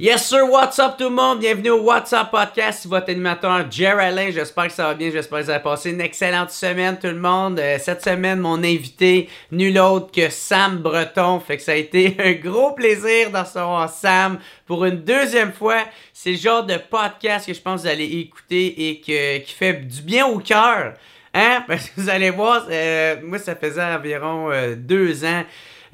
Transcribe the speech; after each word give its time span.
Yes 0.00 0.28
sir, 0.28 0.44
what's 0.48 0.78
up 0.78 0.96
tout 0.96 1.08
le 1.08 1.16
monde? 1.16 1.40
Bienvenue 1.40 1.70
au 1.70 1.82
What's 1.82 2.12
Up 2.12 2.30
Podcast, 2.30 2.86
votre 2.86 3.10
animateur 3.10 3.68
Jerry 3.68 4.04
Alain. 4.04 4.30
J'espère 4.30 4.68
que 4.68 4.72
ça 4.72 4.84
va 4.84 4.94
bien, 4.94 5.10
j'espère 5.10 5.40
que 5.40 5.44
vous 5.46 5.50
avez 5.50 5.60
passé 5.60 5.90
une 5.90 6.00
excellente 6.00 6.52
semaine 6.52 6.96
tout 6.96 7.08
le 7.08 7.18
monde. 7.18 7.58
Euh, 7.58 7.78
cette 7.80 8.04
semaine, 8.04 8.38
mon 8.38 8.58
invité, 8.58 9.28
nul 9.50 9.76
autre 9.80 10.12
que 10.12 10.30
Sam 10.30 10.76
Breton. 10.76 11.40
Fait 11.40 11.56
que 11.56 11.64
ça 11.64 11.72
a 11.72 11.74
été 11.74 12.14
un 12.20 12.34
gros 12.34 12.74
plaisir 12.74 13.32
d'en 13.32 13.42
recevoir 13.42 13.90
Sam 13.90 14.38
pour 14.66 14.84
une 14.84 15.02
deuxième 15.02 15.52
fois. 15.52 15.82
C'est 16.12 16.30
le 16.30 16.38
genre 16.38 16.64
de 16.64 16.76
podcast 16.76 17.48
que 17.48 17.52
je 17.52 17.60
pense 17.60 17.82
que 17.82 17.88
vous 17.88 17.92
allez 17.92 18.20
écouter 18.20 18.90
et 18.90 19.00
que, 19.00 19.38
qui 19.38 19.52
fait 19.52 19.84
du 19.84 20.02
bien 20.02 20.28
au 20.28 20.38
cœur. 20.38 20.94
Hein? 21.34 21.64
Parce 21.66 21.90
que 21.90 22.00
vous 22.00 22.08
allez 22.08 22.30
voir, 22.30 22.68
euh, 22.70 23.16
moi 23.24 23.40
ça 23.40 23.56
faisait 23.56 23.82
environ 23.82 24.52
euh, 24.52 24.76
deux 24.76 25.24
ans 25.24 25.42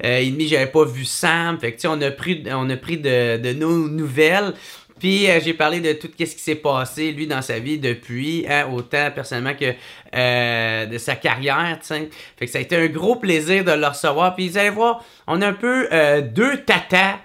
euh, 0.03 0.17
et 0.17 0.29
demi, 0.29 0.47
j'avais 0.47 0.67
pas 0.67 0.85
vu 0.85 1.05
Sam. 1.05 1.59
Fait 1.59 1.73
que, 1.73 1.87
on 1.87 2.01
a 2.01 2.11
pris, 2.11 2.43
on 2.51 2.69
a 2.69 2.77
pris 2.77 2.97
de, 2.97 3.37
de 3.37 3.53
nos 3.53 3.87
nouvelles. 3.87 4.53
Puis 4.99 5.29
euh, 5.29 5.39
j'ai 5.43 5.53
parlé 5.53 5.81
de 5.81 5.93
tout 5.93 6.07
ce 6.17 6.23
qui 6.23 6.39
s'est 6.39 6.55
passé, 6.55 7.11
lui, 7.11 7.27
dans 7.27 7.41
sa 7.41 7.59
vie 7.59 7.77
depuis, 7.77 8.45
hein, 8.49 8.67
autant 8.71 9.11
personnellement 9.13 9.53
que 9.53 9.73
euh, 10.15 10.85
de 10.85 10.97
sa 10.97 11.15
carrière, 11.15 11.77
tu 11.81 11.87
sais. 11.87 12.09
Fait 12.37 12.45
que 12.45 12.51
ça 12.51 12.59
a 12.59 12.61
été 12.61 12.75
un 12.77 12.87
gros 12.87 13.17
plaisir 13.17 13.63
de 13.65 13.71
le 13.71 13.87
recevoir. 13.87 14.35
Puis 14.35 14.49
vous 14.49 14.57
allez 14.57 14.69
voir, 14.69 15.03
on 15.27 15.41
a 15.41 15.47
un 15.47 15.53
peu 15.53 15.89
euh, 15.91 16.21
deux 16.21 16.63
tatas, 16.63 17.19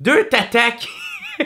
deux 0.00 0.28
tatas 0.28 0.72
qui... 0.72 0.88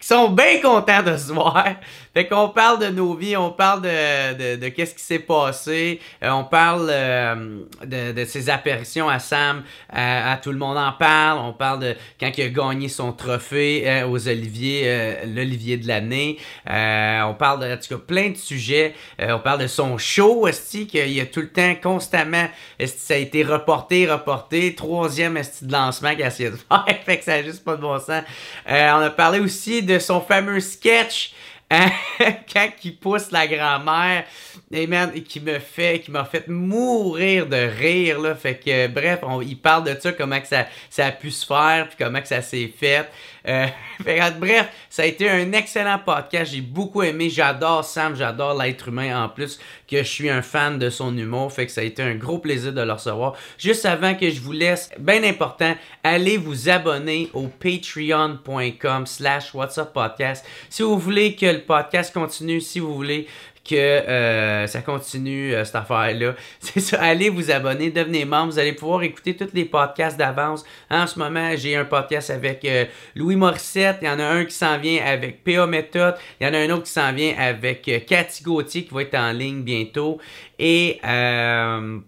qui 0.00 0.06
sont 0.06 0.28
bien 0.28 0.60
contents 0.60 1.02
de 1.02 1.16
se 1.16 1.32
voir. 1.32 1.66
Fait 2.12 2.26
qu'on 2.26 2.48
parle 2.48 2.80
de 2.80 2.86
nos 2.88 3.14
vies, 3.14 3.36
on 3.36 3.52
parle 3.52 3.82
de, 3.82 4.34
de, 4.34 4.60
de 4.60 4.68
qu'est-ce 4.70 4.96
qui 4.96 5.02
s'est 5.02 5.20
passé, 5.20 6.00
euh, 6.24 6.30
on 6.30 6.42
parle 6.42 6.88
euh, 6.90 7.60
de, 7.84 8.10
de 8.10 8.24
ses 8.24 8.50
apparitions 8.50 9.08
à 9.08 9.20
Sam, 9.20 9.62
à, 9.88 10.32
à 10.32 10.36
tout 10.36 10.50
le 10.50 10.58
monde 10.58 10.76
en 10.76 10.90
parle, 10.90 11.38
on 11.38 11.52
parle 11.52 11.78
de 11.78 11.96
quand 12.18 12.32
il 12.36 12.42
a 12.42 12.48
gagné 12.48 12.88
son 12.88 13.12
trophée 13.12 13.84
euh, 13.88 14.08
aux 14.08 14.26
Oliviers, 14.26 14.82
euh, 14.86 15.14
l'Olivier 15.26 15.76
de 15.76 15.86
l'année, 15.86 16.38
Euh, 16.68 17.22
on 17.22 17.34
parle 17.34 17.60
de, 17.60 17.72
en 17.72 17.76
tout 17.76 17.94
cas, 17.94 18.00
plein 18.04 18.30
de 18.30 18.36
sujets, 18.36 18.94
Euh, 19.20 19.36
on 19.36 19.38
parle 19.38 19.60
de 19.60 19.68
son 19.68 19.96
show, 19.96 20.48
esti, 20.48 20.88
qu'il 20.88 21.12
y 21.12 21.20
a 21.20 21.26
tout 21.26 21.40
le 21.42 21.50
temps, 21.50 21.76
constamment, 21.80 22.48
ça 22.86 23.14
a 23.14 23.18
été 23.18 23.44
reporté, 23.44 24.10
reporté, 24.10 24.74
troisième 24.74 25.36
esti 25.36 25.64
de 25.64 25.72
lancement 25.72 26.10
qu'il 26.16 26.24
a 26.24 26.26
essayé 26.26 26.50
de 26.50 26.56
faire, 26.68 26.84
fait 27.04 27.18
que 27.18 27.24
ça 27.24 27.34
a 27.34 27.42
juste 27.44 27.62
pas 27.64 27.76
de 27.76 27.82
bon 27.82 28.00
sens. 28.00 28.24
On 28.66 29.00
a 29.00 29.10
parlé 29.10 29.38
aussi 29.38 29.82
de 29.84 30.00
son 30.00 30.20
fameux 30.20 30.58
sketch? 30.58 31.32
quand 32.52 32.68
il 32.82 32.96
pousse 32.96 33.30
la 33.30 33.46
grand-mère, 33.46 34.24
et 34.72 34.86
man, 34.86 35.12
qui 35.22 35.40
me 35.40 35.58
fait, 35.58 36.00
qui 36.00 36.10
m'a 36.10 36.24
fait 36.24 36.48
mourir 36.48 37.46
de 37.46 37.56
rire, 37.56 38.20
là. 38.20 38.34
Fait 38.34 38.56
que, 38.56 38.88
bref, 38.88 39.20
on, 39.22 39.40
il 39.40 39.56
parle 39.56 39.84
de 39.84 39.98
ça, 39.98 40.12
comment 40.12 40.40
que 40.40 40.48
ça, 40.48 40.66
ça 40.88 41.06
a 41.06 41.12
pu 41.12 41.30
se 41.30 41.46
faire, 41.46 41.88
puis 41.88 41.96
comment 41.98 42.20
que 42.20 42.28
ça 42.28 42.42
s'est 42.42 42.72
fait. 42.76 43.08
Euh, 43.48 43.66
bref, 44.38 44.68
ça 44.88 45.02
a 45.02 45.06
été 45.06 45.28
un 45.28 45.52
excellent 45.52 45.98
podcast. 45.98 46.52
J'ai 46.52 46.60
beaucoup 46.60 47.02
aimé. 47.02 47.30
J'adore 47.30 47.84
Sam, 47.84 48.14
j'adore 48.16 48.60
l'être 48.60 48.88
humain 48.88 49.24
en 49.24 49.28
plus, 49.28 49.58
que 49.88 49.98
je 49.98 50.08
suis 50.08 50.30
un 50.30 50.42
fan 50.42 50.78
de 50.78 50.90
son 50.90 51.16
humour. 51.16 51.52
Fait 51.52 51.66
que 51.66 51.72
ça 51.72 51.80
a 51.80 51.84
été 51.84 52.02
un 52.02 52.14
gros 52.14 52.38
plaisir 52.38 52.72
de 52.72 52.82
le 52.82 52.92
recevoir. 52.92 53.34
Juste 53.58 53.86
avant 53.86 54.14
que 54.14 54.30
je 54.30 54.40
vous 54.40 54.52
laisse, 54.52 54.90
bien 54.98 55.22
important, 55.24 55.74
allez 56.02 56.36
vous 56.36 56.68
abonner 56.68 57.30
au 57.32 57.48
patreon.com 57.48 59.06
slash 59.06 59.54
whatsapp 59.54 59.92
podcast. 59.92 60.44
Si 60.68 60.82
vous 60.82 60.98
voulez 60.98 61.34
que 61.34 61.46
le 61.46 61.60
podcast 61.60 62.12
continue, 62.12 62.60
si 62.60 62.80
vous 62.80 62.94
voulez 62.94 63.26
que 63.68 63.74
euh, 63.76 64.66
ça 64.66 64.80
continue 64.82 65.54
euh, 65.54 65.64
cette 65.64 65.76
affaire-là. 65.76 66.34
C'est 66.60 66.80
ça, 66.80 67.00
allez 67.00 67.28
vous 67.28 67.50
abonner, 67.50 67.90
devenez 67.90 68.24
membre, 68.24 68.52
vous 68.52 68.58
allez 68.58 68.72
pouvoir 68.72 69.02
écouter 69.02 69.36
tous 69.36 69.50
les 69.52 69.64
podcasts 69.64 70.18
d'avance. 70.18 70.64
En 70.90 71.06
ce 71.06 71.18
moment, 71.18 71.52
j'ai 71.56 71.76
un 71.76 71.84
podcast 71.84 72.30
avec 72.30 72.64
euh, 72.64 72.86
Louis 73.14 73.36
Morissette, 73.36 73.98
il 74.02 74.06
y 74.06 74.10
en 74.10 74.18
a 74.18 74.24
un 74.24 74.44
qui 74.44 74.54
s'en 74.54 74.78
vient 74.78 75.04
avec 75.04 75.44
PA 75.44 75.66
Méthode, 75.66 76.16
il 76.40 76.46
y 76.46 76.50
en 76.50 76.54
a 76.54 76.58
un 76.58 76.70
autre 76.70 76.84
qui 76.84 76.92
s'en 76.92 77.12
vient 77.12 77.34
avec 77.38 77.88
euh, 77.88 78.00
Cathy 78.00 78.42
Gauthier 78.42 78.84
qui 78.84 78.94
va 78.94 79.02
être 79.02 79.14
en 79.14 79.32
ligne 79.32 79.62
bientôt. 79.62 80.18
Et 80.58 81.00
euh, 81.06 82.00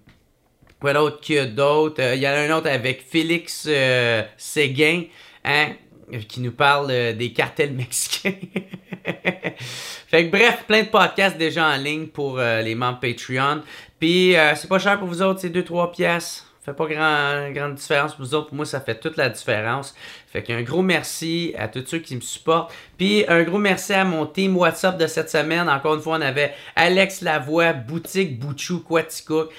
quoi 0.82 0.92
d'autre 0.92 1.20
qu'il 1.20 1.36
y 1.36 1.38
a 1.38 1.46
d'autres? 1.46 2.02
Euh, 2.02 2.16
Il 2.16 2.22
y 2.22 2.28
en 2.28 2.32
a 2.32 2.38
un 2.38 2.50
autre 2.56 2.68
avec 2.68 3.02
Félix 3.08 3.66
euh, 3.68 4.22
Séguin, 4.36 5.04
hein, 5.44 5.68
qui 6.28 6.40
nous 6.40 6.52
parle 6.52 6.90
euh, 6.90 7.12
des 7.12 7.32
cartels 7.32 7.72
mexicains. 7.72 8.34
fait 9.56 10.26
que 10.26 10.30
bref, 10.30 10.64
plein 10.66 10.82
de 10.82 10.88
podcasts 10.88 11.36
déjà 11.36 11.68
en 11.68 11.76
ligne 11.76 12.06
pour 12.06 12.38
euh, 12.38 12.62
les 12.62 12.74
membres 12.74 13.00
Patreon. 13.00 13.62
Puis 13.98 14.36
euh, 14.36 14.54
c'est 14.54 14.68
pas 14.68 14.78
cher 14.78 14.98
pour 14.98 15.08
vous 15.08 15.22
autres, 15.22 15.40
c'est 15.40 15.50
2-3 15.50 15.92
pièces. 15.92 16.46
Fait 16.64 16.74
pas 16.74 16.86
grand, 16.86 17.50
grande 17.50 17.74
différence 17.74 18.14
pour 18.14 18.24
vous 18.24 18.34
autres. 18.34 18.48
Pour 18.48 18.56
moi, 18.56 18.66
ça 18.66 18.80
fait 18.80 18.94
toute 18.94 19.16
la 19.16 19.28
différence. 19.28 19.96
Fait 20.32 20.42
qu'un 20.42 20.62
gros 20.62 20.80
merci 20.80 21.52
à 21.58 21.68
tous 21.68 21.84
ceux 21.86 21.98
qui 21.98 22.16
me 22.16 22.22
supportent. 22.22 22.72
Puis 22.96 23.24
un 23.28 23.42
gros 23.42 23.58
merci 23.58 23.92
à 23.92 24.04
mon 24.04 24.24
team 24.24 24.56
WhatsApp 24.56 24.96
de 24.96 25.06
cette 25.06 25.28
semaine. 25.28 25.68
Encore 25.68 25.94
une 25.96 26.00
fois, 26.00 26.16
on 26.16 26.22
avait 26.22 26.54
Alex 26.74 27.20
Lavoie, 27.20 27.74
Boutique 27.74 28.38
Bouchou, 28.40 28.80
Quaticook, 28.80 29.50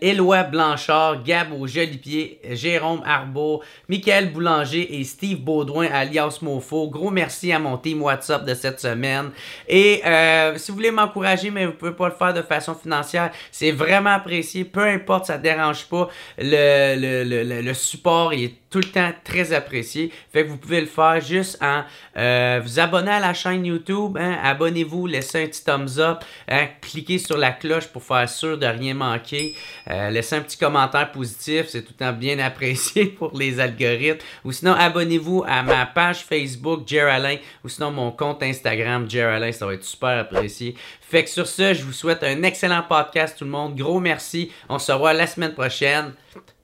Éloi 0.00 0.42
Blanchard, 0.42 1.22
Gab 1.22 1.52
au 1.52 1.66
Joli 1.68 1.98
Pied, 1.98 2.40
Jérôme 2.50 3.02
Arbour, 3.06 3.62
Michael 3.88 4.32
Boulanger 4.32 4.98
et 4.98 5.04
Steve 5.04 5.38
Baudouin 5.38 5.86
alias 5.92 6.38
Mofo. 6.42 6.88
Gros 6.88 7.10
merci 7.10 7.52
à 7.52 7.58
mon 7.60 7.76
team 7.76 8.02
WhatsApp 8.02 8.44
de 8.44 8.54
cette 8.54 8.80
semaine. 8.80 9.30
Et 9.68 10.02
euh, 10.04 10.58
si 10.58 10.72
vous 10.72 10.78
voulez 10.78 10.90
m'encourager, 10.90 11.50
mais 11.50 11.66
vous 11.66 11.72
pouvez 11.72 11.92
pas 11.92 12.08
le 12.08 12.14
faire 12.14 12.34
de 12.34 12.42
façon 12.42 12.74
financière, 12.74 13.30
c'est 13.52 13.70
vraiment 13.70 14.10
apprécié. 14.10 14.64
Peu 14.64 14.82
importe, 14.84 15.26
ça 15.26 15.38
dérange 15.38 15.84
pas. 15.86 16.08
Le, 16.38 16.96
le, 16.98 17.44
le, 17.44 17.60
le- 17.62 17.74
support 17.74 18.32
est 18.32 18.67
tout 18.70 18.78
le 18.78 18.84
temps 18.84 19.12
très 19.24 19.52
apprécié. 19.52 20.12
Fait 20.32 20.44
que 20.44 20.48
vous 20.48 20.56
pouvez 20.56 20.80
le 20.80 20.86
faire 20.86 21.20
juste 21.20 21.58
en 21.62 21.84
euh, 22.16 22.60
vous 22.62 22.78
abonner 22.78 23.10
à 23.10 23.20
la 23.20 23.34
chaîne 23.34 23.64
YouTube. 23.64 24.16
Hein, 24.20 24.38
Abonnez-vous, 24.42 25.06
laissez 25.06 25.44
un 25.44 25.46
petit 25.46 25.64
thumbs 25.64 25.98
up. 25.98 26.18
Hein, 26.48 26.66
cliquez 26.80 27.18
sur 27.18 27.38
la 27.38 27.52
cloche 27.52 27.86
pour 27.88 28.02
faire 28.02 28.28
sûr 28.28 28.58
de 28.58 28.66
rien 28.66 28.94
manquer. 28.94 29.54
Euh, 29.90 30.10
laissez 30.10 30.36
un 30.36 30.40
petit 30.40 30.58
commentaire 30.58 31.10
positif. 31.12 31.66
C'est 31.68 31.82
tout 31.82 31.94
le 31.98 32.04
temps 32.04 32.12
bien 32.12 32.38
apprécié 32.40 33.06
pour 33.06 33.36
les 33.36 33.60
algorithmes. 33.60 34.18
Ou 34.44 34.52
sinon, 34.52 34.72
abonnez-vous 34.72 35.44
à 35.46 35.62
ma 35.62 35.86
page 35.86 36.24
Facebook, 36.24 36.82
Jer 36.86 37.08
Alain. 37.08 37.36
Ou 37.64 37.68
sinon, 37.68 37.90
mon 37.90 38.10
compte 38.10 38.42
Instagram, 38.42 39.08
Jer 39.08 39.28
Alain. 39.28 39.52
Ça 39.52 39.66
va 39.66 39.74
être 39.74 39.84
super 39.84 40.18
apprécié. 40.18 40.74
Fait 41.00 41.24
que 41.24 41.30
sur 41.30 41.46
ce, 41.46 41.72
je 41.72 41.82
vous 41.84 41.92
souhaite 41.92 42.22
un 42.22 42.42
excellent 42.42 42.82
podcast, 42.82 43.38
tout 43.38 43.44
le 43.44 43.50
monde. 43.50 43.74
Gros 43.76 44.00
merci. 44.00 44.52
On 44.68 44.78
se 44.78 44.92
revoit 44.92 45.14
la 45.14 45.26
semaine 45.26 45.54
prochaine. 45.54 46.12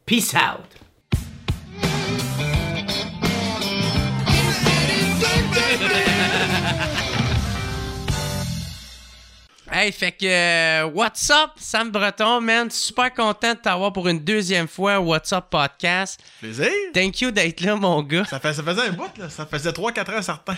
Peace 0.04 0.34
out. 0.34 0.83
Hey, 9.84 9.92
fait 9.92 10.12
que, 10.12 10.24
euh, 10.24 10.86
what's 10.94 11.28
up, 11.28 11.50
Sam 11.58 11.90
Breton, 11.90 12.40
man? 12.40 12.70
Super 12.70 13.12
content 13.12 13.52
de 13.52 13.58
t'avoir 13.58 13.92
pour 13.92 14.08
une 14.08 14.18
deuxième 14.18 14.66
fois 14.66 14.98
What's 14.98 15.30
Up 15.34 15.50
Podcast. 15.50 16.18
Plaisir. 16.40 16.70
Thank 16.94 17.20
you 17.20 17.30
d'être 17.30 17.60
là, 17.60 17.76
mon 17.76 18.02
gars. 18.02 18.24
Ça, 18.24 18.40
fait, 18.40 18.54
ça 18.54 18.62
faisait 18.62 18.80
un 18.80 18.92
bout, 18.92 19.10
là. 19.18 19.28
Ça 19.28 19.44
faisait 19.44 19.72
3-4 19.72 20.16
ans 20.18 20.22
certains. 20.22 20.56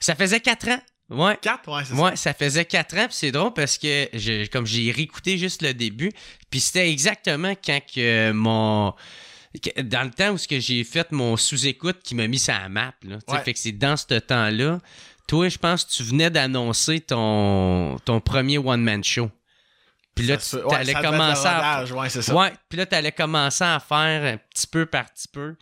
Ça 0.00 0.16
faisait 0.16 0.40
quatre 0.40 0.66
ans. 0.68 0.80
Ouais. 1.10 1.38
4, 1.40 1.72
ouais, 1.72 1.82
c'est 1.86 1.94
Ouais, 1.94 2.16
ça 2.16 2.34
faisait 2.34 2.64
quatre 2.64 2.96
ans, 2.98 3.06
puis 3.06 3.14
c'est 3.16 3.30
drôle 3.30 3.52
parce 3.52 3.78
que 3.78 4.08
je, 4.12 4.48
comme 4.48 4.66
j'ai 4.66 4.90
réécouté 4.90 5.38
juste 5.38 5.62
le 5.62 5.72
début, 5.72 6.10
puis 6.50 6.58
c'était 6.58 6.90
exactement 6.90 7.54
quand 7.64 7.78
que 7.94 8.32
mon 8.32 8.92
dans 9.84 10.02
le 10.02 10.10
temps 10.10 10.30
où 10.32 10.38
j'ai 10.50 10.82
fait 10.84 11.12
mon 11.12 11.36
sous-écoute 11.36 12.00
qui 12.02 12.14
m'a 12.16 12.26
mis 12.26 12.38
ça 12.40 12.56
à 12.56 12.68
map 12.68 12.92
là, 13.04 13.18
Ouais. 13.28 13.40
fait 13.44 13.52
que 13.54 13.58
c'est 13.60 13.72
dans 13.72 13.96
ce 13.96 14.18
temps-là. 14.18 14.80
Toi, 15.26 15.48
je 15.48 15.58
pense 15.58 15.84
que 15.84 15.90
tu 15.90 16.02
venais 16.02 16.30
d'annoncer 16.30 17.00
ton 17.00 17.96
ton 18.04 18.20
premier 18.20 18.58
one 18.58 18.82
man 18.82 19.02
show. 19.02 19.30
Puis 20.14 20.26
là, 20.26 20.38
tu 20.38 20.56
allais 20.72 20.94
commencer 20.94 21.46
à 21.46 21.84
ouais, 21.84 22.08
c'est 22.08 22.22
ça. 22.22 22.34
Ouais, 22.34 22.52
puis 22.68 22.78
là 22.78 22.86
tu 22.86 22.94
allais 22.94 23.12
commencer 23.12 23.64
à 23.64 23.78
faire 23.80 24.34
un 24.34 24.38
petit 24.38 24.66
peu 24.66 24.86
par 24.86 25.06
petit 25.12 25.28
peu. 25.28 25.56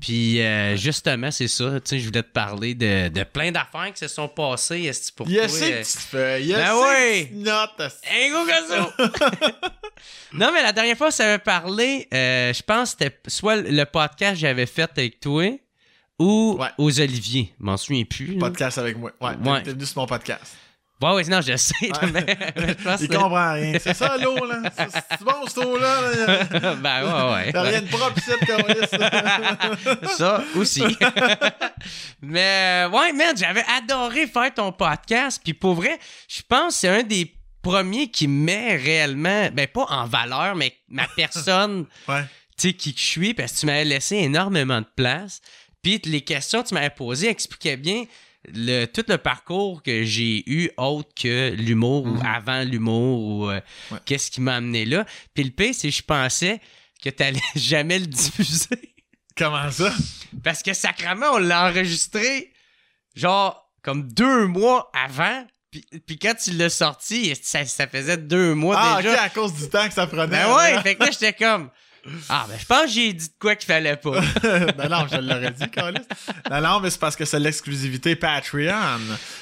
Puis 0.00 0.40
euh, 0.40 0.76
justement, 0.76 1.30
c'est 1.32 1.48
ça, 1.48 1.80
tu 1.80 1.80
sais, 1.84 1.98
je 1.98 2.06
voulais 2.06 2.22
te 2.22 2.30
parler 2.30 2.74
de, 2.76 3.08
de 3.08 3.24
plein 3.24 3.50
d'affaires 3.50 3.92
qui 3.92 3.98
se 3.98 4.06
sont 4.06 4.28
passées, 4.28 4.82
est-ce 4.82 5.12
pour 5.12 5.26
Il 5.26 5.34
y 5.34 5.40
a 5.40 5.48
toi, 5.48 5.58
ces 5.58 5.72
euh, 5.72 5.80
petites 5.80 6.00
feuilles, 6.00 6.42
il 6.44 6.48
y 6.50 6.54
a 6.54 6.58
Ben 6.58 6.74
gazou! 8.46 8.90
non, 10.34 10.52
mais 10.52 10.62
la 10.62 10.72
dernière 10.72 10.96
fois, 10.96 11.10
ça 11.10 11.24
avait 11.24 11.38
parlé, 11.42 12.06
euh, 12.14 12.52
je 12.52 12.62
pense 12.62 12.94
que 12.94 13.04
c'était 13.04 13.20
soit 13.26 13.56
le 13.56 13.84
podcast 13.84 14.34
que 14.34 14.40
j'avais 14.40 14.66
fait 14.66 14.88
avec 14.96 15.18
toi 15.18 15.50
ou 16.18 16.56
Ouais. 16.60 16.68
aux 16.78 17.00
Oliviers. 17.00 17.52
Je 17.60 17.64
m'en 17.64 17.76
souviens 17.76 18.04
plus. 18.04 18.36
Podcast 18.38 18.78
avec 18.78 18.96
moi. 18.98 19.12
Ouais, 19.20 19.30
Ouais. 19.44 19.62
t'es 19.62 19.72
venu 19.72 19.86
sur 19.86 20.00
mon 20.00 20.06
podcast. 20.06 20.56
Ouais, 21.00 21.12
ouais, 21.12 21.24
non, 21.26 21.40
je 21.40 21.56
sais. 21.56 21.74
Ouais. 21.80 21.90
mais, 22.12 22.26
mais 22.56 22.68
je 22.76 22.84
pense 22.84 23.00
Il 23.02 23.08
que- 23.08 23.14
comprend 23.16 23.52
rien. 23.52 23.78
C'est 23.80 23.94
ça 23.94 24.16
l'eau, 24.18 24.34
là. 24.44 24.62
C'est 24.76 25.24
bon, 25.24 25.46
cette 25.46 25.58
eau-là. 25.58 26.00
là. 26.00 26.74
ben 26.82 27.04
ouais, 27.04 27.34
ouais. 27.34 27.52
T'as 27.52 27.62
rien 27.62 27.82
de 27.82 27.86
propre 27.86 28.18
ici, 28.18 28.30
câlisse. 28.44 30.16
Ça 30.18 30.42
aussi. 30.56 30.82
Mais 32.20 32.86
euh, 32.86 32.90
ouais, 32.90 33.12
man, 33.12 33.36
j'avais 33.36 33.64
adoré 33.76 34.26
faire 34.26 34.52
ton 34.52 34.72
podcast. 34.72 35.40
Puis 35.42 35.54
pour 35.54 35.74
vrai, 35.74 35.98
je 36.28 36.42
pense 36.48 36.74
que 36.74 36.80
c'est 36.80 36.88
un 36.88 37.02
des 37.02 37.32
premiers 37.62 38.10
qui 38.10 38.26
met 38.28 38.76
réellement, 38.76 39.48
ben 39.52 39.66
pas 39.68 39.86
en 39.88 40.06
valeur, 40.06 40.54
mais 40.56 40.74
ma 40.88 41.06
personne, 41.16 41.86
Ouais. 42.08 42.22
tu 42.56 42.68
sais, 42.68 42.72
qui 42.74 42.94
je 42.96 43.02
suis, 43.02 43.34
parce 43.34 43.52
que 43.52 43.60
tu 43.60 43.66
m'avais 43.66 43.84
laissé 43.84 44.16
énormément 44.16 44.80
de 44.80 44.86
place. 44.96 45.40
Puis 45.96 46.10
les 46.10 46.20
questions 46.20 46.62
que 46.62 46.68
tu 46.68 46.74
m'avais 46.74 46.90
posées 46.90 47.28
expliquaient 47.28 47.76
bien 47.76 48.04
le, 48.52 48.84
tout 48.86 49.04
le 49.08 49.18
parcours 49.18 49.82
que 49.82 50.04
j'ai 50.04 50.42
eu 50.50 50.70
autre 50.76 51.08
que 51.20 51.50
l'humour 51.56 52.04
ou 52.06 52.18
avant 52.24 52.62
l'humour 52.62 53.20
ou 53.24 53.50
euh, 53.50 53.60
Ouais. 53.90 53.98
qu'est-ce 54.04 54.30
qui 54.30 54.40
m'a 54.40 54.56
amené 54.56 54.84
là. 54.84 55.04
Puis 55.34 55.44
le 55.44 55.50
pire, 55.50 55.74
c'est 55.74 55.88
que 55.90 55.94
je 55.94 56.02
pensais 56.02 56.60
que 57.02 57.10
t'allais 57.10 57.40
jamais 57.56 57.98
le 57.98 58.06
diffuser. 58.06 58.94
Comment 59.36 59.70
ça? 59.70 59.92
Parce 60.42 60.62
que 60.62 60.72
sacrément, 60.72 61.26
on 61.34 61.38
l'a 61.38 61.68
enregistré 61.68 62.52
genre 63.14 63.68
comme 63.82 64.10
deux 64.12 64.46
mois 64.46 64.90
avant. 64.94 65.46
Puis, 65.70 65.84
puis 66.06 66.18
quand 66.18 66.34
tu 66.34 66.52
l'as 66.52 66.70
sorti, 66.70 67.34
ça, 67.42 67.64
ça 67.66 67.86
faisait 67.86 68.16
deux 68.16 68.54
mois 68.54 68.76
Ah, 68.78 69.02
déjà. 69.02 69.14
ok, 69.14 69.18
à 69.20 69.28
cause 69.30 69.54
du 69.54 69.68
temps 69.68 69.86
que 69.86 69.94
ça 69.94 70.06
prenait. 70.06 70.26
Ben 70.28 70.54
ouais, 70.56 70.80
fait 70.82 70.94
que 70.94 71.04
là, 71.04 71.10
j'étais 71.10 71.32
comme. 71.34 71.70
Ah, 72.28 72.46
ben 72.48 72.56
je 72.58 72.64
pense 72.66 72.82
que 72.82 72.88
j'ai 72.90 73.12
dit 73.12 73.26
de 73.28 73.32
quoi 73.40 73.54
qu'il 73.56 73.66
fallait 73.66 73.96
pas. 73.96 74.20
non, 74.20 74.88
non, 74.90 75.06
je 75.10 75.16
l'aurais 75.18 75.50
dit, 75.50 75.68
Carlis. 75.70 75.98
Non, 76.50 76.60
non, 76.60 76.80
mais 76.80 76.90
c'est 76.90 77.00
parce 77.00 77.16
que 77.16 77.24
c'est 77.24 77.38
l'exclusivité 77.38 78.16
Patreon. 78.16 78.98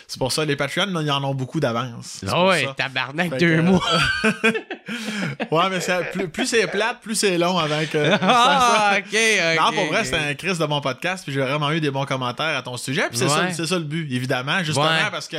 C'est 0.06 0.18
pour 0.18 0.32
ça, 0.32 0.44
les 0.44 0.56
Patreons, 0.56 1.00
ils 1.00 1.10
en 1.10 1.24
ont 1.24 1.34
beaucoup 1.34 1.60
d'avance. 1.60 2.20
Ah 2.28 2.44
ouais, 2.46 2.64
ça. 2.64 2.74
tabarnak, 2.74 3.30
Fait 3.30 3.38
deux 3.38 3.56
que- 3.56 3.60
mois. 3.62 3.84
Ouais, 5.50 5.64
mais 5.70 5.78
plus, 6.12 6.28
plus 6.28 6.46
c'est 6.46 6.66
plate, 6.68 7.00
plus 7.00 7.14
c'est 7.14 7.38
long 7.38 7.58
avant 7.58 7.84
que. 7.90 8.12
Ah, 8.22 8.94
ok, 8.98 9.04
ok. 9.12 9.60
Non, 9.60 9.72
pour 9.72 9.86
vrai, 9.86 10.04
c'est 10.04 10.16
un 10.16 10.34
Chris 10.34 10.56
de 10.58 10.64
mon 10.66 10.80
podcast, 10.80 11.24
puis 11.24 11.32
j'ai 11.32 11.40
vraiment 11.40 11.70
eu 11.72 11.80
des 11.80 11.90
bons 11.90 12.04
commentaires 12.04 12.56
à 12.56 12.62
ton 12.62 12.76
sujet, 12.76 13.08
puis 13.08 13.18
c'est 13.18 13.28
ça, 13.28 13.40
Ouais. 13.44 13.52
c'est 13.52 13.66
ça 13.66 13.76
le 13.78 13.84
but, 13.84 14.06
évidemment, 14.12 14.62
justement 14.62 14.86
Ouais. 14.86 15.10
parce 15.10 15.28
que 15.28 15.36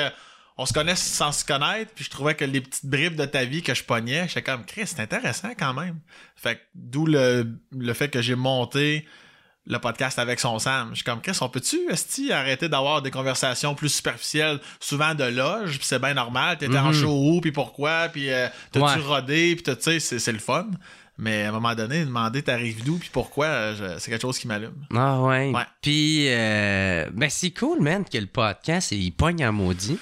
on 0.57 0.65
se 0.65 0.74
connaît 0.74 0.95
sans 0.95 1.31
se 1.31 1.45
connaître, 1.45 1.92
puis 1.94 2.04
je 2.06 2.09
trouvais 2.09 2.36
que 2.36 2.45
les 2.45 2.62
petites 2.62 2.86
bribes 2.86 3.15
de 3.15 3.25
ta 3.25 3.45
vie 3.45 3.62
que 3.62 3.74
je 3.74 3.83
pognais, 3.83 4.27
j'étais 4.27 4.42
comme 4.44 4.65
Chris, 4.65 4.88
c'est 4.88 5.00
intéressant 5.00 5.50
quand 5.57 5.74
même. 5.74 6.00
Fait 6.36 6.59
d'où 6.74 7.06
le, 7.06 7.48
le 7.77 7.94
fait 7.94 8.09
que 8.09 8.21
j'ai 8.21 8.36
monté 8.36 9.06
le 9.69 9.80
podcast 9.80 10.18
avec 10.18 10.39
son 10.39 10.59
Sam. 10.59 10.89
Je 10.92 10.95
suis 10.95 11.04
comme 11.04 11.19
Chris, 11.21 11.38
on 11.42 11.50
peut-tu 11.50 11.77
esti 11.92 12.31
arrêter 12.31 12.69
d'avoir 12.69 13.01
des 13.01 13.12
conversations 13.12 13.75
plus 13.75 13.89
superficielles, 13.89 14.59
souvent 14.80 15.13
de 15.13 15.25
loge, 15.25 15.77
puis 15.77 15.86
c'est 15.86 16.00
bien 16.00 16.13
normal, 16.13 16.57
t'étais 16.57 16.77
en 16.77 16.88
Mhm. 16.88 16.94
show 16.94 17.12
où, 17.33 17.42
puis 17.42 17.51
pourquoi, 17.51 18.07
puis 18.07 18.30
euh, 18.31 18.48
t'as-tu 18.71 18.86
Ouais. 19.00 19.06
rodé, 19.06 19.56
puis 19.56 19.63
t'as- 19.63 19.75
tu 19.75 20.00
sais, 20.00 20.19
c'est 20.19 20.31
le 20.31 20.39
fun. 20.39 20.68
Mais 21.19 21.44
à 21.44 21.50
un 21.50 21.51
moment 21.51 21.74
donné, 21.75 22.06
demander 22.06 22.44
t'arrives 22.44 22.83
d'où, 22.86 22.98
puis 23.00 23.10
pourquoi, 23.12 23.74
c'est 23.98 24.12
quelque 24.12 24.21
chose 24.21 24.38
qui 24.38 24.48
m'allume. 24.48 24.86
Ah 24.95 25.19
ouais. 25.21 25.50
Ouais. 25.51 25.63
Puis, 25.81 26.27
euh, 26.30 27.10
ben 27.12 27.27
c'est 27.30 27.50
cool, 27.51 27.81
man, 27.81 28.06
que 28.06 28.19
le 28.19 28.27
podcast, 28.27 28.92
il 28.92 29.12
pogne 29.12 29.44
en 29.45 29.51
maudit. 29.51 29.98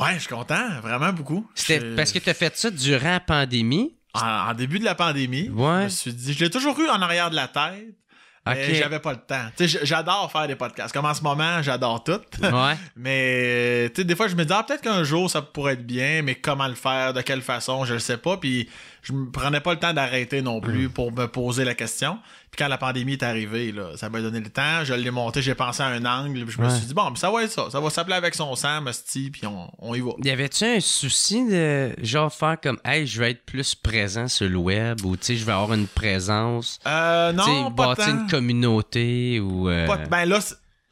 Ouais, 0.00 0.14
je 0.14 0.20
suis 0.20 0.28
content, 0.28 0.80
vraiment 0.82 1.12
beaucoup. 1.12 1.48
C'était 1.54 1.80
parce 1.94 2.12
que 2.12 2.18
t'as 2.18 2.34
fait 2.34 2.56
ça 2.56 2.70
durant 2.70 3.10
la 3.12 3.20
pandémie? 3.20 3.92
en, 4.14 4.20
en 4.50 4.54
début 4.54 4.78
de 4.78 4.84
la 4.84 4.94
pandémie, 4.94 5.48
Ouais. 5.50 5.80
je 5.80 5.84
me 5.84 5.88
suis 5.90 6.12
dit, 6.14 6.32
je 6.32 6.44
l'ai 6.44 6.50
toujours 6.50 6.78
eu 6.80 6.88
en 6.88 7.02
arrière 7.02 7.28
de 7.30 7.36
la 7.36 7.48
tête, 7.48 7.94
mais 8.46 8.68
Ok. 8.68 8.74
j'avais 8.74 8.98
pas 9.00 9.12
le 9.12 9.18
temps. 9.18 9.46
Tu 9.58 9.68
j'adore 9.82 10.30
faire 10.32 10.46
des 10.46 10.54
podcasts. 10.56 10.94
Comme 10.94 11.04
en 11.04 11.12
ce 11.14 11.22
moment, 11.22 11.60
j'adore 11.62 12.02
tout. 12.04 12.20
Ouais. 12.42 12.76
mais 12.96 13.90
tu 13.94 14.00
sais, 14.00 14.04
des 14.04 14.14
fois, 14.16 14.28
je 14.28 14.36
me 14.36 14.44
dis, 14.44 14.52
ah, 14.54 14.62
peut-être 14.62 14.80
qu'un 14.82 15.02
jour, 15.04 15.28
ça 15.30 15.42
pourrait 15.42 15.74
être 15.74 15.86
bien, 15.86 16.22
mais 16.22 16.34
comment 16.36 16.66
le 16.68 16.74
faire, 16.76 17.12
de 17.12 17.20
quelle 17.22 17.42
façon, 17.42 17.84
je 17.84 17.94
le 17.94 17.98
sais 17.98 18.16
pas. 18.16 18.36
Puis 18.38 18.68
je 19.06 19.12
me 19.12 19.30
prenais 19.30 19.60
pas 19.60 19.72
le 19.72 19.78
temps 19.78 19.92
d'arrêter 19.92 20.42
non 20.42 20.58
Mm. 20.58 20.62
plus 20.62 20.88
pour 20.88 21.12
me 21.12 21.26
poser 21.26 21.64
la 21.64 21.74
question. 21.74 22.18
Puis 22.50 22.58
quand 22.58 22.66
la 22.68 22.76
pandémie 22.78 23.12
est 23.12 23.22
arrivée, 23.22 23.70
là, 23.70 23.90
ça 23.96 24.08
m'a 24.08 24.20
donné 24.20 24.40
le 24.40 24.48
temps. 24.50 24.82
Je 24.84 24.94
l'ai 24.94 25.10
monté, 25.10 25.42
j'ai 25.42 25.54
pensé 25.54 25.82
à 25.82 25.86
un 25.86 26.04
angle, 26.04 26.44
puis 26.44 26.54
je 26.56 26.60
me 26.60 26.68
suis 26.70 26.86
dit, 26.86 26.94
bon, 26.94 27.14
ça 27.14 27.30
va 27.30 27.44
être 27.44 27.50
ça. 27.52 27.68
Ça 27.70 27.78
va 27.80 27.88
s'appeler 27.90 28.16
avec 28.16 28.34
son 28.34 28.56
Sam, 28.56 28.90
Sti, 28.92 29.30
puis 29.30 29.46
on, 29.46 29.70
on 29.78 29.94
y 29.94 30.00
va. 30.00 30.10
Y 30.24 30.30
avait-tu 30.30 30.64
un 30.64 30.80
souci 30.80 31.46
de 31.48 31.92
genre 32.02 32.32
faire 32.32 32.56
comme 32.60 32.78
hey, 32.84 33.06
je 33.06 33.20
vais 33.20 33.30
être 33.32 33.44
plus 33.44 33.74
présent 33.76 34.26
sur 34.26 34.48
le 34.48 34.56
web 34.56 35.04
ou 35.04 35.16
tu 35.16 35.24
sais, 35.26 35.36
je 35.36 35.44
vais 35.44 35.52
avoir 35.52 35.72
une 35.74 35.86
présence, 35.86 36.80
Euh, 36.86 37.32
tu 37.32 37.38
sais, 37.44 37.50
non, 37.50 37.70
pas 37.72 37.88
bâtir 37.94 38.06
tant. 38.06 38.10
une 38.22 38.26
communauté 38.28 39.40
ou 39.40 39.68
euh, 39.68 39.86
Pas- 39.86 39.98
ben 39.98 40.24
là, 40.24 40.38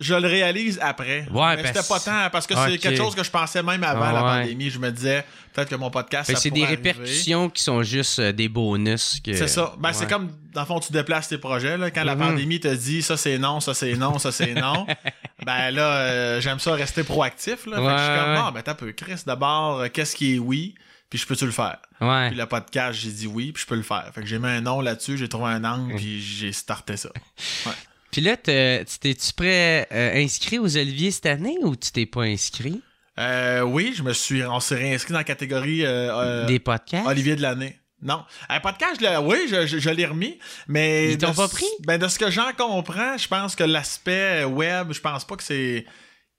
je 0.01 0.15
le 0.15 0.27
réalise 0.29 0.79
après. 0.83 1.27
Ouais, 1.33 1.57
mais 1.57 1.67
c'était 1.67 1.89
pas 1.89 2.01
tant 2.01 2.31
parce 2.31 2.47
que 2.47 2.55
c'est 2.55 2.79
quelque 2.79 2.97
chose 2.99 3.15
que 3.15 3.23
je 3.25 3.31
pensais 3.31 3.63
même 3.63 3.83
avant 3.85 4.03
Ah, 4.05 4.13
la 4.13 4.23
ouais. 4.25 4.41
pandémie. 4.43 4.71
Je 4.71 4.79
me 4.79 4.91
disais 4.91 5.25
peut-être 5.55 5.71
que 5.71 5.75
mon 5.77 5.91
podcast. 5.91 6.31
C'est 6.37 6.51
des 6.51 6.63
arriver. 6.65 6.91
répercussions 6.91 7.49
qui 7.49 7.63
sont 7.63 7.83
juste 7.83 8.19
euh, 8.19 8.33
des 8.33 8.49
bonus 8.49 9.21
que 9.25 9.33
C'est 9.35 9.49
ça. 9.49 9.75
Ben, 9.79 9.93
c'est 9.93 10.05
Ouais. 10.05 10.11
comme, 10.11 10.31
dans 10.53 10.61
le 10.63 10.67
fond, 10.67 10.81
tu 10.81 10.93
déplaces 10.93 11.29
tes 11.29 11.39
projets. 11.39 11.79
Là, 11.79 11.91
quand 11.91 12.05
la 12.05 12.15
Mhm. 12.17 12.21
pandémie 12.29 12.61
te 12.61 12.69
dit 12.75 13.01
ça 13.03 13.17
c'est 13.17 13.39
non, 13.39 13.61
ça 13.61 13.73
c'est 13.75 13.95
non, 13.95 14.19
ça 14.19 14.31
c'est 14.33 14.53
non, 14.55 14.87
ben 15.47 15.71
là, 15.71 15.97
euh, 15.97 16.41
j'aime 16.41 16.59
ça 16.59 16.73
rester 16.75 17.03
proactif. 17.05 17.67
Là. 17.67 17.77
Fait 17.77 17.83
que 17.83 17.91
je 17.91 18.03
suis 18.05 18.13
Ouais, 18.13 18.19
comme, 18.19 18.33
ouais. 18.35 18.41
ah, 18.45 18.51
ben 18.55 18.63
t'as 18.63 18.75
peu. 18.75 18.93
Chris, 18.93 19.23
d'abord, 19.27 19.81
euh, 19.81 19.89
qu'est-ce 19.93 20.15
qui 20.17 20.35
est 20.35 20.39
oui, 20.39 20.75
puis 21.09 21.19
je 21.19 21.27
peux-tu 21.27 21.47
le 21.47 21.53
faire? 21.53 21.79
Ouais. 22.01 22.29
Puis 22.31 22.37
le 22.39 22.47
podcast, 22.47 22.99
j'ai 23.01 23.11
dit 23.11 23.27
oui, 23.27 23.53
puis 23.53 23.63
je 23.63 23.67
peux 23.67 23.77
le 23.77 23.83
faire. 23.83 24.11
Fait 24.15 24.21
que 24.21 24.27
j'ai 24.27 24.39
mis 24.39 24.49
un 24.49 24.61
nom 24.61 24.81
là-dessus, 24.81 25.17
j'ai 25.17 25.29
trouvé 25.29 25.47
un 25.53 25.65
angle, 25.65 25.95
puis 25.97 26.21
j'ai 26.21 26.53
starté 26.53 26.97
ça. 26.97 27.11
Puis 28.11 28.21
là, 28.23 28.37
t'es- 28.37 28.85
tu 28.85 28.99
t'es-tu 29.01 29.33
prêt 29.33 29.89
euh, 29.91 30.23
inscrit 30.23 30.61
aux 30.61 30.77
Oliviers 30.77 31.11
cette 31.11 31.27
année 31.27 31.57
ou 31.63 31.75
tu 31.75 31.91
t'es 31.91 32.07
pas 32.07 32.23
inscrit? 32.23 32.81
Euh, 33.19 33.61
oui, 33.63 33.95
je 33.97 34.03
me 34.03 34.13
suis, 34.13 34.45
on 34.45 34.61
s'est 34.61 34.75
réinscrit 34.75 35.13
dans 35.13 35.19
la 35.21 35.25
catégorie 35.25 35.85
euh, 35.85 36.13
euh, 36.15 36.47
Des 36.47 36.59
podcasts? 36.59 37.07
Olivier 37.07 37.37
de 37.37 37.43
l'année. 37.43 37.79
Non. 38.03 38.25
Un 38.49 38.61
podcast, 38.61 39.01
je 39.01 39.21
oui, 39.21 39.47
je, 39.49 39.67
je- 39.67 39.79
je 39.79 39.91
l'ai 39.91 40.05
remis, 40.05 40.39
mais... 40.69 41.13
Ils 41.13 41.19
t'ont 41.19 41.33
pas 41.33 41.49
pris? 41.49 41.65
Ben, 41.87 41.99
de 41.99 42.07
ce 42.09 42.19
que 42.19 42.31
j'en 42.31 42.53
comprends, 42.53 43.17
je 43.17 43.29
pense 43.29 43.55
que 43.57 43.65
l'aspect 43.65 44.45
web, 44.45 44.93
je 44.93 45.01
pense 45.01 45.25
pas 45.25 45.37
que 45.37 45.43
c'est... 45.43 45.87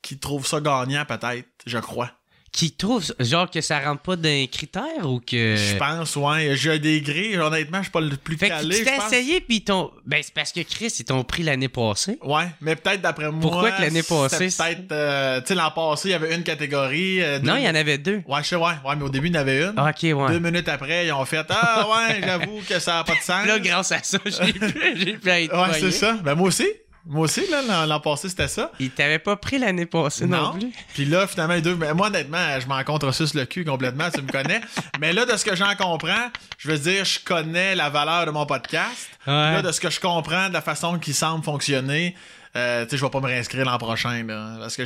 qu'ils 0.02 0.20
trouvent 0.20 0.46
ça 0.46 0.60
gagnant, 0.60 1.06
peut-être, 1.06 1.48
je 1.66 1.78
crois. 1.80 2.12
Qui 2.56 2.72
trouvent 2.72 3.14
genre 3.20 3.52
que 3.52 3.60
ça 3.60 3.82
rentre 3.82 4.02
pas 4.02 4.16
d'un 4.16 4.46
critère 4.50 5.04
ou 5.04 5.20
que. 5.20 5.58
Je 5.58 5.76
pense, 5.76 6.16
ouais. 6.16 6.56
J'ai 6.56 6.80
des 6.80 7.02
grilles, 7.02 7.36
honnêtement, 7.38 7.80
je 7.80 7.84
suis 7.84 7.92
pas 7.92 8.00
le 8.00 8.16
plus 8.16 8.38
Fait 8.38 8.48
calé, 8.48 8.78
tu 8.78 8.86
t'es 8.86 8.96
essayé 8.96 9.42
puis 9.42 9.62
t'ont. 9.62 9.92
Ben 10.06 10.22
c'est 10.24 10.34
parce 10.34 10.54
que 10.54 10.62
Chris, 10.62 10.94
ils 11.00 11.04
t'ont 11.04 11.26
pris 11.26 11.44
l'année 11.44 11.68
passée. 11.68 12.18
Ouais, 12.24 12.46
mais 12.62 12.78
peut-être 12.78 13.02
d'après 13.02 13.30
moi... 13.30 13.42
Pourquoi 13.42 13.72
que 13.72 13.82
l'année 13.82 14.04
passée, 14.04 14.48
Peut-être... 14.48 14.90
euh, 14.94 15.42
tu 15.42 15.48
sais, 15.48 15.56
l'an 15.56 15.70
passé, 15.72 16.08
il 16.08 16.12
y 16.12 16.16
avait 16.16 16.34
une 16.34 16.44
catégorie... 16.44 17.22
euh, 17.22 17.40
Non, 17.40 17.58
il 17.58 17.64
y 17.66 17.68
en 17.68 17.76
avait 17.76 17.98
deux. 17.98 18.22
Ouais, 18.26 18.42
je 18.42 18.48
sais, 18.48 18.56
ouais. 18.56 18.72
Ouais, 18.86 18.96
mais 18.96 19.04
au 19.04 19.10
début, 19.10 19.28
il 19.28 19.36
y 19.36 19.38
en 19.38 19.42
avait 19.42 19.62
une. 19.62 19.78
Ok, 19.78 20.04
ouais. 20.04 20.32
Deux 20.32 20.40
minutes 20.40 20.70
après, 20.70 21.08
ils 21.08 21.12
ont 21.12 21.26
fait 21.26 21.46
Ah 21.50 21.86
ouais, 21.90 22.22
j'avoue 22.24 22.62
que 22.70 22.80
ça 22.80 23.00
a 23.00 23.04
pas 23.04 23.16
de 23.16 23.20
sens. 23.22 23.46
Là, 23.46 23.60
grâce 23.60 23.92
à 23.92 24.02
ça, 24.02 24.18
j'ai 24.26 24.54
pu, 24.54 24.82
j'ai 24.96 25.14
pu 25.18 25.28
être 25.30 25.54
ouais, 25.54 25.78
c'est 25.78 25.92
ça. 25.92 26.14
Ben 26.24 26.36
moi 26.36 26.48
aussi. 26.48 26.68
Moi 27.08 27.26
aussi, 27.26 27.44
là, 27.50 27.86
l'an- 27.86 28.00
passé, 28.00 28.30
c'était 28.30 28.48
ça. 28.48 28.72
Ils 28.80 28.90
t'avaient 28.90 29.20
pas 29.20 29.36
pris 29.36 29.60
l'année 29.60 29.86
passée 29.86 30.26
non, 30.26 30.54
plus. 30.54 30.72
Puis 30.94 31.06
là, 31.06 31.28
finalement, 31.28 31.54
les 31.54 31.62
deux. 31.62 31.76
Mais 31.76 31.94
moi, 31.94 32.08
honnêtement, 32.08 32.60
je 32.60 32.68
m'en 32.68 32.84
contresuce 32.84 33.34
le 33.36 33.46
cul 33.46 33.64
complètement, 33.64 34.10
tu 34.14 34.22
me 34.22 34.32
connais. 34.32 34.62
Mais 35.00 35.14
là, 35.14 35.26
de 35.26 35.38
ce 35.38 35.46
que 35.46 35.56
j'en 35.56 35.76
comprends, 35.76 36.30
je 36.58 36.70
veux 36.72 36.80
dire, 36.80 37.06
je 37.06 37.20
connais 37.24 37.76
la 37.76 37.90
valeur 37.90 38.26
de 38.26 38.32
mon 38.32 38.46
podcast. 38.46 39.10
Puis 39.24 39.32
Là, 39.34 39.62
de 39.62 39.72
ce 39.72 39.80
que 39.80 39.90
je 39.90 40.00
comprends 40.00 40.50
de 40.50 40.54
la 40.54 40.62
façon 40.62 40.98
qu'il 40.98 41.14
semble 41.14 41.44
fonctionner, 41.44 42.16
euh, 42.56 42.86
je 42.90 42.96
vais 42.98 43.10
pas 43.10 43.20
me 43.20 43.26
réinscrire 43.28 43.66
l'an 43.66 43.78
prochain, 43.78 44.24
là. 44.26 44.58
Parce 44.60 44.76
que 44.78 44.84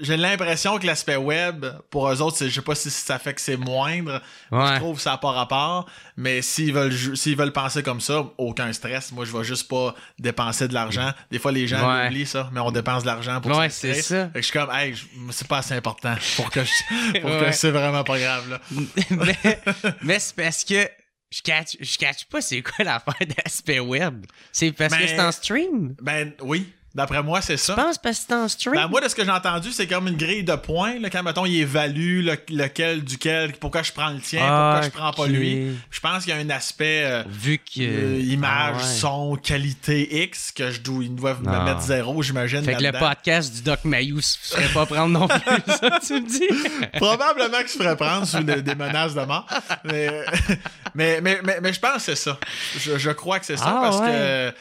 j'ai 0.00 0.16
l'impression 0.16 0.78
que 0.78 0.86
l'aspect 0.86 1.16
web, 1.16 1.66
pour 1.90 2.08
eux 2.10 2.20
autres, 2.20 2.38
je 2.46 2.48
sais 2.50 2.60
pas 2.62 2.74
si 2.74 2.90
ça 2.90 3.18
fait 3.18 3.34
que 3.34 3.40
c'est 3.40 3.56
moindre. 3.56 4.20
Ouais. 4.50 4.74
Je 4.74 4.76
trouve 4.80 4.96
que 4.96 5.02
ça 5.02 5.12
n'a 5.12 5.18
pas 5.18 5.30
rapport. 5.32 5.86
Mais 6.16 6.42
s'ils 6.42 6.72
veulent, 6.72 7.16
s'ils 7.16 7.36
veulent 7.36 7.52
penser 7.52 7.82
comme 7.82 8.00
ça, 8.00 8.24
aucun 8.38 8.72
stress. 8.72 9.12
Moi, 9.12 9.24
je 9.24 9.36
vais 9.36 9.44
juste 9.44 9.68
pas 9.68 9.94
dépenser 10.18 10.68
de 10.68 10.74
l'argent. 10.74 11.10
Des 11.30 11.38
fois, 11.38 11.52
les 11.52 11.66
gens 11.66 11.88
Ouais. 11.88 12.06
oublient 12.06 12.26
ça, 12.26 12.48
mais 12.52 12.60
on 12.60 12.70
dépense 12.70 13.02
de 13.02 13.08
l'argent 13.08 13.40
pour 13.40 13.56
Ouais, 13.56 13.68
c'est 13.70 13.94
ça. 14.02 14.26
Fait 14.26 14.32
que 14.34 14.38
je 14.40 14.44
suis 14.46 14.52
comme, 14.52 14.70
hey, 14.72 14.94
c'est 15.30 15.46
pas 15.48 15.58
assez 15.58 15.74
important 15.74 16.14
pour 16.36 16.50
que 16.50 16.60
je, 16.64 17.20
pour 17.20 17.30
que 17.30 17.52
c'est 17.52 17.70
vraiment 17.70 18.04
pas 18.04 18.18
grave, 18.18 18.50
là. 18.50 18.60
mais 19.10 19.60
mais 20.02 20.18
c'est 20.18 20.34
parce 20.36 20.64
que 20.64 20.88
je 21.34 21.42
catch, 21.42 21.76
je 21.80 21.98
catch 21.98 22.24
pas 22.26 22.40
c'est 22.40 22.62
quoi 22.62 22.84
l'affaire 22.84 23.26
d'aspect 23.36 23.80
web. 23.80 24.26
C'est 24.52 24.72
parce 24.72 24.94
que 24.94 25.00
Ben- 25.00 25.08
c'est 25.08 25.20
en 25.20 25.32
stream. 25.32 25.94
Ben, 26.00 26.32
oui. 26.42 26.72
D'après 26.94 27.24
moi, 27.24 27.40
c'est 27.40 27.56
Je 27.56 27.62
ça. 27.62 27.74
pense 27.74 27.98
parce 27.98 28.18
que 28.20 28.24
c'est 28.28 28.34
en 28.34 28.46
stream? 28.46 28.74
Ben, 28.76 28.86
moi, 28.86 29.00
de 29.00 29.08
ce 29.08 29.16
que 29.16 29.24
j'ai 29.24 29.30
entendu, 29.32 29.72
c'est 29.72 29.88
comme 29.88 30.06
une 30.06 30.16
grille 30.16 30.44
de 30.44 30.54
points, 30.54 31.00
là, 31.00 31.10
quand, 31.10 31.24
mettons, 31.24 31.44
il 31.44 31.58
évalue 31.60 32.24
le- 32.24 32.38
lequel 32.50 33.02
duquel, 33.02 33.52
pourquoi 33.54 33.82
je 33.82 33.90
prends 33.90 34.10
le 34.10 34.20
tien, 34.20 34.40
Ah, 34.44 34.78
pourquoi 34.80 34.88
je 34.88 34.96
prends 34.96 35.12
pas 35.24 35.26
lui. 35.28 35.76
Je 35.90 35.98
pense 35.98 36.22
qu'il 36.24 36.32
y 36.32 36.36
a 36.36 36.40
un 36.40 36.50
aspect 36.50 37.02
euh, 37.04 37.24
Vu 37.28 37.58
que. 37.58 37.80
euh, 37.80 38.20
image, 38.20 38.76
Ah 38.76 38.76
ouais. 38.76 38.94
son, 39.00 39.36
qualité 39.42 40.22
X, 40.22 40.52
que 40.52 40.70
je 40.70 40.80
dois, 40.82 41.02
ils 41.02 41.12
doivent 41.14 41.40
Ah. 41.46 41.50
me 41.60 41.64
mettre 41.64 41.80
zéro, 41.80 42.22
j'imagine. 42.22 42.62
Fait 42.62 42.74
que 42.76 42.82
le 42.84 42.92
podcast 42.92 43.52
du 43.52 43.62
Doc 43.62 43.80
Mayou 43.84 44.20
se 44.20 44.38
ferait 44.38 44.68
pas 44.72 44.86
prendre 44.86 45.08
non 45.18 45.26
plus, 45.26 45.40
ça, 45.66 45.98
tu 46.06 46.12
me 46.14 46.28
dis? 46.28 46.86
Probablement 46.98 47.58
qu'il 47.58 47.68
se 47.70 47.78
ferait 47.78 47.96
prendre 47.96 48.24
sous 48.24 48.44
des, 48.44 48.62
des 48.62 48.74
menaces 48.76 49.14
de 49.14 49.20
mort. 49.22 49.46
Mais, 49.84 50.10
mais, 50.94 51.20
mais, 51.20 51.40
mais, 51.42 51.58
mais 51.60 51.72
je 51.72 51.80
pense 51.80 51.94
que 51.96 52.02
c'est 52.02 52.14
ça. 52.16 52.38
Je, 52.78 52.98
je 52.98 53.10
crois 53.10 53.40
que 53.40 53.46
c'est 53.46 53.56
ça 53.56 53.64
Ah, 53.66 53.80
parce 53.82 53.98
ouais. 54.00 54.06
que. 54.06 54.54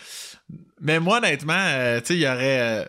Mais 0.81 0.99
moi, 0.99 1.17
honnêtement, 1.17 1.53
euh, 1.57 1.99
tu 2.01 2.07
sais, 2.07 2.15
il 2.15 2.21
y 2.21 2.27
aurait. 2.27 2.59
euh, 2.59 2.85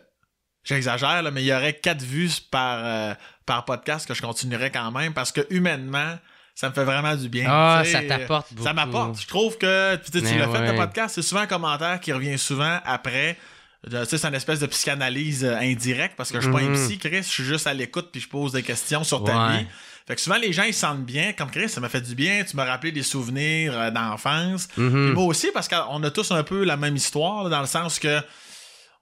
J'exagère, 0.65 1.23
mais 1.31 1.43
il 1.43 1.47
y 1.47 1.53
aurait 1.53 1.75
quatre 1.75 2.01
vues 2.03 2.31
par, 2.51 2.79
euh, 2.85 3.15
par 3.45 3.67
podcast 3.67 4.09
que 4.09 4.15
je 4.15 4.23
continuerais 4.23 4.71
quand 4.71 4.91
même 4.93 5.13
parce 5.13 5.31
que 5.31 5.43
humainement, 5.51 6.19
ça 6.55 6.71
me 6.71 6.75
fait 6.75 6.85
vraiment 6.85 7.15
du 7.17 7.29
bien. 7.29 7.45
Ah, 7.51 7.83
ça 7.85 8.01
t'apporte 8.03 8.51
beaucoup. 8.55 8.65
Ça 8.67 8.73
m'apporte. 8.73 9.21
Je 9.21 9.27
trouve 9.27 9.59
que 9.59 9.97
tu 9.97 10.21
l'as 10.23 10.23
fait 10.49 10.59
ouais. 10.59 10.73
le 10.73 10.77
podcast, 10.79 11.17
c'est 11.17 11.23
souvent 11.23 11.43
un 11.43 11.47
commentaire 11.47 12.01
qui 12.01 12.13
revient 12.15 12.39
souvent 12.39 12.79
après. 12.87 13.37
Tu 13.85 13.91
sais, 14.07 14.17
c'est 14.17 14.27
une 14.27 14.35
espèce 14.35 14.61
de 14.61 14.67
psychanalyse 14.67 15.45
indirecte 15.45 16.17
parce 16.17 16.33
que 16.33 16.41
je 16.41 16.45
suis 16.45 16.53
pas 16.53 16.61
un 16.63 16.71
Mhm. 16.71 16.87
psy, 16.87 16.97
Chris, 16.99 17.19
je 17.19 17.29
suis 17.29 17.45
juste 17.45 17.67
à 17.67 17.75
l'écoute 17.75 18.09
puis 18.11 18.23
je 18.23 18.29
pose 18.31 18.53
des 18.53 18.63
questions 18.63 19.05
sur 19.05 19.23
ta 19.23 19.49
Ouais. 19.49 19.59
vie. 19.59 19.67
Fait 20.07 20.15
que 20.17 20.21
souvent 20.21 20.37
les 20.37 20.53
gens 20.53 20.65
ils 20.65 20.75
se 20.75 20.81
sentent 20.81 21.05
bien, 21.05 21.33
comme 21.33 21.51
Chris, 21.51 21.69
ça 21.71 21.81
m'a 21.81 21.89
fait 21.89 22.03
du 22.03 22.15
bien, 22.15 22.45
tu 22.45 22.57
m'as 22.57 22.65
rappelé 22.67 22.93
des 22.93 23.03
souvenirs 23.03 23.73
euh, 23.79 23.91
d'enfance. 23.91 24.69
Mhm. 24.77 25.13
Moi 25.13 25.25
aussi 25.25 25.49
parce 25.55 25.69
qu'on 25.69 26.03
a 26.03 26.11
tous 26.11 26.31
un 26.31 26.43
peu 26.43 26.65
la 26.65 26.77
même 26.77 26.97
histoire 26.97 27.45
là, 27.45 27.51
dans 27.51 27.61
le 27.61 27.67
sens 27.67 27.99
que 27.99 28.21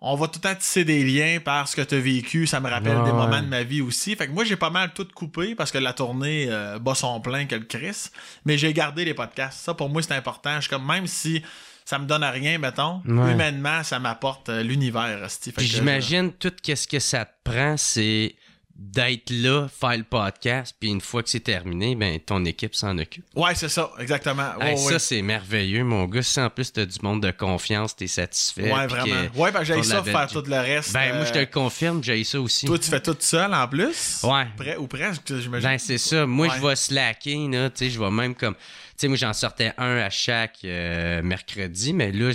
on 0.04 0.16
va 0.16 0.26
tout 0.26 0.40
le 0.42 0.48
temps 0.48 0.54
tisser 0.56 0.84
des 0.84 1.04
liens 1.04 1.38
par 1.38 1.68
ce 1.68 1.76
que 1.76 1.82
tu 1.82 1.94
as 1.94 2.00
vécu. 2.00 2.46
Ça 2.48 2.58
me 2.58 2.68
rappelle 2.68 2.96
Ouais, 2.96 3.04
des 3.04 3.12
moments 3.12 3.40
de 3.40 3.46
ma 3.46 3.62
vie 3.62 3.82
aussi. 3.82 4.16
Fait 4.16 4.26
que 4.26 4.32
moi, 4.32 4.42
j'ai 4.42 4.56
pas 4.56 4.68
mal 4.70 4.92
tout 4.92 5.06
coupé 5.14 5.54
parce 5.54 5.70
que 5.70 5.78
la 5.78 5.92
tournée 5.92 6.46
euh, 6.50 6.80
bat 6.80 6.96
son 6.96 7.20
plein 7.20 7.44
que 7.46 7.54
le 7.54 7.62
Chris. 7.64 8.08
Mais 8.44 8.58
j'ai 8.58 8.72
gardé 8.72 9.04
les 9.04 9.14
podcasts. 9.14 9.60
Ça, 9.60 9.74
pour 9.74 9.88
moi, 9.90 10.02
c'est 10.02 10.14
important. 10.14 10.56
Je 10.56 10.62
suis 10.62 10.70
comme, 10.70 10.84
même 10.84 11.06
si 11.06 11.40
ça 11.84 12.00
me 12.00 12.06
donne 12.06 12.24
à 12.24 12.32
rien, 12.32 12.58
mettons, 12.58 13.00
Ouais. 13.06 13.32
humainement, 13.32 13.84
ça 13.84 14.00
m'apporte 14.00 14.48
euh, 14.48 14.64
l'univers. 14.64 15.28
j'imagine 15.58 16.32
tout 16.32 16.52
qu'est-ce 16.60 16.88
que 16.88 16.98
ça 16.98 17.24
te 17.24 17.30
prend, 17.50 17.76
c'est 17.76 18.34
d'être 18.84 19.30
là, 19.30 19.68
faire 19.68 19.96
le 19.96 20.02
podcast, 20.02 20.74
puis 20.78 20.88
une 20.90 21.00
fois 21.00 21.22
que 21.22 21.28
c'est 21.30 21.40
terminé, 21.40 21.94
ben 21.94 22.18
ton 22.18 22.44
équipe 22.44 22.74
s'en 22.74 22.98
occupe. 22.98 23.24
Ouais, 23.36 23.54
c'est 23.54 23.68
ça, 23.68 23.90
exactement. 23.98 24.50
Hey, 24.60 24.72
Ouais, 24.72 24.76
Ça, 24.76 24.92
ouais. 24.94 24.98
c'est 24.98 25.22
merveilleux, 25.22 25.84
mon 25.84 26.04
gars. 26.06 26.22
Si 26.22 26.40
en 26.40 26.50
plus 26.50 26.72
t'as 26.72 26.84
du 26.84 26.98
monde 27.02 27.22
de 27.22 27.30
confiance, 27.30 27.94
t'es 27.94 28.08
satisfait. 28.08 28.72
Ouais, 28.72 28.86
vraiment. 28.88 29.28
que- 29.32 29.38
Ouais, 29.38 29.52
ben 29.52 29.62
j'ai 29.62 29.82
ça, 29.84 30.02
faire 30.02 30.26
tout 30.26 30.42
le 30.46 30.56
reste. 30.58 30.92
Ben, 30.92 31.14
moi, 31.14 31.24
je 31.24 31.32
te 31.32 31.38
euh, 31.38 31.42
le 31.42 31.46
confirme, 31.46 32.02
j'ai 32.02 32.24
ça 32.24 32.40
aussi. 32.40 32.66
Toi, 32.66 32.78
tu 32.78 32.90
fais 32.90 33.00
tout 33.00 33.16
seul 33.20 33.54
en 33.54 33.68
plus? 33.68 34.20
Ouais. 34.24 34.46
Près, 34.56 34.76
ou 34.76 34.86
presque, 34.88 35.22
j'imagine. 35.38 35.68
Ben, 35.68 35.78
c'est 35.78 35.98
ça. 35.98 36.26
Moi, 36.26 36.48
Ouais. 36.48 36.54
je 36.60 36.66
vais 36.66 36.76
slacker, 36.76 37.48
là. 37.48 37.70
Tu 37.70 37.84
sais, 37.84 37.90
je 37.90 38.00
vais 38.00 38.10
même 38.10 38.34
comme. 38.34 38.54
Tu 38.54 38.60
sais, 38.96 39.08
moi, 39.08 39.16
j'en 39.16 39.32
sortais 39.32 39.72
un 39.78 39.96
à 39.98 40.10
chaque 40.10 40.58
euh, 40.64 41.22
mercredi, 41.22 41.92
mais 41.92 42.10
là, 42.10 42.32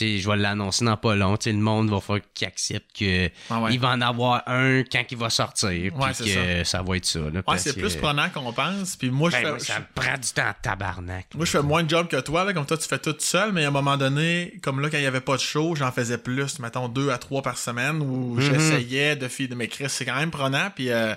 je 0.00 0.28
vais 0.28 0.36
l'annoncer 0.36 0.84
dans 0.84 0.96
pas 0.96 1.14
long. 1.14 1.36
Tu 1.36 1.44
sais, 1.44 1.52
le 1.52 1.58
monde 1.58 1.90
va 1.90 2.00
falloir 2.00 2.24
qu'il 2.34 2.46
accepte 2.46 2.96
que 2.98 3.30
Ah 3.50 3.60
ouais. 3.60 3.76
va 3.78 3.90
en 3.90 4.00
avoir 4.00 4.42
un 4.46 4.82
quand 4.84 5.02
il 5.10 5.16
va 5.16 5.30
sortir. 5.30 5.70
Ouais, 5.96 6.10
puis 6.18 6.32
que 6.34 6.64
ça. 6.64 6.82
va 6.82 6.96
être 6.96 7.04
ça, 7.06 7.18
là. 7.20 7.42
Ouais, 7.46 7.58
c'est 7.58 7.74
que- 7.74 7.80
plus 7.80 7.96
prenant 7.96 8.28
qu'on 8.30 8.52
pense. 8.52 8.96
Puis 8.96 9.10
moi, 9.10 9.30
je 9.30 9.36
Ben, 9.36 9.58
fais. 9.58 9.64
ça 9.64 9.80
me 9.80 9.84
prend 9.94 10.14
du 10.18 10.28
temps 10.30 10.52
tabarnak. 10.62 11.26
Moi, 11.34 11.44
je 11.46 11.50
fais 11.50 11.62
moins 11.62 11.82
de 11.82 11.90
job 11.90 12.08
que 12.08 12.20
toi, 12.20 12.44
là, 12.44 12.52
comme 12.52 12.66
toi, 12.66 12.76
tu 12.78 12.88
fais 12.88 12.98
tout 12.98 13.14
seul, 13.18 13.52
mais 13.52 13.64
à 13.64 13.68
un 13.68 13.70
moment 13.70 13.96
donné, 13.96 14.58
comme 14.62 14.80
là, 14.80 14.90
quand 14.90 14.98
il 14.98 15.02
n'y 15.02 15.06
avait 15.06 15.20
pas 15.20 15.36
de 15.36 15.40
show, 15.42 15.74
j'en 15.74 15.92
faisais 15.92 16.18
plus, 16.18 16.58
mettons, 16.58 16.88
deux 16.88 17.10
à 17.10 17.18
trois 17.18 17.42
par 17.42 17.58
semaine, 17.58 18.00
où 18.02 18.34
Mhm. 18.34 18.40
j'essayais 18.40 19.16
de 19.16 19.28
filer 19.28 19.48
de 19.48 19.54
m'écrire. 19.54 19.90
C'est 19.90 20.04
quand 20.04 20.16
même 20.16 20.30
prenant, 20.30 20.70
puis 20.74 20.90
euh, 20.90 21.14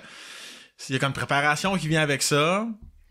il 0.88 0.92
y 0.92 0.96
a 0.96 0.98
comme 0.98 1.08
une 1.08 1.12
préparation 1.14 1.76
qui 1.76 1.88
vient 1.88 2.02
avec 2.02 2.22
ça. 2.22 2.66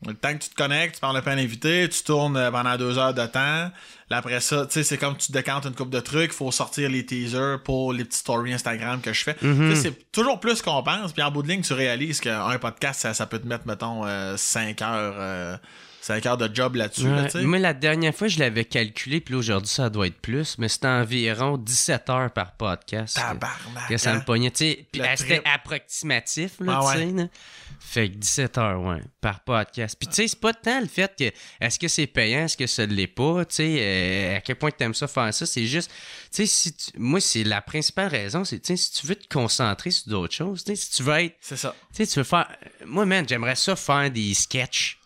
Le 0.06 0.14
temps 0.14 0.34
que 0.34 0.44
tu 0.44 0.50
te 0.50 0.56
connectes, 0.56 0.96
tu 0.96 1.02
parles 1.02 1.22
pas 1.24 1.32
à 1.32 1.34
un 1.34 1.38
invité, 1.40 1.90
tu 1.90 2.04
tournes 2.04 2.38
euh, 2.38 2.52
pendant 2.52 2.78
deux 2.78 3.00
heures 3.00 3.16
de 3.16 3.26
temps. 3.26 3.72
Là, 4.10 4.18
après 4.18 4.40
ça, 4.42 4.66
tu 4.68 4.74
sais, 4.74 4.84
c'est 4.84 4.98
comme 4.98 5.18
tu 5.18 5.32
décantes 5.32 5.66
une 5.66 5.74
coupe 5.74 5.90
de 5.90 6.00
trucs, 6.00 6.32
faut 6.32 6.52
sortir 6.52 6.90
les 6.90 7.04
teasers 7.04 7.62
pour 7.64 7.94
les 7.94 8.06
petites 8.06 8.20
stories 8.20 8.54
Instagram 8.54 9.02
que 9.02 9.12
je 9.12 9.24
fais. 9.24 9.36
Mhm. 9.42 9.76
C'est 9.76 10.12
toujours 10.12 10.40
plus 10.40 10.62
qu'on 10.62 10.84
pense, 10.84 11.14
puis 11.14 11.24
en 11.24 11.32
bout 11.32 11.42
de 11.42 11.48
ligne, 11.48 11.62
tu 11.62 11.74
réalises 11.74 12.22
qu'un 12.22 12.58
podcast, 12.60 13.02
ça, 13.02 13.14
ça 13.16 13.26
peut 13.26 13.40
te 13.40 13.48
mettre, 13.48 13.66
mettons, 13.66 14.04
5 14.38 14.82
heures, 14.84 15.16
euh, 15.18 15.58
cinq 16.08 16.26
heures 16.26 16.38
de 16.38 16.54
job 16.54 16.76
là-dessus, 16.76 17.04
là, 17.08 17.28
Ouais. 17.34 17.42
Moi, 17.44 17.60
la 17.60 17.74
dernière 17.74 18.16
fois, 18.16 18.28
je 18.28 18.40
l'avais 18.40 18.66
calculé, 18.66 19.20
puis 19.20 19.36
aujourd'hui, 19.36 19.70
ça 19.70 19.90
doit 19.90 20.08
être 20.08 20.20
plus, 20.22 20.58
mais 20.58 20.70
c'était 20.70 20.88
environ 20.88 21.58
17 21.58 22.10
heures 22.10 22.32
par 22.32 22.54
podcast. 22.56 23.16
Tabarnak. 23.18 23.90
que 23.90 23.98
ça 23.98 24.14
me 24.14 24.20
hein? 24.20 24.22
pognait. 24.22 24.50
Puis 24.52 24.86
elle, 25.02 25.18
c'était 25.18 25.42
approximatif, 25.46 26.54
là, 26.60 26.80
Ah 26.84 26.94
tu 26.96 27.00
sais. 27.18 27.30
Fait 27.80 28.10
que 28.10 28.16
17 28.16 28.58
heures, 28.58 28.82
ouais, 28.82 29.02
par 29.22 29.42
podcast. 29.42 29.96
Puis 30.00 30.08
tu 30.08 30.16
sais, 30.16 30.28
c'est 30.28 30.40
pas 30.40 30.54
tant 30.54 30.80
le 30.80 30.88
fait 30.88 31.14
que 31.18 31.32
est-ce 31.64 31.78
que 31.80 31.88
c'est 31.88 32.08
payant, 32.08 32.46
est-ce 32.46 32.58
que 32.58 32.68
ça 32.68 32.86
l'est 32.86 33.08
pas, 33.08 33.46
tu 33.46 33.56
sais, 33.56 33.78
euh, 33.80 34.38
à 34.38 34.42
quel 34.42 34.56
point 34.56 34.72
tu 34.72 34.84
aimes 34.84 34.94
ça 34.94 35.08
faire 35.08 35.34
ça, 35.34 35.46
c'est 35.46 35.66
juste, 35.66 35.90
tu 35.90 35.98
sais, 36.32 36.46
si 36.46 36.74
tu- 36.74 36.92
moi, 36.98 37.20
c'est 37.20 37.44
la 37.44 37.62
principale 37.62 38.08
raison, 38.08 38.44
c'est, 38.44 38.60
tu 38.60 38.68
sais, 38.68 38.78
si 38.78 38.92
tu 38.94 39.08
veux 39.08 39.16
te 39.16 39.28
concentrer 39.28 39.92
sur 39.92 40.10
d'autres 40.10 40.34
choses, 40.34 40.64
tu 40.64 40.76
sais, 40.76 40.82
si 40.82 40.92
tu 40.92 41.04
veux 41.04 41.14
être, 41.16 41.36
C'est 41.42 41.58
ça. 41.58 41.76
tu 41.96 42.06
sais, 42.06 42.08
tu 42.12 42.20
veux 42.20 42.26
faire, 42.26 42.48
moi, 42.86 43.06
man, 43.06 43.26
j'aimerais 43.28 43.56
ça 43.56 43.76
faire 43.76 44.10
des 44.10 44.34
sketchs. 44.34 45.00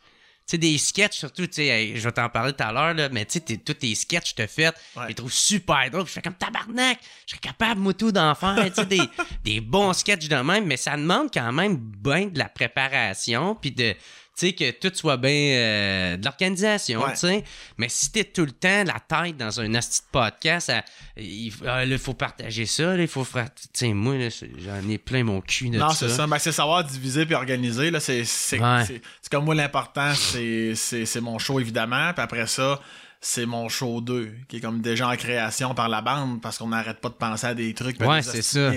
Tu 0.48 0.54
sais, 0.54 0.58
des 0.58 0.78
sketchs, 0.78 1.18
surtout, 1.18 1.48
tu 1.48 1.54
sais, 1.54 1.94
je 1.96 2.02
vais 2.02 2.12
t'en 2.12 2.28
parler 2.28 2.52
tout 2.52 2.64
à 2.64 2.72
l'heure, 2.74 3.10
mais 3.14 3.26
tu 3.26 3.40
sais, 3.46 3.58
tous 3.58 3.74
tes 3.76 3.96
sketchs 3.96 4.34
que 4.36 4.46
fait, 4.48 4.74
Ouais. 4.96 5.04
je 5.04 5.08
les 5.10 5.14
trouve 5.16 5.32
super 5.32 5.90
drôles. 5.90 6.06
Je 6.08 6.12
fais 6.12 6.22
comme 6.22 6.34
tabarnak, 6.34 7.00
je 7.26 7.32
serais 7.32 7.40
capable, 7.40 7.80
moi, 7.80 7.94
tout, 7.94 8.12
d'en 8.12 8.36
faire, 8.36 8.56
tu 8.68 8.74
sais, 8.74 8.86
des, 8.86 9.02
des 9.46 9.62
bons 9.62 9.94
sketchs 9.94 10.28
de 10.28 10.36
même, 10.36 10.66
mais 10.66 10.78
ça 10.78 10.98
demande 10.98 11.30
quand 11.34 11.52
même 11.54 11.78
bien 11.78 12.26
de 12.28 12.38
la 12.38 12.50
préparation, 12.50 13.56
puis 13.56 13.72
de, 13.72 13.96
tu 14.38 14.48
sais, 14.48 14.54
que 14.54 14.72
tout 14.72 14.92
soit 14.96 15.18
bien 15.18 15.32
euh, 15.32 16.18
de 16.18 16.24
l'organisation, 16.26 17.02
Ouais. 17.04 17.12
tu 17.12 17.20
sais. 17.20 17.44
Mais 17.78 17.90
si 17.90 18.12
t'es 18.12 18.24
tout 18.24 18.46
le 18.46 18.52
temps 18.52 18.84
la 18.86 19.00
tête 19.00 19.38
dans 19.38 19.60
un 19.60 19.74
asti 19.76 20.00
de 20.02 20.06
podcast, 20.12 20.70
à- 20.70 20.84
il 21.18 21.54
ah, 21.68 21.86
là, 21.86 21.98
faut 21.98 22.14
partager 22.14 22.66
ça, 22.66 22.96
là, 22.96 23.02
il 23.02 23.08
faut 23.08 23.24
faire, 23.26 23.54
tu 23.54 23.68
sais, 23.74 23.94
moi, 23.94 24.16
j'en 24.58 24.90
ai 24.90 24.98
plein 24.98 25.24
mon 25.24 25.42
cul 25.42 25.70
de 25.70 25.78
Non, 25.78 25.90
ça. 25.90 26.08
c'est 26.08 26.16
ça. 26.16 26.28
Ben, 26.28 26.40
c'est 26.40 26.52
savoir 26.52 26.84
diviser 26.84 27.26
puis 27.26 27.36
organiser. 27.36 27.92
Là, 27.92 28.00
c'est, 28.00 28.24
Ouais. 28.60 29.02
comme 29.30 29.46
moi, 29.46 29.54
l'important, 29.56 30.14
c'est 30.16 31.22
mon 31.22 31.38
show, 31.38 31.60
évidemment. 31.60 32.14
Puis 32.14 32.24
après 32.24 32.48
ça, 32.48 32.80
c'est 33.24 33.46
mon 33.46 33.70
show 33.70 34.02
2, 34.02 34.32
qui 34.48 34.58
est 34.58 34.60
comme 34.62 34.82
déjà 34.82 35.08
en 35.08 35.16
création 35.16 35.76
par 35.76 35.88
la 35.90 36.02
bande, 36.02 36.42
parce 36.42 36.58
qu'on 36.58 36.70
n'arrête 36.70 37.00
pas 37.00 37.10
de 37.10 37.14
penser 37.14 37.46
à 37.48 37.54
des 37.54 37.74
trucs, 37.76 38.00
Ouais, 38.02 38.18
des 38.18 38.24
c'est 38.24 38.42
ça. 38.42 38.72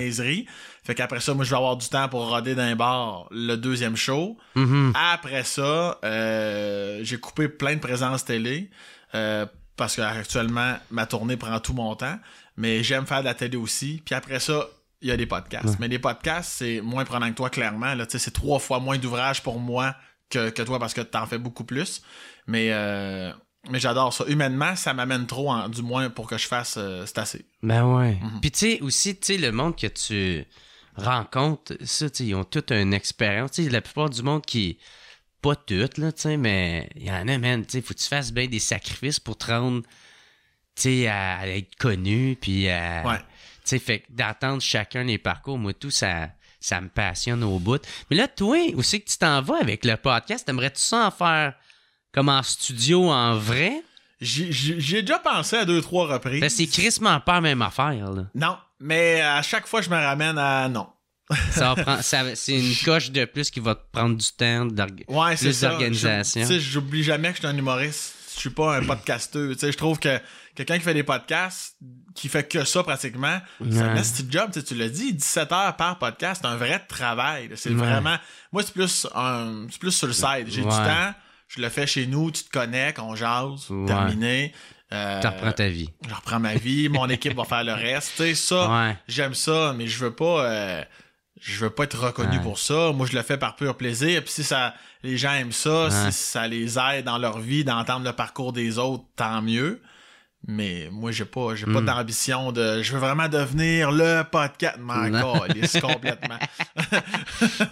Fait 0.83 0.93
qu'après 0.93 1.19
ça, 1.19 1.33
moi, 1.33 1.43
je 1.43 1.49
vais 1.49 1.55
avoir 1.57 1.75
du 1.77 1.89
temps 1.89 2.07
pour 2.07 2.29
roder 2.29 2.53
d'un 2.53 2.75
bar 2.75 3.25
le 3.31 3.55
deuxième 3.55 3.95
show. 3.95 4.37
Mhm. 4.53 4.93
Après 4.95 5.43
ça, 5.43 5.99
euh, 6.05 6.99
j'ai 7.03 7.17
coupé 7.19 7.47
plein 7.49 7.73
de 7.75 7.79
présences 7.79 8.23
télé. 8.23 8.69
euh, 9.15 9.45
parce 9.77 9.97
que 9.97 10.01
actuellement 10.01 10.75
ma 10.89 11.05
tournée 11.05 11.35
prend 11.35 11.59
tout 11.59 11.73
mon 11.73 11.95
temps. 11.95 12.17
Mais 12.55 12.81
j'aime 12.83 13.05
faire 13.05 13.19
de 13.19 13.25
la 13.25 13.33
télé 13.33 13.57
aussi. 13.57 14.01
Puis 14.05 14.15
après 14.15 14.39
ça, 14.39 14.67
il 15.01 15.09
y 15.09 15.11
a 15.11 15.17
des 15.17 15.25
podcasts. 15.25 15.77
Mais 15.79 15.89
les 15.89 15.99
podcasts, 15.99 16.49
c'est 16.57 16.79
moins 16.79 17.03
prenant 17.03 17.29
que 17.29 17.35
toi, 17.35 17.49
clairement. 17.49 17.93
Là, 17.93 18.05
Tu 18.05 18.13
sais, 18.13 18.19
c'est 18.19 18.31
trois 18.31 18.59
fois 18.59 18.79
moins 18.79 18.97
d'ouvrage 18.97 19.43
pour 19.43 19.59
moi 19.59 19.93
que, 20.29 20.49
que 20.49 20.61
toi 20.61 20.79
parce 20.79 20.93
que 20.93 21.01
t'en 21.01 21.25
fais 21.25 21.37
beaucoup 21.37 21.65
plus. 21.65 22.01
Mais, 22.47 22.69
euh, 22.71 23.31
mais 23.69 23.79
j'adore 23.79 24.13
ça. 24.13 24.25
Humainement, 24.27 24.75
ça 24.75 24.93
m'amène 24.93 25.25
trop, 25.27 25.51
en- 25.51 25.69
du 25.69 25.81
moins 25.81 26.09
pour 26.09 26.27
que 26.27 26.37
je 26.37 26.47
fasse 26.47 26.75
euh, 26.77 27.05
c'est 27.05 27.17
assez. 27.19 27.45
Ben 27.63 27.85
ouais. 27.85 28.17
Mhm. 28.21 28.39
Puis 28.41 28.51
tu 28.51 28.59
sais, 28.59 28.81
aussi, 28.81 29.15
tu 29.17 29.25
sais, 29.33 29.37
le 29.37 29.51
monde 29.51 29.75
que 29.75 29.87
tu 29.87 30.45
rencontres, 30.95 31.73
ça, 31.83 32.09
tu 32.09 32.17
sais, 32.17 32.25
ils 32.25 32.35
ont 32.35 32.43
toute 32.43 32.71
une 32.71 32.93
expérience. 32.93 33.51
Tu 33.51 33.63
sais, 33.65 33.69
la 33.69 33.81
plupart 33.81 34.09
du 34.09 34.21
monde 34.23 34.45
qui. 34.45 34.77
Pas 35.41 35.55
toutes, 35.55 35.99
là, 35.99 36.11
tu 36.11 36.21
sais, 36.23 36.37
mais 36.37 36.89
il 36.95 37.03
y 37.03 37.11
en 37.11 37.27
a, 37.27 37.37
man. 37.37 37.63
Tu 37.65 37.73
sais, 37.73 37.81
faut 37.81 37.93
que 37.93 37.99
tu 37.99 38.07
fasses 38.07 38.31
bien 38.33 38.47
des 38.47 38.57
sacrifices 38.59 39.19
pour 39.19 39.37
te 39.37 39.51
rendre, 39.51 39.83
tu 40.75 40.81
sais, 40.81 41.07
à, 41.07 41.37
à 41.39 41.47
être 41.47 41.75
connu, 41.75 42.35
puis 42.39 42.67
à. 42.69 43.03
Ouais. 43.05 43.17
Tu 43.17 43.23
sais, 43.65 43.79
fait 43.79 44.03
chacun 44.59 45.03
les 45.03 45.17
parcours, 45.19 45.57
moi, 45.59 45.73
tout, 45.73 45.91
ça. 45.91 46.29
Ça 46.59 46.81
me 46.81 46.87
passionne 46.89 47.43
au 47.43 47.59
bout. 47.59 47.79
Mais 48.09 48.15
là, 48.17 48.27
toi, 48.27 48.57
aussi 48.75 48.99
que 49.03 49.07
tu 49.07 49.19
t'en 49.19 49.39
vas 49.43 49.57
avec 49.61 49.85
le 49.85 49.97
podcast, 49.97 50.49
aimerais-tu 50.49 50.81
ça 50.81 51.05
en 51.07 51.11
faire 51.11 51.53
comme 52.15 52.29
en 52.29 52.41
studio 52.41 53.09
en 53.11 53.37
vrai? 53.37 53.83
J'y 54.21 54.51
j'y- 54.51 54.79
j'y 54.79 54.95
ai 54.97 55.01
déjà 55.01 55.19
pensé 55.19 55.57
à 55.57 55.65
deux, 55.65 55.81
trois 55.81 56.07
reprises. 56.07 56.39
Ben, 56.41 56.49
c'est 56.49 56.67
crissement 56.67 57.19
pas 57.19 57.33
la 57.35 57.41
même 57.41 57.61
affaire, 57.61 58.11
là. 58.11 58.23
Non, 58.33 58.57
mais 58.79 59.21
à 59.21 59.41
chaque 59.41 59.67
fois, 59.67 59.81
je 59.81 59.89
me 59.89 59.95
ramène 59.95 60.37
à 60.37 60.67
non. 60.69 60.87
Ça 61.51 61.75
prendre- 61.77 62.01
ça- 62.01 62.35
c'est 62.35 62.57
une 62.57 62.75
coche 62.85 63.11
de 63.11 63.25
plus 63.25 63.49
qui 63.51 63.59
va 63.59 63.75
te 63.75 63.83
prendre 63.91 64.15
du 64.15 64.25
temps. 64.37 64.67
Ouais, 65.09 65.35
plus 65.35 65.59
d'organisation. 65.61 66.41
Tu 66.41 66.47
sais, 66.47 66.59
j'oublie 66.59 67.03
jamais 67.03 67.29
que 67.29 67.35
je 67.35 67.39
suis 67.41 67.47
un 67.47 67.57
humoriste. 67.57 68.13
Je 68.35 68.39
suis 68.41 68.49
pas 68.49 68.77
un 68.77 68.83
podcasteur. 68.85 69.51
Tu 69.53 69.59
sais, 69.59 69.71
je 69.71 69.77
trouve 69.77 69.99
que 69.99 70.19
quelqu'un 70.55 70.77
qui 70.77 70.83
fait 70.83 70.93
des 70.93 71.03
podcasts, 71.03 71.75
qui 72.13 72.29
fait 72.29 72.47
que 72.47 72.63
ça 72.63 72.83
pratiquement, 72.83 73.39
c'est 73.69 73.79
un 73.81 73.95
petit 73.95 74.25
job. 74.29 74.49
Tu, 74.53 74.59
sais, 74.59 74.65
tu 74.65 74.75
l'as 74.75 74.89
dit, 74.89 75.13
17 75.13 75.51
heures 75.51 75.75
par 75.75 75.97
podcast, 75.99 76.41
c'est 76.43 76.47
un 76.47 76.55
vrai 76.57 76.79
travail. 76.87 77.49
C'est 77.55 77.69
Ouais. 77.69 77.75
vraiment. 77.75 78.15
Moi, 78.53 78.63
c'est 78.63 78.73
plus 78.73 79.07
un. 79.13 79.67
C'est 79.69 79.79
plus 79.79 79.91
sur 79.91 80.07
le 80.07 80.13
side. 80.13 80.45
J'ai 80.47 80.61
du 80.61 80.67
temps, 80.67 81.13
je 81.55 81.61
le 81.61 81.69
fais 81.69 81.87
chez 81.87 82.07
nous, 82.07 82.31
tu 82.31 82.43
te 82.43 82.49
connectes, 82.49 82.99
on 82.99 83.15
jase, 83.15 83.69
Ouais. 83.69 83.85
terminé. 83.87 84.53
Euh, 84.93 85.19
Tu 85.19 85.27
reprends 85.27 85.51
ta 85.51 85.67
vie. 85.67 85.89
je 86.07 86.13
reprends 86.13 86.39
ma 86.39 86.55
vie, 86.55 86.89
mon 86.89 87.09
équipe 87.09 87.35
va 87.35 87.43
faire 87.43 87.63
le 87.63 87.73
reste. 87.87 88.11
Tu 88.17 88.23
sais, 88.23 88.35
ça, 88.35 88.69
Ouais. 88.69 88.97
j'aime 89.07 89.33
ça, 89.33 89.73
mais 89.75 89.87
je 89.87 89.97
veux 89.99 90.11
pas 90.13 90.45
euh, 90.45 90.83
je 91.41 91.59
veux 91.59 91.69
pas 91.69 91.83
être 91.83 91.99
reconnu 91.99 92.37
Ouais. 92.37 92.43
pour 92.43 92.59
ça. 92.59 92.91
Moi, 92.93 93.07
je 93.11 93.15
le 93.15 93.21
fais 93.23 93.37
par 93.37 93.55
pur 93.55 93.75
plaisir. 93.75 94.23
Puis 94.23 94.31
si 94.31 94.43
ça 94.43 94.73
les 95.03 95.17
gens 95.17 95.33
aiment 95.33 95.51
ça, 95.51 95.89
si 96.11 96.11
ça 96.17 96.47
les 96.47 96.77
aide 96.79 97.05
dans 97.05 97.17
leur 97.17 97.39
vie 97.39 97.63
d'entendre 97.63 98.05
le 98.05 98.13
parcours 98.13 98.53
des 98.53 98.77
autres, 98.77 99.03
tant 99.15 99.41
mieux. 99.41 99.81
Mais 100.47 100.89
moi, 100.91 101.11
j'ai 101.11 101.25
pas 101.25 101.55
j'ai 101.55 101.65
pas 101.65 101.81
Mm. 101.81 101.85
d'ambition 101.85 102.51
de 102.51 102.81
je 102.83 102.93
veux 102.93 102.99
vraiment 102.99 103.27
devenir 103.27 103.91
le 103.91 104.21
podcast. 104.23 104.77
Calisse 105.47 105.77
complètement. 105.81 106.37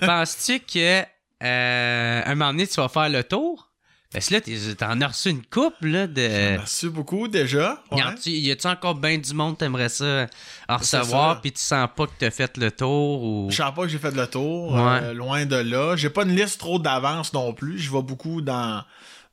Penses-tu 0.01 0.59
que 0.59 1.03
euh, 1.43 2.21
un 2.25 2.35
moment 2.35 2.51
donné, 2.51 2.67
tu 2.67 2.75
vas 2.75 2.89
faire 2.89 3.09
le 3.09 3.23
tour? 3.23 3.69
Parce 4.13 4.27
que 4.29 4.35
là, 4.35 4.41
t'en 4.77 5.01
as 5.01 5.07
reçu 5.07 5.29
une 5.31 5.41
coupe, 5.43 5.73
là, 5.81 6.05
de. 6.07 6.21
Merci 6.57 6.87
beaucoup 6.87 7.27
déjà. 7.27 7.81
Y 7.91 7.95
Ouais. 7.95 8.01
Y 8.27 8.51
a-tu 8.51 8.67
encore 8.67 8.93
bien 8.95 9.17
du 9.17 9.33
monde 9.33 9.55
que 9.55 9.59
t'aimerais 9.61 9.89
ça 9.89 10.27
en 10.69 10.77
recevoir, 10.77 11.41
puis 11.41 11.51
tu 11.51 11.61
sens 11.61 11.87
pas 11.95 12.05
que 12.05 12.11
t'as 12.19 12.29
fait 12.29 12.55
le 12.57 12.69
tour 12.71 13.23
ou? 13.23 13.47
Je 13.49 13.55
sens 13.57 13.73
pas 13.73 13.81
que 13.81 13.87
j'ai 13.89 13.97
fait 13.97 14.11
le 14.15 14.27
tour, 14.27 14.73
Ouais. 14.73 14.99
euh, 15.01 15.13
loin 15.13 15.45
de 15.45 15.55
là. 15.55 15.95
J'ai 15.95 16.09
pas 16.11 16.23
une 16.23 16.35
liste 16.35 16.59
trop 16.59 16.77
d'avance 16.77 17.33
non 17.33 17.53
plus. 17.53 17.79
Je 17.79 17.91
vais 17.91 18.01
beaucoup 18.03 18.41
dans 18.41 18.83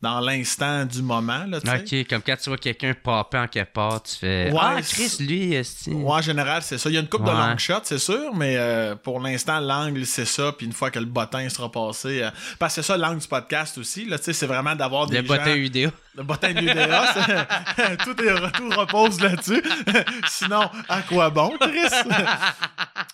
dans 0.03 0.21
l'instant 0.21 0.85
du 0.87 1.03
moment. 1.03 1.45
Là, 1.47 1.61
tu 1.61 1.69
sais. 1.69 2.03
Ok, 2.03 2.09
comme 2.09 2.23
quand 2.23 2.37
tu 2.43 2.49
vois 2.51 2.57
quelqu'un 2.57 2.95
popper 2.95 3.39
en 3.39 3.47
quelque 3.49 3.73
part, 3.73 4.03
tu 4.03 4.17
fais 4.17 4.51
Ouais, 4.51 4.59
Ah, 4.61 4.77
Chris, 4.83 5.17
lui, 5.21 5.53
esti. 5.55 5.91
Ouais, 5.91 6.13
en 6.13 6.23
général, 6.23 6.63
c'est 6.63 6.79
ça. 6.79 6.89
Il 6.89 6.95
y 6.95 6.97
a 6.97 7.01
une 7.01 7.09
coupe 7.09 7.25
de 7.25 7.31
long 7.31 7.59
shot, 7.59 7.81
c'est 7.85 7.99
sûr, 7.99 8.35
mais 8.35 8.57
euh, 8.57 8.95
pour 8.97 9.21
l'instant, 9.21 9.61
l'angle, 9.61 10.07
c'est 10.07 10.25
ça. 10.25 10.53
Puis 10.57 10.67
une 10.67 10.73
fois 10.73 10.91
que 10.91 10.99
le 10.99 11.05
bottin 11.05 11.49
sera 11.51 11.71
passé. 11.71 12.23
euh, 12.23 12.31
parce 12.59 12.75
que 12.77 12.81
c'est 12.83 12.87
ça, 12.87 12.97
l'angle 12.97 13.21
du 13.21 13.29
podcast 13.29 13.77
aussi. 13.79 14.07
Là, 14.07 14.19
tu 14.19 14.25
sais, 14.25 14.33
c'est 14.33 14.47
vraiment 14.47 14.75
d'avoir 14.75 15.07
des 15.07 15.17
Le 15.19 15.23
bottin 15.23 15.45
gens- 15.45 15.55
vidéo. 15.55 15.91
Le 16.17 16.23
bottin 16.25 16.49
c'est- 16.55 17.97
tout, 18.05 18.21
est, 18.23 18.53
tout 18.53 18.71
repose 18.71 19.21
là-dessus. 19.21 19.63
Sinon, 20.29 20.69
à 20.89 21.03
quoi 21.03 21.31
bon, 21.31 21.53
Chris? 21.61 22.13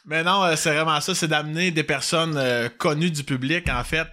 Mais 0.06 0.22
non, 0.22 0.44
euh, 0.44 0.56
c'est 0.56 0.72
vraiment 0.72 1.00
ça, 1.00 1.14
c'est 1.14 1.28
d'amener 1.28 1.70
des 1.72 1.82
personnes 1.82 2.34
euh, 2.36 2.68
connues 2.78 3.10
du 3.10 3.24
public, 3.24 3.68
en 3.68 3.82
fait. 3.84 4.06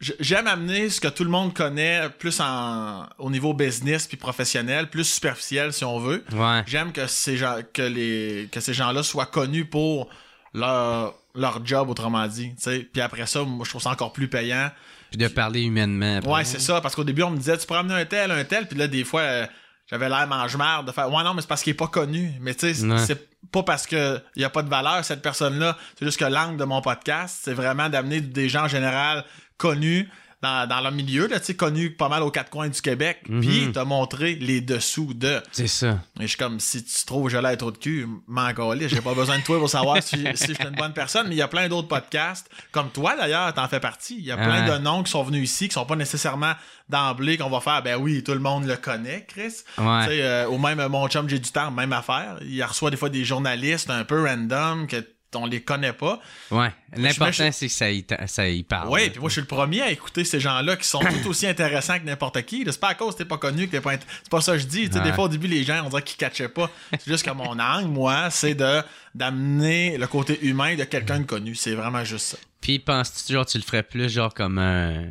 J'aime 0.00 0.46
amener 0.46 0.90
ce 0.90 1.00
que 1.00 1.08
tout 1.08 1.24
le 1.24 1.30
monde 1.30 1.54
connaît 1.54 2.10
plus 2.18 2.38
en, 2.40 3.06
au 3.18 3.30
niveau 3.30 3.54
business 3.54 4.06
puis 4.06 4.18
professionnel, 4.18 4.90
plus 4.90 5.04
superficiel 5.04 5.72
si 5.72 5.84
on 5.84 5.98
veut. 5.98 6.22
Ouais. 6.32 6.62
J'aime 6.66 6.92
que 6.92 7.06
ces 7.06 7.38
gens 7.38 7.56
que 7.72 7.80
les 7.82 8.48
que 8.52 8.60
ces 8.60 8.74
gens-là 8.74 9.02
soient 9.02 9.24
connus 9.26 9.64
pour 9.64 10.10
leur 10.52 11.14
leur 11.34 11.64
job 11.64 11.88
autrement 11.88 12.26
dit. 12.26 12.52
Puis 12.92 13.00
après 13.00 13.26
ça, 13.26 13.42
moi 13.44 13.64
je 13.64 13.70
trouve 13.70 13.80
ça 13.82 13.90
encore 13.90 14.12
plus 14.12 14.28
payant. 14.28 14.70
Puis 15.10 15.18
de 15.18 15.28
parler 15.28 15.62
humainement. 15.62 16.16
après. 16.18 16.30
Ouais, 16.30 16.44
c'est 16.44 16.60
ça. 16.60 16.80
Parce 16.82 16.94
qu'au 16.94 17.04
début, 17.04 17.22
on 17.22 17.30
me 17.30 17.36
disait, 17.38 17.56
tu 17.56 17.66
peux 17.66 17.74
amener 17.74 17.94
un 17.94 18.04
tel, 18.04 18.30
un 18.32 18.44
tel. 18.44 18.66
Puis 18.66 18.76
là, 18.76 18.88
des 18.88 19.04
fois, 19.04 19.20
euh, 19.20 19.46
j'avais 19.86 20.08
l'air 20.08 20.26
mange-marde 20.26 20.86
de 20.86 20.92
faire, 20.92 21.08
ouais, 21.12 21.22
non, 21.22 21.32
mais 21.32 21.42
c'est 21.42 21.46
parce 21.46 21.62
qu'il 21.62 21.70
est 21.70 21.74
pas 21.74 21.86
connu. 21.86 22.32
Mais 22.40 22.54
tu 22.54 22.74
sais, 22.74 22.84
Ouais. 22.84 22.98
c'est 23.06 23.28
pas 23.52 23.62
parce 23.62 23.86
que 23.86 24.20
il 24.34 24.42
y 24.42 24.44
a 24.44 24.50
pas 24.50 24.62
de 24.62 24.68
valeur, 24.68 25.04
cette 25.04 25.22
personne-là. 25.22 25.78
C'est 25.98 26.04
juste 26.04 26.18
que 26.18 26.24
l'angle 26.24 26.56
de 26.58 26.64
mon 26.64 26.80
podcast, 26.82 27.38
c'est 27.44 27.52
vraiment 27.54 27.88
d'amener 27.88 28.20
des 28.20 28.48
gens 28.48 28.64
en 28.64 28.68
général 28.68 29.24
connus 29.56 30.08
dans, 30.42 30.68
dans 30.68 30.80
leur 30.80 30.92
milieu, 30.92 31.26
là, 31.26 31.38
connus 31.56 31.90
pas 31.90 32.08
mal 32.08 32.22
aux 32.22 32.30
quatre 32.30 32.50
coins 32.50 32.68
du 32.68 32.80
Québec. 32.80 33.22
Mhm. 33.28 33.40
Puis 33.40 33.72
te 33.72 33.78
montrer 33.80 34.34
les 34.34 34.60
dessous 34.60 35.14
de. 35.14 35.40
C'est 35.52 35.66
ça. 35.66 35.98
Et 36.20 36.22
je 36.22 36.26
suis 36.28 36.36
comme, 36.36 36.60
si 36.60 36.84
tu 36.84 37.04
trouves 37.06 37.24
que 37.24 37.30
j'ai 37.30 37.40
l'air 37.40 37.56
trop 37.56 37.70
de 37.70 37.78
cul, 37.78 38.06
m'en. 38.26 38.50
J'ai 38.86 39.00
pas 39.00 39.14
besoin 39.14 39.38
de 39.38 39.44
toi 39.44 39.58
pour 39.58 39.70
savoir 39.70 40.02
si, 40.02 40.16
si 40.34 40.48
je 40.48 40.54
suis 40.54 40.64
une 40.64 40.76
bonne 40.76 40.92
personne. 40.92 41.28
Mais 41.28 41.34
il 41.34 41.38
y 41.38 41.42
a 41.42 41.48
plein 41.48 41.68
d'autres 41.68 41.88
podcasts, 41.88 42.50
comme 42.70 42.90
toi 42.90 43.16
d'ailleurs, 43.16 43.52
t'en 43.54 43.68
fais 43.68 43.80
partie. 43.80 44.16
Il 44.18 44.24
y 44.24 44.32
a 44.32 44.36
plein 44.36 44.66
de 44.66 44.78
noms 44.78 45.02
qui 45.02 45.10
sont 45.10 45.22
venus 45.22 45.50
ici, 45.50 45.68
qui 45.68 45.74
sont 45.74 45.86
pas 45.86 45.96
nécessairement 45.96 46.52
d'emblée, 46.88 47.36
qu'on 47.36 47.50
va 47.50 47.60
faire, 47.60 47.82
ben 47.82 47.96
oui, 47.96 48.22
tout 48.22 48.32
le 48.32 48.38
monde 48.38 48.64
le 48.64 48.76
connaît, 48.76 49.24
Chris. 49.26 49.64
Ouais. 49.78 50.02
Tu 50.02 50.10
sais, 50.10 50.22
euh, 50.22 50.48
ou 50.48 50.56
même 50.58 50.78
euh, 50.78 50.88
mon 50.88 51.08
chum, 51.08 51.28
j'ai 51.28 51.40
du 51.40 51.50
temps, 51.50 51.72
même 51.72 51.92
affaire. 51.92 52.36
Il 52.42 52.62
reçoit 52.62 52.90
des 52.90 52.96
fois 52.96 53.08
des 53.08 53.24
journalistes 53.24 53.90
un 53.90 54.04
peu 54.04 54.24
random 54.24 54.86
que 54.86 55.04
on 55.34 55.44
les 55.46 55.60
connaît 55.62 55.92
pas. 55.92 56.20
Ouais. 56.50 56.72
L'important, 56.96 57.50
c'est 57.52 57.66
que 57.66 57.72
ça 57.72 57.90
y, 57.90 58.04
ta- 58.04 58.26
ça 58.26 58.48
y 58.48 58.62
parle. 58.62 58.88
Oui, 58.90 59.10
puis 59.10 59.20
moi, 59.20 59.28
je 59.28 59.32
suis 59.34 59.40
le 59.42 59.46
premier 59.46 59.82
à 59.82 59.90
écouter 59.90 60.24
ces 60.24 60.40
gens-là 60.40 60.76
qui 60.76 60.86
sont 60.88 61.00
tout 61.00 61.28
aussi 61.28 61.46
intéressants 61.46 61.98
que 61.98 62.04
n'importe 62.04 62.40
qui. 62.42 62.64
C'est 62.66 62.80
pas 62.80 62.88
à 62.90 62.94
cause 62.94 63.14
que 63.14 63.18
t'es 63.18 63.24
pas 63.24 63.38
connu 63.38 63.66
que 63.66 63.72
t'es 63.72 63.80
pas 63.80 63.94
int- 63.94 64.00
C'est 64.22 64.30
pas 64.30 64.40
ça 64.40 64.52
que 64.52 64.58
je 64.58 64.66
dis. 64.66 64.88
Ouais. 64.94 65.00
Des 65.00 65.12
fois, 65.12 65.24
au 65.24 65.28
début, 65.28 65.46
les 65.48 65.62
gens, 65.64 65.82
on 65.84 65.88
dirait 65.90 66.02
qu'ils 66.02 66.16
catchaient 66.16 66.48
pas. 66.48 66.70
C'est 66.92 67.08
juste 67.08 67.24
que 67.24 67.30
mon 67.30 67.58
angle, 67.58 67.88
moi, 67.88 68.30
c'est 68.30 68.54
de 68.54 68.82
d'amener 69.14 69.96
le 69.98 70.06
côté 70.06 70.38
humain 70.44 70.74
de 70.76 70.84
quelqu'un 70.84 71.20
de 71.20 71.24
connu. 71.26 71.54
C'est 71.54 71.74
vraiment 71.74 72.04
juste 72.04 72.26
ça. 72.26 72.38
Puis 72.60 72.78
penses-tu, 72.78 73.32
genre, 73.32 73.46
tu 73.46 73.58
le 73.58 73.64
ferais 73.64 73.82
plus, 73.82 74.08
genre, 74.10 74.32
comme 74.32 74.58
un. 74.58 75.06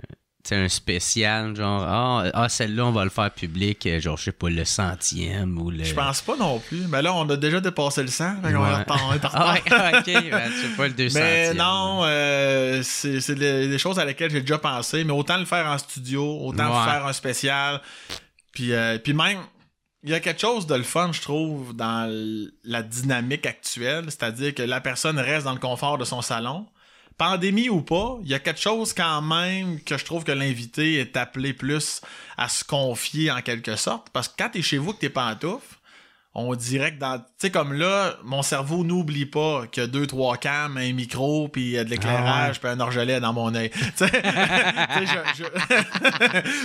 Un 0.51 0.67
spécial, 0.69 1.55
genre, 1.55 1.83
ah, 1.87 2.25
ah, 2.33 2.49
celle-là, 2.49 2.85
on 2.85 2.91
va 2.91 3.03
le 3.03 3.09
faire 3.09 3.31
public, 3.31 3.85
euh, 3.87 3.99
genre, 3.99 4.17
je 4.17 4.25
sais 4.25 4.31
pas, 4.31 4.49
le 4.49 4.63
centième 4.65 5.57
ou 5.59 5.71
le. 5.71 5.83
Je 5.83 5.93
pense 5.93 6.21
pas 6.21 6.35
non 6.35 6.59
plus. 6.59 6.81
Mais 6.87 7.01
là, 7.01 7.13
on 7.13 7.27
a 7.29 7.35
déjà 7.37 7.59
dépassé 7.59 8.01
le 8.01 8.09
100. 8.09 8.41
Fait 8.43 8.53
qu'on 8.53 8.59
Ouais. 8.63 8.85
on 8.87 9.13
est 9.13 9.19
Ah, 9.33 9.53
ouais, 9.53 9.61
ok, 9.97 10.29
ben, 10.31 10.51
je 10.51 10.61
sais 10.61 10.75
pas, 10.77 10.87
le 10.87 10.93
200 10.93 11.19
Mais 11.19 11.53
non, 11.53 12.01
euh, 12.03 12.81
c'est 12.83 13.21
c'est 13.21 13.35
des, 13.35 13.67
des 13.67 13.77
choses 13.79 13.97
à 13.99 14.05
lesquelles 14.05 14.31
j'ai 14.31 14.41
déjà 14.41 14.57
pensé, 14.57 15.03
mais 15.03 15.13
autant 15.13 15.37
le 15.37 15.45
faire 15.45 15.65
en 15.67 15.77
studio, 15.77 16.39
autant 16.43 16.67
Ouais. 16.79 16.91
faire 16.91 17.05
un 17.05 17.13
spécial. 17.13 17.81
Puis, 18.51 18.73
euh, 18.73 18.97
puis 18.97 19.13
même, 19.13 19.39
il 20.03 20.11
y 20.11 20.13
a 20.13 20.19
quelque 20.19 20.39
chose 20.41 20.67
de 20.67 20.75
le 20.75 20.83
fun, 20.83 21.11
je 21.11 21.21
trouve, 21.21 21.75
dans 21.75 22.07
la 22.63 22.83
dynamique 22.83 23.45
actuelle, 23.47 24.05
c'est-à-dire 24.05 24.53
que 24.53 24.61
la 24.61 24.79
personne 24.79 25.17
reste 25.17 25.45
dans 25.45 25.53
le 25.53 25.59
confort 25.59 25.97
de 25.97 26.05
son 26.05 26.21
salon. 26.21 26.67
Pandémie 27.17 27.69
ou 27.69 27.81
pas, 27.81 28.17
il 28.23 28.29
y 28.29 28.33
a 28.33 28.39
quelque 28.39 28.59
chose 28.59 28.93
quand 28.93 29.21
même 29.21 29.79
que 29.81 29.97
je 29.97 30.03
trouve 30.05 30.23
que 30.23 30.31
l'invité 30.33 30.95
est 30.99 31.15
appelé 31.15 31.53
plus 31.53 32.01
à 32.37 32.49
se 32.49 32.63
confier 32.63 33.31
en 33.31 33.41
quelque 33.41 33.75
sorte. 33.77 34.07
Parce 34.11 34.27
que 34.27 34.33
quand 34.37 34.49
t'es 34.49 34.61
chez 34.61 34.77
vous 34.77 34.91
que 34.93 34.99
t'es 34.99 35.09
pantoufles, 35.09 35.75
on 36.37 36.53
dirait 36.53 36.93
que 36.93 36.99
dans. 36.99 37.17
Tu 37.19 37.23
sais, 37.37 37.49
comme 37.51 37.71
là, 37.71 38.15
mon 38.25 38.41
cerveau 38.41 38.83
n'oublie 38.83 39.25
pas 39.25 39.67
qu'il 39.71 39.81
y 39.81 39.85
a 39.85 39.87
deux, 39.87 40.05
trois 40.05 40.35
cams, 40.35 40.75
un 40.75 40.91
micro, 40.91 41.47
puis 41.47 41.77
euh, 41.77 41.85
de 41.85 41.89
l'éclairage, 41.89 42.59
puis 42.59 42.67
un 42.69 42.79
orgelet 42.81 43.21
dans 43.21 43.31
mon 43.31 43.55
œil. 43.55 43.69
Tu 43.97 44.05
sais, 44.05 44.07
je- 45.37 45.43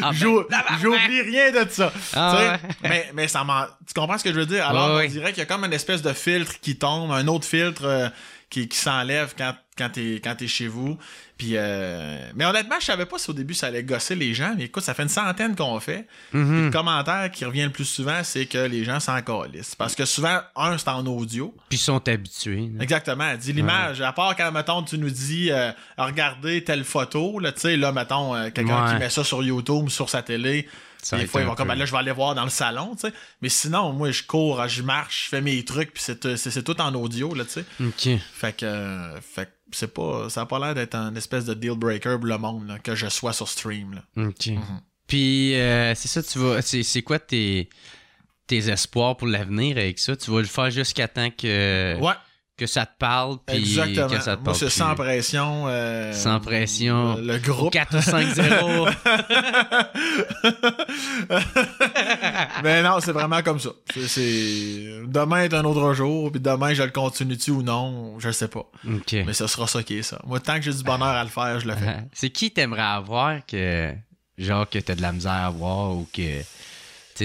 Ah, 0.02 0.10
ben, 0.10 0.12
j'ou- 0.12 0.44
j'oublie 0.82 1.20
rien 1.22 1.52
de 1.52 1.70
ça. 1.70 1.92
Ah, 2.14 2.36
ouais. 2.36 2.70
mais, 2.82 3.10
mais 3.14 3.28
ça 3.28 3.44
m'en. 3.44 3.62
Tu 3.86 3.94
comprends 3.94 4.18
ce 4.18 4.24
que 4.24 4.30
je 4.32 4.40
veux 4.40 4.46
dire? 4.46 4.66
Alors, 4.66 4.96
Ouais, 4.96 5.06
on 5.06 5.08
dirait 5.10 5.30
qu'il 5.32 5.38
y 5.38 5.42
a 5.42 5.46
comme 5.46 5.64
une 5.64 5.72
espèce 5.72 6.02
de 6.02 6.12
filtre 6.12 6.58
qui 6.60 6.76
tombe, 6.76 7.12
un 7.12 7.26
autre 7.28 7.44
filtre 7.46 7.84
euh, 7.84 8.08
qui, 8.48 8.68
qui 8.68 8.76
s'enlève 8.76 9.34
quand, 9.38 9.54
quand 9.80 9.90
t'es 9.90 10.20
quand 10.22 10.34
t'es 10.36 10.46
chez 10.46 10.68
vous. 10.68 10.98
Puis, 11.38 11.52
euh, 11.54 12.30
mais 12.34 12.44
honnêtement, 12.44 12.76
je 12.80 12.84
savais 12.84 13.06
pas 13.06 13.16
si 13.18 13.30
au 13.30 13.32
début 13.32 13.54
ça 13.54 13.68
allait 13.68 13.82
gosser 13.82 14.14
les 14.14 14.34
gens. 14.34 14.54
Mais 14.58 14.64
écoute, 14.64 14.82
ça 14.82 14.92
fait 14.92 15.04
une 15.04 15.08
centaine 15.08 15.56
qu'on 15.56 15.80
fait. 15.80 16.06
Mhm. 16.32 16.66
le 16.66 16.70
commentaire 16.70 17.30
qui 17.30 17.44
revient 17.46 17.62
le 17.64 17.70
plus 17.70 17.86
souvent, 17.86 18.22
c'est 18.22 18.44
que 18.46 18.58
les 18.58 18.84
gens 18.84 19.00
s'en 19.00 19.20
calissent. 19.22 19.74
Parce 19.74 19.94
que 19.94 20.04
souvent, 20.04 20.40
un, 20.54 20.76
c'est 20.76 20.88
en 20.88 21.06
audio. 21.06 21.54
Puis 21.70 21.78
ils 21.78 21.82
sont 21.82 22.06
habitués. 22.08 22.70
là. 22.76 22.82
Exactement. 22.82 23.34
Dis 23.36 23.52
l'image. 23.54 24.00
À 24.02 24.12
part 24.12 24.36
quand, 24.36 24.52
mettons, 24.52 24.82
tu 24.82 24.98
nous 24.98 25.10
dis 25.10 25.50
euh, 25.50 25.72
regardez 25.96 26.62
telle 26.62 26.84
photo, 26.84 27.38
là, 27.38 27.52
tu 27.52 27.60
sais, 27.60 27.76
là, 27.76 27.90
mettons, 27.92 28.34
euh, 28.34 28.50
quelqu'un 28.50 28.84
Ouais. 28.84 28.92
qui 28.92 28.98
met 28.98 29.10
ça 29.10 29.24
sur 29.24 29.42
YouTube, 29.42 29.88
sur 29.88 30.10
sa 30.10 30.22
télé. 30.22 30.68
Ça 31.02 31.16
des 31.16 31.26
fois, 31.26 31.40
ils 31.40 31.46
vont 31.46 31.54
comme, 31.54 31.68
Ben 31.68 31.76
là, 31.76 31.86
je 31.86 31.92
vais 31.92 31.96
aller 31.96 32.12
voir 32.12 32.34
dans 32.34 32.44
le 32.44 32.50
salon, 32.50 32.94
tu 32.94 33.08
sais. 33.08 33.14
Mais 33.40 33.48
sinon, 33.48 33.94
moi, 33.94 34.10
je 34.10 34.22
cours, 34.22 34.68
je 34.68 34.82
marche, 34.82 35.24
je 35.24 35.28
fais 35.30 35.40
mes 35.40 35.64
trucs, 35.64 35.94
puis 35.94 36.02
c'est, 36.02 36.62
tout 36.62 36.78
en 36.78 36.94
audio, 36.94 37.34
là, 37.34 37.44
tu 37.46 37.52
sais. 37.52 37.64
Ok. 37.82 38.20
Fait 38.34 38.54
que, 38.54 38.66
euh, 38.66 39.18
fait 39.22 39.46
que 39.46 39.50
c'est 39.72 39.92
pas, 39.92 40.28
ça 40.30 40.42
a 40.42 40.46
pas 40.46 40.58
l'air 40.58 40.74
d'être 40.74 40.94
un 40.94 41.14
espèce 41.14 41.44
de 41.44 41.54
deal 41.54 41.74
breaker 41.74 42.16
pour 42.18 42.26
le 42.26 42.38
monde, 42.38 42.68
là, 42.68 42.78
que 42.78 42.94
je 42.94 43.08
sois 43.08 43.32
sur 43.32 43.48
stream, 43.48 43.94
là. 43.94 44.26
Ok. 44.26 44.46
Mhm. 44.48 44.80
Puis, 45.06 45.54
euh, 45.54 45.94
c'est 45.94 46.08
ça, 46.08 46.22
tu 46.22 46.38
vas. 46.38 46.62
C'est, 46.62 46.82
c'est 46.82 47.02
quoi 47.02 47.18
tes, 47.18 47.68
tes 48.46 48.68
espoirs 48.70 49.16
pour 49.16 49.26
l'avenir 49.26 49.76
avec 49.76 49.98
ça? 49.98 50.14
Tu 50.16 50.30
vas 50.30 50.38
le 50.38 50.46
faire 50.46 50.70
jusqu'à 50.70 51.08
temps 51.08 51.30
que, 51.30 51.98
Ouais, 52.00 52.14
que 52.60 52.66
ça 52.66 52.84
te 52.84 52.92
parle, 52.98 53.38
puis 53.46 53.56
exactement. 53.56 54.08
que 54.08 54.20
ça 54.20 54.36
te 54.36 54.44
Moi, 54.44 54.52
c'est 54.54 54.68
sans 54.68 54.94
pression. 54.94 55.64
euh, 55.68 56.12
Sans 56.12 56.38
pression. 56.40 57.16
Le, 57.16 57.22
le 57.32 57.38
groupe. 57.38 57.72
4 57.72 57.96
ou 57.96 58.02
5 58.02 58.26
0 58.28 58.86
Mais 62.62 62.82
non, 62.82 62.98
c'est 63.00 63.12
vraiment 63.12 63.42
comme 63.42 63.58
ça. 63.58 63.70
C'est, 63.94 64.08
c'est- 64.08 65.00
Demain 65.06 65.44
est 65.44 65.54
un 65.54 65.64
autre 65.64 65.94
jour, 65.94 66.30
puis 66.30 66.40
demain, 66.40 66.74
je 66.74 66.82
le 66.82 66.90
continue-tu 66.90 67.50
ou 67.50 67.62
non, 67.62 68.18
je 68.18 68.30
sais 68.30 68.48
pas. 68.48 68.66
Mais 68.84 69.32
ce 69.32 69.46
sera 69.46 69.66
ça 69.66 69.82
qui 69.82 69.98
est 69.98 70.02
ça. 70.02 70.20
Moi, 70.26 70.40
tant 70.40 70.56
que 70.56 70.62
j'ai 70.62 70.72
du 70.74 70.82
bonheur 70.82 71.08
à 71.08 71.24
le 71.24 71.30
faire, 71.30 71.58
je 71.60 71.66
le 71.66 71.74
fais. 71.74 71.96
C'est 72.12 72.30
qui 72.30 72.50
t'aimerais 72.50 72.82
avoir 72.82 73.44
que. 73.46 73.92
Genre 74.38 74.66
que 74.68 74.78
t'as 74.78 74.94
de 74.94 75.02
la 75.02 75.12
misère 75.12 75.32
à 75.32 75.50
voir 75.50 75.90
ou 75.92 76.06
que. 76.14 76.40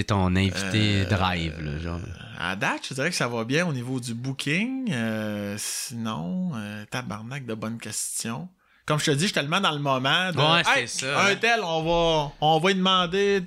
Ton 0.04 0.34
invité 0.36 1.02
Euh, 1.02 1.04
drive, 1.04 1.54
là, 1.60 1.78
genre. 1.78 2.00
À 2.38 2.54
date, 2.56 2.86
je 2.88 2.94
dirais 2.94 3.10
que 3.10 3.16
ça 3.16 3.28
va 3.28 3.44
bien 3.44 3.66
au 3.66 3.72
niveau 3.72 3.98
du 4.00 4.14
booking. 4.14 4.90
Euh, 4.92 5.56
sinon, 5.58 6.52
euh, 6.54 6.84
tabarnak 6.90 7.46
de 7.46 7.54
bonnes 7.54 7.78
questions. 7.78 8.48
Comme 8.84 9.00
je 9.00 9.06
te 9.06 9.10
dis, 9.12 9.20
je 9.22 9.24
suis 9.26 9.32
tellement 9.34 9.60
dans 9.60 9.72
le 9.72 9.80
moment. 9.80 10.30
De, 10.30 10.36
Ouais, 10.38 10.62
c'est 10.64 10.80
Hey, 10.80 10.88
ça, 10.88 11.24
Un 11.26 11.34
tel, 11.36 11.60
on 11.64 11.82
va, 11.82 12.32
on 12.40 12.58
va 12.60 12.68
lui 12.68 12.76
demander. 12.76 13.42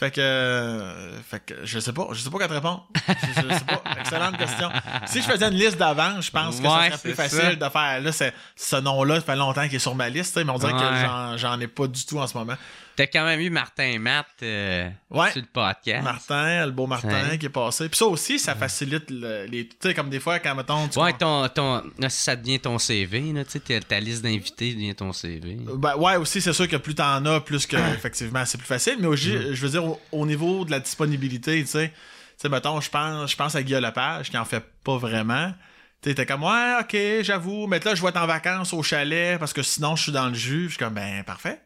Fait 0.00 0.10
que, 0.10 0.20
euh, 0.20 1.20
fait 1.22 1.40
que, 1.44 1.54
je 1.62 1.78
sais 1.78 1.92
pas, 1.92 2.08
je 2.12 2.20
sais 2.20 2.30
pas 2.30 2.38
quoi 2.38 2.48
te 2.48 2.52
répondre. 2.54 2.88
Je, 3.06 3.12
je 3.42 3.54
sais 3.54 3.64
pas. 3.66 3.82
Excellente 4.00 4.38
question. 4.38 4.70
Si 5.06 5.20
je 5.20 5.26
faisais 5.30 5.46
une 5.46 5.54
liste 5.54 5.76
d'avant, 5.76 6.20
je 6.22 6.30
pense 6.30 6.56
que 6.56 6.62
ça 6.66 6.78
Ouais, 6.78 6.86
serait 6.88 6.98
plus 6.98 7.14
facile 7.14 7.38
ça. 7.38 7.54
de 7.54 7.68
faire. 7.68 8.00
Là, 8.00 8.10
c'est, 8.12 8.32
ce 8.56 8.76
nom-là, 8.76 9.16
ça 9.16 9.20
fait 9.20 9.36
longtemps 9.36 9.64
qu'il 9.66 9.74
est 9.76 9.78
sur 9.78 9.94
ma 9.94 10.08
liste, 10.08 10.36
mais 10.42 10.50
on 10.50 10.56
dirait 10.58 10.72
que 10.72 10.78
Ouais. 10.78 11.04
j'en, 11.04 11.36
j'en 11.36 11.60
ai 11.60 11.66
pas 11.68 11.86
du 11.86 12.04
tout 12.06 12.18
en 12.18 12.26
ce 12.26 12.36
moment. 12.36 12.54
T'as 12.96 13.06
quand 13.06 13.24
même 13.24 13.40
eu 13.40 13.48
Martin 13.50 13.84
et 13.84 13.98
Matt 13.98 14.26
euh, 14.42 14.88
Ouais. 15.10 15.30
sur 15.30 15.40
le 15.40 15.46
podcast. 15.46 16.02
Martin, 16.02 16.66
le 16.66 16.72
beau 16.72 16.86
Martin 16.86 17.36
qui 17.38 17.46
est 17.46 17.48
passé. 17.48 17.88
Puis 17.88 17.96
ça 17.96 18.04
aussi, 18.06 18.38
ça 18.38 18.54
facilite 18.54 19.10
le- 19.10 19.46
les. 19.46 19.68
Tu 19.68 19.76
sais, 19.80 19.94
comme 19.94 20.10
des 20.10 20.20
fois, 20.20 20.38
quand 20.38 20.54
mettons. 20.54 20.86
Tu 20.88 20.98
Ouais, 20.98 21.12
ton, 21.14 21.48
ton, 21.48 21.82
là, 21.98 22.08
ça 22.10 22.36
devient 22.36 22.58
ton 22.60 22.78
CV, 22.78 23.32
là, 23.32 23.42
ta 23.88 24.00
liste 24.00 24.22
d'invités 24.22 24.74
devient 24.74 24.94
ton 24.94 25.12
CV. 25.12 25.56
Ben, 25.76 25.96
ouais, 25.96 26.16
aussi, 26.16 26.42
c'est 26.42 26.52
sûr 26.52 26.68
que 26.68 26.76
plus 26.76 26.94
t'en 26.94 27.24
as, 27.24 27.40
plus 27.40 27.66
que, 27.66 27.76
effectivement, 27.94 28.44
c'est 28.44 28.58
plus 28.58 28.66
facile. 28.66 28.96
Mais 29.00 29.06
aussi, 29.06 29.30
Mm. 29.30 29.54
je 29.54 29.62
veux 29.66 29.70
dire, 29.70 29.84
au, 29.90 30.00
au 30.12 30.26
niveau 30.26 30.64
de 30.64 30.70
la 30.70 30.80
disponibilité, 30.80 31.60
tu 31.60 31.66
sais, 31.66 31.88
tu 31.88 31.94
sais, 32.36 32.48
mettons, 32.48 32.80
je 32.80 32.88
pense, 32.88 33.30
je 33.30 33.36
pense 33.36 33.54
à 33.54 33.62
Guillaume 33.62 33.84
Lepage, 33.84 34.30
qui 34.30 34.38
en 34.38 34.46
fait 34.46 34.64
pas 34.82 34.96
vraiment. 34.96 35.52
Tu 36.00 36.08
sais, 36.08 36.14
t'es 36.14 36.24
comme, 36.24 36.42
ouais, 36.42 36.76
ok, 36.80 37.22
j'avoue, 37.22 37.66
mais 37.66 37.78
là, 37.80 37.94
je 37.94 38.00
vais 38.00 38.08
être 38.08 38.16
en 38.16 38.26
vacances 38.26 38.72
au 38.72 38.82
chalet, 38.82 39.38
parce 39.38 39.52
que 39.52 39.62
sinon, 39.62 39.94
je 39.94 40.04
suis 40.04 40.12
dans 40.12 40.28
le 40.28 40.34
jus. 40.34 40.64
Je 40.64 40.68
suis 40.70 40.78
comme, 40.78 40.94
ben, 40.94 41.22
parfait. 41.24 41.60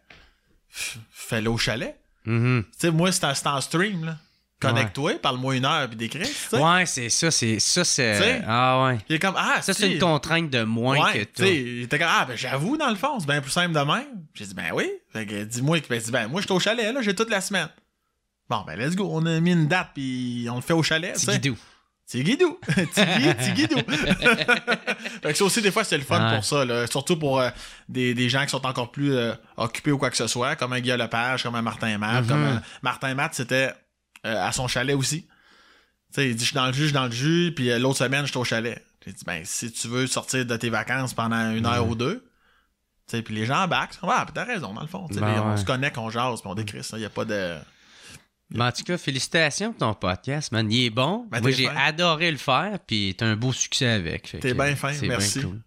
Fais-le 0.68 1.48
au 1.48 1.58
chalet. 1.58 1.96
Mhm. 2.24 2.64
Tu 2.64 2.78
sais, 2.78 2.90
moi, 2.90 3.12
c'est 3.12 3.24
en, 3.46 3.60
stream, 3.60 4.04
là. 4.04 4.16
Connecte-toi, 4.60 5.18
parle-moi 5.20 5.56
une 5.56 5.64
heure, 5.66 5.86
puis 5.88 5.96
décris. 5.96 6.30
Ouais, 6.52 6.86
c'est 6.86 7.10
ça, 7.10 7.30
c'est 7.30 7.60
ça, 7.60 7.84
c'est. 7.84 8.42
Ah 8.46 8.84
ouais. 8.84 8.98
Il 9.08 9.16
est 9.16 9.18
comme, 9.18 9.34
ah, 9.36 9.60
Ça, 9.60 9.74
c'est 9.74 9.92
une 9.92 9.98
contrainte 9.98 10.50
de 10.50 10.64
moins 10.64 11.04
Ouais, 11.04 11.12
que 11.12 11.24
tu 11.24 11.44
sais, 11.44 11.56
il 11.56 11.82
était 11.82 11.98
comme, 11.98 12.08
ah, 12.10 12.24
ben 12.26 12.36
j'avoue, 12.36 12.76
dans 12.76 12.88
le 12.88 12.96
fond, 12.96 13.20
c'est 13.20 13.26
bien 13.26 13.40
plus 13.42 13.50
simple 13.50 13.74
de 13.74 13.80
même. 13.80 14.24
J'ai 14.32 14.46
dit, 14.46 14.54
ben 14.54 14.72
oui. 14.72 14.90
Fait 15.12 15.26
que 15.26 15.44
dis-moi, 15.44 15.78
ben, 15.88 16.00
dit, 16.00 16.10
ben 16.10 16.28
moi, 16.28 16.40
je 16.40 16.46
suis 16.46 16.54
au 16.54 16.60
chalet, 16.60 16.92
là, 16.92 17.02
j'ai 17.02 17.14
toute 17.14 17.30
la 17.30 17.42
semaine. 17.42 17.68
Bon, 18.50 18.62
ben 18.66 18.78
let's 18.78 18.94
go, 18.94 19.08
on 19.10 19.24
a 19.26 19.40
mis 19.40 19.52
une 19.52 19.66
date, 19.68 19.90
puis 19.94 20.46
on 20.50 20.56
le 20.56 20.60
fait 20.60 20.72
au 20.74 20.82
chalet, 20.82 21.16
C'est 21.16 21.32
guidou. 21.40 21.56
Tigidou. 22.06 22.58
Tigui, 22.94 23.34
tigidou. 23.36 23.78
fait 25.22 25.32
que 25.32 25.34
ça 25.34 25.44
aussi, 25.44 25.62
des 25.62 25.70
fois, 25.70 25.84
c'est 25.84 25.96
le 25.96 26.04
fun 26.04 26.22
Ouais. 26.28 26.34
pour 26.36 26.44
ça, 26.44 26.62
là. 26.64 26.86
Surtout 26.86 27.18
pour 27.18 27.40
euh, 27.40 27.48
des, 27.88 28.12
des 28.12 28.28
gens 28.28 28.42
qui 28.44 28.50
sont 28.50 28.64
encore 28.66 28.90
plus 28.92 29.14
euh, 29.14 29.32
occupés 29.56 29.90
ou 29.90 29.96
quoi 29.96 30.10
que 30.10 30.16
ce 30.18 30.26
soit, 30.26 30.54
comme 30.56 30.74
un 30.74 30.80
Guillaume 30.80 30.98
Lepage, 31.00 31.42
comme 31.42 31.54
un 31.54 31.62
Martin 31.62 31.96
Matt. 31.96 32.24
Mhm. 32.24 32.28
Comme 32.28 32.44
euh, 32.44 32.56
Martin 32.82 33.14
Matt, 33.14 33.34
c'était 33.34 33.72
euh, 34.26 34.46
à 34.46 34.52
son 34.52 34.68
chalet 34.68 34.94
aussi. 34.94 35.22
Tu 35.22 35.28
sais, 36.20 36.28
il 36.28 36.36
dit, 36.36 36.42
je 36.44 36.48
suis 36.48 36.54
dans 36.54 36.66
le 36.66 36.74
jus, 36.74 36.80
je 36.82 36.86
suis 36.88 36.92
dans 36.92 37.06
le 37.06 37.10
jus, 37.12 37.52
puis 37.56 37.76
l'autre 37.78 37.96
semaine, 37.98 38.26
je 38.26 38.30
suis 38.30 38.38
au 38.38 38.44
chalet. 38.44 38.84
J'ai 39.06 39.12
dit, 39.14 39.24
ben, 39.24 39.42
si 39.46 39.72
tu 39.72 39.88
veux 39.88 40.06
sortir 40.06 40.44
de 40.44 40.56
tes 40.58 40.68
vacances 40.68 41.14
pendant 41.14 41.50
une 41.52 41.64
heure 41.64 41.88
ou 41.88 41.94
deux, 41.94 42.16
tu 43.08 43.16
sais, 43.16 43.22
puis 43.22 43.34
les 43.34 43.46
gens 43.46 43.66
back, 43.66 43.90
ah, 44.02 44.22
puis 44.26 44.34
t'as 44.34 44.44
raison, 44.44 44.74
dans 44.74 44.80
le 44.82 44.86
fond. 44.86 45.06
Tu 45.08 45.14
sais, 45.14 45.20
Ben 45.20 45.32
les- 45.32 45.38
On 45.40 45.50
ouais. 45.52 45.56
se 45.56 45.64
connecte, 45.64 45.96
on 45.98 46.10
jase, 46.10 46.40
puis 46.42 46.50
on 46.50 46.54
décrit 46.54 46.84
ça. 46.84 46.96
Il 46.98 47.00
n'y 47.00 47.06
a 47.06 47.10
pas 47.10 47.24
de. 47.24 47.56
Mais 48.50 48.64
en 48.64 48.72
tout 48.72 48.84
cas, 48.84 48.98
félicitations 48.98 49.72
pour 49.72 49.78
ton 49.78 49.94
podcast, 49.94 50.52
man. 50.52 50.70
Il 50.70 50.86
est 50.86 50.90
bon. 50.90 51.26
Ben, 51.30 51.40
Moi, 51.40 51.50
j'ai 51.50 51.68
adoré 51.68 52.30
le 52.30 52.36
faire, 52.36 52.78
puis 52.86 53.14
t'as 53.16 53.26
un 53.26 53.36
beau 53.36 53.52
succès 53.52 53.88
avec. 53.88 54.36
T'es 54.40 54.54
bien 54.54 54.76
fin, 54.76 54.92
merci. 55.02 55.40
bien 55.40 55.48
cool. 55.48 55.60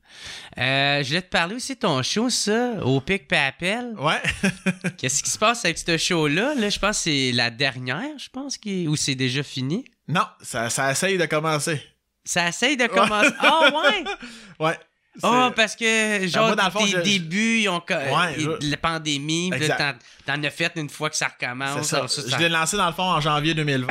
Euh, 0.58 1.04
je 1.04 1.08
voulais 1.08 1.22
te 1.22 1.30
parler 1.30 1.56
aussi 1.56 1.76
de 1.76 1.80
ton 1.80 2.02
show, 2.02 2.30
ça, 2.30 2.84
au 2.84 3.02
Pic 3.02 3.28
Papel. 3.28 3.94
Ouais. 3.98 4.22
Qu'est-ce 4.98 5.22
qui 5.22 5.30
se 5.30 5.38
passe 5.38 5.66
avec 5.66 5.78
ce 5.78 5.98
show-là? 5.98 6.56
Là, 6.56 6.70
je 6.70 6.80
pense 6.80 6.98
que 6.98 7.04
c'est 7.04 7.32
la 7.34 7.50
dernière, 7.50 8.18
je 8.18 8.30
pense, 8.30 8.58
qui... 8.58 8.88
ou 8.88 8.96
c'est 8.96 9.16
déjà 9.16 9.44
fini? 9.44 9.86
non, 10.08 10.26
ça, 10.42 10.70
ça 10.70 10.90
essaye 10.92 11.18
de 11.18 11.26
commencer. 11.26 11.82
Ça 12.24 12.48
essaye 12.48 12.78
de 12.78 12.88
commencer. 12.88 13.34
Ah, 13.40 13.70
ouais! 13.74 14.04
Ouais. 14.60 14.78
Ah, 15.24 15.48
C'est- 15.50 15.56
parce 15.56 15.76
que, 15.76 16.28
genre, 16.28 16.56
dans 16.56 16.66
le 16.66 16.72
fond, 16.72 16.86
tes 16.86 16.92
je- 16.92 16.98
débuts, 17.00 17.60
ils 17.62 17.70
ont... 17.70 17.80
co- 17.80 17.94
Ouais, 17.94 18.36
ils- 18.38 18.44
je- 18.62 18.70
la 18.70 18.78
pandémie, 18.78 19.50
puis 19.52 19.60
là, 19.62 19.76
Exact. 19.76 20.00
t'en, 20.26 20.34
t'en 20.36 20.44
as 20.44 20.50
fait 20.52 20.72
une 20.76 20.90
fois 20.90 21.10
que 21.10 21.16
ça 21.16 21.28
recommence. 21.28 21.78
C'est 21.78 21.84
ça. 21.84 21.98
alors 21.98 22.10
ça, 22.10 22.22
Je 22.26 22.30
ça- 22.32 22.38
l'ai 22.38 22.50
lancé 22.50 22.78
dans 22.78 22.88
le 22.88 22.94
fond 22.94 23.04
en 23.04 23.20
janvier 23.22 23.54
2020. 23.54 23.88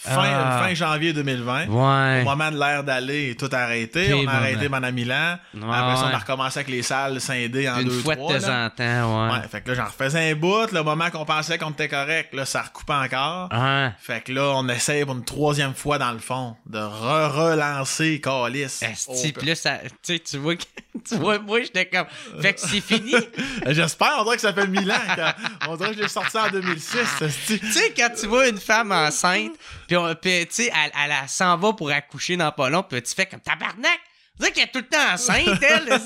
Fin, 0.00 0.22
Ah. 0.24 0.60
fin 0.62 0.74
janvier 0.74 1.12
2020. 1.12 1.66
Ouais. 1.66 2.22
Au 2.22 2.24
moment 2.24 2.52
de 2.52 2.56
l'air 2.58 2.84
d'aller, 2.84 3.34
tout 3.36 3.48
arrêté. 3.52 4.14
On 4.14 4.28
a 4.28 4.32
arrêté 4.34 4.68
ben. 4.68 4.80
pendant 4.80 4.92
Milan. 4.92 5.38
Ouais, 5.54 5.60
Après 5.64 5.96
ça, 5.96 6.08
on 6.12 6.14
a 6.14 6.18
recommencé 6.18 6.60
avec 6.60 6.68
les 6.72 6.82
salles 6.82 7.20
scindées 7.20 7.68
en 7.68 7.80
Une 7.80 7.88
deux, 7.88 8.00
fois 8.02 8.14
trois. 8.14 8.34
de 8.34 8.38
temps 8.40 8.64
en 8.66 8.70
temps, 8.70 9.26
ouais. 9.26 9.32
Ouais, 9.32 9.48
fait 9.50 9.60
que 9.60 9.70
là, 9.70 9.74
j'en 9.74 9.84
refaisais 9.86 10.30
un 10.30 10.34
bout. 10.36 10.70
Le 10.72 10.82
moment 10.84 11.10
qu'on 11.10 11.24
pensait 11.24 11.58
qu'on 11.58 11.70
était 11.70 11.88
correct, 11.88 12.32
là, 12.32 12.44
ça 12.44 12.62
recoupait 12.62 12.92
encore. 12.92 13.48
Ouais. 13.52 13.90
Fait 14.00 14.20
que 14.20 14.32
là, 14.32 14.52
on 14.54 14.68
essaye 14.68 15.04
pour 15.04 15.16
une 15.16 15.24
troisième 15.24 15.74
fois, 15.74 15.98
dans 15.98 16.12
le 16.12 16.20
fond, 16.20 16.54
de 16.66 16.78
re-relancer 16.78 18.20
Calis. 18.20 18.62
Esti, 18.82 19.34
là, 19.44 19.54
ça, 19.54 19.78
tu 19.82 19.88
sais, 20.02 20.18
tu 20.20 20.38
vois, 20.38 20.56
que- 20.56 20.62
tu 21.08 21.16
vois, 21.16 21.38
moi, 21.38 21.60
j'étais 21.60 21.86
comme, 21.86 22.06
fait 22.40 22.54
que 22.54 22.60
c'est 22.60 22.80
fini. 22.80 23.14
J'espère, 23.66 24.12
on 24.20 24.24
dirait 24.24 24.36
que 24.36 24.42
ça 24.42 24.52
fait 24.52 24.66
Milan. 24.66 24.94
quand- 25.16 25.32
On 25.70 25.76
dirait 25.76 25.90
que 25.90 25.96
je 25.96 26.02
l'ai 26.02 26.08
sorti 26.08 26.36
en 26.38 26.48
2006. 26.50 26.98
esti. 27.22 27.58
tu 27.58 27.72
sais, 27.72 27.92
quand 27.96 28.10
tu 28.18 28.26
vois 28.26 28.48
une 28.48 28.58
femme 28.58 28.92
enceinte, 28.92 29.52
puis 29.88 30.46
tu 30.46 30.54
sais, 30.54 30.70
elle, 30.74 30.92
elle, 31.04 31.14
elle 31.22 31.28
s'en 31.28 31.56
va 31.56 31.72
pour 31.72 31.90
accoucher 31.90 32.36
dans 32.36 32.52
pas 32.52 32.68
long, 32.70 32.82
puis 32.82 33.02
tu 33.02 33.14
fais 33.14 33.26
comme 33.26 33.40
tabarnak. 33.40 33.98
Sais 34.40 34.52
qu'elle 34.52 34.64
est 34.64 34.66
tout 34.68 34.78
le 34.78 34.86
temps 34.86 35.14
enceinte, 35.14 35.60
elle. 35.62 35.98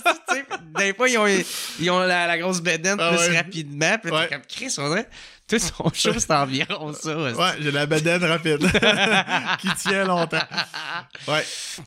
Des 0.79 0.95
fois, 0.95 1.07
ils 1.07 1.18
ont, 1.18 1.27
ils 1.79 1.90
ont 1.90 1.99
la, 2.01 2.27
la 2.27 2.38
grosse 2.38 2.62
bedaine 2.62 2.97
Ah 2.99 3.11
plus 3.11 3.29
ouais. 3.29 3.37
rapidement, 3.37 3.99
puis 3.99 4.11
là, 4.11 4.16
Ouais. 4.21 4.29
t'es 4.29 4.35
comme 4.35 4.45
Chris, 4.49 4.75
on 4.79 4.88
dirait. 4.88 5.09
Tout 5.47 5.59
son 5.59 5.90
show, 5.95 6.18
c'est 6.18 6.31
environ 6.31 6.95
ça. 6.95 7.14
Ouais, 7.14 7.33
j'ai 7.61 7.71
la 7.71 7.85
bedaine 7.85 8.25
rapide. 8.25 8.61
qui 9.59 9.68
tient 9.83 10.05
longtemps. 10.05 10.38
Ouais. 11.29 11.45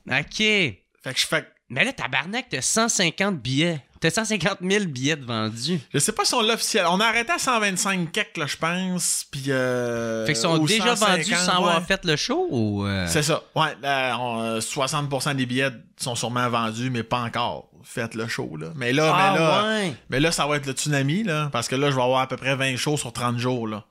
OK. 0.08 0.38
Fait 0.38 1.14
que 1.14 1.20
je 1.20 1.26
fais 1.26 1.48
Mais 1.70 1.84
là, 1.84 1.94
tabarnak, 1.94 2.46
t'as 2.50 2.62
150 2.62 3.40
billets. 3.40 3.82
T'as 4.06 4.12
150 4.24 4.58
000 4.62 4.86
billets 4.86 5.16
de 5.16 5.26
vendus. 5.26 5.80
Je 5.94 5.98
sais 6.00 6.12
pas 6.12 6.26
si 6.26 6.34
on 6.36 6.42
l'a 6.42 6.54
officiel. 6.54 6.86
On 6.90 7.00
a 7.00 7.06
arrêté 7.06 7.32
à 7.32 7.40
125 7.40 8.12
kek, 8.12 8.38
là, 8.38 8.46
je 8.46 8.56
pense. 8.58 9.26
Puis. 9.32 9.46
Euh, 9.50 10.26
Fait 10.28 10.34
qu'ils 10.34 10.42
sont 10.42 10.58
déjà 10.60 10.96
150, 10.96 11.10
vendus 11.18 11.36
sans 11.46 11.58
avoir 11.58 11.84
fait 11.84 12.06
le 12.06 12.16
show 12.16 12.48
ou. 12.52 12.86
euh? 12.86 13.06
C'est 13.08 13.24
ça. 13.24 13.42
Ouais, 13.56 13.76
là, 13.82 14.18
on, 14.20 14.42
euh, 14.44 14.60
60% 14.60 15.36
des 15.36 15.46
billets 15.46 15.72
sont 15.98 16.14
sûrement 16.16 16.48
vendus, 16.50 16.90
mais 16.92 17.04
pas 17.04 17.22
encore. 17.22 17.70
Faites 17.84 18.16
le 18.16 18.28
show, 18.28 18.58
là. 18.58 18.68
Mais 18.76 18.94
là, 18.94 19.12
Ah, 19.16 19.32
mais 19.34 19.40
là. 19.40 19.64
ouais. 19.64 19.94
Mais 20.10 20.20
là, 20.20 20.32
ça 20.32 20.46
va 20.48 20.58
être 20.58 20.66
le 20.66 20.74
tsunami, 20.74 21.24
là. 21.24 21.50
Parce 21.52 21.68
que 21.68 21.76
là, 21.76 21.90
je 21.92 21.96
vais 21.96 22.02
avoir 22.02 22.22
à 22.22 22.28
peu 22.28 22.36
près 22.38 22.56
20 22.56 22.76
shows 22.78 22.98
sur 22.98 23.12
30 23.14 23.38
jours, 23.40 23.68
là. 23.68 23.84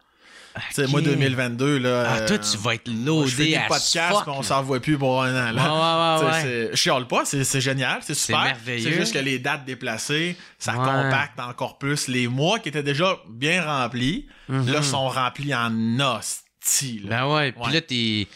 Sais, 0.70 0.86
moi, 0.86 1.00
2022, 1.00 1.78
là. 1.78 2.04
Ah, 2.08 2.20
toi, 2.20 2.36
euh, 2.36 2.38
tu 2.38 2.56
vas 2.58 2.74
être 2.74 2.88
loadé 2.88 3.56
à 3.56 3.62
podcasts, 3.66 3.96
fuck, 4.10 4.28
on 4.28 4.36
là. 4.36 4.42
s'en 4.44 4.62
voit 4.62 4.78
plus 4.80 4.96
pour 4.96 5.22
un 5.22 5.30
an, 5.48 5.52
là. 5.52 6.20
Ouais, 6.20 6.26
ouais, 6.26 6.32
ouais, 6.32 6.68
Je 6.70 6.76
chiale 6.76 7.06
pas, 7.08 7.24
c'est 7.24 7.60
génial, 7.60 7.98
c'est 8.02 8.14
super. 8.14 8.44
merveilleux. 8.44 8.90
C'est 8.90 8.96
juste 8.96 9.14
que 9.14 9.18
les 9.18 9.38
dates 9.40 9.64
déplacées, 9.64 10.36
ça 10.58 10.72
Ouais. 10.72 10.78
compacte 10.78 11.40
encore 11.40 11.78
plus. 11.78 12.06
Les 12.08 12.28
mois 12.28 12.60
qui 12.60 12.68
étaient 12.68 12.82
déjà 12.84 13.18
bien 13.28 13.64
remplis, 13.64 14.28
là, 14.48 14.82
sont 14.82 15.08
remplis 15.08 15.52
en 15.54 15.72
hostie, 15.98 17.00
là. 17.00 17.08
Ben 17.24 17.34
ouais, 17.34 17.52
puis 17.52 17.72
là, 17.72 17.80
t'es. 17.80 18.28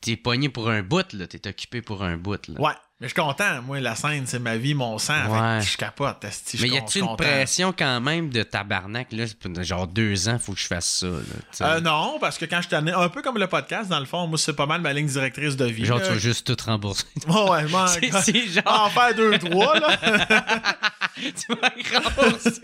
T'es 0.00 0.16
pogné 0.16 0.48
pour 0.48 0.70
un 0.70 0.82
bout, 0.82 1.12
là. 1.12 1.26
T'es 1.26 1.46
occupé 1.46 1.82
pour 1.82 2.02
un 2.02 2.16
bout, 2.16 2.40
là. 2.48 2.58
Ouais, 2.58 2.72
mais 3.00 3.08
je 3.08 3.14
suis 3.14 3.22
content. 3.22 3.62
Moi, 3.66 3.80
la 3.80 3.94
scène, 3.94 4.24
c'est 4.26 4.38
ma 4.38 4.56
vie, 4.56 4.74
mon 4.74 4.98
sang. 4.98 5.14
Fait 5.24 5.30
Ouais. 5.30 5.58
que 5.60 5.64
je 5.66 5.76
capote, 5.76 6.24
Mais 6.60 6.68
y 6.68 6.76
a-tu 6.76 6.98
une 7.00 7.16
pression 7.16 7.72
quand 7.76 8.00
même 8.00 8.28
de 8.30 8.42
tabarnak, 8.42 9.08
là? 9.12 9.24
Genre 9.62 9.86
deux 9.86 10.28
ans, 10.28 10.38
faut 10.38 10.52
que 10.52 10.60
je 10.60 10.66
fasse 10.66 10.98
ça, 11.00 11.06
là. 11.06 11.66
Euh, 11.76 11.80
non, 11.80 12.18
parce 12.20 12.36
que 12.38 12.44
quand 12.44 12.60
je 12.62 12.68
t'en 12.68 12.86
ai 12.86 12.92
un 12.92 13.08
peu 13.08 13.22
comme 13.22 13.38
le 13.38 13.46
podcast, 13.46 13.88
dans 13.88 14.00
le 14.00 14.06
fond, 14.06 14.26
moi, 14.26 14.38
c'est 14.38 14.52
pas 14.54 14.66
mal 14.66 14.80
ma 14.82 14.92
ligne 14.92 15.06
directrice 15.06 15.56
de 15.56 15.64
vie. 15.66 15.84
Genre, 15.86 15.98
là. 15.98 16.06
tu 16.06 16.12
vas 16.12 16.18
juste 16.18 16.46
tout 16.46 16.64
rembourser. 16.64 17.04
Ouais, 17.26 17.50
ouais, 17.50 17.64
m'en- 17.68 17.86
C'est- 18.22 18.48
genre- 18.52 18.86
En 18.86 18.90
faire 18.90 19.14
deux, 19.14 19.38
trois, 19.38 19.78
là. 19.78 19.96
tu 21.16 21.54
vas 21.54 22.00
rembourser. 22.00 22.60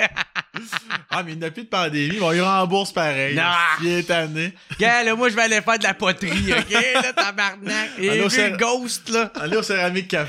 ah, 1.10 1.22
mais 1.22 1.32
il 1.32 1.38
n'y 1.38 1.44
a 1.44 1.50
plus 1.50 1.64
de 1.64 1.68
pandémie, 1.68 2.18
bon, 2.18 2.32
il 2.32 2.40
rembourse 2.42 2.92
pareil. 2.92 3.34
Non. 3.36 3.42
Il 3.82 3.88
est 3.88 4.02
tanné. 4.04 4.54
Gars, 4.78 5.02
là, 5.04 5.14
moi, 5.14 5.28
je 5.28 5.34
vais 5.36 5.42
aller 5.42 5.60
faire 5.60 5.78
de 5.78 5.84
la 5.84 5.94
poterie, 5.94 6.52
OK? 6.52 6.70
Là, 6.94 7.12
tabarnak. 7.12 7.90
Et 7.98 8.10
vu 8.10 8.50
le 8.50 8.56
ghost, 8.56 9.08
là. 9.10 9.30
Aller 9.40 9.56
au 9.56 9.62
Céramique 9.62 10.08
Café, 10.08 10.25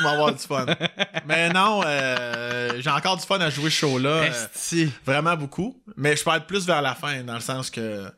on 0.00 0.04
va 0.04 0.10
avoir 0.10 0.32
du 0.32 0.38
fun. 0.42 0.66
Mais 1.26 1.48
non, 1.50 1.82
euh, 1.84 2.80
j'ai 2.80 2.90
encore 2.90 3.16
du 3.16 3.24
fun 3.26 3.38
à 3.40 3.50
jouer 3.50 3.70
ce 3.70 3.76
show-là. 3.76 4.24
euh, 4.84 4.88
vraiment 5.04 5.36
beaucoup. 5.36 5.82
Mais 5.96 6.16
je 6.16 6.24
parle 6.24 6.46
plus 6.46 6.66
vers 6.66 6.82
la 6.82 6.94
fin, 6.94 7.22
dans 7.22 7.34
le 7.34 7.40
sens 7.40 7.70
que. 7.70 8.10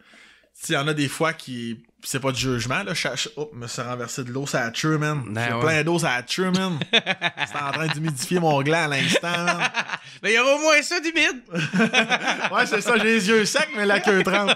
Il 0.68 0.74
y 0.74 0.76
en 0.76 0.88
a 0.88 0.94
des 0.94 1.08
fois 1.08 1.32
qui. 1.32 1.82
C'est 2.02 2.20
pas 2.20 2.32
du 2.32 2.40
jugement, 2.40 2.82
là. 2.82 2.94
Je, 2.94 3.08
oh, 3.36 3.50
me 3.52 3.66
suis 3.66 3.82
renversé 3.82 4.24
de 4.24 4.30
l'eau, 4.32 4.46
ça 4.46 4.64
a 4.64 4.70
tué, 4.70 4.96
man. 4.96 5.22
Ben 5.28 5.46
J'ai 5.46 5.54
ouais. 5.54 5.60
plein 5.60 5.84
d'eau, 5.84 5.98
ça 5.98 6.12
a 6.12 6.22
tué, 6.22 6.50
man. 6.50 6.78
C'est 6.92 7.62
en 7.62 7.72
train 7.72 7.86
d'humidifier 7.88 8.40
mon 8.40 8.62
gland 8.62 8.84
à 8.84 8.88
l'instant, 8.88 9.28
man. 9.44 9.58
Mais 10.22 10.32
il 10.32 10.36
y 10.36 10.38
aura 10.38 10.54
au 10.54 10.58
moins 10.58 10.80
ça 10.82 11.00
d'humide. 11.00 11.42
Ouais, 12.50 12.66
c'est 12.66 12.80
ça, 12.80 12.96
j'ai 12.98 13.04
les 13.04 13.28
yeux 13.28 13.44
secs, 13.44 13.68
mais 13.76 13.86
la 13.86 14.00
queue 14.00 14.22
trempe. 14.24 14.50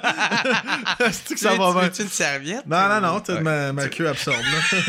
C'est 1.12 1.34
que 1.34 1.40
ça 1.40 1.54
va 1.54 1.72
bien? 1.72 1.88
Tu 1.88 2.02
une 2.02 2.08
serviette? 2.08 2.66
Non, 2.66 2.88
non, 2.88 3.00
non, 3.00 3.22
ma, 3.40 3.72
ma 3.72 3.88
queue 3.88 4.08
absorbe, 4.08 4.36
là. 4.36 4.80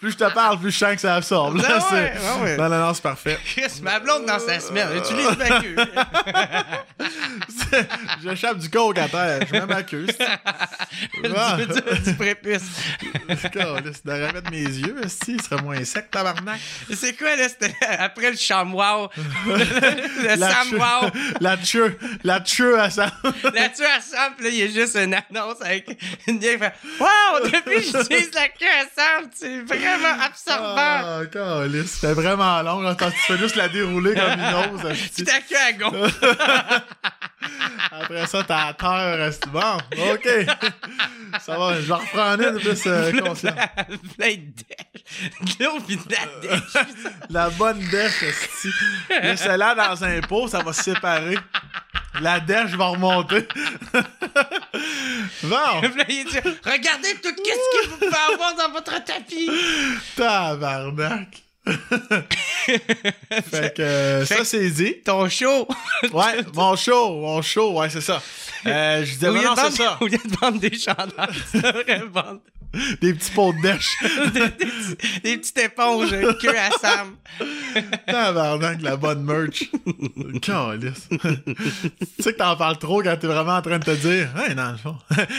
plus 0.00 0.12
je 0.12 0.16
te 0.16 0.32
parle, 0.32 0.58
plus 0.58 0.70
je 0.70 0.78
sens 0.78 0.94
que 0.94 1.00
ça 1.02 1.16
absorbe. 1.16 1.58
là. 1.58 1.78
Ben 1.90 1.96
ouais, 1.96 2.12
ouais. 2.42 2.56
Non, 2.56 2.68
non, 2.70 2.86
non, 2.86 2.94
c'est 2.94 3.02
parfait. 3.02 3.38
Chris, 3.44 3.80
ma 3.82 4.00
blonde 4.00 4.24
dans 4.24 4.38
sa 4.38 4.58
semaine. 4.60 4.88
Utilise 4.96 5.36
ma 5.36 5.60
queue. 5.60 5.76
J'échappe 8.22 8.58
du 8.58 8.70
coke 8.70 8.98
à 8.98 9.08
terre, 9.08 9.40
je 9.46 9.52
mets 9.52 9.66
ma 9.66 9.82
queue. 9.82 9.95
C'est- 10.06 10.26
Ah. 11.36 11.56
du, 11.58 11.66
du, 11.66 12.00
du 12.10 12.14
prépuce. 12.14 12.62
De 14.06 14.12
remettre 14.12 14.50
mes 14.50 14.58
yeux, 14.62 15.00
si, 15.06 15.34
il 15.34 15.42
serait 15.42 15.60
moins 15.62 15.82
sec, 15.84 16.10
tabarnak. 16.10 16.60
C'est 16.94 17.16
quoi, 17.16 17.34
là? 17.36 17.48
C'était 17.48 17.74
après 17.98 18.30
le 18.30 18.36
chamois? 18.36 19.10
le 19.46 20.36
La 20.36 20.50
Sam 20.52 20.68
tue- 20.68 20.76
Wow. 20.76 21.10
La 21.40 21.56
tue, 21.56 21.96
la 22.24 22.40
tue 22.40 22.74
à 22.76 22.90
ça. 22.90 23.10
Là-dessus, 23.54 23.84
à 23.84 24.00
Sam, 24.00 24.32
puis 24.36 24.44
là, 24.46 24.50
il 24.50 24.56
y 24.58 24.62
a 24.62 24.66
juste 24.68 24.96
une 24.96 25.14
annonce 25.14 25.60
avec 25.62 25.98
une 26.26 26.38
vieille 26.38 26.56
qui 26.58 26.64
fait 26.64 26.74
Wow, 27.00 27.40
depuis 27.44 27.90
que 27.92 27.98
j'utilise 27.98 28.34
la 28.34 28.48
queue 28.48 28.66
à 28.66 28.84
Sam, 28.94 29.30
c'est 29.34 29.60
vraiment 29.62 30.20
absorbant. 30.22 30.76
Ah, 30.76 31.20
câlisse, 31.32 31.92
c'était 32.00 32.12
vraiment 32.14 32.62
long. 32.62 32.94
Quand 32.96 33.10
tu 33.10 33.18
fais 33.18 33.38
juste 33.38 33.56
la 33.56 33.68
dérouler 33.68 34.14
comme 34.14 34.32
une 34.38 34.74
ose. 34.74 34.86
Asti. 34.90 35.24
ta 35.24 35.40
queue 35.40 35.56
à 35.56 35.72
gauche. 35.72 36.12
Après 37.90 38.26
ça, 38.26 38.42
t'as 38.46 38.66
la 38.66 38.74
terre, 38.74 39.18
reste 39.18 39.48
bon. 39.48 39.78
OK. 39.92 40.28
Ça 41.40 41.58
va, 41.58 41.74
je 41.74 41.80
vais 41.86 41.94
reprendre 41.94 42.48
une 42.48 42.58
plus 42.58 42.82
euh, 42.86 43.12
conscient. 43.20 43.54
La 44.18 44.28
dèche. 46.40 46.86
La 47.30 47.50
bonne 47.50 47.80
dèche, 47.90 48.22
esti. 48.22 48.70
Celle-là 49.36 49.74
dans 49.74 50.04
un 50.04 50.20
pot, 50.22 50.48
ça 50.48 50.62
va 50.62 50.72
se 50.72 50.82
séparer. 50.82 51.38
La 52.20 52.40
dèche 52.40 52.70
va 52.72 52.86
remonter. 52.86 53.46
bon, 55.42 55.80
Regardez 56.64 57.14
tout 57.22 57.28
ce 57.28 57.32
que 57.32 57.88
vous 57.88 57.96
pouvez 57.96 58.32
avoir 58.32 58.54
dans 58.56 58.70
votre 58.72 59.04
tapis. 59.04 59.50
tabarnak. 60.16 61.42
fait 63.50 63.74
que 63.74 63.82
euh, 63.82 64.24
Fait 64.24 64.36
ça, 64.36 64.44
c'est 64.44 64.70
dit. 64.70 64.96
Ton 65.04 65.28
show! 65.28 65.66
Ouais, 66.12 66.44
mon 66.54 66.76
show, 66.76 67.20
mon 67.20 67.42
show, 67.42 67.72
ouais, 67.78 67.90
c'est 67.90 68.00
ça. 68.00 68.22
Euh, 68.66 69.04
je 69.04 69.12
disais, 69.14 69.28
Au 69.28 69.34
non, 69.34 69.54
c'est 69.56 69.70
ça. 69.72 69.98
au 70.00 70.06
lieu 70.08 70.18
de 70.18 70.36
vendre 70.40 70.58
des 70.60 70.76
chandails, 70.78 71.28
tu 71.50 71.60
devrais 71.60 72.02
vendre 72.10 72.40
Des 73.00 73.14
petits 73.14 73.30
pots 73.30 73.52
de 73.52 73.60
dèche. 73.62 73.96
des, 74.32 74.40
des 74.40 74.48
petits- 74.50 75.20
des 75.22 75.36
petites 75.38 75.58
éponges 75.58 76.10
queue 76.40 76.56
à 76.56 76.70
Sam. 76.78 77.16
Tabarnak, 78.06 78.82
la 78.82 78.96
bonne 78.96 79.22
merch. 79.24 79.64
Calice. 80.42 81.08
tu 81.10 82.22
sais 82.22 82.32
que 82.32 82.38
t'en 82.38 82.56
parles 82.56 82.78
trop 82.78 83.02
quand 83.02 83.16
t'es 83.16 83.26
vraiment 83.26 83.56
en 83.56 83.62
train 83.62 83.78
de 83.78 83.84
te 83.84 83.90
dire, 83.94 84.28
hey, 84.38 84.54
dans 84.54 84.70
le 84.72 84.76
fond. 84.78 84.96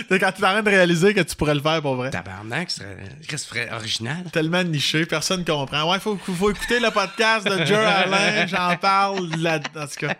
Quand 0.09 0.17
t'es 0.17 0.25
en 0.25 0.31
train 0.31 0.63
de 0.63 0.69
réaliser 0.69 1.13
que 1.13 1.21
tu 1.21 1.35
pourrais 1.35 1.55
le 1.55 1.61
faire 1.61 1.81
pour 1.81 1.95
vrai. 1.95 2.09
Tabarnak, 2.11 2.69
ce 2.71 2.79
serait, 2.79 2.97
ce 3.29 3.37
serait 3.37 3.69
original. 3.71 4.23
Tellement 4.31 4.63
niché, 4.63 5.05
personne 5.05 5.43
comprend. 5.45 5.91
Ouais, 5.91 5.99
faut, 5.99 6.17
faut 6.17 6.51
écouter 6.51 6.79
le 6.79 6.91
podcast 6.91 7.47
de 7.47 7.65
Joe 7.65 7.77
Alain, 7.77 8.45
j'en 8.47 8.75
parle 8.77 9.29
là, 9.37 9.59
en 9.75 9.87
tout 9.87 10.05
cas. 10.07 10.13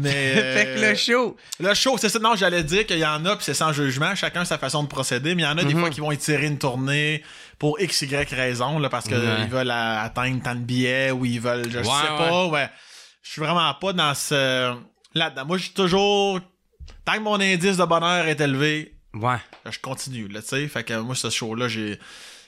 Mais. 0.00 0.34
fait 0.34 0.64
que 0.74 0.80
le 0.80 0.86
euh, 0.88 0.94
show. 0.94 1.36
Le 1.60 1.74
show, 1.74 1.96
c'est 1.98 2.08
ça. 2.08 2.18
Non, 2.18 2.36
j'allais 2.36 2.62
dire 2.62 2.84
qu'il 2.86 2.98
y 2.98 3.06
en 3.06 3.24
a, 3.24 3.36
puis 3.36 3.44
c'est 3.44 3.54
sans 3.54 3.72
jugement. 3.72 4.14
Chacun 4.14 4.44
sa 4.44 4.58
façon 4.58 4.82
de 4.82 4.88
procéder. 4.88 5.34
Mais 5.34 5.42
il 5.42 5.46
y 5.46 5.48
en 5.48 5.56
a 5.58 5.64
des 5.64 5.74
Mhm. 5.74 5.80
fois 5.80 5.90
qui 5.90 5.97
vont 6.00 6.10
étirer 6.10 6.46
une 6.46 6.58
tournée 6.58 7.22
pour 7.58 7.80
X, 7.80 8.02
Y 8.02 8.30
raison, 8.34 8.78
là, 8.78 8.88
parce 8.88 9.06
qu'ils 9.06 9.16
Ouais. 9.18 9.46
veulent 9.46 9.70
atteindre 9.70 10.42
tant 10.42 10.54
de 10.54 10.60
billets 10.60 11.10
ou 11.10 11.24
ils 11.24 11.40
veulent, 11.40 11.70
je 11.70 11.78
Ouais, 11.78 11.84
sais 11.84 12.16
pas. 12.16 12.46
Ouais. 12.46 12.68
Je 13.22 13.30
suis 13.32 13.40
vraiment 13.40 13.72
pas 13.74 13.92
dans 13.92 14.14
ce. 14.14 14.74
Là-dedans. 15.14 15.44
Moi, 15.46 15.56
je 15.58 15.64
suis 15.64 15.72
toujours. 15.74 16.40
Tant 17.04 17.14
que 17.14 17.20
mon 17.20 17.40
indice 17.40 17.76
de 17.76 17.84
bonheur 17.84 18.26
est 18.28 18.40
élevé, 18.40 18.94
Ouais. 19.14 19.38
je 19.70 19.78
continue, 19.78 20.28
là, 20.28 20.40
tu 20.42 20.48
sais. 20.48 20.68
Fait 20.68 20.84
que 20.84 20.94
moi, 21.00 21.14
ce 21.14 21.30
show-là, 21.30 21.68
j'ai. 21.68 21.98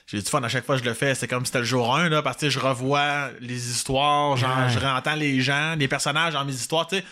J'ai 0.07 0.21
du 0.21 0.29
fun 0.29 0.43
à 0.43 0.49
chaque 0.49 0.65
fois 0.65 0.75
que 0.77 0.83
je 0.83 0.89
le 0.89 0.93
fais, 0.93 1.15
c'est 1.15 1.27
comme 1.27 1.45
si 1.45 1.49
c'était 1.51 1.59
le 1.59 1.63
jour 1.65 1.95
1, 1.95 2.09
là, 2.09 2.21
parce 2.21 2.35
que 2.35 2.49
je 2.49 2.59
revois 2.59 3.29
les 3.39 3.69
histoires, 3.71 4.35
genre, 4.35 4.57
Ouais. 4.57 4.69
je 4.69 4.77
réentends 4.77 5.15
les 5.15 5.39
gens, 5.39 5.75
les 5.77 5.87
personnages 5.87 6.33
dans 6.33 6.43
mes 6.43 6.51
histoires, 6.53 6.85
tu 6.85 6.97
sais. 6.97 7.05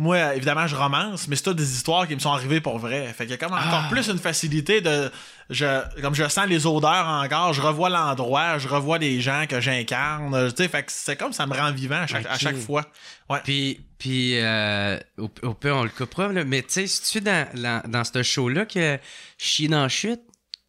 Moi, 0.00 0.34
évidemment, 0.34 0.66
je 0.66 0.74
romance, 0.74 1.28
mais 1.28 1.36
c'est 1.36 1.42
toutes 1.42 1.58
des 1.58 1.72
histoires 1.74 2.08
qui 2.08 2.14
me 2.14 2.20
sont 2.20 2.32
arrivées 2.32 2.62
pour 2.62 2.78
vrai. 2.78 3.06
Fait 3.12 3.24
qu'il 3.24 3.32
y 3.32 3.34
a 3.34 3.36
comme 3.36 3.52
encore 3.52 3.82
Ah. 3.84 3.88
plus 3.90 4.08
une 4.08 4.18
facilité 4.18 4.80
de. 4.80 5.10
Je, 5.50 6.00
comme 6.00 6.14
je 6.14 6.26
sens 6.28 6.46
les 6.46 6.64
odeurs 6.66 7.06
encore, 7.06 7.52
je 7.52 7.60
revois 7.60 7.90
l'endroit, 7.90 8.56
je 8.58 8.66
revois 8.66 8.96
les 8.98 9.20
gens 9.20 9.44
que 9.48 9.60
j'incarne. 9.60 10.50
Tu 10.52 10.56
sais, 10.62 10.68
fait 10.68 10.84
que 10.84 10.90
c'est 10.92 11.16
comme 11.16 11.32
ça 11.34 11.46
me 11.46 11.54
rend 11.54 11.70
vivant 11.72 12.00
à 12.02 12.06
chaque, 12.06 12.24
à 12.26 12.34
Ok. 12.34 12.40
chaque 12.40 12.56
fois. 12.56 12.86
Ouais. 13.28 13.40
Puis, 13.44 13.80
puis 13.98 14.38
euh, 14.40 14.98
au, 15.18 15.28
au 15.42 15.52
pire, 15.54 15.76
on 15.76 15.82
le 15.84 15.90
coupera, 15.90 16.28
là, 16.28 16.44
mais 16.44 16.62
tu 16.62 16.68
sais, 16.70 16.86
si 16.86 17.02
tu 17.02 17.20
dans, 17.20 17.46
dans, 17.54 17.82
dans 17.86 18.04
ce 18.04 18.22
show-là 18.22 18.64
que 18.64 18.98
je 19.38 19.44
chie 19.44 19.68
dans 19.68 19.82
la 19.82 19.88
chute, 19.88 20.22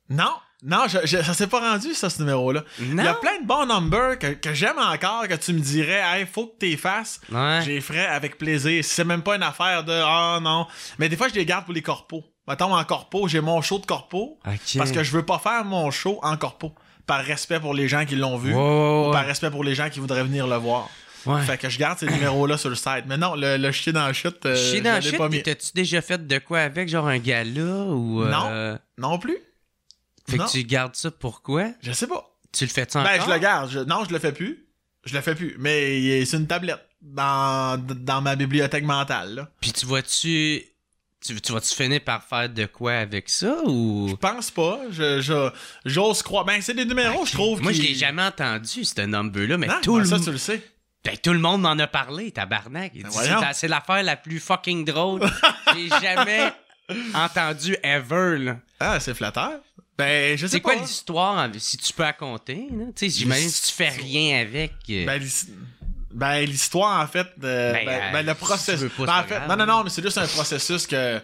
Non, 0.09 0.33
non, 0.63 0.87
je, 0.87 0.99
je- 1.05 1.21
ça 1.23 1.33
s'est 1.33 1.47
pas 1.47 1.59
rendu, 1.71 1.93
ça, 1.93 2.09
ce 2.09 2.19
numéro-là. 2.21 2.63
Il 2.79 2.95
non? 2.95 3.03
y 3.03 3.07
a 3.07 3.13
plein 3.15 3.39
de 3.41 3.47
bons 3.47 3.65
numbers 3.65 4.19
que, 4.19 4.27
que 4.33 4.53
j'aime 4.53 4.77
encore, 4.77 5.27
que 5.27 5.33
tu 5.35 5.53
me 5.53 5.59
dirais, 5.59 6.01
hey, 6.03 6.25
faut 6.31 6.47
que 6.47 6.57
t'es 6.59 6.77
fasses. 6.77 7.19
Ouais. 7.31 7.59
J'ai 7.65 7.81
ferais 7.81 8.05
avec 8.05 8.37
plaisir. 8.37 8.83
C'est 8.85 9.03
même 9.05 9.23
pas 9.23 9.35
une 9.35 9.43
affaire 9.43 9.83
de 9.83 9.93
ah 9.93 10.39
non. 10.41 10.67
Mais 10.99 11.09
des 11.09 11.15
fois, 11.17 11.27
je 11.29 11.33
les 11.33 11.45
garde 11.45 11.65
pour 11.65 11.73
les 11.73 11.81
corpos. 11.81 12.23
Mettons 12.47 12.75
en 12.75 12.83
corpo, 12.83 13.27
j'ai 13.27 13.41
mon 13.41 13.61
show 13.61 13.79
de 13.79 13.85
corpo 13.85 14.39
parce 14.77 14.91
que 14.91 15.03
je 15.03 15.11
veux 15.11 15.25
pas 15.25 15.39
faire 15.39 15.63
mon 15.65 15.89
show 15.91 16.19
en 16.23 16.37
corpo. 16.37 16.73
Par 17.07 17.23
respect 17.23 17.59
pour 17.59 17.73
les 17.73 17.87
gens 17.87 18.05
qui 18.05 18.15
l'ont 18.15 18.37
vu. 18.37 18.53
Ou 18.53 19.11
par 19.11 19.25
respect 19.25 19.49
pour 19.51 19.63
les 19.63 19.73
gens 19.75 19.89
qui 19.89 19.99
voudraient 19.99 20.23
venir 20.23 20.47
le 20.47 20.55
voir. 20.57 20.89
Ouais. 21.25 21.41
Fait 21.43 21.57
que 21.57 21.69
je 21.69 21.77
garde 21.77 21.99
ces 21.99 22.07
numéros-là 22.07 22.57
sur 22.57 22.69
le 22.69 22.75
site. 22.75 23.03
Mais 23.07 23.17
non, 23.17 23.35
le, 23.35 23.57
le 23.57 23.71
chier 23.71 23.91
dans 23.93 24.05
la 24.07 24.13
chute, 24.13 24.43
euh, 24.45 24.55
Chier 24.55 24.81
dans 24.81 24.93
la 24.93 25.01
chute, 25.01 25.17
t'as-tu 25.43 25.71
déjà 25.75 26.01
fait 26.01 26.25
de 26.25 26.37
quoi 26.39 26.59
avec, 26.61 26.89
genre 26.89 27.07
un 27.07 27.19
gala 27.19 27.61
ou. 27.61 28.23
euh, 28.23 28.77
Non 28.97 29.19
plus. 29.19 29.37
Fait 30.31 30.37
Non. 30.37 30.45
que 30.45 30.51
tu 30.51 30.63
gardes 30.63 30.95
ça 30.95 31.11
pourquoi? 31.11 31.67
Je 31.81 31.91
sais 31.91 32.07
pas. 32.07 32.27
Tu 32.51 32.65
le 32.65 32.69
fais-tu 32.69 32.97
encore? 32.97 33.11
Ben, 33.11 33.21
je 33.25 33.29
le 33.31 33.37
garde. 33.39 33.69
Je- 33.69 33.79
non, 33.79 34.03
je 34.05 34.11
le 34.13 34.19
fais 34.19 34.31
plus. 34.31 34.65
Je 35.05 35.13
le 35.15 35.21
fais 35.21 35.35
plus. 35.35 35.55
Mais 35.59 36.25
c'est 36.25 36.37
une 36.37 36.47
tablette 36.47 36.85
dans, 37.01 37.77
dans 37.79 38.21
ma 38.21 38.35
bibliothèque 38.35 38.83
mentale. 38.83 39.35
Là. 39.35 39.49
Puis 39.61 39.71
tu 39.71 39.85
vas-tu. 39.85 40.63
Tu, 41.23 41.39
tu 41.39 41.51
vas-tu 41.53 41.75
finir 41.75 42.01
par 42.03 42.23
faire 42.23 42.49
de 42.49 42.65
quoi 42.65 42.93
avec 42.93 43.29
ça 43.29 43.55
ou? 43.65 44.07
Je 44.09 44.15
pense 44.15 44.49
pas. 44.49 44.79
Je, 44.89 45.21
je- 45.21 45.49
j'ose 45.85 46.23
croire. 46.23 46.45
Ben, 46.45 46.59
c'est 46.61 46.73
des 46.73 46.83
numéros, 46.85 47.25
je 47.27 47.31
trouve. 47.33 47.61
Moi, 47.61 47.73
je 47.73 47.81
l'ai 47.83 47.93
jamais 47.93 48.23
entendu, 48.23 48.83
ce 48.83 49.01
number-là, 49.01 49.57
mais 49.59 49.67
Non, 49.67 49.75
tout, 49.83 49.93
ben, 49.97 49.99
le... 49.99 50.05
ça, 50.05 50.19
tu 50.19 50.31
le 50.31 50.37
sais. 50.39 50.63
ben, 51.05 51.15
tout 51.21 51.31
le 51.33 51.37
monde 51.39 51.61
m'en 51.61 51.77
a 51.77 51.85
parlé, 51.87 52.31
tabarnak. 52.31 52.93
La- 52.95 53.53
c'est 53.53 53.67
l'affaire 53.67 54.01
la 54.01 54.15
plus 54.15 54.39
fucking 54.39 54.83
drôle. 54.83 55.21
J'ai 55.75 55.89
jamais 56.01 56.51
entendu 57.13 57.77
ever, 57.83 58.37
là. 58.39 58.57
Ah, 58.79 58.99
c'est 58.99 59.13
flatteur. 59.13 59.59
Ben, 60.05 60.37
je 60.37 60.45
sais 60.47 60.51
C'est 60.53 60.59
pas. 60.59 60.73
quoi 60.73 60.81
l'histoire, 60.81 61.49
si 61.57 61.77
tu 61.77 61.93
peux 61.93 62.03
raconter, 62.03 62.67
là? 62.71 62.85
Tu 62.95 63.09
sais, 63.09 63.19
j'imagine 63.19 63.49
que 63.49 63.67
tu 63.67 63.71
fais 63.73 63.89
rien 63.89 64.41
avec. 64.41 64.73
euh, 64.89 65.05
Ben, 65.05 65.19
l'his- 65.21 65.47
ben, 66.13 66.41
l'histoire, 66.41 67.01
en 67.03 67.07
fait, 67.07 67.27
euh, 67.43 67.73
Ben, 67.73 67.85
ben, 67.85 67.91
euh, 68.01 68.11
ben, 68.11 68.25
le 68.25 68.31
si 68.33 68.37
tu 68.39 68.45
processus. 68.45 68.79
veux 68.81 68.89
pas, 68.89 69.05
Ben, 69.05 69.05
c'est 69.05 69.11
en 69.11 69.21
pas 69.21 69.27
fait, 69.27 69.35
grave. 69.45 69.49
non, 69.49 69.55
non, 69.65 69.65
non, 69.77 69.83
mais 69.83 69.89
c'est 69.89 70.01
juste 70.03 70.17
un 70.17 70.27
processus 70.27 70.85
que, 70.87 71.21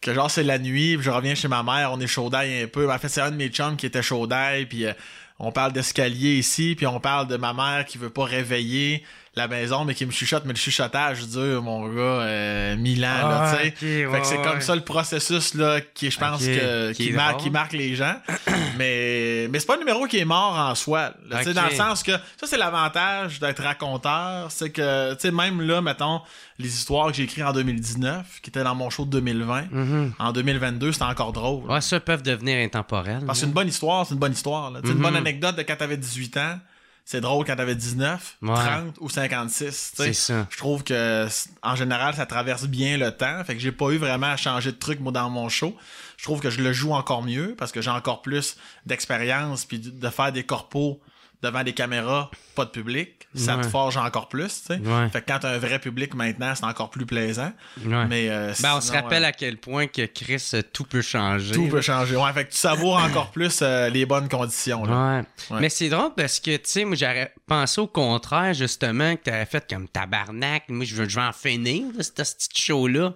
que 0.00 0.12
genre, 0.14 0.30
c'est 0.30 0.42
la 0.42 0.58
nuit, 0.58 0.96
puis 0.96 1.04
je 1.04 1.10
reviens 1.10 1.34
chez 1.34 1.48
ma 1.48 1.62
mère, 1.62 1.92
on 1.92 2.00
est 2.00 2.06
chaud 2.06 2.28
d'ail 2.30 2.62
un 2.62 2.66
peu. 2.66 2.86
Ben, 2.86 2.94
en 2.94 2.98
fait, 2.98 3.08
c'est 3.08 3.20
un 3.20 3.30
de 3.30 3.36
mes 3.36 3.48
chums 3.48 3.76
qui 3.76 3.86
était 3.86 4.02
chaud 4.02 4.26
d'ail, 4.26 4.66
puis 4.66 4.84
euh, 4.86 4.92
on 5.38 5.52
parle 5.52 5.72
d'escalier 5.72 6.34
ici, 6.36 6.74
puis 6.76 6.86
on 6.86 7.00
parle 7.00 7.26
de 7.28 7.36
ma 7.36 7.52
mère 7.52 7.84
qui 7.86 7.98
veut 7.98 8.10
pas 8.10 8.24
réveiller 8.24 9.04
la 9.36 9.48
maison, 9.48 9.84
mais 9.84 9.94
qui 9.94 10.06
me 10.06 10.12
chuchote, 10.12 10.44
mais 10.44 10.52
le 10.52 10.58
chuchotage 10.58 11.26
dure, 11.26 11.62
mon 11.62 11.88
gars, 11.88 12.00
euh, 12.00 12.76
mille 12.76 13.04
ans, 13.04 13.08
là, 13.28 13.42
Ah, 13.52 13.56
tu 13.56 13.64
sais. 13.64 14.06
fait 14.10 14.20
que 14.20 14.26
c'est 14.26 14.36
ouais. 14.38 14.44
comme 14.44 14.60
ça 14.60 14.74
le 14.76 14.82
processus, 14.82 15.54
là, 15.54 15.80
qui, 15.80 16.10
je 16.10 16.18
pense, 16.18 16.40
que, 16.44 16.92
qui 16.92 17.50
marque 17.50 17.72
les 17.72 17.96
gens. 17.96 18.14
mais, 18.78 19.48
mais 19.50 19.58
c'est 19.58 19.66
pas 19.66 19.74
un 19.74 19.78
numéro 19.78 20.06
qui 20.06 20.18
est 20.18 20.24
mort 20.24 20.56
en 20.58 20.74
soi, 20.74 21.12
là, 21.28 21.44
dans 21.44 21.64
le 21.66 21.74
sens 21.74 22.02
que, 22.02 22.12
ça, 22.12 22.46
c'est 22.46 22.56
l'avantage 22.56 23.40
d'être 23.40 23.62
raconteur, 23.62 24.50
c'est 24.50 24.70
que, 24.70 25.14
tu 25.14 25.20
sais, 25.20 25.30
même 25.30 25.60
là, 25.60 25.80
mettons, 25.80 26.20
les 26.58 26.68
histoires 26.68 27.08
que 27.08 27.14
j'ai 27.14 27.24
écrites 27.24 27.44
en 27.44 27.52
2019, 27.52 28.40
qui 28.42 28.50
étaient 28.50 28.62
dans 28.64 28.74
mon 28.74 28.90
show 28.90 29.04
de 29.04 29.10
2020, 29.10 29.64
Mhm. 29.70 30.12
en 30.18 30.32
2022, 30.32 30.92
c'était 30.92 31.04
encore 31.04 31.32
drôle. 31.32 31.68
Ouais, 31.70 31.80
ça 31.80 31.98
peuvent 32.00 32.22
devenir 32.22 32.58
intemporels. 32.64 33.24
Parce 33.26 33.40
que 33.40 33.46
une 33.46 33.52
bonne 33.52 33.68
histoire, 33.68 34.06
c'est 34.06 34.14
une 34.14 34.20
bonne 34.20 34.32
histoire. 34.32 34.70
là. 34.70 34.80
Tu 34.80 34.86
sais, 34.86 34.92
Une 34.92 34.98
Mhm. 34.98 35.04
bonne 35.04 35.16
anecdote 35.16 35.56
de 35.56 35.62
quand 35.62 35.76
t'avais 35.76 35.96
18 35.96 36.36
ans, 36.36 36.58
c'est 37.04 37.20
drôle 37.20 37.44
quand 37.44 37.56
t'avais 37.56 37.74
19, 37.74 38.36
Ouais. 38.42 38.54
30 38.54 38.96
ou 39.00 39.08
56. 39.10 39.92
tu 39.96 39.96
sais. 40.02 40.04
C'est 40.08 40.12
ça. 40.14 40.46
Je 40.50 40.56
trouve 40.56 40.82
que, 40.84 41.28
en 41.62 41.76
général, 41.76 42.14
ça 42.14 42.24
traverse 42.26 42.66
bien 42.66 42.96
le 42.96 43.10
temps. 43.10 43.44
Fait 43.44 43.54
que 43.54 43.60
j'ai 43.60 43.72
pas 43.72 43.90
eu 43.90 43.96
vraiment 43.98 44.28
à 44.28 44.36
changer 44.36 44.72
de 44.72 44.76
truc, 44.78 45.00
moi, 45.00 45.12
dans 45.12 45.28
mon 45.30 45.48
show. 45.48 45.76
Je 46.16 46.24
trouve 46.24 46.40
que 46.40 46.48
je 46.50 46.62
le 46.62 46.72
joue 46.72 46.92
encore 46.92 47.22
mieux 47.22 47.54
parce 47.58 47.72
que 47.72 47.82
j'ai 47.82 47.90
encore 47.90 48.22
plus 48.22 48.56
d'expérience 48.86 49.64
puis 49.66 49.78
de- 49.78 49.90
de 49.90 50.08
faire 50.08 50.32
des 50.32 50.44
corpos 50.44 51.00
devant 51.44 51.62
des 51.62 51.72
caméras, 51.72 52.30
pas 52.54 52.64
de 52.64 52.70
public. 52.70 53.10
Ça 53.36 53.56
te 53.56 53.66
forge 53.66 53.96
encore 53.96 54.28
plus, 54.28 54.46
tu 54.46 54.74
sais. 54.74 54.78
Ouais. 54.78 55.08
Fait 55.10 55.20
que 55.20 55.26
quand 55.26 55.40
t'as 55.40 55.54
un 55.54 55.58
vrai 55.58 55.80
public 55.80 56.14
maintenant, 56.14 56.54
c'est 56.54 56.64
encore 56.64 56.90
plus 56.90 57.04
plaisant. 57.04 57.52
Ouais. 57.84 58.06
Mais, 58.06 58.28
euh, 58.30 58.52
Ben, 58.62 58.76
on 58.76 58.80
se 58.80 58.92
rappelle 58.92 59.24
euh, 59.24 59.28
à 59.28 59.32
quel 59.32 59.56
point 59.56 59.88
que 59.88 60.06
Chris, 60.06 60.50
euh, 60.54 60.62
tout 60.72 60.84
peut 60.84 61.02
changer. 61.02 61.52
tout 61.52 61.66
peut 61.66 61.80
changer. 61.80 62.14
Ouais, 62.14 62.32
fait 62.32 62.44
que 62.44 62.52
tu 62.52 62.58
savoures 62.58 62.96
encore 62.96 63.32
plus 63.32 63.58
euh, 63.60 63.88
les 63.88 64.06
bonnes 64.06 64.28
conditions. 64.28 64.84
Là. 64.84 65.16
Ouais. 65.16 65.24
Ouais. 65.50 65.60
Mais 65.62 65.68
c'est 65.68 65.88
drôle 65.88 66.12
parce 66.16 66.38
que, 66.38 66.56
tu 66.56 66.62
sais, 66.64 66.84
moi, 66.84 66.94
j'aurais 66.94 67.34
pensé 67.48 67.80
au 67.80 67.88
contraire, 67.88 68.54
justement, 68.54 69.16
que 69.16 69.22
t'avais 69.22 69.46
fait 69.46 69.66
comme 69.68 69.88
tabarnak. 69.88 70.68
Moi, 70.68 70.84
je 70.84 70.94
veux, 70.94 71.08
je 71.08 71.18
veux 71.18 71.26
en 71.26 71.32
finir 71.32 71.86
de 71.92 72.02
ce 72.04 72.12
petit 72.12 72.62
show-là. 72.62 73.14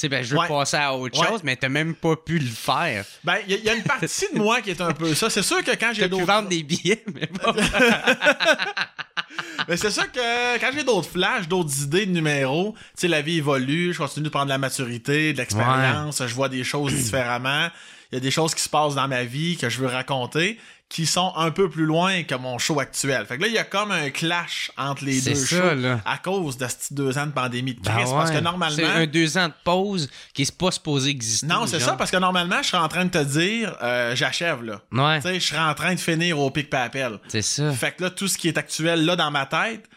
Tu 0.00 0.06
sais, 0.06 0.08
ben, 0.08 0.24
je 0.24 0.30
veux 0.34 0.40
Ouais. 0.40 0.48
passer 0.48 0.78
à 0.78 0.94
autre 0.94 1.20
Ouais. 1.20 1.26
chose, 1.26 1.42
mais 1.44 1.56
t'as 1.56 1.68
même 1.68 1.94
pas 1.94 2.16
pu 2.16 2.38
le 2.38 2.46
faire. 2.48 3.04
Ben, 3.22 3.36
il 3.46 3.52
y, 3.52 3.58
a- 3.58 3.62
y 3.64 3.68
a 3.68 3.74
une 3.74 3.82
partie 3.82 4.24
de 4.32 4.38
moi 4.38 4.62
qui 4.62 4.70
est 4.70 4.80
un 4.80 4.92
peu 4.92 5.14
ça. 5.14 5.28
C'est 5.28 5.42
sûr 5.42 5.62
que 5.62 5.72
quand 5.72 5.90
j'ai 5.92 6.00
T'as 6.00 6.06
pu 6.08 6.12
d'autres. 6.12 6.24
vendre 6.24 6.48
des 6.48 6.62
billets, 6.62 7.04
mais 7.14 7.26
bon. 7.26 7.52
Mais 9.68 9.76
c'est 9.76 9.90
sûr 9.90 10.10
que 10.10 10.58
quand 10.58 10.70
j'ai 10.74 10.84
d'autres 10.84 11.10
flashs, 11.10 11.46
d'autres 11.48 11.82
idées 11.82 12.06
de 12.06 12.12
numéros, 12.12 12.74
tu 12.78 12.84
sais, 13.02 13.08
la 13.08 13.20
vie 13.20 13.36
évolue, 13.38 13.92
je 13.92 13.98
continue 13.98 14.24
de 14.24 14.30
prendre 14.30 14.46
de 14.46 14.50
la 14.50 14.58
maturité, 14.58 15.34
de 15.34 15.38
l'expérience, 15.38 16.22
je 16.26 16.34
vois 16.34 16.48
des 16.48 16.64
choses 16.64 16.94
différemment. 16.94 17.68
Il 18.10 18.14
y 18.14 18.16
a 18.16 18.20
des 18.20 18.30
choses 18.30 18.54
qui 18.54 18.62
se 18.62 18.70
passent 18.70 18.94
dans 18.94 19.06
ma 19.06 19.22
vie 19.24 19.58
que 19.58 19.68
je 19.68 19.80
veux 19.80 19.86
raconter 19.86 20.58
qui 20.90 21.06
sont 21.06 21.32
un 21.36 21.52
peu 21.52 21.70
plus 21.70 21.84
loin 21.86 22.24
que 22.24 22.34
mon 22.34 22.58
show 22.58 22.80
actuel. 22.80 23.24
Fait 23.24 23.36
que 23.36 23.42
là, 23.42 23.46
il 23.48 23.54
y 23.54 23.58
a 23.58 23.64
comme 23.64 23.92
un 23.92 24.10
clash 24.10 24.72
entre 24.76 25.04
les 25.04 25.20
deux 25.20 25.36
ça, 25.36 25.46
shows 25.46 25.74
là. 25.76 26.00
à 26.04 26.18
cause 26.18 26.58
de 26.58 26.66
ces 26.66 26.92
deux 26.92 27.16
ans 27.16 27.26
de 27.26 27.30
pandémie 27.30 27.74
de 27.74 27.80
Ben 27.80 27.94
crise. 27.94 28.10
Parce 28.10 28.32
que 28.32 28.38
normalement. 28.40 28.74
C'est 28.74 28.84
un 28.84 29.06
deux 29.06 29.38
ans 29.38 29.46
de 29.46 29.54
pause 29.64 30.10
qui 30.34 30.42
est 30.42 30.50
pas 30.58 30.72
supposé 30.72 31.10
exister. 31.10 31.46
Non, 31.46 31.66
c'est 31.68 31.78
ça, 31.78 31.92
parce 31.92 32.10
que 32.10 32.16
normalement, 32.16 32.60
je 32.62 32.68
serais 32.68 32.82
en 32.82 32.88
train 32.88 33.04
de 33.04 33.10
te 33.10 33.22
dire, 33.22 33.76
euh, 33.82 34.16
j'achève, 34.16 34.64
là. 34.64 34.82
Ouais, 34.90 35.20
Tu 35.20 35.28
sais, 35.28 35.34
je 35.40 35.46
serais 35.46 35.60
en 35.60 35.74
train 35.74 35.94
de 35.94 36.00
finir 36.00 36.40
au 36.40 36.50
pic 36.50 36.68
papel. 36.68 37.20
c'est 37.28 37.42
ça. 37.42 37.70
Fait 37.72 37.92
que 37.92 38.02
là, 38.02 38.10
tout 38.10 38.26
ce 38.26 38.36
qui 38.36 38.48
est 38.48 38.58
actuel 38.58 39.04
là 39.04 39.14
dans 39.14 39.30
ma 39.30 39.46
tête, 39.46 39.88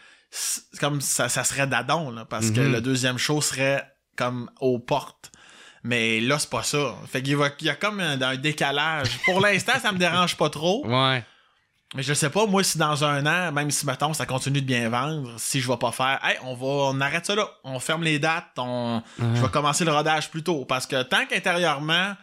comme 0.80 1.00
ça, 1.00 1.28
ça 1.28 1.42
serait 1.44 1.66
d'adon, 1.66 2.10
là, 2.12 2.24
parce 2.24 2.50
que 2.50 2.60
Mhm. 2.60 2.72
le 2.72 2.80
deuxième 2.80 3.18
show 3.18 3.40
serait 3.40 3.84
comme 4.16 4.48
aux 4.60 4.78
portes. 4.78 5.32
Mais 5.84 6.18
là, 6.20 6.38
c'est 6.38 6.48
pas 6.50 6.62
ça. 6.62 6.94
Fait 7.12 7.22
qu'il 7.22 7.36
va- 7.36 7.50
il 7.60 7.66
y 7.66 7.70
a 7.70 7.74
comme 7.74 8.00
un, 8.00 8.20
un 8.20 8.36
décalage. 8.36 9.10
Pour 9.26 9.40
l'instant, 9.40 9.74
ça 9.80 9.92
me 9.92 9.98
dérange 9.98 10.36
pas 10.36 10.48
trop. 10.50 10.84
Ouais. 10.86 11.22
Mais 11.94 12.02
je 12.02 12.12
sais 12.14 12.30
pas, 12.30 12.46
moi, 12.46 12.64
si 12.64 12.76
dans 12.78 13.04
un 13.04 13.24
an, 13.26 13.52
même 13.52 13.70
si, 13.70 13.86
mettons, 13.86 14.12
ça 14.14 14.26
continue 14.26 14.60
de 14.62 14.66
bien 14.66 14.88
vendre, 14.88 15.30
si 15.36 15.60
je 15.60 15.68
vais 15.70 15.76
pas 15.76 15.92
faire, 15.92 16.18
hey, 16.24 16.36
on 16.42 16.54
va, 16.54 16.66
on 16.66 17.00
arrête 17.00 17.24
ça 17.26 17.36
là. 17.36 17.48
On 17.62 17.78
ferme 17.78 18.02
les 18.02 18.18
dates, 18.18 18.48
on, 18.56 19.00
je 19.18 19.40
vais 19.42 19.48
commencer 19.48 19.84
le 19.84 19.92
rodage 19.92 20.28
plus 20.30 20.42
tôt. 20.42 20.64
Parce 20.64 20.86
que 20.86 21.02
tant 21.02 21.24
qu'intérieurement, 21.26 22.14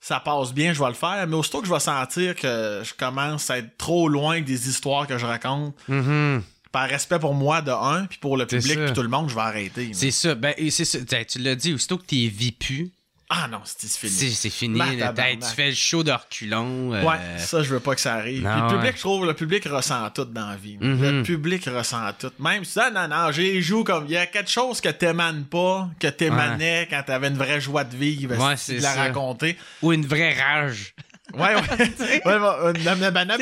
ça 0.00 0.20
passe 0.20 0.52
bien, 0.52 0.72
je 0.74 0.80
vais 0.82 0.88
le 0.88 0.94
faire. 0.94 1.24
Mais 1.26 1.36
aussitôt 1.36 1.60
que 1.62 1.66
je 1.68 1.72
vais 1.72 1.80
sentir 1.80 2.34
que 2.36 2.82
je 2.84 2.92
commence 2.94 3.48
à 3.48 3.58
être 3.58 3.78
trop 3.78 4.08
loin 4.08 4.40
des 4.42 4.68
histoires 4.68 5.06
que 5.06 5.16
je 5.16 5.24
raconte, 5.24 5.74
Mhm. 5.88 6.42
Par 6.72 6.88
respect 6.88 7.18
pour 7.18 7.34
moi 7.34 7.62
de 7.62 7.70
un, 7.70 8.06
puis 8.06 8.18
pour 8.18 8.36
le 8.36 8.46
public, 8.46 8.78
puis 8.84 8.92
tout 8.92 9.02
le 9.02 9.08
monde, 9.08 9.28
je 9.30 9.34
vais 9.34 9.40
arrêter. 9.40 9.90
C'est 9.92 10.10
ça. 10.10 10.34
Ben, 10.34 10.54
c'est 10.70 10.84
ça. 10.84 10.98
Tu 11.24 11.38
l'as 11.38 11.54
dit, 11.54 11.72
aussitôt 11.74 11.98
que 11.98 12.04
t'es 12.06 12.26
vie 12.26 12.52
pu, 12.52 12.90
Ah 13.30 13.46
non, 13.50 13.60
c'est 13.64 13.90
fini. 13.90 14.30
c'est 14.30 14.48
fini. 14.50 14.78
Là. 14.96 15.12
tu 15.12 15.46
fais 15.54 15.68
le 15.68 15.74
show 15.74 16.02
de 16.02 16.10
reculons. 16.12 16.94
euh, 16.94 17.02
Ouais, 17.04 17.16
ça, 17.38 17.62
je 17.62 17.68
veux 17.74 17.80
pas 17.80 17.94
que 17.94 18.00
ça 18.00 18.14
arrive. 18.14 18.42
non, 18.42 18.52
Puis 18.52 18.60
le 18.62 18.68
public, 18.68 18.84
ouais. 18.84 18.92
je 18.96 19.00
trouve, 19.00 19.26
le 19.26 19.34
public 19.34 19.64
ressent 19.66 20.08
tout 20.10 20.24
dans 20.24 20.48
la 20.48 20.56
vie. 20.56 20.78
Le 20.80 21.22
public 21.22 21.64
ressent 21.66 22.10
tout. 22.18 22.30
Même 22.38 22.64
si, 22.64 22.78
ah, 22.80 22.90
non, 22.90 23.06
non, 23.08 23.30
j'ai 23.32 23.60
joue 23.60 23.84
comme, 23.84 24.06
il 24.06 24.12
y 24.12 24.16
a 24.16 24.24
quelque 24.26 24.50
chose 24.50 24.80
que 24.80 24.88
t'émanes 24.88 25.44
pas, 25.44 25.88
que 26.00 26.06
t'émanais 26.08 26.86
quand 26.90 27.02
t'avais 27.06 27.28
une 27.28 27.36
vraie 27.36 27.60
joie 27.60 27.84
de 27.84 27.94
vivre, 27.96 28.34
Ouais, 28.38 28.56
si 28.56 28.64
c'est 28.64 28.76
de 28.78 28.82
la 28.82 28.94
ça. 28.94 29.00
raconter. 29.02 29.56
Ou 29.82 29.92
une 29.92 30.06
vraie 30.06 30.32
rage. 30.32 30.94
Ouais, 31.34 31.54
ouais. 31.54 31.60
ouais, 32.24 32.38
bah, 32.38 32.58
euh, 32.62 32.72
Tu 32.72 32.80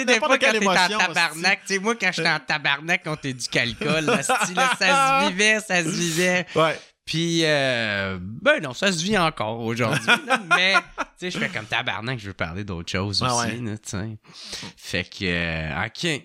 n'importe 0.05 0.33
quand 0.33 0.39
quelle 0.39 0.59
t'es 0.59 0.67
en 0.67 0.73
émotion. 0.73 0.99
tabarnak, 0.99 1.61
tu 1.67 1.75
sais, 1.75 1.79
moi, 1.81 1.95
quand 1.95 2.11
j'étais 2.13 2.29
en 2.29 2.41
tabarnak 2.41 3.05
contre 3.05 3.29
du 3.29 3.49
calcul, 3.49 3.87
là, 4.07 4.23
ça 4.23 4.47
se 4.47 5.29
vivait, 5.29 5.61
ça 5.61 5.83
se 5.85 5.89
vivait. 5.89 6.47
Ouais. 6.57 6.79
Puis, 7.05 7.43
euh, 7.45 8.19
ben 8.21 8.61
non, 8.61 8.75
ça 8.75 8.91
se 8.91 9.03
vit 9.05 9.17
encore 9.17 9.61
aujourd'hui. 9.61 10.11
mais, 10.57 10.75
tu 10.75 10.81
sais, 11.19 11.31
je 11.31 11.39
fais 11.39 11.49
comme 11.49 11.67
tabarnak, 11.67 12.19
je 12.19 12.27
veux 12.27 12.33
parler 12.35 12.65
d'autre 12.65 12.91
chose 12.91 13.23
Ah 13.25 13.33
aussi, 13.37 13.47
ouais. 13.61 13.71
là, 13.71 13.79
tu. 13.79 14.19
Fait 14.77 15.05
que, 15.05 15.25
euh, 15.25 15.87
OK. 15.87 16.23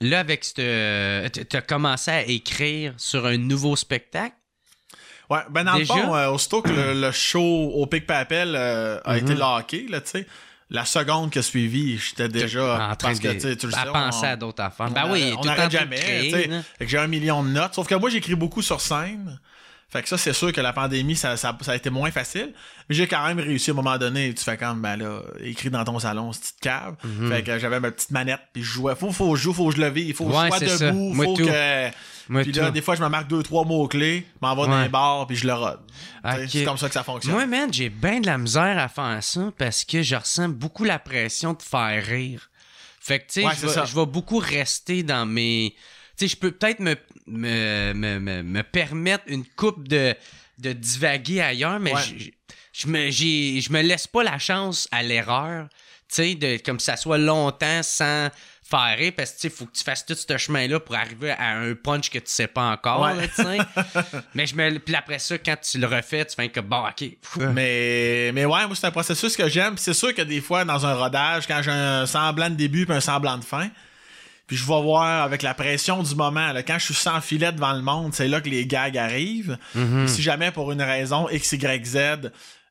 Là, 0.00 0.20
avec 0.20 0.44
cette. 0.44 0.58
euh, 0.60 1.28
t- 1.28 1.44
T'as 1.44 1.60
commencé 1.60 2.10
à 2.12 2.22
écrire 2.22 2.94
sur 2.96 3.26
un 3.26 3.36
nouveau 3.36 3.74
spectacle? 3.76 4.34
Ouais, 5.30 5.40
ben 5.50 5.64
dans 5.64 5.76
Déjà? 5.76 5.94
le 5.94 6.00
fond, 6.02 6.14
euh, 6.14 6.28
aussitôt 6.30 6.60
que 6.62 6.70
le, 6.70 7.00
le 7.00 7.10
show 7.12 7.40
au 7.74 7.86
Pic 7.86 8.06
Papel 8.06 8.54
a 8.56 9.00
Mhm. 9.06 9.16
été 9.18 9.34
locké, 9.34 9.86
là, 9.88 10.00
tu 10.00 10.10
sais, 10.10 10.26
la 10.72 10.84
seconde 10.84 11.30
qui 11.30 11.38
a 11.38 11.42
suivi, 11.42 11.98
j'étais 11.98 12.28
déjà. 12.28 12.74
en 12.74 12.96
train 12.96 13.08
parce 13.10 13.20
que, 13.20 13.28
de 13.28 13.32
tu 13.34 13.40
sais, 13.40 13.56
tu 13.56 13.66
le 13.68 13.74
à 13.76 13.86
penser 13.86 14.18
on- 14.22 14.28
à 14.30 14.36
d'autres 14.36 14.62
affaires. 14.62 14.86
on 14.88 14.92
Ben 14.92 15.08
oui, 15.12 15.32
on 15.36 15.40
le 15.42 15.46
temps 15.46 15.52
arrête 15.52 15.66
de 15.66 15.78
jamais. 15.78 15.96
créer. 15.96 16.30
Fait 16.32 16.84
que 16.84 16.86
j'ai 16.86 16.98
un 16.98 17.06
million 17.06 17.42
de 17.44 17.48
notes. 17.50 17.74
Sauf 17.74 17.86
que 17.86 17.94
moi, 17.94 18.10
j'écris 18.10 18.34
beaucoup 18.34 18.62
sur 18.62 18.80
scène. 18.80 19.38
Fait 19.90 20.02
que 20.02 20.08
ça, 20.08 20.16
c'est 20.16 20.32
sûr 20.32 20.50
que 20.54 20.60
la 20.62 20.72
pandémie, 20.72 21.14
ça, 21.16 21.36
ça, 21.36 21.54
ça 21.60 21.72
a 21.72 21.76
été 21.76 21.90
moins 21.90 22.10
facile. 22.10 22.54
Mais 22.88 22.94
j'ai 22.94 23.06
quand 23.06 23.26
même 23.26 23.38
réussi 23.38 23.68
à 23.68 23.74
un 23.74 23.76
moment 23.76 23.98
donné. 23.98 24.32
Tu 24.32 24.42
fais 24.42 24.56
comme, 24.56 24.80
ben 24.80 24.96
là, 24.96 25.20
écrit 25.40 25.68
dans 25.68 25.84
ton 25.84 25.98
salon, 25.98 26.32
cette 26.32 26.42
petite 26.44 26.60
cave. 26.60 26.94
Mhm. 27.04 27.30
Fait 27.30 27.42
que 27.42 27.58
j'avais 27.58 27.78
ma 27.78 27.90
petite 27.90 28.10
manette, 28.10 28.40
puis 28.54 28.62
je 28.62 28.70
jouais. 28.72 28.94
Faut, 28.96 29.12
faut 29.12 29.32
que 29.32 29.36
je 29.38 29.42
joue, 29.42 29.52
faut 29.52 29.68
que 29.68 29.76
je 29.76 29.82
le 29.82 29.90
vive, 29.90 30.16
faut 30.16 30.24
que 30.24 30.32
Ouais, 30.34 30.48
je 30.58 30.64
sois 30.66 30.78
ça. 30.78 30.86
debout, 30.86 31.12
Moi 31.12 31.24
faut 31.26 31.36
tout. 31.36 31.46
Moi, 32.28 32.42
Puis 32.42 32.52
là, 32.52 32.70
des 32.70 32.82
fois, 32.82 32.94
je 32.94 33.02
me 33.02 33.08
marque 33.08 33.28
deux, 33.28 33.42
trois 33.42 33.64
mots-clés, 33.64 34.26
m'en 34.40 34.54
vais 34.54 34.66
dans 34.66 34.76
Ouais. 34.76 34.82
les 34.84 34.88
bars, 34.88 35.26
puis 35.26 35.36
je 35.36 35.46
le 35.46 35.54
rode. 35.54 35.80
C'est 36.48 36.64
comme 36.64 36.78
ça 36.78 36.88
que 36.88 36.94
ça 36.94 37.02
fonctionne. 37.02 37.34
Moi, 37.34 37.46
man, 37.46 37.72
j'ai 37.72 37.88
bien 37.88 38.20
de 38.20 38.26
la 38.26 38.38
misère 38.38 38.78
à 38.78 38.88
faire 38.88 39.18
ça 39.22 39.52
parce 39.58 39.84
que 39.84 40.02
je 40.02 40.14
ressens 40.16 40.48
beaucoup 40.50 40.84
la 40.84 40.98
pression 40.98 41.52
de 41.54 41.62
faire 41.62 42.04
rire. 42.04 42.48
Fait 43.00 43.18
que, 43.18 43.24
tu 43.26 43.40
sais, 43.40 43.46
Ouais, 43.46 43.52
je 43.86 43.94
vais- 43.96 44.06
beaucoup 44.06 44.38
rester 44.38 45.02
dans 45.02 45.26
mes. 45.26 45.74
Tu 46.16 46.28
sais, 46.28 46.28
je 46.28 46.36
peux 46.36 46.52
peut-être 46.52 46.78
me, 46.80 46.94
me, 47.26 47.92
me, 47.94 48.18
me, 48.20 48.42
me 48.42 48.62
permettre 48.62 49.24
une 49.26 49.44
coupe 49.44 49.88
de, 49.88 50.14
de 50.58 50.72
divaguer 50.72 51.40
ailleurs, 51.40 51.80
mais 51.80 51.92
Ouais. 51.94 52.00
je, 52.02 52.30
je, 52.72 52.86
me, 52.86 53.10
je 53.10 53.72
me 53.72 53.80
laisse 53.82 54.06
pas 54.06 54.22
la 54.22 54.38
chance 54.38 54.86
à 54.92 55.02
l'erreur. 55.02 55.68
Tu 56.08 56.36
sais, 56.40 56.62
comme 56.64 56.78
ça 56.78 56.96
soit 56.96 57.18
longtemps 57.18 57.82
sans 57.82 58.28
parce 58.72 59.30
que, 59.32 59.36
tu 59.36 59.40
sais, 59.42 59.50
faut 59.50 59.66
que 59.66 59.72
tu 59.72 59.82
fasses 59.84 60.04
tout 60.06 60.14
ce 60.14 60.36
chemin-là 60.38 60.80
pour 60.80 60.94
arriver 60.94 61.30
à 61.32 61.58
un 61.58 61.74
punch 61.74 62.10
que 62.10 62.18
tu 62.18 62.24
sais 62.26 62.46
pas 62.46 62.70
encore, 62.70 63.00
Ouais. 63.02 63.14
là, 63.14 63.66
mais 64.34 64.46
je 64.46 64.54
me. 64.54 64.78
Puis 64.78 64.94
après 64.94 65.18
ça, 65.18 65.38
quand 65.38 65.56
tu 65.60 65.78
le 65.78 65.86
refais, 65.86 66.24
tu 66.24 66.34
fais 66.34 66.48
que 66.48 66.60
bon, 66.60 66.82
ok. 66.86 67.08
Mais, 67.52 68.30
mais 68.32 68.44
ouais, 68.44 68.66
moi, 68.66 68.74
c'est 68.74 68.86
un 68.86 68.90
processus 68.90 69.36
que 69.36 69.48
j'aime. 69.48 69.76
C'est 69.76 69.94
sûr 69.94 70.14
que 70.14 70.22
des 70.22 70.40
fois, 70.40 70.64
dans 70.64 70.84
un 70.86 70.94
rodage, 70.94 71.46
quand 71.46 71.60
j'ai 71.62 71.70
un 71.70 72.06
semblant 72.06 72.50
de 72.50 72.54
début 72.54 72.86
puis 72.86 72.94
un 72.94 73.00
semblant 73.00 73.38
de 73.38 73.44
fin, 73.44 73.68
puis 74.46 74.56
je 74.56 74.62
vais 74.66 74.82
voir 74.82 75.22
avec 75.22 75.42
la 75.42 75.54
pression 75.54 76.02
du 76.02 76.14
moment, 76.14 76.52
là, 76.52 76.62
quand 76.62 76.78
je 76.78 76.86
suis 76.86 76.94
sans 76.94 77.20
filet 77.20 77.52
devant 77.52 77.72
le 77.72 77.82
monde, 77.82 78.12
c'est 78.14 78.28
là 78.28 78.40
que 78.40 78.48
les 78.48 78.66
gags 78.66 78.96
arrivent. 78.98 79.56
Mhm. 79.74 80.04
Puis 80.06 80.14
Si 80.14 80.22
jamais, 80.22 80.50
pour 80.50 80.72
une 80.72 80.82
raison 80.82 81.28
X, 81.30 81.52
Y, 81.52 81.84
Z, 81.86 81.98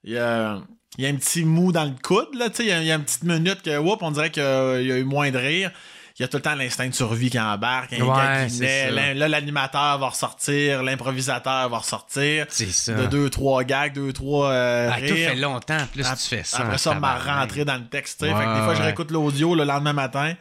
il 0.03 0.13
y 0.13 0.17
a, 0.17 0.59
il 0.97 1.03
y 1.03 1.07
a 1.07 1.09
un 1.09 1.15
petit 1.15 1.45
mou 1.45 1.71
dans 1.71 1.85
le 1.85 1.93
coude, 2.03 2.27
là, 2.37 2.49
tu 2.49 2.57
sais, 2.57 2.63
il 2.63 2.69
y 2.69 2.71
a- 2.71 2.79
il 2.81 2.85
y, 2.87 2.91
a 2.91 2.95
une 2.95 3.03
petite 3.03 3.23
minute 3.23 3.61
que, 3.61 3.77
whoop, 3.77 4.01
on 4.03 4.11
dirait 4.11 4.29
qu'il 4.29 4.43
y 4.43 4.45
a 4.91 4.97
eu 4.97 5.03
moins 5.03 5.31
de 5.31 5.37
rire. 5.37 5.71
Il 6.19 6.23
y 6.23 6.25
a 6.25 6.27
tout 6.27 6.37
le 6.37 6.43
temps 6.43 6.53
l'instinct 6.53 6.87
de 6.87 6.93
survie 6.93 7.29
qui 7.31 7.39
embarque, 7.39 7.93
un 7.93 8.01
Ouais, 8.03 8.15
gars 8.15 8.45
qui 8.47 8.59
naît, 8.59 8.91
là, 9.15 9.27
l'animateur 9.27 9.97
va 9.97 10.09
ressortir, 10.09 10.83
l'improvisateur 10.83 11.69
va 11.69 11.77
ressortir. 11.79 12.45
C'est 12.49 12.69
ça. 12.69 12.93
De 12.93 13.05
deux, 13.07 13.29
trois 13.29 13.63
gags, 13.63 13.93
deux, 13.93 14.11
trois 14.13 14.49
euh, 14.51 14.89
Ah, 14.93 14.99
tout 14.99 15.15
fait 15.15 15.35
longtemps, 15.35 15.77
plus 15.91 16.03
tu 16.03 16.27
fais 16.35 16.43
ça. 16.43 16.59
Après 16.59 16.77
ça, 16.77 16.93
m'a 16.95 17.17
rentré 17.17 17.65
dans 17.65 17.77
le 17.77 17.85
texte. 17.87 18.21
Ouais, 18.21 18.27
fait 18.27 18.35
que 18.35 18.55
des 18.57 18.63
fois, 18.63 18.75
je 18.75 18.81
réécoute 18.83 19.09
l'audio 19.09 19.55
le 19.55 19.63
lendemain 19.63 19.93
matin. 19.93 20.33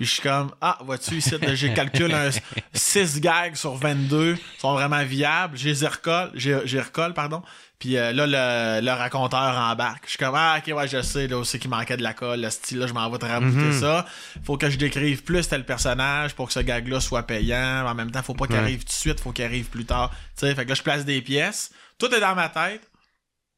Puis 0.00 0.06
je 0.06 0.12
suis 0.14 0.22
comme, 0.22 0.50
ah, 0.62 0.78
vois-tu, 0.80 1.16
ici, 1.16 1.34
j'ai 1.52 1.74
calculé 1.74 2.14
un 2.14 2.30
6 2.72 3.20
gags 3.20 3.54
sur 3.54 3.74
22 3.74 4.38
sont 4.56 4.72
vraiment 4.72 5.04
viables. 5.04 5.58
J'ai 5.58 5.74
les 5.74 5.86
recolle, 5.86 6.30
j'ai 6.34 6.80
recolle, 6.80 7.12
pardon. 7.12 7.42
Puis 7.78 7.98
euh, 7.98 8.10
là, 8.10 8.26
le, 8.26 8.82
le 8.82 8.92
raconteur 8.92 9.58
embarque. 9.58 10.04
Je 10.06 10.10
suis 10.12 10.18
comme, 10.18 10.34
ah, 10.34 10.56
ok, 10.58 10.74
ouais, 10.74 10.88
je 10.88 11.02
sais, 11.02 11.26
là 11.28 11.36
aussi 11.36 11.58
qu'il 11.58 11.68
manquait 11.68 11.98
de 11.98 12.02
la 12.02 12.14
colle. 12.14 12.40
Le 12.40 12.48
style, 12.48 12.78
là, 12.78 12.86
je 12.86 12.94
m'en 12.94 13.10
vais 13.10 13.18
te 13.18 13.26
rabouter 13.26 13.56
Mhm. 13.58 13.78
ça. 13.78 14.06
Faut 14.42 14.56
que 14.56 14.70
je 14.70 14.78
décrive 14.78 15.22
plus 15.22 15.46
tel 15.46 15.66
personnage 15.66 16.32
pour 16.34 16.46
que 16.46 16.54
ce 16.54 16.60
gag-là 16.60 16.98
soit 17.00 17.24
payant. 17.24 17.84
En 17.86 17.94
même 17.94 18.10
temps, 18.10 18.22
faut 18.22 18.32
pas 18.32 18.46
qu'il 18.46 18.56
Ouais. 18.56 18.62
arrive 18.62 18.78
tout 18.80 18.86
de 18.86 18.92
suite, 18.92 19.20
faut 19.20 19.32
qu'il 19.32 19.44
arrive 19.44 19.66
plus 19.66 19.84
tard. 19.84 20.08
Tu 20.34 20.46
sais, 20.46 20.54
fait 20.54 20.64
que 20.64 20.70
là, 20.70 20.74
je 20.76 20.82
place 20.82 21.04
des 21.04 21.20
pièces. 21.20 21.72
Tout 21.98 22.06
est 22.14 22.20
dans 22.20 22.34
ma 22.34 22.48
tête. 22.48 22.88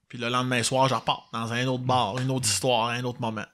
Puis 0.08 0.18
le 0.18 0.28
lendemain 0.28 0.64
soir, 0.64 0.88
je 0.88 0.94
repars 0.94 1.28
dans 1.32 1.52
un 1.52 1.64
autre 1.68 1.84
bar, 1.84 2.18
une 2.18 2.32
autre 2.32 2.46
histoire, 2.48 2.88
un 2.88 3.04
autre 3.04 3.20
moment. 3.20 3.44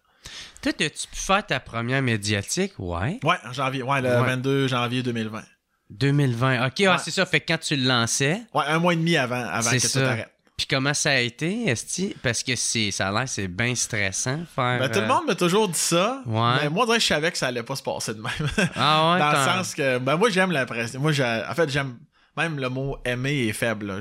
Toi, 0.63 0.73
as-tu 0.81 1.07
pu 1.09 1.17
faire 1.17 1.47
ta 1.47 1.61
première 1.61 2.03
médiatique? 2.03 2.73
Ouais. 2.79 3.19
Ouais, 3.23 3.37
en 3.49 3.53
janvier. 3.53 3.83
Ouais, 3.83 4.01
le 4.03 4.09
Ouais. 4.09 4.27
22 4.27 4.67
janvier 4.69 5.03
2020. 5.03 5.43
2020. 5.91 6.67
Ok, 6.67 6.81
ah, 6.89 6.99
c'est 6.99 7.11
ça. 7.11 7.25
Fait 7.27 7.41
que 7.41 7.53
quand 7.53 7.59
tu 7.59 7.77
le 7.77 7.87
lançais, 7.87 8.43
Ouais, 8.55 8.65
un 8.67 8.79
mois 8.79 8.93
et 8.93 8.97
demi 8.97 9.17
avant, 9.17 9.45
avant 9.49 9.71
que 9.71 9.79
ça. 9.79 10.01
tout 10.01 10.07
arrête. 10.07 10.29
puis 10.57 10.67
comment 10.67 10.93
ça 10.93 11.11
a 11.13 11.19
été, 11.21 11.69
Esti? 11.69 12.15
Parce 12.23 12.43
que 12.43 12.57
c'est, 12.57 12.91
ça 12.91 13.09
a 13.09 13.13
l'air, 13.13 13.29
c'est 13.29 13.49
bien 13.49 13.75
stressant 13.75 14.41
faire. 14.55 14.81
Ben, 14.81 14.89
tout 14.91 14.99
le 14.99 15.05
euh, 15.05 15.09
monde 15.09 15.27
m'a 15.29 15.35
toujours 15.35 15.69
dit 15.69 15.79
ça. 15.79 16.21
Ouais. 16.27 16.65
Mais 16.65 16.69
moi, 16.69 16.87
je 16.99 17.07
savais 17.07 17.31
que 17.31 17.39
ça 17.39 17.47
allait 17.47 17.63
pas 17.63 17.77
se 17.77 17.83
passer 17.83 18.13
de 18.15 18.21
même. 18.21 18.33
Ah 18.77 19.13
ouais, 19.13 19.19
Dans 19.21 19.31
le 19.31 19.37
sens 19.65 19.75
que, 19.75 19.99
ben, 19.99 20.17
moi, 20.17 20.29
j'aime 20.31 20.51
la 20.51 20.67
pression. 20.67 21.01
Moi, 21.01 21.13
j'ai- 21.13 21.43
en 21.49 21.55
fait, 21.55 21.71
j'aime. 21.71 21.97
Même 22.39 22.59
le 22.59 22.69
mot 22.69 22.97
aimer 23.05 23.49
est 23.49 23.53
faible. 23.53 23.87
là. 23.87 24.01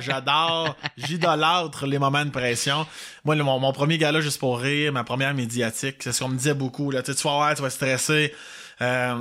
J'adore, 0.00 0.76
j'idolâtre 0.96 1.86
les 1.86 1.98
moments 1.98 2.24
de 2.24 2.30
pression. 2.30 2.86
Moi, 3.24 3.34
le- 3.34 3.44
mon, 3.44 3.58
mon 3.58 3.72
premier 3.72 3.98
gala 3.98 4.20
juste 4.20 4.38
pour 4.40 4.58
rire, 4.60 4.92
ma 4.92 5.04
première 5.04 5.34
médiatique, 5.34 5.96
c'est 6.00 6.12
ce 6.12 6.22
qu'on 6.22 6.28
me 6.30 6.36
disait 6.36 6.54
beaucoup. 6.54 6.90
Là. 6.90 7.02
Tu, 7.02 7.12
sais, 7.12 7.18
tu 7.18 7.24
vas 7.26 7.34
voir, 7.34 7.54
tu 7.54 7.62
vas 7.62 7.70
stresser. 7.70 8.32
Euh, 8.80 9.14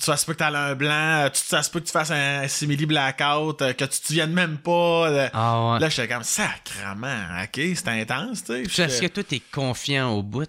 tu 0.00 0.06
vas 0.10 0.16
se 0.16 0.24
peut 0.26 0.34
que 0.34 0.38
t'as 0.38 0.50
un 0.56 0.74
blanc, 0.76 0.90
euh, 0.92 1.28
tu, 1.30 1.40
ça 1.42 1.62
se 1.64 1.70
peut 1.70 1.80
que 1.80 1.86
tu 1.86 1.90
fasses 1.92 2.12
un 2.12 2.46
simili 2.46 2.86
blackout, 2.86 3.62
euh, 3.62 3.72
que 3.72 3.84
tu 3.84 3.98
te 4.00 4.06
souviennes 4.06 4.32
même 4.32 4.58
pas. 4.58 5.08
euh. 5.08 5.28
Ah 5.32 5.72
ouais. 5.72 5.80
Là, 5.80 5.88
j'étais 5.88 6.06
comme 6.06 6.22
sacrement, 6.22 7.24
ok, 7.42 7.60
c'est 7.74 7.88
intense, 7.88 8.44
tu 8.44 8.64
sais. 8.70 8.82
Est-ce 8.84 9.00
que 9.02 9.06
toi, 9.08 9.22
t'es 9.24 9.42
confiant 9.52 10.10
au 10.10 10.22
bout? 10.22 10.48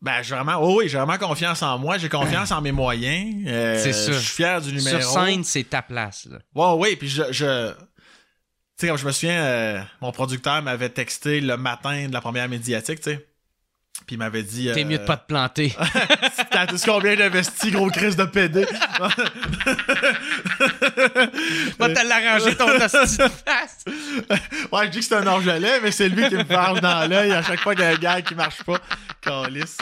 Ben, 0.00 0.22
j'ai 0.22 0.34
vraiment, 0.36 0.56
oh 0.60 0.78
oui, 0.78 0.88
j'ai 0.88 0.96
vraiment 0.98 1.18
confiance 1.18 1.60
en 1.62 1.76
moi, 1.78 1.98
j'ai 1.98 2.08
confiance 2.08 2.52
en 2.52 2.60
mes 2.60 2.70
moyens. 2.72 3.44
euh, 3.48 3.82
C'est 3.82 3.92
ça. 3.92 4.12
Je 4.12 4.18
suis 4.18 4.28
fier 4.36 4.60
du 4.60 4.72
numéro. 4.72 5.00
Sur 5.00 5.10
scène, 5.10 5.42
c'est 5.42 5.64
ta 5.64 5.82
place. 5.82 6.26
Là. 6.30 6.38
Ouais, 6.54 6.74
oui, 6.90 6.96
puis 6.96 7.08
je. 7.08 7.24
je... 7.32 7.72
Tu 7.72 8.86
sais, 8.86 8.88
comme 8.88 8.96
je 8.96 9.06
me 9.06 9.10
souviens, 9.10 9.42
euh, 9.42 9.80
mon 10.00 10.12
producteur 10.12 10.62
m'avait 10.62 10.88
texté 10.88 11.40
le 11.40 11.56
matin 11.56 12.06
de 12.06 12.12
la 12.12 12.20
première 12.20 12.48
médiatique, 12.48 13.00
tu 13.00 13.10
sais. 13.10 13.26
Puis 14.06 14.16
il 14.16 14.18
m'avait 14.18 14.42
dit. 14.42 14.70
T'es 14.72 14.84
euh, 14.84 14.86
mieux 14.86 14.98
de 14.98 15.04
pas 15.04 15.16
te 15.16 15.26
planter. 15.26 15.74
T'as 16.50 16.66
tout 16.66 16.78
ce 16.78 16.86
qu'on 16.86 16.98
vient 16.98 17.14
d'investir, 17.14 17.72
gros 17.72 17.90
crise 17.90 18.16
de 18.16 18.24
PD. 18.24 18.62
Va 21.78 21.88
te 21.90 22.06
l'arranger 22.06 22.54
ton 22.56 22.68
face. 22.78 23.18
ouais, 24.72 24.86
je 24.86 24.90
dis 24.90 24.98
que 25.00 25.04
c'est 25.04 25.16
un 25.16 25.26
orgelet, 25.26 25.80
mais 25.82 25.90
c'est 25.90 26.08
lui 26.08 26.26
qui 26.28 26.36
me 26.36 26.44
farge 26.44 26.80
dans 26.80 27.08
l'œil 27.08 27.32
à 27.32 27.42
chaque 27.42 27.60
fois 27.60 27.74
qu'il 27.74 27.84
y 27.84 27.86
a 27.86 27.90
un 27.90 27.96
gars 27.96 28.22
qui 28.22 28.34
marche 28.34 28.62
pas. 28.62 28.78
Calice. 29.20 29.76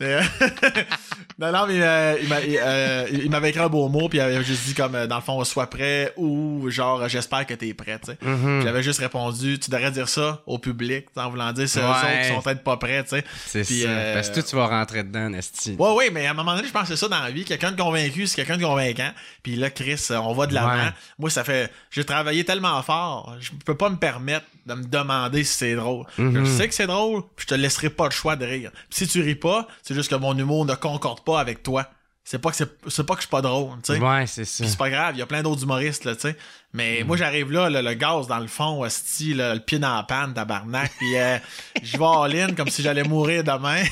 Mais, 0.00 0.14
euh, 0.14 0.22
non, 1.38 1.52
non, 1.52 1.66
mais 1.66 1.80
euh, 1.80 2.16
il 2.22 2.58
euh, 2.60 3.06
il 3.12 3.30
m'avait 3.30 3.50
écrit 3.50 3.60
un 3.62 3.68
beau 3.68 3.88
mot, 3.88 4.08
puis 4.08 4.18
il 4.18 4.22
avait 4.22 4.42
juste 4.42 4.64
dit 4.66 4.74
comme, 4.74 5.06
dans 5.06 5.16
le 5.16 5.22
fond, 5.22 5.42
sois 5.44 5.68
prêt 5.68 6.12
ou 6.16 6.70
genre, 6.70 7.06
j'espère 7.08 7.46
que 7.46 7.54
t'es 7.54 7.74
prêt, 7.74 7.98
tu 7.98 8.12
sais. 8.12 8.18
Mhm. 8.22 8.62
J'avais 8.62 8.82
juste 8.82 9.00
répondu, 9.00 9.58
tu 9.58 9.70
devrais 9.70 9.90
dire 9.90 10.08
ça 10.08 10.42
au 10.46 10.58
public, 10.58 11.06
en 11.16 11.30
voulant 11.30 11.52
dire, 11.52 11.68
c'est 11.68 11.80
eux 11.80 11.84
autres 11.84 12.22
qui 12.22 12.28
sont 12.28 12.40
peut-être 12.40 12.64
pas 12.64 12.76
prêts, 12.78 13.02
tu 13.04 13.10
sais. 13.10 13.24
C'est 13.46 13.64
ça. 13.64 13.88
euh, 13.88 14.14
Parce 14.14 14.30
que 14.30 14.34
toi, 14.34 14.42
tu 14.42 14.56
vas 14.56 14.66
rentrer 14.66 15.02
dedans, 15.02 15.32
Esti. 15.34 15.76
Ouais, 15.78 15.92
ouais, 15.94 16.10
mais 16.10 16.26
à 16.26 16.30
un 16.30 16.34
moment 16.34 16.54
donné, 16.56 16.66
je 16.66 16.72
pense 16.72 16.82
que 16.82 16.88
c'est 16.88 16.96
ça 16.96 17.08
dans 17.08 17.20
la 17.22 17.30
vie. 17.30 17.44
Quelqu'un 17.44 17.72
de 17.72 17.80
convaincu, 17.80 18.26
c'est 18.26 18.36
quelqu'un 18.36 18.56
de 18.56 18.64
convaincant. 18.64 19.10
Puis 19.42 19.56
là, 19.56 19.70
Chris, 19.70 20.00
on 20.10 20.32
va 20.32 20.46
de 20.46 20.54
l'avant. 20.54 20.70
Ouais. 20.72 20.90
Moi, 21.18 21.30
ça 21.30 21.44
fait. 21.44 21.70
J'ai 21.90 22.04
travaillé 22.04 22.44
tellement 22.44 22.82
fort, 22.82 23.36
je 23.40 23.50
peux 23.64 23.76
pas 23.76 23.90
me 23.90 23.96
permettre 23.96 24.46
de 24.70 24.80
me 24.80 24.84
demander 24.84 25.44
si 25.44 25.58
c'est 25.58 25.74
drôle. 25.74 26.06
Mhm. 26.18 26.44
Je 26.44 26.50
sais 26.50 26.68
que 26.68 26.74
c'est 26.74 26.86
drôle, 26.86 27.22
puis 27.36 27.46
je 27.48 27.54
te 27.54 27.54
laisserai 27.54 27.90
pas 27.90 28.06
le 28.06 28.12
choix 28.12 28.36
de 28.36 28.46
rire. 28.46 28.70
Puis 28.88 29.06
si 29.06 29.08
tu 29.08 29.20
ris 29.20 29.34
pas, 29.34 29.66
c'est 29.82 29.94
juste 29.94 30.10
que 30.10 30.16
mon 30.16 30.36
humour 30.36 30.64
ne 30.64 30.74
concorde 30.74 31.22
pas 31.22 31.40
avec 31.40 31.62
toi. 31.62 31.86
c'est 32.22 32.38
pas 32.38 32.50
que 32.50 32.56
c'est, 32.56 32.66
pas 33.06 33.14
que 33.14 33.20
je 33.20 33.26
suis 33.26 33.30
pas 33.30 33.42
drôle, 33.42 33.72
tu 33.82 33.94
sais. 33.94 33.98
Ouais, 33.98 34.26
c'est 34.26 34.44
ça. 34.44 34.64
C'est 34.64 34.78
pas 34.78 34.90
grave, 34.90 35.14
il 35.16 35.18
y 35.18 35.22
a 35.22 35.26
plein 35.26 35.42
d'autres 35.42 35.62
humoristes, 35.64 36.04
là, 36.04 36.14
tu 36.14 36.22
sais. 36.22 36.36
Mais 36.72 37.02
moi, 37.02 37.16
j'arrive 37.16 37.50
là, 37.50 37.68
là, 37.68 37.82
le 37.82 37.94
gaz 37.94 38.28
dans 38.28 38.38
le 38.38 38.46
fond, 38.46 38.84
hostie, 38.84 39.34
là, 39.34 39.54
le 39.54 39.60
pied 39.60 39.80
dans 39.80 39.96
la 39.96 40.04
panne, 40.04 40.32
tabarnak, 40.32 40.92
puis 40.98 41.16
euh, 41.16 41.38
je 41.82 41.96
vais 41.96 42.04
en 42.04 42.26
ligne 42.26 42.54
comme 42.54 42.68
si 42.68 42.82
j'allais 42.82 43.02
mourir 43.02 43.42
demain. 43.42 43.82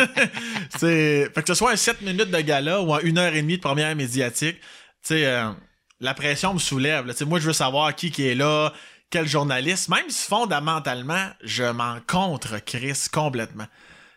c'est... 0.78 1.28
Fait 1.34 1.42
que 1.42 1.48
ce 1.48 1.54
soit 1.54 1.72
un 1.72 1.76
7 1.76 2.02
minutes 2.02 2.30
de 2.30 2.40
gala 2.40 2.80
ou 2.80 2.94
un 2.94 3.00
1 3.04 3.16
heure 3.16 3.34
et 3.34 3.42
demie 3.42 3.56
de 3.56 3.62
première 3.62 3.96
médiatique, 3.96 4.60
tu 4.60 4.68
sais, 5.02 5.26
euh, 5.26 5.50
la 6.02 6.14
pression 6.14 6.52
me 6.52 6.58
soulève. 6.58 7.06
Là. 7.06 7.14
Tu 7.14 7.20
sais, 7.20 7.24
Moi, 7.24 7.38
je 7.38 7.46
veux 7.46 7.52
savoir 7.52 7.94
qui 7.94 8.10
qui 8.10 8.26
est 8.26 8.34
là, 8.34 8.72
quel 9.12 9.28
journaliste. 9.28 9.88
Même 9.88 10.08
si 10.10 10.26
fondamentalement, 10.26 11.28
je 11.44 11.64
m'en 11.70 11.98
contre 12.08 12.58
Chris 12.64 13.06
complètement. 13.12 13.66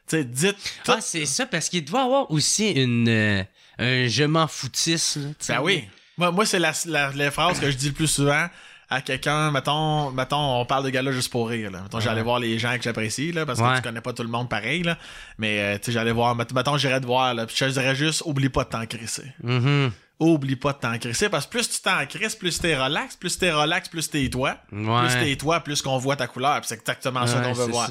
Tu 0.07 0.17
sais, 0.17 0.23
dites... 0.23 0.57
tout- 0.83 0.91
Ah, 0.93 1.01
c'est 1.01 1.25
ça, 1.27 1.45
parce 1.45 1.69
qu'il 1.69 1.83
doit 1.85 2.03
avoir 2.03 2.31
aussi 2.31 2.71
une, 2.71 3.07
euh, 3.09 3.43
un 3.77 4.07
je 4.07 4.23
m'en 4.23 4.47
foutisse. 4.47 5.17
Là. 5.17 5.29
Ben 5.49 5.61
oui. 5.61 5.87
Moi, 6.17 6.31
moi 6.31 6.45
c'est 6.45 6.59
la, 6.59 6.71
la, 6.85 7.11
les 7.11 7.29
phrases 7.29 7.59
que 7.59 7.69
je 7.69 7.75
dis 7.75 7.87
le 7.89 7.93
plus 7.93 8.07
souvent 8.07 8.47
à 8.89 9.01
quelqu'un. 9.01 9.51
Mettons, 9.51 10.11
mettons, 10.11 10.61
on 10.61 10.65
parle 10.65 10.85
de 10.85 10.89
gala 10.91 11.11
juste 11.11 11.31
pour 11.31 11.49
rire. 11.49 11.71
Là. 11.71 11.81
Mettons, 11.81 11.99
j'allais 11.99 12.21
voir 12.21 12.39
les 12.39 12.57
gens 12.59 12.77
que 12.77 12.83
j'apprécie, 12.83 13.31
là, 13.31 13.45
parce 13.45 13.59
que 13.59 13.65
Ouais. 13.65 13.75
tu 13.77 13.81
connais 13.81 13.99
pas 14.01 14.13
tout 14.13 14.23
le 14.23 14.29
monde 14.29 14.47
pareil. 14.47 14.83
Là. 14.83 14.97
Mais, 15.39 15.59
euh, 15.59 15.77
tu 15.79 15.85
sais, 15.85 15.91
j'allais 15.91 16.11
voir. 16.11 16.35
mett- 16.35 16.53
Mettons, 16.53 16.77
j'irais 16.77 17.01
te 17.01 17.05
voir. 17.07 17.33
Là, 17.33 17.45
puis 17.47 17.55
je 17.57 17.65
dirais 17.65 17.95
juste, 17.95 18.21
oublie 18.25 18.49
pas 18.49 18.63
de 18.63 18.69
t'en 18.69 18.85
crisser. 18.85 19.33
Mhm. 19.43 19.91
Oublie 20.19 20.55
pas 20.55 20.73
de 20.73 20.77
t'en 20.77 20.97
crisser. 20.97 21.29
Parce 21.29 21.45
que 21.45 21.51
plus 21.51 21.69
tu 21.69 21.81
t'en 21.81 22.05
crisses, 22.05 22.35
plus 22.35 22.59
t'es 22.59 22.75
relax. 22.75 23.15
Plus 23.15 23.37
t'es 23.37 23.51
relax, 23.51 23.89
plus 23.89 24.09
t'es 24.09 24.29
toi. 24.29 24.57
Ouais. 24.71 25.01
Plus 25.01 25.19
t'es 25.19 25.35
toi, 25.35 25.59
plus 25.59 25.81
qu'on 25.81 25.97
voit 25.97 26.15
ta 26.15 26.27
couleur. 26.27 26.61
C'est 26.63 26.75
exactement 26.75 27.27
ça 27.27 27.41
qu'on 27.41 27.53
veut 27.53 27.65
voir. 27.65 27.89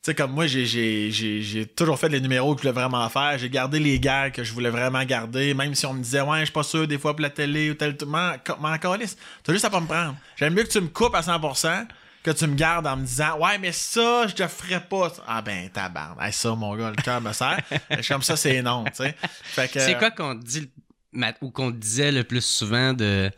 Tu 0.00 0.12
sais, 0.12 0.14
comme 0.14 0.30
moi, 0.30 0.46
j'ai, 0.46 1.72
toujours 1.74 1.98
fait 1.98 2.08
les 2.08 2.20
numéros 2.20 2.54
que 2.54 2.62
je 2.62 2.68
voulais 2.68 2.80
vraiment 2.80 3.08
faire. 3.08 3.36
J'ai 3.36 3.50
gardé 3.50 3.80
les 3.80 3.98
gags 3.98 4.32
que 4.32 4.44
je 4.44 4.52
voulais 4.52 4.70
vraiment 4.70 5.02
garder, 5.02 5.54
même 5.54 5.74
si 5.74 5.86
on 5.86 5.94
me 5.94 6.02
disait, 6.02 6.20
ouais, 6.20 6.40
je 6.40 6.44
suis 6.44 6.52
pas 6.52 6.62
sûr, 6.62 6.86
des 6.86 6.98
fois 6.98 7.14
pour 7.14 7.22
la 7.22 7.30
télé 7.30 7.70
ou 7.70 7.74
tel. 7.74 7.96
M'en, 8.06 8.34
m'en 8.60 8.78
calisse. 8.78 9.16
T'as 9.42 9.52
juste 9.52 9.64
à 9.64 9.70
pas 9.70 9.80
me 9.80 9.86
prendre. 9.86 10.14
J'aime 10.36 10.54
mieux 10.54 10.62
que 10.62 10.68
tu 10.68 10.80
me 10.80 10.86
coupes 10.86 11.16
à 11.16 11.20
100% 11.20 11.88
que 12.22 12.30
tu 12.30 12.46
me 12.46 12.54
gardes 12.54 12.86
en 12.86 12.96
me 12.96 13.04
disant, 13.04 13.38
ouais, 13.38 13.58
mais 13.58 13.72
ça, 13.72 14.26
je 14.28 14.34
te 14.34 14.46
ferais 14.46 14.80
pas. 14.80 15.12
Ah 15.26 15.42
ben, 15.42 15.68
tabarnak. 15.70 16.26
Hey, 16.26 16.32
ça, 16.32 16.54
mon 16.54 16.76
gars, 16.76 16.90
le 16.90 17.02
cœur 17.02 17.20
me 17.20 17.32
serre. 17.32 17.60
Suis 18.00 18.08
comme 18.12 18.22
ça, 18.22 18.36
c'est 18.36 18.62
non, 18.62 18.84
tu 18.84 19.02
sais. 19.02 19.16
C'est 19.68 19.98
quoi 19.98 20.10
qu'on 20.10 20.34
dit 20.34 20.70
ou 21.42 21.50
qu'on 21.50 21.70
te 21.72 21.76
disait 21.76 22.12
le 22.12 22.24
plus 22.24 22.44
souvent 22.44 22.92
de 22.92 23.30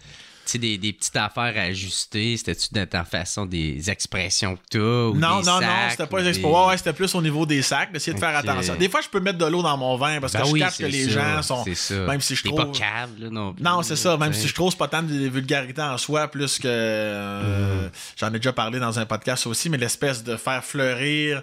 des, 0.55 0.79
des 0.79 0.93
petites 0.93 1.14
affaires 1.14 1.55
à 1.57 1.61
ajuster? 1.68 2.37
C'était-tu 2.37 2.68
dans 2.73 2.85
ta 2.85 3.05
façon 3.05 3.47
des 3.47 3.89
expressions 3.89 4.57
que 4.57 4.62
t'as? 4.71 4.79
Non, 4.79 5.12
des 5.41 5.47
non, 5.47 5.61
non, 5.61 5.66
c'était 5.91 6.07
pas 6.09 6.23
des-. 6.23 6.43
Ouais, 6.45 6.66
ouais, 6.66 6.77
c'était 6.77 6.93
plus 6.93 7.14
au 7.14 7.23
niveau 7.23 7.47
des 7.47 7.62
sacs, 7.62 7.93
d'essayer 7.93 8.14
de 8.14 8.18
faire 8.18 8.37
attention. 8.37 8.75
Des 8.75 8.89
fois, 8.89 9.01
je 9.01 9.09
peux 9.09 9.21
mettre 9.21 9.39
de 9.39 9.45
l'eau 9.47 9.62
dans 9.62 9.77
mon 9.77 9.97
vin 9.97 10.21
parce 10.21 10.33
que 10.33 10.39
Ben 10.39 10.45
je 10.47 10.51
oui, 10.53 10.59
capte 10.59 10.79
que 10.79 10.87
les 10.87 11.09
ça, 11.09 11.37
gens 11.37 11.43
sont. 11.43 11.62
c'est 11.64 11.77
ça. 11.77 11.95
Même 12.07 12.21
si 12.21 12.35
je 12.35 12.43
trouve. 12.43 12.57
pas 12.57 12.66
cave, 12.79 13.11
là, 13.21 13.31
non 13.31 13.53
plus, 13.55 13.62
Non, 13.62 13.83
c'est 13.85 13.95
ça. 13.95 14.16
Même 14.16 14.33
si 14.33 14.49
je 14.49 14.55
trouve 14.55 14.73
c'est 14.73 14.79
pas 14.79 14.89
tant 14.89 15.05
de 15.05 15.29
vulgarité 15.29 15.83
en 15.83 15.97
soi, 15.99 16.27
plus 16.29 16.59
que 16.59 16.66
euh, 16.66 17.87
Mm. 17.87 17.91
j'en 18.16 18.29
ai 18.35 18.39
déjà 18.39 18.53
parlé 18.53 18.81
dans 18.81 18.99
un 18.99 19.07
podcast 19.07 19.47
aussi, 19.47 19.71
mais 19.71 19.79
l'espèce 19.79 20.25
de 20.25 20.37
faire 20.37 20.64
fleurir 20.64 21.43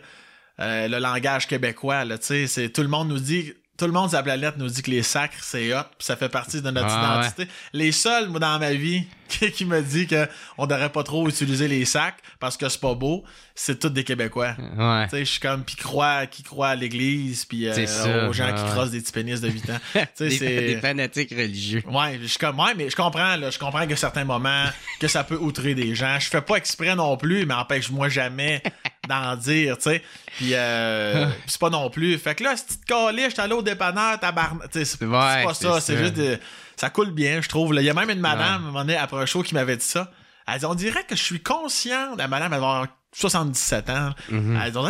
euh, 0.59 0.88
le 0.89 0.97
langage 0.99 1.47
québécois, 1.47 2.03
là, 2.03 2.17
tu 2.17 2.25
sais, 2.25 2.47
c'est 2.47 2.69
tout 2.69 2.82
le 2.82 2.88
monde 2.89 3.07
nous 3.07 3.19
dit. 3.19 3.53
Tout 3.78 3.86
le 3.86 3.91
monde 3.91 4.09
sur 4.09 4.17
la 4.17 4.23
planète 4.23 4.57
nous 4.57 4.67
dit 4.67 4.82
que 4.82 4.89
les 4.89 5.03
sacres, 5.03 5.38
c'est 5.41 5.73
hot, 5.73 5.84
puis 5.97 6.05
ça 6.05 6.15
fait 6.15 6.30
partie 6.30 6.61
de 6.61 6.71
notre 6.71 6.88
Ah, 6.89 7.21
identité. 7.21 7.47
Les 7.73 7.91
seuls, 7.91 8.28
moi, 8.28 8.39
dans 8.39 8.57
ma 8.57 8.73
vie, 8.73 9.05
qui, 9.28 9.51
qui 9.51 9.65
me 9.65 9.82
dit 9.82 10.07
que 10.07 10.28
on 10.57 10.65
devrait 10.65 10.91
pas 10.91 11.03
trop 11.03 11.28
utiliser 11.30 11.67
les 11.67 11.86
sacs 11.86 12.17
parce 12.39 12.57
que 12.57 12.67
c'est 12.69 12.80
pas 12.82 12.95
beau, 12.95 13.23
c'est 13.53 13.80
tous 13.80 13.89
des 13.89 14.03
Québécois. 14.03 14.55
Ouais. 14.78 15.03
Tu 15.05 15.09
sais, 15.11 15.19
je 15.25 15.32
suis 15.32 15.39
comme 15.39 15.63
qui 15.65 15.75
croit, 15.75 16.25
qui 16.25 16.41
croit 16.43 16.69
à 16.69 16.75
l'église, 16.75 17.45
puis 17.45 17.67
euh, 17.67 18.30
aux 18.30 18.34
gens 18.34 18.45
ouais, 18.45 18.55
qui 18.55 18.63
crossent 18.71 18.91
des 18.91 19.01
petits 19.01 19.11
pénis 19.11 19.41
de 19.41 19.49
8 19.49 19.69
ans. 19.69 19.80
Des, 20.19 20.39
des 20.39 20.78
fanatiques 20.82 21.32
religieux. 21.32 21.84
Ouais, 21.88 22.19
je 22.21 22.28
suis 22.28 22.39
comme 22.39 22.59
ouais, 22.59 22.73
mais 22.75 22.89
je 22.89 22.95
comprends 22.95 23.36
là, 23.36 23.49
je 23.49 23.59
comprends 23.59 23.86
que 23.86 23.95
certains 23.95 24.23
moments 24.25 24.65
que 24.99 25.07
ça 25.07 25.23
peut 25.23 25.38
outrer 25.38 25.75
des 25.75 25.93
gens. 25.93 26.17
Je 26.19 26.28
fais 26.28 26.41
pas 26.41 26.55
exprès 26.55 26.95
non 26.95 27.15
plus, 27.17 27.45
mais 27.45 27.53
empêche-moi 27.53 28.09
jamais 28.09 28.63
d'en 29.08 29.36
dire, 29.36 29.78
tu 29.78 29.84
sais. 29.84 30.03
Puis 30.38 30.49
euh, 30.53 31.26
puis 31.41 31.43
c'est 31.47 31.60
pas 31.60 31.70
non 31.70 31.89
plus. 31.89 32.18
Fait 32.18 32.36
que 32.36 32.43
là, 32.43 32.55
cette 32.55 32.68
petite 32.68 32.86
j'étais 33.30 33.41
allé 33.41 33.53
au 33.53 33.62
dépanneur, 33.62 34.20
tabarnak, 34.20 34.70
c'est 34.72 35.01
Ouais, 35.03 35.43
pas 35.45 35.53
ça, 35.53 35.82
c'est 35.82 35.97
juste 35.97 36.14
de- 36.16 36.38
ça 36.76 36.89
coule 36.89 37.12
bien, 37.12 37.41
je 37.41 37.49
trouve. 37.49 37.74
Il 37.76 37.82
y 37.84 37.89
a 37.89 37.93
même 37.93 38.10
une 38.10 38.20
madame 38.20 38.39
Ouais. 38.39 38.45
à 38.51 38.55
un 38.55 38.60
moment 38.60 38.80
donné 38.80 38.95
après 38.97 39.18
un 39.22 39.26
show 39.26 39.41
qui 39.41 39.53
m'avait 39.55 39.78
dit 39.78 39.86
ça. 39.86 40.12
Elle 40.47 40.60
dit 40.60 40.66
on 40.66 40.76
dirait 40.76 41.03
que 41.03 41.16
je 41.16 41.24
suis 41.24 41.41
conscient, 41.41 42.16
la 42.18 42.28
madame 42.28 42.53
elle 42.53 42.58
avoir 42.58 42.88
77 43.16 43.89
ans. 43.89 44.10
Que 44.30 44.36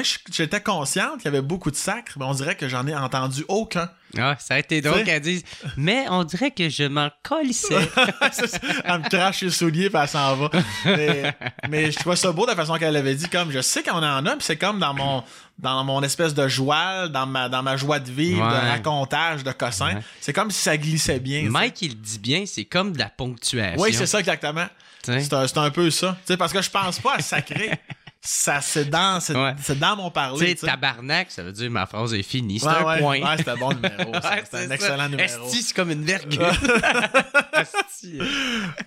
je- 0.03 0.18
j'étais 0.34 0.61
consciente 0.61 1.18
qu'il 1.18 1.26
y 1.26 1.28
avait 1.28 1.41
beaucoup 1.41 1.72
de 1.72 1.76
sacres, 1.76 2.13
mais 2.18 2.26
on 2.26 2.34
dirait 2.34 2.55
que 2.55 2.68
j'en 2.68 2.86
ai 2.88 2.95
entendu 2.95 3.45
aucun. 3.47 3.89
Ah, 4.18 4.36
ça 4.39 4.55
a 4.55 4.59
été 4.59 4.82
drôle 4.82 5.03
qu'elle 5.03 5.22
dise 5.22 5.43
Mais 5.78 6.05
on 6.09 6.24
dirait 6.24 6.51
que 6.51 6.70
je 6.70 6.84
m'en 6.84 7.09
colissais. 7.24 7.76
Elle 8.86 8.99
me 9.01 9.09
crache 9.09 9.41
les 9.41 9.49
souliers 9.49 9.89
puis 9.89 9.99
elle 10.01 10.07
s'en 10.07 10.36
va. 10.36 10.49
Mais, 10.86 11.36
mais 11.70 11.91
je 11.91 11.99
trouvais 11.99 12.15
ça 12.15 12.32
beau 12.32 12.45
de 12.45 12.51
la 12.51 12.55
façon 12.55 12.76
qu'elle 12.78 12.95
avait 12.95 13.15
dit 13.15 13.28
comme 13.30 13.51
je 13.51 13.59
sais 13.61 13.84
qu'on 13.84 13.97
en 13.97 14.26
a 14.26 14.32
puis 14.32 14.41
c'est 14.45 14.55
comme 14.57 14.80
dans 14.80 14.93
mon 14.93 15.24
dans 15.59 15.84
mon 15.84 16.01
espèce 16.03 16.34
de 16.34 16.47
joie, 16.47 17.07
dans 17.09 17.26
ma 17.26 17.49
dans 17.49 17.63
ma 17.63 17.76
joie 17.78 17.99
de 17.99 18.09
vivre, 18.11 18.47
de 18.47 18.68
racontage, 18.70 19.43
de 19.43 19.51
cossin. 19.51 19.95
Ouais. 19.95 20.01
C'est 20.22 20.34
comme 20.34 20.51
si 20.51 20.61
ça 20.61 20.78
glissait 20.78 21.20
bien. 21.20 21.43
Mike, 21.49 21.82
il 21.82 21.89
le 21.89 21.95
dit 21.95 22.20
bien, 22.20 22.45
c'est 22.45 22.65
comme 22.65 22.93
de 22.93 22.99
la 22.99 23.09
ponctuation. 23.09 23.82
Oui, 23.82 23.93
c'est 23.93 24.05
ça 24.07 24.20
exactement. 24.20 24.68
C'est 25.03 25.34
un, 25.34 25.45
un 25.63 25.70
peu 25.72 25.89
ça. 25.89 26.18
Tu 26.26 26.34
sais, 26.34 26.38
parce 26.38 26.51
que 26.53 26.61
je 26.61 26.70
pense 26.70 26.99
pas 26.99 27.15
à 27.15 27.22
sacrer. 27.22 27.72
ça 28.30 28.59
c'est 28.59 28.86
dans 28.89 29.21
c'est, 29.21 29.34
Ouais. 29.36 29.55
c'est 29.63 29.80
dans 29.80 29.95
mon 29.95 30.11
parler. 30.11 30.53
tu 30.55 30.59
sais. 30.61 30.67
tabarnak, 30.67 31.32
ça 31.32 31.43
veut 31.43 31.53
dire 31.53 31.71
ma 31.71 31.86
phrase 31.86 32.13
est 32.13 32.23
finie. 32.23 32.59
C'est 32.59 32.67
Ouais, 32.67 32.73
un 32.75 32.84
ouais. 32.86 32.99
point. 32.99 33.21
Ouais, 33.21 33.38
c'était 33.38 33.51
un 33.51 33.55
bon 33.57 33.73
numéro. 33.73 34.13
C'était 34.15 34.28
un 34.57 34.67
c'est 34.67 34.71
excellent 34.73 34.97
ça. 35.03 35.09
numéro. 35.09 35.45
Esti, 35.47 35.61
c'est 35.63 35.73
comme 35.75 35.91
une. 35.91 36.09
Esti. 37.53 38.19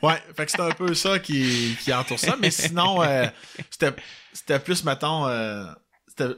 Ouais, 0.03 0.23
fait 0.37 0.47
que 0.47 0.51
c'est 0.53 0.61
un 0.61 0.71
peu 0.73 0.95
ça 0.95 1.19
qui, 1.19 1.77
qui 1.83 1.93
entoure 1.93 2.19
ça. 2.19 2.37
Mais 2.41 2.51
sinon, 2.51 3.03
euh, 3.03 3.27
c'était, 3.71 3.95
c'était 4.33 4.59
plus, 4.59 4.85
mettons, 4.85 5.27
euh, 5.27 5.65
c'était, 6.07 6.35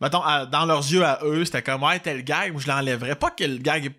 mettons, 0.00 0.22
à- 0.22 0.46
dans 0.46 0.64
leurs 0.66 0.80
yeux 0.90 1.04
à 1.04 1.18
eux, 1.24 1.44
c'était 1.44 1.62
comme, 1.62 1.82
ouais, 1.82 1.98
tel 2.00 2.24
gag, 2.24 2.58
je 2.58 2.66
l'enlèverais. 2.68 3.14
Pas 3.16 3.30
que 3.30 3.44
le 3.44 3.58
gag 3.58 3.86
est 3.86 3.94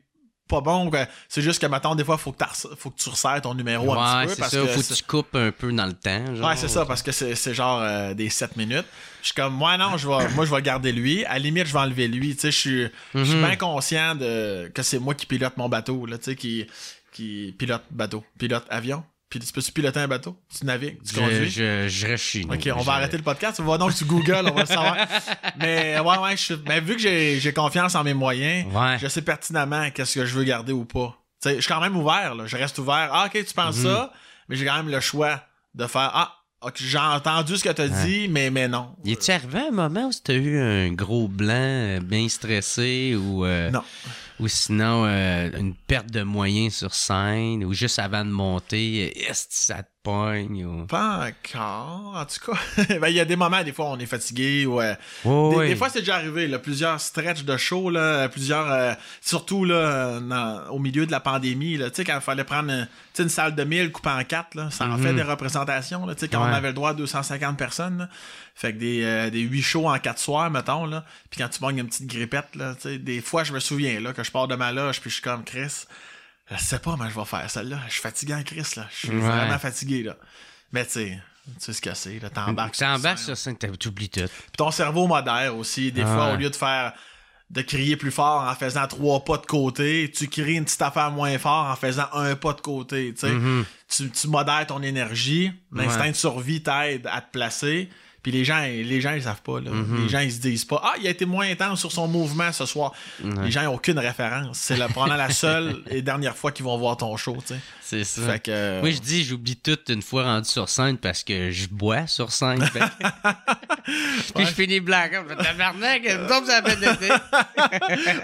pas 0.51 0.61
bon, 0.61 0.91
c'est 1.29 1.41
juste 1.41 1.61
que, 1.61 1.65
mettons, 1.67 1.95
des 1.95 2.03
fois, 2.03 2.17
faut 2.17 2.31
que, 2.31 2.37
t'as- 2.37 2.51
faut 2.77 2.89
que 2.91 2.99
tu 3.01 3.09
resserres 3.09 3.41
ton 3.41 3.53
numéro 3.53 3.91
un 3.93 4.21
Ouais, 4.21 4.27
petit 4.27 4.35
peu. 4.35 4.39
Parce 4.41 4.51
ça. 4.51 4.57
que 4.61 4.67
Faut 4.67 4.81
que 4.81 4.93
tu 4.93 5.03
coupes 5.03 5.35
un 5.35 5.51
peu 5.51 5.71
dans 5.71 5.85
le 5.85 5.93
temps. 5.93 6.35
genre. 6.35 6.49
Ouais, 6.49 6.55
c'est 6.57 6.67
ça, 6.67 6.85
parce 6.85 7.01
que 7.01 7.11
c'est, 7.11 7.35
c'est 7.35 7.53
genre 7.53 7.79
euh, 7.81 8.13
des 8.13 8.29
7 8.29 8.55
minutes. 8.57 8.85
Je 9.21 9.27
suis 9.27 9.35
comme, 9.35 9.53
moi, 9.53 9.77
non, 9.77 9.97
je 9.97 10.07
vais, 10.07 10.27
moi, 10.35 10.45
je 10.45 10.53
vais 10.53 10.61
garder 10.61 10.91
lui. 10.91 11.23
À 11.25 11.33
la 11.33 11.39
limite, 11.39 11.67
je 11.67 11.73
vais 11.73 11.79
enlever 11.79 12.07
lui. 12.07 12.35
Tu 12.35 12.41
sais, 12.41 12.51
je 12.51 12.57
suis, 12.57 12.87
je 13.15 13.23
suis 13.23 13.35
Mhm. 13.37 13.45
bien 13.47 13.55
conscient 13.55 14.15
de, 14.15 14.69
que 14.73 14.83
c'est 14.83 14.99
moi 14.99 15.13
qui 15.15 15.25
pilote 15.25 15.55
mon 15.57 15.69
bateau, 15.69 16.05
là, 16.05 16.17
tu 16.17 16.25
sais, 16.25 16.35
qui, 16.35 16.67
qui 17.13 17.53
pilote 17.57 17.83
bateau, 17.91 18.23
pilote 18.37 18.65
avion. 18.69 19.03
Puis, 19.31 19.39
tu 19.39 19.51
peux-tu 19.53 19.71
piloter 19.71 19.99
un 20.01 20.07
bateau? 20.07 20.37
Tu 20.55 20.65
navigues? 20.65 21.01
Tu 21.03 21.15
conduis? 21.15 21.49
je, 21.49 21.87
je 21.87 22.05
reste 22.05 22.23
chez 22.25 22.43
nous. 22.43 22.53
Ok, 22.53 22.69
on 22.75 22.79
Je- 22.81 22.85
va 22.85 22.93
arrêter 22.93 23.15
le 23.17 23.23
podcast. 23.23 23.59
On 23.59 23.63
va 23.63 23.77
donc 23.79 23.93
sur 23.93 24.05
Google, 24.05 24.43
on 24.45 24.53
va 24.53 24.61
le 24.61 24.67
savoir. 24.67 24.97
Mais 25.57 25.97
ouais, 25.99 26.17
ouais, 26.19 26.31
je 26.37 26.41
suis- 26.43 26.55
mais 26.67 26.81
vu 26.81 26.95
que 26.97 27.01
j'ai, 27.01 27.53
confiance 27.53 27.95
en 27.95 28.03
mes 28.03 28.13
moyens, 28.13 28.65
Ouais. 28.73 28.97
je 29.01 29.07
sais 29.07 29.21
pertinemment 29.21 29.89
qu'est-ce 29.91 30.15
que 30.19 30.25
je 30.25 30.35
veux 30.37 30.43
garder 30.43 30.73
ou 30.73 30.83
pas. 30.85 31.17
Tu 31.41 31.49
sais, 31.49 31.55
je 31.55 31.61
suis 31.61 31.69
quand 31.73 31.79
même 31.81 31.95
ouvert, 31.97 32.35
là. 32.35 32.45
Je 32.45 32.55
reste 32.57 32.77
ouvert. 32.77 33.09
Ah, 33.11 33.25
ok, 33.33 33.43
tu 33.45 33.53
penses 33.53 33.77
Mhm. 33.77 33.83
ça, 33.85 34.13
mais 34.49 34.55
j'ai 34.57 34.65
quand 34.65 34.75
même 34.75 34.89
le 34.89 34.99
choix 34.99 35.41
de 35.73 35.87
faire 35.87 36.11
Ah, 36.13 36.35
ok, 36.61 36.75
j'ai 36.77 36.97
entendu 36.99 37.55
ce 37.57 37.63
que 37.63 37.69
tu 37.71 37.81
as 37.81 37.87
dit, 37.87 38.27
mais, 38.27 38.49
mais 38.51 38.67
non. 38.67 38.95
Y 39.05 39.13
est-tu 39.13 39.31
arrivé 39.31 39.59
un 39.69 39.71
moment 39.71 40.07
où 40.07 40.11
t'as 40.23 40.33
eu 40.33 40.59
un 40.59 40.91
gros 40.91 41.27
blanc 41.29 41.53
euh, 41.55 41.99
bien 42.01 42.27
stressé 42.29 43.15
ou, 43.17 43.45
euh, 43.45 43.71
Non. 43.71 43.81
Ou 44.39 44.47
sinon 44.47 45.05
euh, 45.05 45.49
une 45.57 45.73
perte 45.75 46.09
de 46.11 46.23
moyens 46.23 46.75
sur 46.75 46.93
scène 46.93 47.63
ou 47.63 47.73
juste 47.73 47.99
avant 47.99 48.25
de 48.25 48.31
monter, 48.31 49.27
est-ce 49.29 49.47
que 49.47 49.53
ça 49.53 49.83
te 49.83 49.89
pogne 50.03 50.65
ou... 50.65 50.85
Pas 50.87 51.27
encore, 51.29 52.15
en 52.15 52.25
tout 52.25 52.51
cas. 52.51 52.95
Ben, 52.99 53.09
il 53.09 53.15
y 53.15 53.19
a 53.19 53.25
des 53.25 53.35
moments, 53.35 53.63
des 53.63 53.71
fois, 53.71 53.85
on 53.91 53.99
est 53.99 54.05
fatigué. 54.07 54.65
euh, 54.67 54.95
des, 55.67 55.75
fois, 55.75 55.89
c'est 55.89 55.99
déjà 55.99 56.15
arrivé, 56.15 56.47
là, 56.47 56.57
plusieurs 56.59 56.99
stretches 56.99 57.43
de 57.43 57.55
show, 57.57 57.89
là, 57.89 58.27
plusieurs, 58.29 58.71
euh, 58.71 58.93
surtout 59.21 59.63
là, 59.63 60.19
dans- 60.19 60.69
au 60.71 60.79
milieu 60.79 61.05
de 61.05 61.11
la 61.11 61.19
pandémie, 61.19 61.77
là, 61.77 61.89
tu 61.89 61.97
sais, 61.97 62.03
quand 62.03 62.15
il 62.15 62.21
fallait 62.21 62.43
prendre 62.43 62.71
sais, 63.13 63.23
une 63.23 63.29
salle 63.29 63.55
de 63.55 63.63
1000 63.63 63.91
coupée 63.91 64.09
en 64.09 64.23
4, 64.23 64.55
là, 64.55 64.69
ça 64.71 64.87
en 64.87 64.97
fait 64.97 65.13
des 65.13 65.21
représentations, 65.21 66.05
là, 66.05 66.13
quand 66.31 66.41
on 66.41 66.53
avait 66.53 66.69
le 66.69 66.73
droit 66.73 66.91
à 66.91 66.93
250 66.93 67.57
personnes, 67.57 67.99
là. 67.99 68.09
Fait 68.55 68.73
que 68.73 68.77
des, 68.79 69.03
euh, 69.03 69.29
des 69.29 69.41
8 69.41 69.61
shows 69.61 69.87
en 69.89 69.97
4 69.97 70.19
soirs, 70.19 70.49
mettons, 70.51 70.85
là, 70.85 71.03
puis 71.29 71.39
quand 71.41 71.49
tu 71.49 71.61
manques 71.61 71.77
une 71.77 71.87
petite 71.87 72.07
grippette, 72.07 72.55
là, 72.55 72.75
tu 72.75 72.81
sais, 72.89 72.97
des 72.99 73.21
fois, 73.21 73.43
je 73.43 73.53
me 73.53 73.59
souviens, 73.59 73.99
là, 73.99 74.13
que 74.13 74.23
je 74.23 74.31
pars 74.31 74.47
de 74.47 74.55
ma 74.55 74.71
loge, 74.71 74.99
puis 75.01 75.09
je 75.09 75.15
suis 75.15 75.23
comme 75.23 75.43
Chris, 75.43 75.85
je 76.51 76.57
sais 76.57 76.79
pas 76.79 76.91
comment 76.91 77.09
je 77.09 77.17
vais 77.17 77.25
faire 77.25 77.49
celle-là, 77.49 77.79
je 77.87 77.93
suis 77.93 78.01
fatigué 78.01 78.33
en 78.35 78.43
Chris, 78.43 78.65
là, 78.75 78.87
je 78.91 78.97
suis 78.97 79.09
Ouais. 79.09 79.19
vraiment 79.19 79.59
fatigué, 79.59 80.03
là. 80.03 80.15
Mais 80.73 80.85
tu 80.85 80.91
sais, 80.91 81.19
tu 81.45 81.51
sais 81.59 81.73
ce 81.73 81.81
que 81.81 81.93
c'est, 81.93 82.19
là, 82.19 82.29
t'embarques 82.29 82.75
sur 82.75 82.85
T'embarques 82.85 83.19
sur 83.19 83.35
scène, 83.37 83.57
t'oublies 83.57 84.09
tout. 84.09 84.19
Puis 84.21 84.57
ton 84.57 84.69
cerveau 84.71 85.07
modère 85.07 85.55
aussi. 85.57 85.91
Des 85.91 86.03
Ah 86.03 86.05
fois, 86.05 86.33
au 86.33 86.35
lieu 86.37 86.49
de 86.49 86.55
faire 86.55 86.93
de 87.49 87.61
crier 87.61 87.97
plus 87.97 88.11
fort 88.11 88.43
en 88.47 88.55
faisant 88.55 88.87
trois 88.87 89.25
pas 89.25 89.37
de 89.37 89.45
côté, 89.45 90.09
tu 90.15 90.27
cries 90.29 90.53
une 90.53 90.63
petite 90.63 90.81
affaire 90.83 91.11
moins 91.11 91.37
fort 91.37 91.65
en 91.65 91.75
faisant 91.75 92.07
un 92.13 92.35
pas 92.37 92.53
de 92.53 92.61
côté. 92.61 93.13
tu. 93.13 93.25
Mhm. 93.25 93.65
tu, 93.89 94.09
tu 94.09 94.27
modères 94.29 94.65
ton 94.67 94.81
énergie. 94.81 95.51
L'instinct 95.73 96.11
de 96.11 96.15
survie 96.15 96.63
t'aide 96.63 97.07
à 97.11 97.19
te 97.19 97.29
placer. 97.31 97.89
Puis 98.23 98.31
les 98.31 98.45
gens, 98.45 98.59
les 98.61 99.01
gens, 99.01 99.13
ils 99.13 99.23
savent 99.23 99.41
pas. 99.41 99.59
Là. 99.59 99.71
Mhm. 99.71 100.03
Les 100.03 100.09
gens, 100.09 100.19
ils 100.19 100.31
se 100.31 100.39
disent 100.39 100.65
pas 100.65 100.81
Ah, 100.83 100.93
il 100.99 101.07
a 101.07 101.09
été 101.09 101.25
moins 101.25 101.49
intense 101.49 101.79
sur 101.79 101.91
son 101.91 102.07
mouvement 102.07 102.51
ce 102.51 102.65
soir. 102.65 102.91
Les 103.23 103.49
gens 103.51 103.63
n'ont 103.63 103.75
aucune 103.75 103.97
référence. 103.99 104.57
C'est 104.59 104.75
probablement 104.89 105.15
la 105.17 105.29
seule 105.31 105.81
et 105.89 106.01
dernière 106.01 106.35
fois 106.35 106.51
qu'ils 106.51 106.65
vont 106.65 106.77
voir 106.77 106.97
ton 106.97 107.15
show. 107.17 107.37
C'est 107.81 108.03
ça. 108.03 108.21
Fait 108.21 108.39
que. 108.39 108.51
euh, 108.51 108.81
Moi, 108.81 108.91
je 108.91 108.99
dis, 108.99 109.23
j'oublie 109.25 109.55
tout 109.57 109.77
une 109.89 110.01
fois 110.01 110.23
rendu 110.23 110.47
sur 110.49 110.69
scène 110.69 110.97
parce 110.97 111.23
que 111.23 111.51
je 111.51 111.67
bois 111.67 112.07
sur 112.07 112.31
scène. 112.31 112.63
Fait 112.67 112.79
que- 112.99 114.33
Puis 114.35 114.45
je 114.45 114.51
finis 114.51 114.79
blague. 114.79 115.19
Je 115.27 115.35
fais 115.35 115.43
tabarnak, 115.43 116.03
donc 116.29 116.45
ça 116.45 116.61
fait 116.61 116.77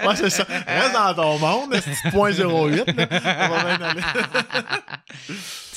ouais, 0.07 0.15
c'est 0.15 0.29
ça. 0.29 0.45
Reste 0.67 0.93
dans 0.93 1.13
ton 1.15 1.39
monde, 1.39 1.75
ce 1.75 1.81
petit 1.89 2.11
point 2.11 2.31
08. 2.31 2.43
là. 2.45 2.83
On 3.49 3.55
va 3.55 3.77
bien 3.77 3.87
aller. 3.87 4.01
Tu 5.27 5.33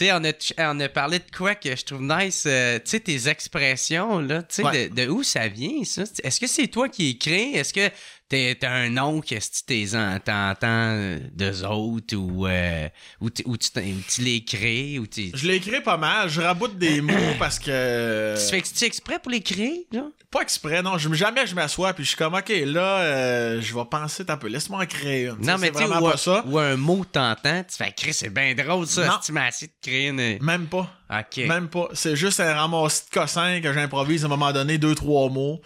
sais, 0.06 0.12
on 0.12 0.24
a, 0.24 0.32
on 0.72 0.80
a 0.80 0.88
parlé 0.88 1.18
de 1.18 1.24
quoi 1.36 1.54
que 1.54 1.74
je 1.76 1.84
trouve 1.84 2.02
nice. 2.02 2.44
euh, 2.46 2.76
tu 2.78 2.82
sais, 2.90 3.00
tes 3.00 3.28
expressions, 3.28 4.09
là. 4.18 4.42
Tu 4.42 4.56
sais, 4.56 4.64
Ouais. 4.64 4.88
de, 4.88 5.04
de 5.04 5.08
où 5.08 5.22
ça 5.22 5.48
vient, 5.48 5.84
ça? 5.84 6.02
Est-ce 6.22 6.40
que 6.40 6.46
c'est 6.46 6.66
toi 6.68 6.88
qui 6.88 7.10
écris? 7.10 7.54
Est-ce 7.54 7.72
que 7.72 7.88
t'as 8.30 8.70
un 8.70 8.90
nom 8.90 9.20
que 9.20 9.38
si 9.40 9.50
tu 9.50 9.62
t'es 9.64 9.96
en- 9.96 10.18
t'entends 10.18 10.66
euh, 10.94 11.18
d'eux 11.32 11.64
autres 11.66 12.14
ou, 12.16 12.46
euh, 12.46 12.88
ou, 13.20 13.28
tu- 13.30 13.42
ou 13.46 13.56
tu, 13.56 13.70
tu 14.08 14.20
l'écris 14.22 14.98
ou 14.98 15.06
tu. 15.06 15.30
Je 15.34 15.46
l'ai 15.48 15.56
écrit 15.56 15.80
pas 15.80 15.96
mal. 15.96 16.28
Je 16.28 16.40
raboute 16.40 16.78
des 16.78 17.00
mots 17.00 17.12
parce 17.38 17.58
que. 17.58 18.34
Tu 18.36 18.50
fais 18.50 18.62
tu 18.62 18.84
exprès 18.84 19.18
pour 19.18 19.30
l'écrire, 19.32 19.78
là? 19.92 20.04
Pas 20.30 20.42
exprès, 20.42 20.80
non. 20.80 20.96
Je, 20.96 21.12
jamais 21.12 21.44
je 21.46 21.56
m'assois 21.56 21.92
puis 21.92 22.04
je 22.04 22.10
suis 22.10 22.16
comme, 22.16 22.34
OK, 22.34 22.48
là, 22.50 23.00
euh, 23.00 23.60
je 23.60 23.74
vais 23.74 23.84
penser 23.90 24.22
un 24.28 24.36
peu. 24.36 24.46
Laisse-moi 24.46 24.80
en 24.80 24.86
créer 24.86 25.24
une. 25.26 25.44
Non, 25.44 25.58
mais 25.58 25.72
tu 25.72 25.82
ou, 25.82 26.16
ça. 26.16 26.44
ou 26.46 26.56
un 26.58 26.76
mot 26.76 27.04
t'entends, 27.04 27.64
tu 27.68 27.76
fais 27.76 27.92
Chris, 27.96 28.14
c'est 28.14 28.32
bien 28.32 28.54
drôle 28.54 28.86
ça, 28.86 29.06
Non. 29.06 29.12
si 29.20 29.26
tu 29.26 29.32
m'as 29.32 29.46
assez 29.46 29.66
de 29.66 29.72
créer 29.82 30.06
une. 30.08 30.38
Même 30.40 30.66
pas. 30.66 30.88
Ok. 31.12 31.38
Même 31.48 31.68
pas. 31.68 31.88
C'est 31.94 32.14
juste 32.14 32.38
un 32.38 32.54
ramassis 32.54 33.06
de 33.06 33.18
cossins 33.18 33.60
que 33.60 33.72
j'improvise 33.72 34.22
à 34.22 34.26
un 34.26 34.30
moment 34.30 34.52
donné, 34.52 34.78
deux, 34.78 34.94
trois 34.94 35.28
mots. 35.30 35.60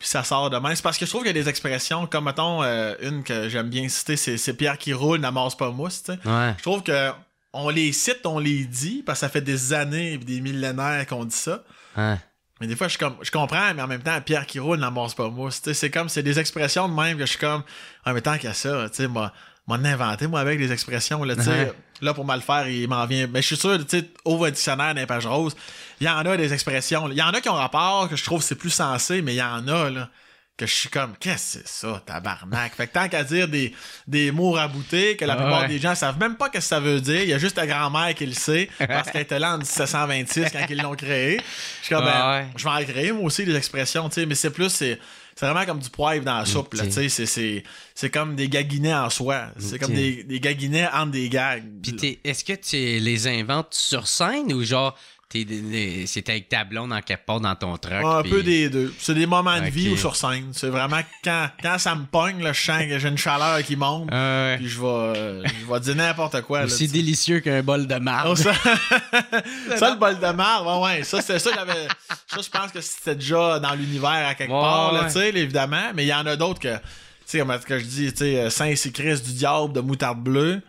Puis 0.00 0.08
ça 0.08 0.24
sort 0.24 0.48
de 0.48 0.56
même. 0.56 0.74
C'est 0.74 0.82
parce 0.82 0.96
que 0.96 1.04
je 1.04 1.10
trouve 1.10 1.22
qu'il 1.22 1.36
y 1.36 1.38
a 1.38 1.42
des 1.42 1.48
expressions, 1.48 2.06
comme 2.06 2.24
mettons, 2.24 2.62
euh, 2.62 2.94
une 3.02 3.22
que 3.22 3.50
j'aime 3.50 3.68
bien 3.68 3.86
citer, 3.90 4.16
c'est, 4.16 4.54
Pierre 4.54 4.78
qui 4.78 4.94
roule, 4.94 5.20
n'amasse 5.20 5.54
pas 5.54 5.70
mousse. 5.70 6.04
Ouais. 6.08 6.54
Je 6.56 6.62
trouve 6.62 6.82
que 6.82 7.10
on 7.52 7.68
les 7.68 7.92
cite, 7.92 8.24
on 8.24 8.38
les 8.38 8.64
dit, 8.64 9.02
parce 9.04 9.18
que 9.18 9.26
ça 9.26 9.28
fait 9.28 9.42
des 9.42 9.74
années 9.74 10.14
et 10.14 10.18
des 10.18 10.40
millénaires 10.40 11.06
qu'on 11.06 11.26
dit 11.26 11.36
ça. 11.36 11.62
Ouais. 11.98 12.16
Mais 12.60 12.66
des 12.66 12.76
fois, 12.76 12.88
je, 12.88 12.92
suis 12.92 12.98
comme, 12.98 13.16
je 13.20 13.30
comprends, 13.30 13.74
mais 13.74 13.82
en 13.82 13.86
même 13.86 14.02
temps, 14.02 14.18
Pierre 14.22 14.46
qui 14.46 14.58
roule 14.58 14.78
n'amasse 14.78 15.14
pas 15.14 15.28
mousse. 15.28 15.60
C'est 15.72 15.90
comme, 15.90 16.08
c'est 16.08 16.22
des 16.22 16.38
expressions 16.38 16.88
de 16.88 16.94
même 16.94 17.18
que 17.18 17.26
je 17.26 17.30
suis 17.30 17.38
comme, 17.38 17.62
en 18.06 18.14
même 18.14 18.22
temps 18.22 18.36
qu'il 18.36 18.48
y 18.48 18.52
a 18.52 18.54
ça, 18.54 18.88
tu 18.88 18.96
sais, 18.96 19.08
moi, 19.08 19.32
m'en 19.78 19.88
inventé, 19.88 20.26
moi, 20.26 20.40
avec 20.40 20.58
des 20.58 20.72
expressions, 20.72 21.24
là. 21.24 21.34
Ouais. 21.34 22.12
Pour 22.14 22.24
mal 22.24 22.40
faire, 22.40 22.66
il 22.68 22.88
m'en 22.88 23.04
vient. 23.06 23.26
Mais 23.26 23.42
je 23.42 23.48
suis 23.48 23.56
sûr, 23.56 23.76
tu 23.86 23.98
sais, 23.98 24.10
ouvre 24.24 24.46
un 24.46 24.50
dictionnaire 24.50 24.94
d'un 24.94 25.06
page 25.06 25.26
rose. 25.26 25.54
Il 26.00 26.06
y 26.06 26.10
en 26.10 26.18
a 26.18 26.36
des 26.36 26.52
expressions. 26.52 27.08
Il 27.10 27.16
y 27.16 27.22
en 27.22 27.28
a 27.30 27.40
qui 27.40 27.48
ont 27.50 27.54
rapport, 27.54 28.08
que 28.08 28.16
je 28.16 28.24
trouve 28.24 28.42
c'est 28.42 28.54
plus 28.54 28.70
sensé, 28.70 29.20
mais 29.20 29.34
il 29.34 29.38
y 29.38 29.42
en 29.42 29.68
a, 29.68 29.90
là, 29.90 30.08
que 30.56 30.66
je 30.66 30.74
suis 30.74 30.88
comme, 30.90 31.14
qu'est-ce 31.18 31.58
que 31.58 31.64
c'est 31.64 31.68
ça, 31.68 32.02
tabarnak? 32.04 32.74
fait 32.74 32.86
que 32.86 32.92
tant 32.92 33.08
qu'à 33.08 33.24
dire 33.24 33.48
des, 33.48 33.74
des 34.06 34.30
mots 34.30 34.52
raboutés, 34.52 35.16
que 35.16 35.24
la 35.24 35.32
Ah 35.34 35.36
plupart 35.36 35.68
des 35.68 35.78
gens 35.78 35.94
savent 35.94 36.18
même 36.18 36.36
pas 36.36 36.46
ce 36.46 36.52
que 36.52 36.60
ça 36.60 36.80
veut 36.80 37.00
dire. 37.00 37.22
Il 37.22 37.28
y 37.28 37.34
a 37.34 37.38
juste 37.38 37.56
ta 37.56 37.66
grand-mère 37.66 38.14
qui 38.14 38.26
le 38.26 38.34
sait, 38.34 38.68
parce 38.78 39.10
qu'elle 39.10 39.22
était 39.22 39.38
là 39.38 39.54
en 39.54 39.58
1726 39.58 40.46
quand 40.52 40.66
ils 40.68 40.80
l'ont 40.80 40.94
créé. 40.94 41.40
Je 41.80 41.86
suis 41.86 41.94
comme, 41.94 42.04
ben, 42.04 42.12
Ah 42.14 42.30
ouais. 42.32 42.46
je 42.56 42.64
vais 42.64 42.70
en 42.70 42.82
créer, 42.82 43.12
moi 43.12 43.24
aussi, 43.24 43.44
des 43.44 43.56
expressions, 43.56 44.08
tu 44.08 44.16
sais, 44.16 44.26
mais 44.26 44.34
c'est 44.34 44.50
plus, 44.50 44.70
c'est. 44.70 44.98
C'est 45.40 45.46
vraiment 45.46 45.64
comme 45.64 45.78
du 45.78 45.88
poivre 45.88 46.22
dans 46.22 46.36
la 46.36 46.44
soupe, 46.44 46.74
là, 46.74 46.82
Ok. 46.82 46.88
tu 46.90 46.94
sais, 46.96 47.08
c'est- 47.08 47.24
c'est 47.24 47.64
c'est 47.94 48.10
comme 48.10 48.36
des 48.36 48.50
gaguinets 48.50 48.92
en 48.92 49.08
soi. 49.08 49.46
C'est 49.58 49.78
comme 49.78 49.94
des, 49.94 50.22
des 50.22 50.38
gaguinets 50.38 50.86
entre 50.92 51.12
des 51.12 51.30
gags. 51.30 51.64
Puis 51.82 51.96
t'es- 51.96 52.18
est-ce 52.24 52.44
que 52.44 52.52
tu 52.52 52.76
les 53.02 53.26
inventes 53.26 53.72
sur 53.72 54.06
scène 54.06 54.52
ou 54.52 54.62
genre 54.62 54.94
c'est 55.32 56.28
avec 56.28 56.48
ta 56.48 56.64
blonde 56.64 56.92
en 56.92 57.00
quelque 57.00 57.24
part 57.24 57.40
dans 57.40 57.54
ton 57.54 57.76
truck? 57.76 58.04
Un 58.04 58.22
peu 58.22 58.42
des 58.42 58.68
deux. 58.68 58.92
C'est 58.98 59.14
des 59.14 59.26
moments 59.26 59.60
de 59.60 59.66
vie 59.70 59.90
ou 59.90 59.96
sur 59.96 60.16
scène. 60.16 60.50
C'est 60.52 60.68
vraiment 60.68 61.00
quand, 61.22 61.48
quand 61.62 61.78
ça 61.78 61.94
me 61.94 62.04
pogne, 62.04 62.42
là, 62.42 62.52
je 62.52 62.60
sens 62.60 62.82
que 62.82 62.98
j'ai 62.98 63.08
une 63.08 63.16
chaleur 63.18 63.62
qui 63.62 63.76
monte. 63.76 64.08
Ah. 64.12 64.54
Puis 64.56 64.68
je 64.68 64.80
vais, 64.80 64.86
euh, 64.86 65.42
je 65.44 65.72
vais 65.72 65.80
dire 65.80 65.94
n'importe 65.96 66.40
quoi. 66.42 66.68
sais. 66.68 66.86
délicieux 66.88 67.40
qu'un 67.40 67.62
bol 67.62 67.86
de 67.86 67.94
marde. 67.96 68.28
Oh, 68.32 68.34
ça, 68.36 68.52
ça, 69.76 69.90
le 69.90 69.96
bol 69.96 70.18
de 70.18 70.32
marbre, 70.32 70.80
ouais, 70.82 70.98
ouais. 70.98 71.04
Ça, 71.04 71.22
c'est 71.22 71.38
ça, 71.38 71.50
j'avais. 71.54 71.86
Ça, 72.26 72.40
je 72.42 72.48
pense 72.50 72.72
que 72.72 72.80
c'était 72.80 73.14
déjà 73.14 73.58
dans 73.60 73.74
l'univers 73.74 74.26
à 74.28 74.34
quelque 74.34 74.50
Ouais, 74.52 74.60
part, 74.60 74.92
ouais. 74.94 75.06
tu 75.06 75.12
sais, 75.12 75.28
évidemment. 75.28 75.92
Mais 75.94 76.04
il 76.04 76.08
y 76.08 76.14
en 76.14 76.26
a 76.26 76.34
d'autres 76.36 76.60
que, 76.60 76.74
tu 76.76 76.82
sais, 77.26 77.38
comme 77.38 77.56
que 77.58 77.78
je 77.78 77.84
dis, 77.84 78.10
tu 78.12 78.18
sais, 78.18 78.50
Saint-Sicris 78.50 79.20
du 79.20 79.32
diable 79.34 79.72
de 79.72 79.80
moutarde 79.80 80.18
bleue. 80.22 80.60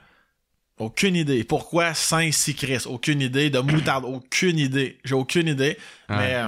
Aucune 0.82 1.15
idée. 1.15 1.43
Pourquoi 1.43 1.93
Saint-Sicris? 1.93 2.84
Aucune 2.88 3.21
idée. 3.21 3.49
De 3.49 3.59
moutarde, 3.59 4.05
aucune 4.05 4.57
idée. 4.57 4.97
J'ai 5.03 5.15
aucune 5.15 5.47
idée. 5.47 5.77
Ouais. 6.09 6.17
Mais, 6.17 6.36
euh, 6.36 6.47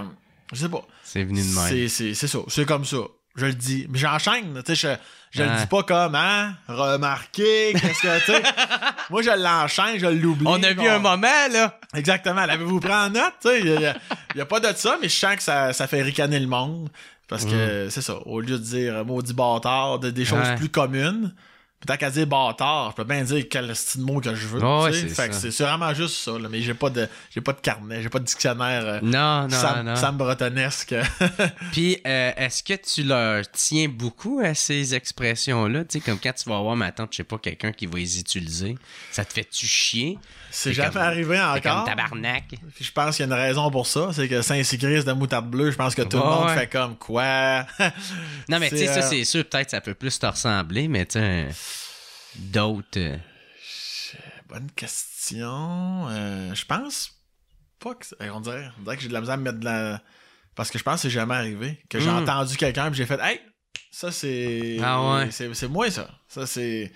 je 0.52 0.60
sais 0.60 0.70
pas. 0.70 0.86
C'est 1.04 1.24
venu 1.24 1.42
de 1.42 1.46
même. 1.56 1.88
C'est, 1.90 2.14
ça. 2.16 2.40
C'est 2.48 2.66
comme 2.66 2.84
ça. 2.86 2.98
Je 3.36 3.46
le 3.46 3.54
dis. 3.54 3.86
Mais 3.90 4.00
j'enchaîne. 4.00 4.62
Tu 4.66 4.76
sais, 4.76 4.98
je, 5.32 5.38
je 5.38 5.44
Ouais. 5.44 5.50
le 5.54 5.60
dis 5.60 5.68
pas 5.68 5.84
comme, 5.84 6.16
hein? 6.16 6.54
Remarquez, 6.68 7.74
qu'est-ce 7.74 8.02
que, 8.02 8.20
tu 8.20 8.26
sais. 8.26 8.44
Moi, 9.10 9.22
je 9.22 9.30
l'enchaîne, 9.30 10.00
je 10.00 10.08
l'oublie. 10.08 10.46
On 10.48 10.62
a 10.64 10.74
vu 10.74 10.88
un 10.88 11.00
moment, 11.00 11.48
là. 11.52 11.80
Exactement. 11.96 12.46
L'avez-vous 12.46 12.80
pris 12.80 12.94
en 12.94 13.10
note? 13.10 13.34
Tu 13.42 13.50
sais, 13.50 13.60
il 13.62 13.68
y 13.82 13.86
a, 13.86 13.96
il 14.34 14.38
y 14.38 14.42
a 14.42 14.46
pas 14.46 14.60
de 14.60 14.76
ça, 14.76 14.98
mais 15.02 15.10
je 15.10 15.16
sens 15.16 15.36
que 15.36 15.44
ça, 15.44 15.74
ça 15.74 15.88
fait 15.88 16.02
ricaner 16.02 16.40
le 16.40 16.48
monde. 16.48 16.90
Parce 17.28 17.46
que, 17.46 17.88
c'est 17.90 18.02
ça. 18.02 18.16
Au 18.28 18.40
lieu 18.42 18.58
de 18.60 18.64
dire 18.64 19.06
maudit 19.06 19.34
bâtard, 19.34 19.98
de- 20.00 20.12
des 20.12 20.26
choses 20.26 20.40
Ouais. 20.48 20.56
plus 20.56 20.70
communes, 20.70 21.34
Peut-être 21.86 22.00
qu'à 22.00 22.10
dire 22.10 22.28
bâtard, 22.28 22.92
je 22.92 22.96
peux 22.96 23.04
bien 23.04 23.24
dire 23.24 23.46
quel 23.50 23.76
style 23.76 24.02
de 24.02 24.06
mot 24.06 24.20
que 24.22 24.34
je 24.34 24.48
veux. 24.48 24.60
Sais. 24.60 25.02
c'est 25.02 25.10
fait 25.10 25.28
que 25.30 25.34
ça. 25.34 25.42
c'est 25.42 25.52
c'est 25.52 25.64
vraiment 25.64 25.94
juste 25.94 26.16
ça, 26.16 26.38
là, 26.38 26.48
mais 26.50 26.62
j'ai 26.62 26.74
pas 26.74 26.90
de 26.90 27.08
j'ai 27.30 27.42
pas 27.42 27.54
de 27.54 27.60
carnet, 27.60 28.02
j'ai 28.02 28.10
pas 28.10 28.20
de 28.20 28.26
dictionnaire 28.26 28.84
euh, 28.86 29.00
Non, 29.02 29.44
non, 29.44 29.50
Sam, 29.50 29.86
non. 29.86 29.96
Sam 29.96 30.18
Bretonesque. 30.18 30.96
Puis, 31.72 31.98
euh, 32.06 32.32
est-ce 32.38 32.64
que 32.64 32.74
tu 32.74 33.04
leur 33.04 33.50
tiens 33.52 33.88
beaucoup 33.90 34.40
à 34.44 34.54
ces 34.54 34.96
expressions-là? 34.96 35.86
Tu 35.86 36.00
sais, 36.00 36.00
comme 36.00 36.20
quand 36.20 36.34
tu 36.34 36.50
vas 36.50 36.60
voir 36.60 36.76
ma 36.76 36.92
tante, 36.92 37.10
je 37.12 37.18
sais 37.18 37.24
pas, 37.24 37.38
quelqu'un 37.38 37.72
qui 37.72 37.86
va 37.86 37.98
les 37.98 38.20
utiliser, 38.20 38.78
ça 39.12 39.26
te 39.26 39.34
fait-tu 39.34 39.66
chier? 39.66 40.18
C'est 40.56 40.74
jamais 40.74 40.92
comme- 40.94 41.02
arrivé 41.02 41.38
comme 41.38 41.72
encore. 41.72 41.84
tabarnak. 41.86 42.44
Puis 42.76 42.86
je 42.86 42.92
pense 42.92 43.16
qu'il 43.18 43.28
y 43.28 43.32
a 43.32 43.36
une 43.36 43.42
raison 43.42 43.70
pour 43.72 43.88
ça, 43.88 44.10
c'est 44.14 44.28
que 44.28 44.42
Saint-Sicris 44.42 45.04
de 45.04 45.12
moutarde 45.14 45.50
bleue, 45.50 45.72
je 45.72 45.76
pense 45.76 45.96
que 45.96 46.02
tout 46.04 46.18
le 46.18 46.24
monde 46.24 46.48
ouais. 46.48 46.56
fait 46.58 46.68
comme 46.68 46.96
quoi? 46.98 47.66
Non, 48.50 48.60
mais 48.60 48.70
tu 48.70 48.78
sais, 48.78 48.88
ça, 48.88 49.00
euh, 49.00 49.10
c'est 49.10 49.24
sûr, 49.26 49.44
peut-être 49.46 49.70
ça 49.72 49.82
peut 49.82 49.94
plus 49.96 50.18
te 50.20 50.26
ressembler, 50.26 50.88
mais 50.88 51.06
tu 51.06 51.20
sais, 51.20 51.48
d'autres. 52.36 52.98
euh, 52.98 53.18
Bonne 54.50 54.70
question. 54.76 56.08
Euh, 56.10 56.54
je 56.54 56.66
pense 56.66 57.12
pas 57.80 57.96
que. 57.96 58.06
On 58.32 58.40
dirait, 58.42 58.70
on 58.80 58.84
dirait 58.84 58.98
que 58.98 59.02
j'ai 59.02 59.08
de 59.10 59.14
la 59.14 59.22
misère 59.22 59.34
à 59.34 59.38
me 59.38 59.44
mettre 59.44 59.60
de 59.60 59.66
la. 59.66 60.02
Parce 60.56 60.70
que 60.70 60.78
je 60.78 60.84
pense 60.84 60.96
que 60.96 61.02
c'est 61.04 61.10
jamais 61.10 61.34
arrivé. 61.34 61.82
Que 61.90 62.00
j'ai 62.00 62.12
Mm. 62.12 62.18
entendu 62.24 62.56
quelqu'un 62.58 62.92
et 62.92 62.94
j'ai 62.94 63.06
fait 63.08 63.20
Hey! 63.20 63.40
Ça 63.90 64.12
c'est. 64.12 64.78
Ah 64.84 65.02
ouais. 65.16 65.32
C'est, 65.32 65.52
c'est 65.56 65.68
moi 65.68 65.90
ça. 65.90 66.08
Ça 66.28 66.46
c'est. 66.46 66.92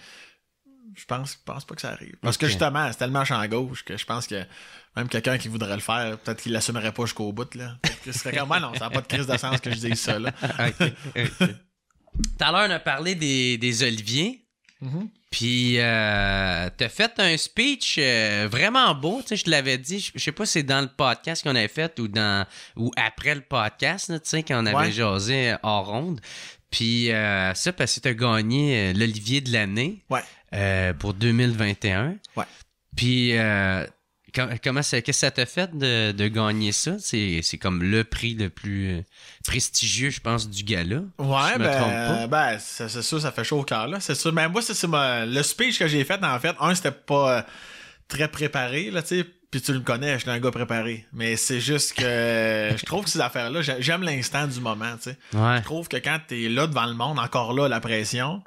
Je 0.98 1.06
pense, 1.06 1.34
je 1.34 1.38
pense 1.46 1.64
pas 1.64 1.76
que 1.76 1.82
ça 1.82 1.92
arrive. 1.92 2.16
Parce 2.22 2.38
que 2.38 2.48
justement, 2.48 2.88
c'est 2.92 2.98
tellement 2.98 3.24
champ 3.24 3.46
gauche 3.48 3.84
que 3.86 3.96
je 3.98 4.06
pense 4.06 4.26
que 4.28 4.44
même 4.96 5.08
quelqu'un 5.08 5.38
qui 5.38 5.48
voudrait 5.48 5.76
le 5.76 5.82
faire, 5.82 6.18
peut-être 6.18 6.42
qu'il 6.42 6.52
l'assumerait 6.52 6.92
pas 6.92 7.04
jusqu'au 7.04 7.32
bout. 7.32 7.54
Là. 7.56 7.78
Ce 8.04 8.12
serait 8.12 8.36
comme, 8.36 8.50
Ouais, 8.50 8.60
non, 8.60 8.74
ça 8.74 8.86
n'a 8.86 8.90
pas 8.90 9.02
de 9.02 9.08
crise 9.08 9.28
de 9.28 9.38
sens 9.38 9.62
que 9.62 9.70
je 9.70 9.76
dise 9.78 10.00
ça. 10.00 10.18
Là. 10.18 10.32
ok, 10.42 10.92
ok. 11.16 11.38
Tout 11.40 12.44
à 12.44 12.52
l'heure, 12.52 12.68
on 12.68 12.72
a 12.74 12.80
parlé 12.80 13.14
des, 13.14 13.58
des 13.60 13.84
oliviers. 13.84 14.44
Mhm. 14.82 15.10
Puis, 15.30 15.80
euh, 15.80 16.70
t'as 16.78 16.90
fait 16.90 17.12
un 17.20 17.36
speech 17.36 17.98
euh, 18.00 18.48
vraiment 18.50 18.96
beau, 18.96 19.22
tu 19.22 19.30
sais, 19.30 19.36
je 19.36 19.44
te 19.44 19.50
l'avais 19.50 19.78
dit, 19.78 20.00
je 20.00 20.12
je 20.16 20.20
sais 20.24 20.32
pas 20.32 20.46
si 20.46 20.54
c'est 20.54 20.64
dans 20.64 20.80
le 20.82 20.88
podcast 20.88 21.44
qu'on 21.44 21.56
avait 21.56 21.68
fait 21.68 22.00
ou 22.00 22.08
dans 22.08 22.46
ou 22.78 22.92
après 22.96 23.36
le 23.36 23.42
podcast, 23.42 24.08
là, 24.10 24.20
tu 24.20 24.30
sais, 24.30 24.44
quand 24.44 24.64
on 24.64 24.66
avait 24.66 24.76
Ouais. 24.78 24.92
jasé 24.92 25.56
hors 25.64 25.86
ronde. 25.88 26.22
Puis, 26.70 27.12
euh, 27.12 27.54
ça, 27.54 27.74
parce 27.74 27.96
que 27.96 28.00
t'as 28.02 28.14
gagné 28.14 28.90
euh, 28.90 28.94
l'Olivier 28.94 29.42
de 29.42 29.52
l'année 29.52 30.04
Ouais. 30.10 30.22
Euh, 30.54 30.94
pour 30.94 31.14
2021. 31.14 32.16
Ouais. 32.36 32.44
Puis, 32.96 33.38
euh, 33.38 33.86
com- 34.34 34.50
comment 34.64 34.82
ça, 34.82 35.02
qu'est-ce 35.02 35.18
que 35.20 35.26
ça 35.28 35.32
t'a 35.32 35.46
fait 35.46 35.76
de, 35.78 36.12
de 36.12 36.28
gagner 36.28 36.72
ça? 36.72 36.96
C'est, 37.00 37.42
comme 37.62 37.84
le 37.84 38.04
prix 38.04 38.34
le 38.34 38.50
plus 38.50 38.98
euh, 38.98 39.02
prestigieux, 39.46 40.10
je 40.10 40.20
pense, 40.20 40.50
du 40.50 40.64
gala. 40.64 41.02
Ouais, 41.20 41.58
pas. 41.58 41.58
ben, 41.58 42.28
ben 42.28 42.58
c'est 42.60 43.02
sûr, 43.02 43.22
ça 43.22 43.32
fait 43.32 43.44
chaud 43.44 43.60
au 43.60 43.64
cœur, 43.64 43.88
là. 43.88 44.00
C'est 44.00 44.16
sûr. 44.16 44.34
Mais 44.34 44.48
moi, 44.50 44.62
ça, 44.62 44.74
c'est 44.74 44.88
ma- 44.88 45.26
le 45.26 45.44
speech 45.44 45.80
que 45.80 45.88
j'ai 45.88 46.04
fait, 46.04 46.24
en 46.24 46.40
fait. 46.40 46.56
Un, 46.60 46.74
c'était 46.76 46.92
pas 46.92 47.46
très 48.08 48.28
préparé, 48.28 48.90
là, 48.92 49.02
tu 49.02 49.20
sais. 49.20 49.26
Puis 49.50 49.62
tu 49.62 49.72
le 49.72 49.80
connais, 49.80 50.16
je 50.16 50.24
suis 50.24 50.30
un 50.30 50.40
gars 50.42 50.52
préparé. 50.52 51.06
Mais 51.14 51.38
c'est 51.38 51.62
juste 51.62 51.94
que 51.94 52.04
je 52.04 52.86
trouve 52.86 53.06
que 53.06 53.10
ces 53.10 53.22
affaires-là, 53.22 53.62
j'ai- 53.62 53.82
j'aime 53.82 54.02
l'instant 54.04 54.46
du 54.46 54.60
moment, 54.60 54.94
tu 55.02 55.04
sais. 55.12 55.18
Ouais. 55.34 55.60
Je 55.60 55.64
trouve 55.64 55.88
que 55.88 55.96
quand 55.96 56.20
t'es 56.28 56.50
là 56.50 56.68
devant 56.68 56.86
le 56.86 56.94
monde, 56.96 57.18
encore 57.18 57.54
là, 57.54 57.70
la 57.70 57.80
pression, 57.80 58.44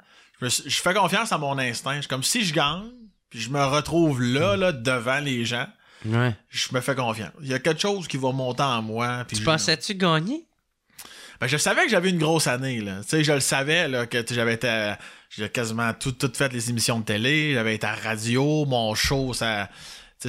je, 0.49 0.81
fais 0.81 0.93
confiance 0.93 1.31
à 1.31 1.37
mon 1.37 1.57
instinct. 1.57 1.95
Je 1.95 2.01
suis 2.01 2.07
comme 2.07 2.23
si 2.23 2.43
je 2.43 2.53
gagne, 2.53 2.89
puis 3.29 3.39
je 3.39 3.49
me 3.49 3.63
retrouve 3.63 4.21
là, 4.21 4.55
là, 4.57 4.71
devant 4.71 5.19
les 5.19 5.45
gens, 5.45 5.67
Ouais. 6.05 6.35
je 6.49 6.67
me 6.73 6.81
fais 6.81 6.95
confiance. 6.95 7.31
Il 7.41 7.47
y 7.47 7.53
a 7.53 7.59
quelque 7.59 7.79
chose 7.81 8.07
qui 8.07 8.17
va 8.17 8.31
monter 8.31 8.63
en 8.63 8.81
moi. 8.81 9.23
puis 9.27 9.37
Tu 9.37 9.43
je- 9.43 9.45
pensais-tu 9.45 9.93
gagner? 9.95 10.45
ben, 11.39 11.47
je 11.47 11.57
savais 11.57 11.83
que 11.85 11.89
j'avais 11.91 12.09
une 12.09 12.19
grosse 12.19 12.47
année, 12.47 12.81
là. 12.81 13.01
Tu 13.03 13.09
sais, 13.09 13.23
je 13.23 13.31
le 13.33 13.39
savais, 13.39 13.87
là, 13.87 14.05
que 14.05 14.23
j'avais 14.29 14.53
été 14.55 14.67
à- 14.67 14.97
j'ai 15.29 15.49
quasiment 15.49 15.93
tout, 15.93 16.11
tout 16.11 16.31
fait 16.35 16.51
les 16.53 16.69
émissions 16.69 16.99
de 16.99 17.05
télé, 17.05 17.53
j'avais 17.53 17.75
été 17.75 17.87
à 17.87 17.95
radio, 17.95 18.65
mon 18.65 18.93
show, 18.95 19.33
ça, 19.33 19.69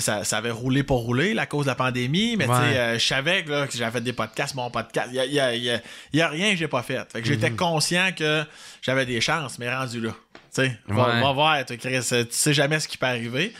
ça, 0.01 0.25
ça 0.25 0.39
avait 0.39 0.51
roulé 0.51 0.83
pour 0.83 1.01
rouler 1.01 1.37
à 1.39 1.47
cause 1.47 1.67
de 1.67 1.71
la 1.71 1.75
pandémie, 1.75 2.37
mais 2.37 2.47
Ouais. 2.47 2.55
euh, 2.77 2.99
je 2.99 3.07
savais 3.07 3.45
que, 3.45 3.51
là, 3.51 3.67
que 3.67 3.77
j'avais 3.77 3.93
fait 3.93 4.01
des 4.01 4.13
podcasts, 4.13 4.55
mon 4.55 4.71
podcast. 4.71 5.09
Il 5.13 5.17
y 5.33 5.39
a, 5.41 5.47
a- 5.47 6.25
a- 6.25 6.29
rien 6.29 6.51
que 6.53 6.57
j'ai 6.57 6.69
pas 6.69 6.83
fait. 6.83 7.11
Fait 7.13 7.21
que 7.21 7.29
j'étais 7.29 7.51
conscient 7.51 8.11
que 8.17 8.45
j'avais 8.81 9.05
des 9.07 9.21
chances, 9.21 9.59
mais 9.59 9.73
rendu 9.75 10.01
là. 10.01 10.13
Tu 10.55 10.63
sais, 10.63 10.79
va, 10.89 11.09
Ouais. 11.15 11.21
va 11.21 11.33
voir, 11.33 11.55
euh, 11.57 11.63
tu 11.67 12.27
sais 12.31 12.55
jamais 12.55 12.81
ce 12.81 12.89
qui 12.89 12.97
peut 12.99 13.07
arriver. 13.07 13.53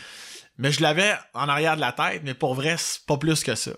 Mais 0.57 0.71
je 0.71 0.81
l'avais 0.81 1.13
en 1.33 1.49
arrière 1.49 1.75
de 1.75 1.81
la 1.81 1.91
tête, 1.91 2.21
mais 2.23 2.33
pour 2.35 2.53
vrai, 2.53 2.75
c'est 2.77 3.03
pas 3.05 3.17
plus 3.17 3.43
que 3.43 3.55
ça. 3.55 3.71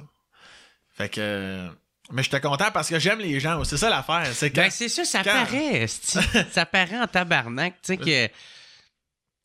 Fait 0.97 1.09
que. 1.09 1.19
euh, 1.21 1.67
Mais 2.11 2.21
j'étais 2.21 2.39
content 2.41 2.69
parce 2.71 2.87
que 2.89 2.99
j'aime 2.99 3.19
les 3.19 3.39
gens. 3.39 3.63
C'est 3.63 3.77
ça 3.77 3.89
l'affaire. 3.89 4.27
C'est. 4.33 4.51
Ben, 4.53 4.69
c'est 4.69 4.89
ça, 4.89 5.03
ça 5.05 5.23
quand- 5.23 5.31
paraît, 5.45 5.87
ça 6.51 6.65
paraît 6.65 6.99
en 6.99 7.07
tabarnak, 7.07 7.73
tu 7.81 7.93
sais 7.93 7.97
que... 7.97 8.29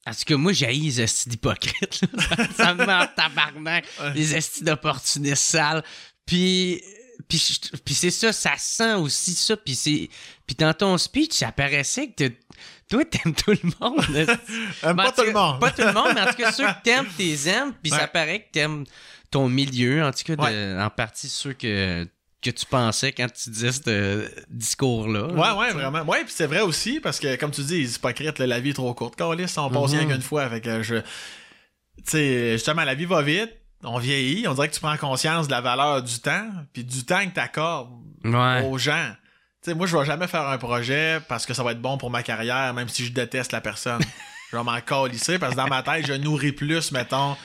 Parce 0.04 0.24
que 0.24 0.34
moi, 0.34 0.52
j'ai 0.52 0.66
les 0.72 1.00
estis 1.00 1.28
d'hypocrites, 1.28 2.00
ça, 2.56 2.74
me 2.74 2.86
met 2.86 2.92
en 2.92 3.06
tabarnak, 3.06 3.84
Ouais. 4.00 4.14
les 4.14 4.34
estis 4.34 4.64
d'opportunistes 4.64 5.36
sales. 5.36 5.82
Puis... 6.26 6.82
Puis, 7.28 7.60
puis 7.84 7.94
c'est 7.94 8.10
ça, 8.10 8.32
ça 8.32 8.54
sent 8.56 8.94
aussi 8.94 9.34
ça. 9.34 9.54
Puis, 9.54 9.74
c'est, 9.74 10.08
puis 10.46 10.56
dans 10.58 10.72
ton 10.72 10.96
speech, 10.96 11.32
ça 11.34 11.52
paraissait 11.52 12.08
que 12.08 12.14
t'es- 12.14 12.40
toi, 12.88 13.04
t'aimes 13.04 13.34
tout 13.34 13.50
le 13.50 13.70
monde. 13.78 13.98
pas 14.96 15.12
tout 15.12 15.22
le 15.24 15.32
monde. 15.32 15.60
Pas 15.60 15.70
tout 15.70 15.82
le 15.82 15.92
monde, 15.92 16.12
mais 16.14 16.22
en 16.22 16.26
tout 16.26 16.36
cas, 16.42 16.50
ceux 16.50 16.64
que 16.66 16.82
t'aimes, 16.82 17.06
t'es 17.18 17.36
aimes. 17.48 17.74
Puis 17.82 17.92
Ouais. 17.92 17.98
ça 17.98 18.08
paraît 18.08 18.40
que 18.44 18.50
t'aimes 18.52 18.84
ton 19.30 19.48
milieu, 19.50 20.02
en 20.02 20.10
tout 20.12 20.24
cas, 20.24 20.34
de- 20.34 20.40
Ouais. 20.40 20.82
en 20.82 20.88
partie 20.90 21.28
ceux 21.28 21.52
que, 21.52 22.08
que 22.42 22.50
tu 22.50 22.64
pensais 22.66 23.12
quand 23.12 23.26
tu 23.32 23.50
disais 23.50 23.72
ce 23.72 24.28
discours-là. 24.48 25.26
Ouais, 25.26 25.58
ouais, 25.58 25.72
vraiment. 25.72 26.02
Ouais, 26.04 26.24
puis 26.24 26.32
c'est 26.34 26.46
vrai 26.46 26.60
aussi, 26.60 27.00
parce 27.00 27.18
que, 27.20 27.36
comme 27.36 27.50
tu 27.50 27.62
dis, 27.62 27.78
les 27.82 27.96
hypocrites, 27.96 28.38
là, 28.38 28.46
la 28.46 28.60
vie 28.60 28.70
est 28.70 28.74
trop 28.74 28.92
courte. 28.94 29.16
Carlis, 29.16 29.52
on 29.58 29.68
passe 29.70 29.92
Mhm. 29.92 29.98
rien 29.98 30.06
qu'une 30.08 30.22
fois. 30.22 30.48
Fait 30.48 30.60
que 30.60 30.82
je. 30.82 30.96
Tu 30.96 31.04
sais, 32.06 32.52
justement, 32.52 32.84
la 32.84 32.94
vie 32.94 33.04
va 33.04 33.20
vite. 33.22 33.50
On 33.82 33.98
vieillit. 33.98 34.46
On 34.48 34.54
dirait 34.54 34.68
que 34.68 34.74
tu 34.74 34.80
prends 34.80 34.96
conscience 34.96 35.46
de 35.48 35.52
la 35.52 35.60
valeur 35.60 36.02
du 36.02 36.18
temps, 36.18 36.48
puis 36.72 36.84
du 36.84 37.04
temps 37.04 37.24
que 37.26 37.34
t'accordes 37.34 37.90
Ouais. 38.24 38.62
aux 38.66 38.76
gens. 38.78 39.10
Tu 39.62 39.70
sais, 39.70 39.74
moi, 39.74 39.86
je 39.86 39.96
vais 39.96 40.04
jamais 40.06 40.26
faire 40.26 40.46
un 40.48 40.56
projet 40.58 41.18
parce 41.28 41.44
que 41.44 41.52
ça 41.54 41.62
va 41.62 41.72
être 41.72 41.80
bon 41.82 41.98
pour 41.98 42.10
ma 42.10 42.22
carrière, 42.22 42.72
même 42.74 42.88
si 42.88 43.04
je 43.04 43.12
déteste 43.12 43.52
la 43.52 43.60
personne. 43.60 44.00
je 44.50 44.56
vais 44.56 44.62
m'en 44.64 44.80
calisser 44.80 45.38
parce 45.38 45.52
que 45.52 45.56
dans 45.58 45.68
ma 45.68 45.82
tête, 45.82 46.06
je 46.06 46.14
nourris 46.14 46.52
plus, 46.52 46.92
mettons, 46.92 47.36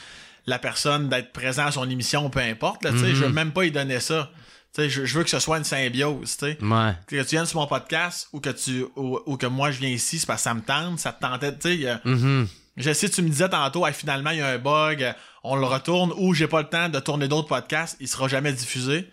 la 0.46 0.60
personne 0.60 1.10
d'être 1.10 1.32
présent 1.34 1.66
à 1.66 1.72
son 1.72 1.90
émission, 1.90 2.30
peu 2.30 2.40
importe. 2.40 2.84
Là, 2.86 2.92
tu 2.92 3.00
sais, 3.00 3.06
Mhm. 3.08 3.16
Je 3.16 3.24
veux 3.26 3.32
même 3.34 3.52
pas 3.52 3.66
y 3.66 3.72
donner 3.72 4.00
ça. 4.00 4.30
Je, 4.78 5.06
je 5.06 5.18
veux 5.18 5.24
que 5.24 5.30
ce 5.30 5.40
soit 5.40 5.58
une 5.58 5.64
symbiose. 5.64 6.38
tu 6.38 6.46
sais 6.46 6.58
Ouais. 6.62 6.94
que 7.08 7.16
tu 7.24 7.36
viennes 7.36 7.46
sur 7.46 7.60
mon 7.60 7.68
podcast 7.68 8.28
ou 8.34 8.40
que 8.40 8.50
tu 8.50 8.86
ou, 8.96 9.20
ou 9.26 9.38
que 9.38 9.46
moi 9.48 9.72
je 9.72 9.80
viens 9.80 9.90
ici 9.90 10.20
c'est 10.20 10.26
parce 10.28 10.42
que 10.42 10.44
ça 10.50 10.54
me 10.54 10.62
tente 10.62 11.00
ça 11.00 11.12
te 11.14 11.22
tentait 11.22 11.58
tu 11.58 11.84
sais 11.84 11.96
Mhm. 12.06 12.48
je 12.78 12.94
sais 12.94 13.10
tu 13.10 13.22
me 13.22 13.30
disais 13.30 13.48
tantôt 13.50 13.86
hey, 13.88 13.94
finalement 13.94 14.32
il 14.32 14.40
y 14.40 14.42
a 14.42 14.48
un 14.50 14.58
bug 14.58 15.14
on 15.44 15.56
le 15.56 15.66
retourne 15.66 16.12
ou 16.18 16.34
j'ai 16.34 16.48
pas 16.48 16.62
le 16.62 16.68
temps 16.68 16.90
de 16.90 17.00
tourner 17.00 17.28
d'autres 17.28 17.48
podcasts 17.48 17.96
il 18.00 18.08
sera 18.08 18.28
jamais 18.28 18.52
diffusé 18.54 19.10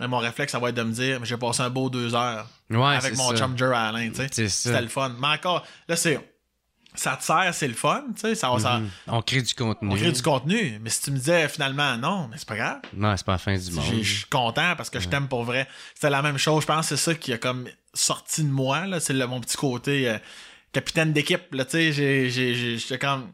Et 0.00 0.06
mon 0.08 0.18
réflexe 0.18 0.52
ça 0.52 0.58
va 0.58 0.70
être 0.70 0.74
de 0.74 0.82
me 0.82 0.92
dire 0.92 1.20
mais 1.20 1.26
j'ai 1.26 1.36
passé 1.36 1.62
un 1.62 1.70
beau 1.70 1.88
deux 1.88 2.14
heures 2.14 2.48
Ouais, 2.70 2.96
avec 2.96 3.16
mon 3.16 3.30
ça. 3.30 3.36
chum 3.36 3.54
tu 3.54 3.64
sais 3.64 4.28
C'est 4.32 4.48
c'était 4.48 4.82
le 4.82 4.88
fun 4.88 5.14
mais 5.20 5.28
encore 5.28 5.64
là 5.88 5.94
c'est 5.96 6.18
ça 6.96 7.16
te 7.16 7.22
sert 7.24 7.54
c'est 7.54 7.68
le 7.68 7.74
fun 7.74 8.04
tu 8.14 8.20
sais 8.22 8.34
ça, 8.34 8.50
ça- 8.58 8.78
Mhm. 8.78 8.90
On 9.08 9.22
crée 9.22 9.42
du 9.42 9.54
contenu. 9.54 9.90
on 9.92 9.94
crée 9.96 10.12
du 10.12 10.22
contenu 10.22 10.78
mais 10.80 10.90
si 10.90 11.02
tu 11.02 11.10
me 11.10 11.16
disais 11.18 11.48
finalement 11.48 11.96
non 11.96 12.28
mais 12.28 12.36
c'est 12.38 12.48
pas 12.48 12.56
grave 12.56 12.80
Non, 12.94 13.16
c'est 13.16 13.24
pas 13.26 13.32
la 13.32 13.38
fin 13.38 13.56
du 13.56 13.70
monde. 13.70 13.84
Je 14.02 14.12
suis 14.14 14.24
content 14.26 14.74
parce 14.76 14.90
que 14.90 14.98
je 15.00 15.08
t'aime 15.08 15.28
pour 15.28 15.44
vrai. 15.44 15.68
C'était 15.94 16.10
la 16.10 16.22
même 16.22 16.38
chose. 16.38 16.62
Je 16.62 16.66
pense 16.66 16.88
que 16.88 16.96
c'est 16.96 17.02
ça 17.02 17.14
qui 17.14 17.32
a 17.32 17.38
comme 17.38 17.68
sorti 17.94 18.42
de 18.42 18.48
moi. 18.50 18.86
là. 18.86 19.00
C'est 19.00 19.14
mon 19.14 19.40
petit 19.40 19.56
côté 19.56 20.08
euh, 20.08 20.18
capitaine 20.72 21.12
d'équipe. 21.12 21.52
là, 21.54 21.64
tu 21.64 21.92
sais, 21.92 22.30
J'étais 22.30 22.98
comme. 22.98 23.32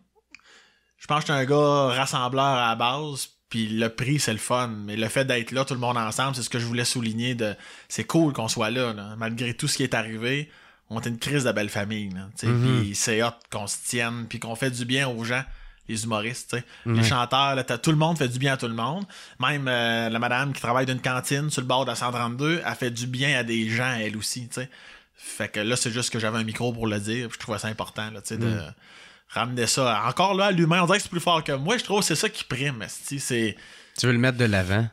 Je 0.98 1.06
pense 1.06 1.24
que 1.24 1.32
j'étais 1.32 1.38
un 1.40 1.44
gars 1.44 1.94
rassembleur 1.96 2.44
à 2.44 2.68
la 2.70 2.74
base. 2.76 3.28
Puis 3.48 3.68
le 3.68 3.88
prix, 3.88 4.18
c'est 4.18 4.32
le 4.32 4.38
fun. 4.38 4.68
Mais 4.68 4.96
le 4.96 5.08
fait 5.08 5.24
d'être 5.24 5.50
là, 5.50 5.64
tout 5.64 5.74
le 5.74 5.80
monde 5.80 5.98
ensemble, 5.98 6.34
c'est 6.34 6.42
ce 6.42 6.48
que 6.50 6.58
je 6.58 6.64
voulais 6.66 6.84
souligner. 6.84 7.34
de 7.34 7.54
C'est 7.88 8.04
cool 8.04 8.32
qu'on 8.32 8.48
soit 8.48 8.70
là, 8.70 8.92
là. 8.92 9.14
Malgré 9.18 9.54
tout 9.54 9.68
ce 9.68 9.76
qui 9.76 9.82
est 9.82 9.94
arrivé, 9.94 10.50
on 10.94 11.00
est 11.00 11.08
une 11.08 11.18
crise 11.18 11.44
de 11.44 11.52
belle 11.52 11.68
famille. 11.68 12.10
Mhm. 12.42 12.80
Puis 12.82 12.94
c'est 12.94 13.22
hot 13.22 13.30
qu'on 13.50 13.66
se 13.66 13.76
tienne. 13.84 14.26
Puis 14.28 14.38
qu'on 14.40 14.54
fait 14.54 14.70
du 14.70 14.84
bien 14.84 15.08
aux 15.08 15.24
gens. 15.24 15.44
Les 15.88 16.04
humoristes, 16.04 16.56
les 16.86 17.02
chanteurs, 17.02 17.56
là, 17.56 17.64
tout 17.64 17.90
le 17.90 17.96
monde 17.96 18.16
fait 18.16 18.28
du 18.28 18.38
bien 18.38 18.52
à 18.52 18.56
tout 18.56 18.68
le 18.68 18.72
monde. 18.72 19.04
Même 19.40 19.66
euh, 19.66 20.08
la 20.08 20.18
madame 20.20 20.52
qui 20.52 20.60
travaille 20.62 20.86
d'une 20.86 21.00
cantine 21.00 21.50
sur 21.50 21.60
le 21.60 21.66
bord 21.66 21.84
de 21.84 21.90
la 21.90 21.96
132, 21.96 22.62
elle 22.64 22.74
fait 22.76 22.90
du 22.92 23.06
bien 23.08 23.36
à 23.36 23.42
des 23.42 23.68
gens, 23.68 23.92
elle 24.00 24.16
aussi. 24.16 24.48
Fait 25.16 25.48
que 25.48 25.58
là, 25.58 25.74
c'est 25.74 25.90
juste 25.90 26.10
que 26.10 26.20
j'avais 26.20 26.38
un 26.38 26.44
micro 26.44 26.72
pour 26.72 26.86
le 26.86 27.00
dire, 27.00 27.26
puis 27.28 27.34
je 27.34 27.38
trouvais 27.40 27.58
ça 27.58 27.66
important, 27.68 28.10
là, 28.12 28.20
de 28.20 28.36
Mm. 28.36 28.74
ramener 29.28 29.66
ça. 29.66 30.04
Encore 30.06 30.34
là, 30.34 30.52
l'humain, 30.52 30.82
on 30.82 30.86
dirait 30.86 30.98
que 30.98 31.02
c'est 31.02 31.10
plus 31.10 31.20
fort 31.20 31.42
que 31.42 31.52
moi. 31.52 31.76
Je 31.76 31.84
trouve 31.84 31.98
que 31.98 32.06
c'est 32.06 32.14
ça 32.14 32.28
qui 32.28 32.44
prime, 32.44 32.84
c'est... 32.88 33.56
Tu 33.98 34.06
veux 34.06 34.12
le 34.12 34.18
mettre 34.18 34.38
de 34.38 34.44
l'avant? 34.44 34.88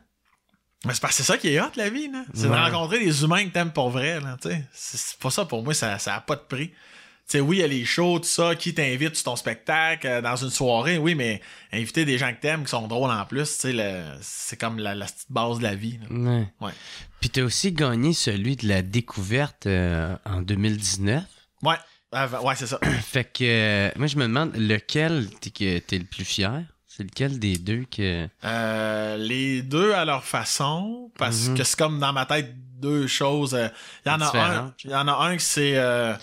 Mais 0.86 0.93
c'est 0.93 1.01
parce 1.01 1.17
que 1.17 1.23
c'est 1.23 1.32
ça 1.32 1.38
qui 1.38 1.49
est 1.49 1.59
hot, 1.61 1.71
la 1.75 1.89
vie, 1.89 2.09
là. 2.09 2.23
C'est 2.34 2.43
Ouais. 2.47 2.55
de 2.57 2.61
rencontrer 2.71 2.99
des 2.99 3.23
humains 3.23 3.43
que 3.45 3.49
t'aimes 3.51 3.71
pour 3.73 3.89
vrai, 3.89 4.19
là, 4.21 4.38
tu 4.41 4.49
sais. 4.49 4.63
C'est 4.71 5.19
pas 5.19 5.30
ça, 5.30 5.45
pour 5.45 5.63
moi, 5.63 5.73
ça, 5.73 5.99
ça 5.99 6.15
a 6.15 6.21
pas 6.21 6.36
de 6.36 6.41
prix. 6.41 6.69
Tu 6.69 7.38
sais, 7.38 7.39
oui, 7.41 7.57
il 7.57 7.59
y 7.59 7.63
a 7.63 7.67
les 7.67 7.86
shows, 7.86 8.19
tout 8.19 8.27
ça, 8.27 8.55
qui 8.55 8.73
t'invite 8.73 9.13
sur 9.15 9.25
ton 9.25 9.36
spectacle, 9.36 10.07
euh, 10.07 10.21
dans 10.21 10.36
une 10.38 10.49
soirée, 10.49 10.97
oui, 10.97 11.13
mais 11.15 11.41
inviter 11.71 12.03
des 12.05 12.17
gens 12.17 12.34
que 12.34 12.39
t'aimes, 12.39 12.63
qui 12.63 12.71
sont 12.71 12.88
drôles 12.88 13.11
en 13.11 13.23
plus, 13.25 13.55
tu 13.59 13.71
sais, 13.77 14.03
c'est 14.21 14.59
comme 14.59 14.80
la, 14.80 14.95
la 14.95 15.05
petite 15.05 15.27
base 15.32 15.57
de 15.59 15.63
la 15.63 15.75
vie, 15.75 15.99
là. 16.01 16.15
Ouais. 16.15 16.47
Ouais. 16.61 16.71
Puis 17.19 17.30
t'as 17.30 17.43
aussi 17.43 17.71
gagné 17.73 18.13
celui 18.13 18.55
de 18.55 18.67
la 18.67 18.82
découverte 18.82 19.65
euh, 19.67 20.15
en 20.25 20.41
2019. 20.41 21.23
Ouais, 21.61 21.75
ouais, 22.13 22.55
c'est 22.55 22.65
ça. 22.67 22.80
Fait 23.03 23.25
que 23.25 23.43
euh, 23.43 23.91
moi 23.97 24.07
je 24.07 24.15
me 24.15 24.23
demande 24.23 24.55
lequel 24.55 25.27
t'es 25.41 25.84
t'es 25.86 25.97
le 25.99 26.05
plus 26.05 26.23
fier? 26.25 26.63
C'est 26.99 27.05
lequel 27.05 27.39
des 27.39 27.57
deux 27.57 27.85
que. 27.89 28.27
Euh, 28.43 29.15
les 29.15 29.61
deux 29.61 29.93
à 29.93 30.03
leur 30.03 30.25
façon, 30.25 31.09
parce 31.17 31.47
Mhm. 31.47 31.57
que 31.57 31.63
c'est 31.63 31.77
comme 31.79 31.97
dans 31.97 32.11
ma 32.11 32.25
tête 32.25 32.53
deux 32.81 33.07
choses. 33.07 33.53
euh, 33.55 33.69
Il 34.05 34.09
y 34.09 34.11
en 34.11 34.19
a 34.19 34.25
un, 34.37 34.73
il 34.83 34.89
y 34.91 34.95
en 34.95 35.07
a 35.07 35.13
un 35.13 35.37
que 35.37 35.41
c'est. 35.41 35.77
euh, 35.77 36.13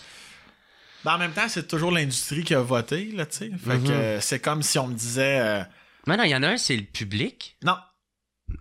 ben, 1.03 1.15
en 1.15 1.19
même 1.19 1.33
temps, 1.33 1.49
c'est 1.49 1.67
toujours 1.67 1.93
l'industrie 1.93 2.45
qui 2.45 2.55
a 2.55 2.61
voté, 2.61 3.07
là, 3.15 3.25
tu 3.25 3.37
sais. 3.39 3.51
Fait 3.59 3.79
Mhm. 3.79 3.85
que 3.87 3.91
euh, 3.93 4.21
c'est 4.21 4.39
comme 4.41 4.63
si 4.63 4.79
on 4.79 4.89
me 4.89 4.95
disait. 4.95 5.41
euh, 5.41 5.63
Mais 6.07 6.19
non, 6.19 6.25
il 6.25 6.31
y 6.31 6.37
en 6.37 6.43
a 6.43 6.49
un, 6.49 6.57
c'est 6.59 6.77
le 6.77 6.83
public. 6.85 7.57
non. 7.65 7.77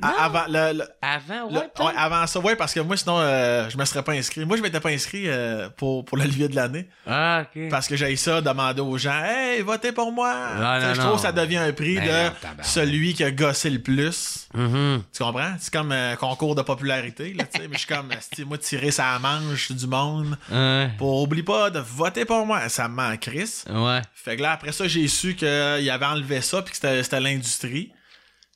À- 0.02 0.26
avant, 0.26 0.44
le- 0.50 0.74
le- 0.80 0.88
Avant, 1.02 1.50
ouais, 1.52 1.94
avant 1.96 2.26
ça, 2.28 2.40
ouais, 2.40 2.56
parce 2.56 2.74
que 2.74 2.80
moi, 2.80 2.98
sinon, 2.98 3.18
euh, 3.20 3.70
je 3.70 3.78
me 3.78 3.86
serais 3.86 4.04
pas 4.04 4.12
inscrit. 4.14 4.44
Moi, 4.44 4.58
je 4.58 4.62
m'étais 4.62 4.80
pas 4.80 4.90
inscrit 4.90 5.24
euh, 5.28 5.70
pour, 5.78 6.04
pour 6.04 6.18
l'Olivier 6.18 6.48
de 6.50 6.56
l'année. 6.56 6.88
Ah, 7.08 7.44
ok. 7.44 7.70
Parce 7.70 7.88
que 7.88 7.96
j'ai 7.96 8.16
ça, 8.16 8.42
demander 8.42 8.82
aux 8.82 8.98
gens, 8.98 9.24
hey, 9.24 9.62
votez 9.62 9.92
pour 9.92 10.12
moi. 10.12 10.34
Non, 10.58 10.80
non, 10.80 10.94
je 10.94 11.00
non. 11.00 11.06
trouve 11.08 11.16
que 11.18 11.22
ça 11.22 11.32
devient 11.32 11.58
un 11.58 11.72
prix 11.72 11.96
Ben 11.96 12.30
de 12.58 12.64
celui 12.64 13.14
qui 13.14 13.24
a 13.24 13.32
gossé 13.32 13.70
le 13.70 13.80
plus. 13.80 14.48
Mhm. 14.54 15.04
Tu 15.16 15.24
comprends? 15.24 15.54
C'est 15.60 15.72
comme 15.72 15.92
un 15.92 16.16
concours 16.16 16.56
de 16.56 16.62
popularité, 16.64 17.34
là, 17.34 17.46
tu 17.46 17.62
sais. 17.62 17.68
Mais 17.68 17.76
je 17.78 17.86
suis 17.86 17.88
comme, 17.88 18.10
moi, 18.48 18.58
tirer 18.58 18.92
sa 18.92 19.18
manche 19.20 19.72
du 19.72 19.88
monde. 19.88 20.36
Ouais. 20.52 20.90
Pour, 20.98 21.22
oublie 21.22 21.44
pas 21.44 21.70
de 21.70 21.80
voter 21.80 22.26
pour 22.26 22.46
moi. 22.46 22.68
Ça 22.70 22.88
me 22.90 22.96
manque, 22.96 23.20
Chris. 23.22 23.64
Ouais. 23.70 24.02
Fait 24.14 24.36
que 24.36 24.42
là, 24.42 24.52
après 24.54 24.72
ça, 24.72 24.88
j'ai 24.88 25.08
su 25.08 25.36
qu'il 25.36 25.48
avait 25.48 26.06
enlevé 26.06 26.42
ça 26.42 26.62
puis 26.64 26.72
que 26.78 27.02
c'était 27.04 27.20
l'industrie. 27.20 27.92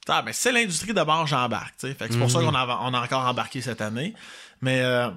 Ah, 0.10 0.22
ben, 0.22 0.34
c'est 0.34 0.52
l'industrie 0.52 0.94
d'abord, 0.94 1.28
j'embarque. 1.28 1.80
Fait 1.80 1.94
que 1.96 2.12
c'est 2.14 2.18
pour 2.20 2.32
ça 2.32 2.40
Mhm. 2.40 2.46
qu'on 2.48 2.56
a, 2.56 2.80
on 2.84 2.94
a 2.94 3.02
encore 3.02 3.26
embarqué 3.26 3.62
cette 3.62 3.82
année. 3.82 4.14
Mais 4.62 4.82
euh, 4.82 5.10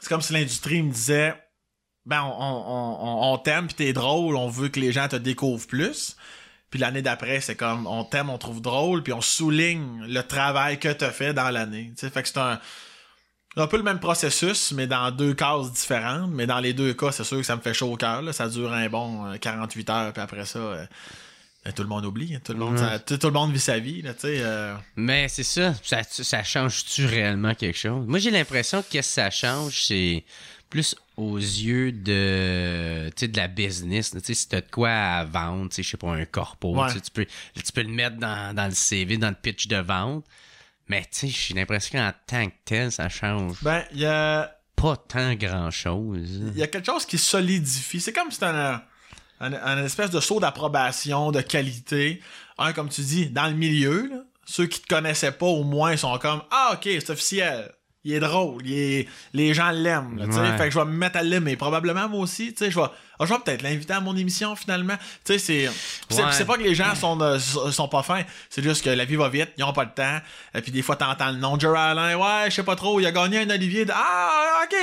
c'est 0.00 0.08
comme 0.08 0.22
si 0.22 0.32
l'industrie 0.32 0.82
me 0.82 0.92
disait, 0.92 1.34
ben, 2.04 2.22
on, 2.22 2.28
on, 2.28 2.98
on, 3.00 3.32
on 3.34 3.38
t'aime 3.38 3.66
pis 3.66 3.74
t'es 3.74 3.92
drôle, 3.92 4.36
on 4.36 4.48
veut 4.48 4.68
que 4.68 4.78
les 4.80 4.92
gens 4.92 5.08
te 5.08 5.16
découvrent 5.16 5.66
plus. 5.66 6.16
Puis 6.70 6.80
l'année 6.80 7.02
d'après, 7.02 7.40
c'est 7.40 7.56
comme, 7.56 7.86
on 7.86 8.04
t'aime, 8.04 8.28
on 8.30 8.38
trouve 8.38 8.60
drôle, 8.60 9.02
puis 9.02 9.12
on 9.12 9.20
souligne 9.20 10.04
le 10.06 10.22
travail 10.22 10.78
que 10.78 10.88
t'as 10.92 11.10
fait 11.10 11.32
dans 11.34 11.50
l'année. 11.50 11.92
Fait 11.96 12.10
que 12.22 12.28
c'est 12.28 12.38
un, 12.38 12.60
un 13.56 13.66
peu 13.68 13.76
le 13.76 13.82
même 13.84 14.00
processus, 14.00 14.72
mais 14.72 14.86
dans 14.86 15.10
deux 15.10 15.32
cases 15.32 15.72
différentes. 15.72 16.30
Mais 16.32 16.46
dans 16.46 16.58
les 16.60 16.72
deux 16.74 16.92
cas, 16.92 17.12
c'est 17.12 17.24
sûr 17.24 17.38
que 17.38 17.42
ça 17.44 17.56
me 17.56 17.60
fait 17.62 17.72
chaud 17.74 17.92
au 17.92 17.96
cœur. 17.96 18.20
là. 18.22 18.32
Ça 18.32 18.48
dure 18.48 18.72
un 18.72 18.88
bon 18.88 19.26
euh, 19.26 19.36
48 19.38 19.90
heures, 19.90 20.12
puis 20.12 20.22
après 20.22 20.44
ça, 20.44 20.58
euh, 20.58 20.86
tout 21.72 21.82
le 21.82 21.88
monde 21.88 22.04
oublie. 22.04 22.34
hein. 22.34 22.40
Tout 22.44 22.52
le 22.52 22.58
monde, 22.58 22.78
ça- 22.78 22.98
tout, 22.98 23.16
tout 23.18 23.26
le 23.28 23.32
monde 23.32 23.52
vit 23.52 23.60
sa 23.60 23.78
vie. 23.78 24.02
Là, 24.02 24.14
tu 24.14 24.20
sais, 24.22 24.36
euh, 24.40 24.74
Mais 24.96 25.28
c'est 25.28 25.42
ça, 25.42 25.74
ça, 25.82 26.02
ça 26.04 26.42
change-tu 26.42 27.06
réellement 27.06 27.54
quelque 27.54 27.78
chose? 27.78 28.06
Moi, 28.06 28.18
j'ai 28.18 28.30
l'impression 28.30 28.82
que 28.88 29.02
ça 29.02 29.30
change, 29.30 29.84
c'est 29.84 30.24
plus 30.70 30.94
aux 31.16 31.38
yeux 31.38 31.92
de, 31.92 33.08
tu 33.10 33.20
sais, 33.20 33.28
de 33.28 33.36
la 33.36 33.48
business. 33.48 34.10
Tu 34.10 34.20
sais, 34.22 34.34
si 34.34 34.48
t'as 34.48 34.60
de 34.60 34.70
quoi 34.70 34.90
à 34.90 35.24
vendre, 35.24 35.68
tu 35.70 35.76
sais, 35.76 35.82
je 35.82 35.90
sais 35.90 35.96
pas, 35.96 36.12
un 36.12 36.24
corpo, 36.24 36.76
Ouais. 36.76 36.92
tu 36.92 37.10
peux, 37.12 37.24
tu 37.54 37.72
peux 37.72 37.82
le 37.82 37.88
mettre 37.88 38.16
dans, 38.16 38.54
dans 38.54 38.66
le 38.66 38.74
CV, 38.74 39.16
dans 39.16 39.28
le 39.30 39.34
pitch 39.40 39.68
de 39.68 39.76
vente. 39.76 40.24
Mais 40.88 41.02
tu 41.02 41.08
sais, 41.10 41.28
j'ai 41.28 41.54
l'impression 41.54 41.98
qu'en 41.98 42.12
tant 42.26 42.46
que 42.46 42.54
tel, 42.64 42.92
ça 42.92 43.08
change 43.08 43.56
ben, 43.62 43.82
il 43.92 44.00
y 44.00 44.06
a, 44.06 44.52
pas 44.76 44.96
tant 44.96 45.34
grand-chose. 45.34 46.28
il 46.52 46.58
y 46.58 46.62
a 46.62 46.66
quelque 46.66 46.86
chose 46.86 47.06
qui 47.06 47.16
solidifie. 47.18 48.00
C'est 48.00 48.12
comme 48.12 48.28
si 48.30 48.34
c'était 48.34 48.46
un, 48.46 48.82
un, 49.40 49.52
un 49.52 49.84
espèce 49.84 50.10
de 50.10 50.20
saut 50.20 50.40
d'approbation, 50.40 51.30
de 51.32 51.40
qualité. 51.40 52.20
Un, 52.58 52.72
comme 52.72 52.88
tu 52.88 53.02
dis, 53.02 53.26
dans 53.26 53.46
le 53.46 53.54
milieu, 53.54 54.08
là, 54.10 54.16
ceux 54.44 54.66
qui 54.66 54.80
te 54.80 54.86
connaissaient 54.88 55.32
pas, 55.32 55.46
au 55.46 55.64
moins, 55.64 55.96
sont 55.96 56.16
comme 56.18 56.42
Ah, 56.50 56.70
ok, 56.74 56.82
c'est 56.84 57.10
officiel. 57.10 57.70
il 58.08 58.12
est 58.12 58.20
drôle, 58.20 58.62
il 58.64 58.72
est- 58.72 59.08
les 59.32 59.52
gens 59.52 59.70
l'aiment. 59.72 60.20
Ouais. 60.20 60.56
Fait 60.56 60.66
que 60.66 60.70
je 60.70 60.78
vais 60.78 60.84
me 60.84 60.92
mettre 60.92 61.16
à 61.18 61.24
l'aimer. 61.24 61.56
Probablement, 61.56 62.08
moi 62.08 62.20
aussi, 62.20 62.54
je 62.56 62.64
vais, 62.66 62.70
je 63.20 63.24
vais 63.26 63.38
peut-être 63.44 63.62
l'inviter 63.62 63.94
à 63.94 64.00
mon 64.00 64.14
émission, 64.16 64.54
finalement. 64.54 64.94
C'est, 65.24 65.38
Ouais. 65.68 66.44
pas 66.46 66.56
que 66.56 66.62
les 66.62 66.76
gens 66.76 66.94
sont, 66.94 67.20
euh, 67.20 67.40
sont 67.40 67.88
pas 67.88 68.04
fins, 68.04 68.22
c'est 68.48 68.62
juste 68.62 68.84
que 68.84 68.90
la 68.90 69.04
vie 69.04 69.16
va 69.16 69.28
vite, 69.28 69.48
ils 69.58 69.64
ont 69.64 69.72
pas 69.72 69.82
le 69.82 69.90
temps. 69.90 70.20
Et 70.54 70.62
puis 70.62 70.70
des 70.70 70.82
fois, 70.82 70.94
t'entends 70.94 71.32
le 71.32 71.38
nom 71.38 71.56
de 71.56 71.62
Jerry 71.62 71.76
Allen, 71.76 72.14
ouais, 72.16 72.44
je 72.48 72.54
sais 72.54 72.62
pas 72.62 72.76
trop, 72.76 73.00
il 73.00 73.06
a 73.06 73.10
gagné 73.10 73.40
un 73.40 73.50
Olivier, 73.50 73.84
de, 73.84 73.92
ah, 73.92 74.60
ok, 74.62 74.76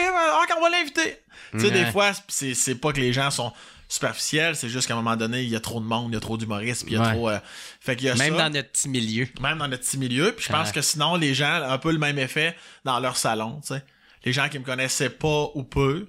ok, 0.43 0.55
on 0.57 0.61
va 0.61 0.69
l'inviter. 0.69 1.17
Tu 1.53 1.61
sais, 1.61 1.71
des 1.71 1.85
fois, 1.93 2.11
c'est 2.27 2.75
pas 2.75 2.91
que 2.91 2.99
les 2.99 3.13
gens 3.13 3.31
sont 3.31 3.53
superficiels, 3.93 4.55
c'est 4.55 4.69
juste 4.69 4.87
qu'à 4.87 4.93
un 4.93 4.97
moment 4.97 5.15
donné, 5.15 5.43
il 5.43 5.49
y 5.49 5.55
a 5.55 5.59
trop 5.59 5.79
de 5.79 5.85
monde, 5.85 6.11
il 6.11 6.15
y 6.15 6.17
a 6.17 6.19
trop 6.19 6.37
d'humoristes, 6.37 6.83
puis 6.85 6.93
il 6.95 6.97
y 6.97 7.01
a 7.01 7.05
Ouais. 7.05 7.13
trop, 7.13 7.29
euh, 7.29 7.39
fait 7.79 7.95
qu'il 7.95 8.07
y 8.07 8.09
a 8.09 8.15
Même 8.15 8.35
ça 8.35 8.43
dans 8.49 8.53
notre 8.55 8.69
petit 8.71 8.89
milieu. 8.89 9.27
même 9.41 9.57
dans 9.59 9.67
notre 9.67 9.83
petit 9.83 9.97
milieu. 9.97 10.31
Puis 10.33 10.45
je 10.47 10.51
pense 10.51 10.67
Ouais. 10.69 10.73
que 10.73 10.81
sinon, 10.81 11.15
les 11.15 11.33
gens, 11.33 11.61
un 11.63 11.77
peu 11.77 11.91
le 11.91 11.99
même 11.99 12.17
effet 12.19 12.55
dans 12.85 12.99
leur 12.99 13.17
salon, 13.17 13.61
tu 13.61 13.73
sais. 13.73 13.83
Les 14.25 14.33
gens 14.33 14.49
qui 14.49 14.57
me 14.59 14.63
connaissaient 14.63 15.09
pas 15.09 15.47
ou 15.53 15.63
peu 15.63 16.07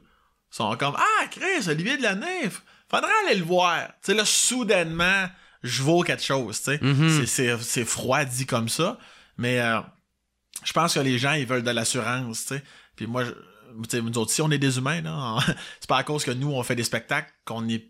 sont 0.50 0.74
comme 0.76 0.94
Ah, 0.96 1.26
Chris, 1.30 1.68
Olivier 1.68 1.96
de 1.96 2.02
la 2.02 2.14
Nef, 2.14 2.62
faudrait 2.90 3.10
aller 3.26 3.36
le 3.38 3.44
voir. 3.44 3.86
Tu 4.02 4.12
sais, 4.12 4.14
là, 4.14 4.24
soudainement, 4.24 5.26
je 5.62 5.82
vaux 5.82 6.02
quelque 6.02 6.22
chose, 6.22 6.58
tu 6.58 6.64
sais. 6.72 6.78
Mhm. 6.80 7.26
C'est- 7.26 7.84
froid 7.84 8.24
dit 8.24 8.46
comme 8.46 8.68
ça, 8.68 8.98
mais 9.36 9.60
euh, 9.60 9.80
je 10.64 10.72
pense 10.72 10.94
que 10.94 11.00
les 11.00 11.18
gens, 11.18 11.32
ils 11.32 11.46
veulent 11.46 11.62
de 11.64 11.70
l'assurance, 11.70 12.46
tu 12.46 12.54
sais. 12.54 12.62
Puis 12.96 13.06
moi, 13.06 13.24
je- 13.24 13.32
nous 13.74 14.18
autres, 14.18 14.30
si 14.30 14.42
on 14.42 14.50
est 14.50 14.58
des 14.58 14.78
humains, 14.78 15.00
là, 15.00 15.38
c'est 15.80 15.88
pas 15.88 15.98
à 15.98 16.04
cause 16.04 16.24
que 16.24 16.30
nous, 16.30 16.52
on 16.52 16.62
fait 16.62 16.76
des 16.76 16.84
spectacles 16.84 17.32
qu'on 17.44 17.62
n'est 17.62 17.84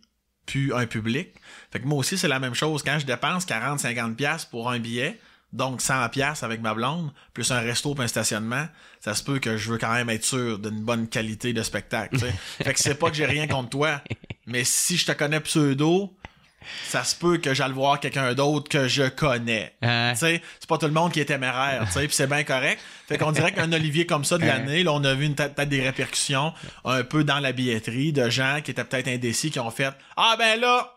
plus 0.47 0.74
un 0.74 0.87
public. 0.87 1.35
Fait 1.70 1.80
que 1.80 1.87
moi 1.87 1.99
aussi, 1.99 2.18
c'est 2.18 2.28
la 2.28 2.39
même 2.39 2.55
chose. 2.55 2.82
Quand 2.82 2.99
je 2.99 3.07
dépense 3.07 3.47
40-50$ 3.47 4.14
piastres 4.14 4.51
pour 4.51 4.70
un 4.70 4.78
billet, 4.78 5.18
donc 5.53 5.80
100$ 5.80 6.11
piastres 6.11 6.45
avec 6.45 6.61
ma 6.61 6.74
blonde, 6.74 7.12
plus 7.32 7.51
un 7.51 7.61
resto 7.61 7.95
puis 7.95 8.05
un 8.05 8.09
stationnement, 8.09 8.66
ça 9.01 9.14
se 9.14 9.22
peut 9.22 9.39
que 9.39 9.57
je 9.57 9.70
veux 9.70 9.78
quand 9.78 9.93
même 9.93 10.11
être 10.11 10.24
sûr 10.24 10.59
d'une 10.59 10.82
bonne 10.82 11.09
qualité 11.09 11.53
de 11.53 11.62
spectacle. 11.62 12.18
fait 12.62 12.74
que 12.74 12.80
c'est 12.80 12.97
pas 12.97 13.09
que 13.11 13.16
j'ai 13.16 13.26
rien 13.26 13.47
contre 13.47 13.70
toi, 13.70 14.03
mais 14.47 14.64
si 14.64 14.97
je 14.97 15.07
te 15.07 15.12
connais 15.12 15.41
pseudo, 15.41 16.14
ça 16.88 17.04
se 17.04 17.14
peut 17.16 17.38
que 17.38 17.54
j'aille 17.54 17.72
voir 17.72 18.00
quelqu'un 18.00 18.34
d'autre 18.34 18.68
que 18.68 18.88
je 18.88 19.04
connais. 19.08 19.74
Tu 19.82 19.88
sais, 20.16 20.42
c'est 20.60 20.68
pas 20.68 20.78
tout 20.78 20.86
le 20.86 20.92
monde 20.92 21.12
qui 21.12 21.20
est 21.20 21.24
téméraire, 21.24 21.82
tu 21.86 21.92
sais, 21.92 22.06
puis 22.06 22.14
c'est 22.16 22.26
bien 22.26 22.44
correct. 22.44 22.80
Fait 23.08 23.18
qu'on 23.18 23.32
dirait 23.32 23.52
qu'un 23.52 23.72
Olivier 23.72 24.06
comme 24.06 24.24
ça 24.24 24.38
de 24.38 24.46
l'année, 24.46 24.82
là, 24.82 24.92
on 24.92 25.04
a 25.04 25.14
vu 25.14 25.26
une 25.26 25.34
tête 25.34 25.54
peut-être 25.54 25.68
des 25.68 25.82
répercussions 25.82 26.52
un 26.84 27.02
peu 27.02 27.24
dans 27.24 27.38
la 27.40 27.52
billetterie 27.52 28.12
de 28.12 28.30
gens 28.30 28.60
qui 28.64 28.70
étaient 28.70 28.84
peut-être 28.84 29.08
indécis 29.08 29.50
qui 29.50 29.60
ont 29.60 29.70
fait 29.70 29.92
Ah 30.16 30.36
ben 30.38 30.58
là, 30.60 30.90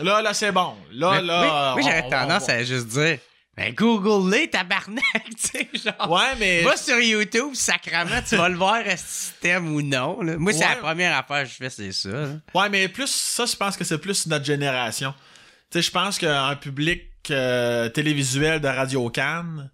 là, 0.00 0.22
là, 0.22 0.32
c'est 0.34 0.52
bon. 0.52 0.74
Là, 0.92 1.12
Mais- 1.16 1.22
là. 1.22 1.74
oui, 1.76 1.82
oui, 1.82 1.82
j'aurais 1.84 2.04
on- 2.06 2.10
tendance 2.10 2.44
on- 2.48 2.52
à 2.52 2.62
juste 2.62 2.86
dire 2.88 3.18
ben 3.56 3.72
Google-les, 3.74 4.48
tabarnak, 4.50 5.02
tu 5.30 5.36
sais, 5.38 5.68
genre. 5.74 6.10
Ouais, 6.10 6.36
mais. 6.38 6.62
Va 6.62 6.76
sur 6.76 6.98
YouTube, 7.00 7.54
sacrament, 7.54 8.20
tu 8.28 8.36
vas 8.36 8.48
le 8.48 8.56
voir, 8.56 8.76
est-ce 8.78 9.32
que 9.32 9.40
t'aimes 9.40 9.72
ou 9.74 9.80
non. 9.82 10.20
là. 10.22 10.36
Moi, 10.36 10.52
c'est 10.52 10.58
Ouais. 10.60 10.68
la 10.68 10.76
première 10.76 11.16
affaire 11.16 11.44
que 11.44 11.48
je 11.50 11.54
fais, 11.54 11.70
c'est 11.70 11.92
ça. 11.92 12.08
là. 12.10 12.28
Ouais, 12.54 12.68
mais 12.68 12.88
plus, 12.88 13.10
ça, 13.10 13.46
je 13.46 13.56
pense 13.56 13.76
que 13.76 13.84
c'est 13.84 13.98
plus 13.98 14.26
notre 14.26 14.44
génération. 14.44 15.14
Tu 15.70 15.78
sais, 15.78 15.82
je 15.82 15.90
pense 15.90 16.18
qu'un 16.18 16.54
public 16.56 17.02
euh, 17.30 17.88
télévisuel 17.88 18.60
de 18.60 18.68
Radio 18.68 19.08
Cannes, 19.10 19.70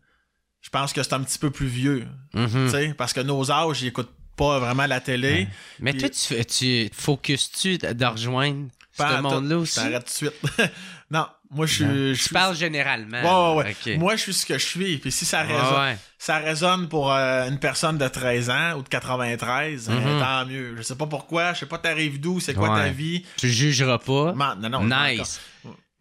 je 0.60 0.70
pense 0.70 0.92
que 0.92 1.02
c'est 1.02 1.12
un 1.14 1.22
petit 1.22 1.38
peu 1.38 1.50
plus 1.50 1.66
vieux. 1.66 2.06
Mhm. 2.34 2.66
Tu 2.66 2.70
sais, 2.70 2.94
parce 2.96 3.12
que 3.12 3.20
nos 3.20 3.50
âges, 3.50 3.82
ils 3.82 3.88
écoutent 3.88 4.14
pas 4.36 4.58
vraiment 4.60 4.86
la 4.86 5.00
télé. 5.00 5.48
Mais 5.80 5.92
toi, 5.92 6.08
tu, 6.08 6.44
tu 6.46 6.88
focuses-tu 6.94 7.78
de 7.78 8.04
rejoindre 8.06 8.68
ce 8.96 9.20
monde-là 9.20 9.58
aussi? 9.58 9.74
t'arrête 9.74 10.04
tout 10.04 10.26
de 10.26 10.30
suite. 10.30 10.72
non, 11.10 11.26
moi, 11.52 11.66
je 11.66 11.74
suis. 11.74 12.14
je 12.14 12.28
parles 12.30 12.56
généralement. 12.56 13.20
Ouais, 13.56 13.62
ouais, 13.62 13.64
ouais. 13.68 13.76
Ok. 13.94 13.98
Moi, 13.98 14.16
je 14.16 14.22
suis 14.22 14.34
ce 14.34 14.46
que 14.46 14.58
je 14.58 14.66
suis. 14.66 14.98
Puis 14.98 15.12
si 15.12 15.24
ça 15.24 15.42
résonne, 15.42 15.96
ça 16.18 16.38
résonne 16.38 16.88
pour 16.88 17.12
euh, 17.12 17.48
une 17.48 17.58
personne 17.58 17.98
de 17.98 18.08
13 18.08 18.50
ans 18.50 18.72
ou 18.78 18.82
de 18.82 18.88
93, 18.88 19.88
euh, 19.88 19.92
Mhm. 19.92 20.20
tant 20.20 20.46
mieux. 20.46 20.74
Je 20.76 20.82
sais 20.82 20.96
pas 20.96 21.06
pourquoi, 21.06 21.52
je 21.52 21.60
sais 21.60 21.66
pas 21.66 21.78
t'arrives 21.78 22.18
d'où, 22.20 22.40
c'est 22.40 22.54
quoi 22.54 22.68
ta 22.76 22.88
vie. 22.88 23.24
Tu 23.36 23.48
jugeras 23.48 23.98
pas. 23.98 24.32
Man- 24.32 24.58
non, 24.60 24.68
non, 24.68 24.84
nice. 24.84 25.40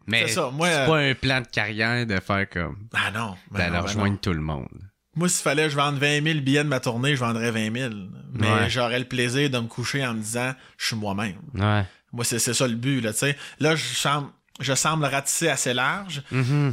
Mais 0.06 0.26
C'est 0.26 0.34
ça, 0.34 0.50
moi, 0.52 0.68
c'est 0.68 0.78
euh, 0.80 0.86
pas 0.86 0.98
un 0.98 1.14
plan 1.14 1.40
de 1.40 1.46
carrière 1.46 2.04
de 2.06 2.18
faire 2.18 2.48
comme 2.50 2.88
Ah 2.92 3.10
non. 3.12 3.36
d'aller 3.52 3.78
rejoindre 3.78 4.18
tout 4.20 4.32
le 4.32 4.40
monde. 4.40 4.66
Moi, 5.14 5.28
s'il 5.28 5.42
fallait 5.42 5.64
que 5.64 5.68
je 5.70 5.76
vende 5.76 5.98
20 5.98 6.24
000 6.24 6.40
billets 6.40 6.64
de 6.64 6.68
ma 6.68 6.80
tournée, 6.80 7.14
je 7.14 7.20
vendrais 7.20 7.50
20 7.50 7.72
000. 7.72 7.94
Mais 8.32 8.50
Ouais. 8.50 8.70
j'aurais 8.70 8.98
le 8.98 9.04
plaisir 9.04 9.50
de 9.50 9.58
me 9.58 9.66
coucher 9.68 10.04
en 10.06 10.14
me 10.14 10.20
disant, 10.20 10.54
je 10.78 10.86
suis 10.86 10.96
moi-même. 10.96 11.36
Ouais. 11.54 11.84
Moi, 12.12 12.24
c'est 12.24 12.38
c'est 12.38 12.54
ça 12.54 12.66
le 12.66 12.74
but, 12.74 13.00
là, 13.02 13.12
tu 13.12 13.18
sais. 13.20 13.36
Là, 13.60 13.76
je 13.76 13.82
semble, 13.94 14.28
je 14.60 14.74
semble 14.74 15.04
ratisser 15.06 15.48
assez 15.48 15.72
large. 15.74 16.22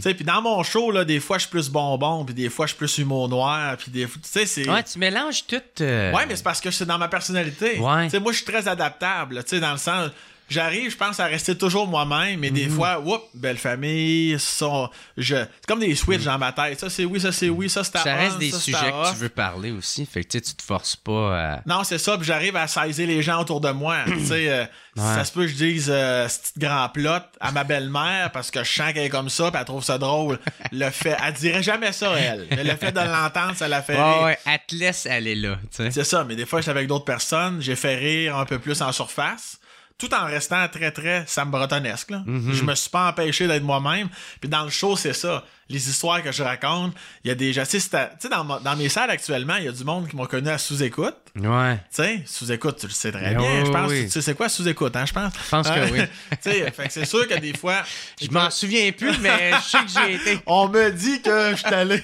Sais, 0.01 0.13
puis 0.13 0.25
dans 0.25 0.41
mon 0.41 0.61
show, 0.63 0.91
là, 0.91 1.05
des 1.05 1.19
fois, 1.19 1.37
je 1.37 1.41
suis 1.43 1.49
plus 1.49 1.69
bonbon, 1.69 2.25
puis 2.25 2.33
des 2.35 2.49
fois, 2.49 2.65
je 2.65 2.71
suis 2.71 2.77
plus 2.77 2.97
humour 2.99 3.29
noir, 3.29 3.77
puis 3.77 3.89
des 3.91 4.05
fois, 4.07 4.21
tu 4.21 4.45
sais. 4.47 4.69
Ouais, 4.69 4.83
tu 4.83 4.99
mélanges 4.99 5.45
tout. 5.47 5.61
euh, 5.81 6.11
Ouais, 6.13 6.25
mais 6.27 6.35
c'est 6.35 6.43
parce 6.43 6.61
que 6.61 6.69
c'est 6.71 6.85
dans 6.85 6.97
ma 6.97 7.07
personnalité. 7.07 7.79
Ouais. 7.79 8.09
Moi, 8.19 8.31
je 8.31 8.37
suis 8.37 8.45
très 8.45 8.67
adaptable, 8.67 9.43
tu 9.43 9.49
sais, 9.51 9.59
dans 9.59 9.71
le 9.71 9.77
sens... 9.77 10.11
J'arrive, 10.49 10.91
je 10.91 10.97
pense, 10.97 11.19
à 11.19 11.25
rester 11.25 11.57
toujours 11.57 11.87
moi-même, 11.87 12.39
mais 12.39 12.49
Mhm. 12.49 12.55
des 12.55 12.67
fois, 12.69 12.99
whoop, 12.99 13.23
belle 13.33 13.57
famille, 13.57 14.37
ça, 14.39 14.89
je... 15.17 15.35
C'est 15.35 15.65
comme 15.67 15.79
des 15.79 15.95
switches 15.95 16.23
dans 16.25 16.37
ma 16.37 16.51
tête. 16.51 16.79
Ça, 16.79 16.89
c'est 16.89 17.05
oui, 17.05 17.19
ça, 17.21 17.31
c'est 17.31 17.49
oui, 17.49 17.69
ça, 17.69 17.83
c'est 17.83 17.95
à 17.97 17.99
Mhm. 17.99 18.05
Ça 18.05 18.15
reste 18.15 18.37
des 18.39 18.51
ça, 18.51 18.59
sujets 18.59 18.77
que 18.91 18.95
off. 18.95 19.11
tu 19.13 19.17
veux 19.19 19.29
parler 19.29 19.71
aussi. 19.71 20.05
Fait 20.05 20.23
que 20.23 20.29
tu 20.29 20.37
sais, 20.39 20.43
tu 20.43 20.53
te 20.55 20.61
forces 20.63 20.95
pas 20.95 21.53
à. 21.55 21.61
Non, 21.65 21.83
c'est 21.83 21.97
ça, 21.99 22.17
puis 22.17 22.25
j'arrive 22.25 22.55
à 22.55 22.67
saisir 22.67 23.07
les 23.07 23.21
gens 23.21 23.39
autour 23.41 23.61
de 23.61 23.69
moi. 23.71 23.97
tu 24.07 24.25
sais, 24.25 24.49
euh, 24.49 24.65
ça 24.97 25.23
se 25.23 25.31
peut 25.31 25.41
que 25.41 25.47
je 25.47 25.55
dise 25.55 25.87
euh, 25.89 26.27
ce 26.27 26.39
petit 26.39 26.59
grand 26.59 26.89
plot 26.89 27.09
à 27.39 27.51
ma 27.51 27.63
belle-mère 27.63 28.31
parce 28.31 28.49
que 28.51 28.63
je 28.63 28.71
sens 28.73 28.91
qu'elle 28.93 29.05
est 29.05 29.09
comme 29.09 29.29
ça, 29.29 29.51
puis 29.51 29.59
elle 29.59 29.65
trouve 29.65 29.83
ça 29.83 29.97
drôle. 29.97 30.39
Le 30.71 30.89
fait, 30.89 31.15
elle 31.25 31.33
dirait 31.33 31.63
jamais 31.63 31.91
ça, 31.91 32.11
elle. 32.17 32.47
Mais 32.49 32.63
le 32.63 32.75
fait 32.75 32.91
de 32.91 32.99
l'entendre, 32.99 33.55
ça 33.55 33.67
la 33.67 33.81
fait 33.81 33.95
Ouais, 33.95 34.13
rire. 34.13 34.23
ouais, 34.23 34.37
elle 34.45 34.59
te 34.67 34.75
laisse 34.75 35.05
aller 35.05 35.35
là, 35.35 35.57
tu 35.71 35.83
sais. 35.83 35.91
C'est 35.91 36.03
ça, 36.03 36.23
mais 36.23 36.35
des 36.35 36.45
fois, 36.45 36.59
j'étais 36.61 36.71
avec 36.71 36.87
d'autres 36.87 37.05
personnes, 37.05 37.61
j'ai 37.61 37.75
fait 37.75 37.95
rire 37.95 38.35
un 38.37 38.45
peu 38.45 38.57
plus 38.59 38.81
en 38.81 38.91
surface, 38.91 39.58
tout 39.99 40.11
en 40.13 40.25
restant 40.25 40.67
très, 40.69 40.91
très 40.91 41.25
Sam. 41.27 41.51
Là. 41.51 42.23
Mm-hmm. 42.25 42.53
Je 42.53 42.63
me 42.63 42.73
suis 42.73 42.89
pas 42.89 43.09
empêché 43.09 43.47
d'être 43.47 43.63
moi-même. 43.63 44.09
Puis 44.39 44.49
dans 44.49 44.63
le 44.63 44.69
show, 44.69 44.95
c'est 44.95 45.13
ça. 45.13 45.43
Les 45.69 45.89
histoires 45.89 46.23
que 46.23 46.31
je 46.31 46.43
raconte, 46.43 46.93
il 47.23 47.27
y 47.27 47.31
a 47.31 47.35
des... 47.35 47.57
À- 47.59 47.65
tu 47.65 47.79
sais, 47.79 48.09
dans, 48.29 48.75
mes 48.75 48.89
salles 48.89 49.11
actuellement, 49.11 49.55
il 49.55 49.65
y 49.65 49.67
a 49.67 49.71
du 49.71 49.83
monde 49.83 50.07
qui 50.07 50.15
m'ont 50.15 50.25
connu 50.25 50.49
à 50.49 50.57
sous-écoute. 50.57 51.15
Ouais. 51.35 51.75
Tu 51.75 51.81
sais, 52.03 52.23
sous-écoute, 52.25 52.77
tu 52.79 52.87
le 52.87 52.91
sais 52.91 53.11
très 53.11 53.35
bien. 53.35 53.65
je 53.65 53.71
pense 53.71 53.89
oui. 53.89 54.05
tu 54.05 54.11
sais 54.11 54.21
c'est 54.21 54.35
quoi 54.35 54.49
sous-écoute, 54.49 54.95
hein, 54.95 55.05
je 55.05 55.13
pense? 55.13 55.33
Je 55.33 55.49
pense 55.49 55.69
que 55.69 55.91
oui. 55.91 55.99
tu 56.31 56.51
sais, 56.51 56.71
fait 56.71 56.87
que 56.87 56.93
c'est 56.93 57.05
sûr 57.05 57.27
que 57.27 57.39
des 57.39 57.55
fois... 57.55 57.83
Je 58.21 58.29
m'en 58.31 58.49
souviens 58.49 58.91
plus, 58.91 59.17
mais 59.19 59.51
je 59.51 59.69
sais 59.69 59.77
que 59.79 59.89
j'y 59.89 60.11
ai 60.11 60.15
été. 60.15 60.39
On 60.45 60.67
me 60.67 60.91
dit 60.91 61.21
que 61.21 61.51
je 61.51 61.55
suis 61.55 61.65
allé. 61.67 62.03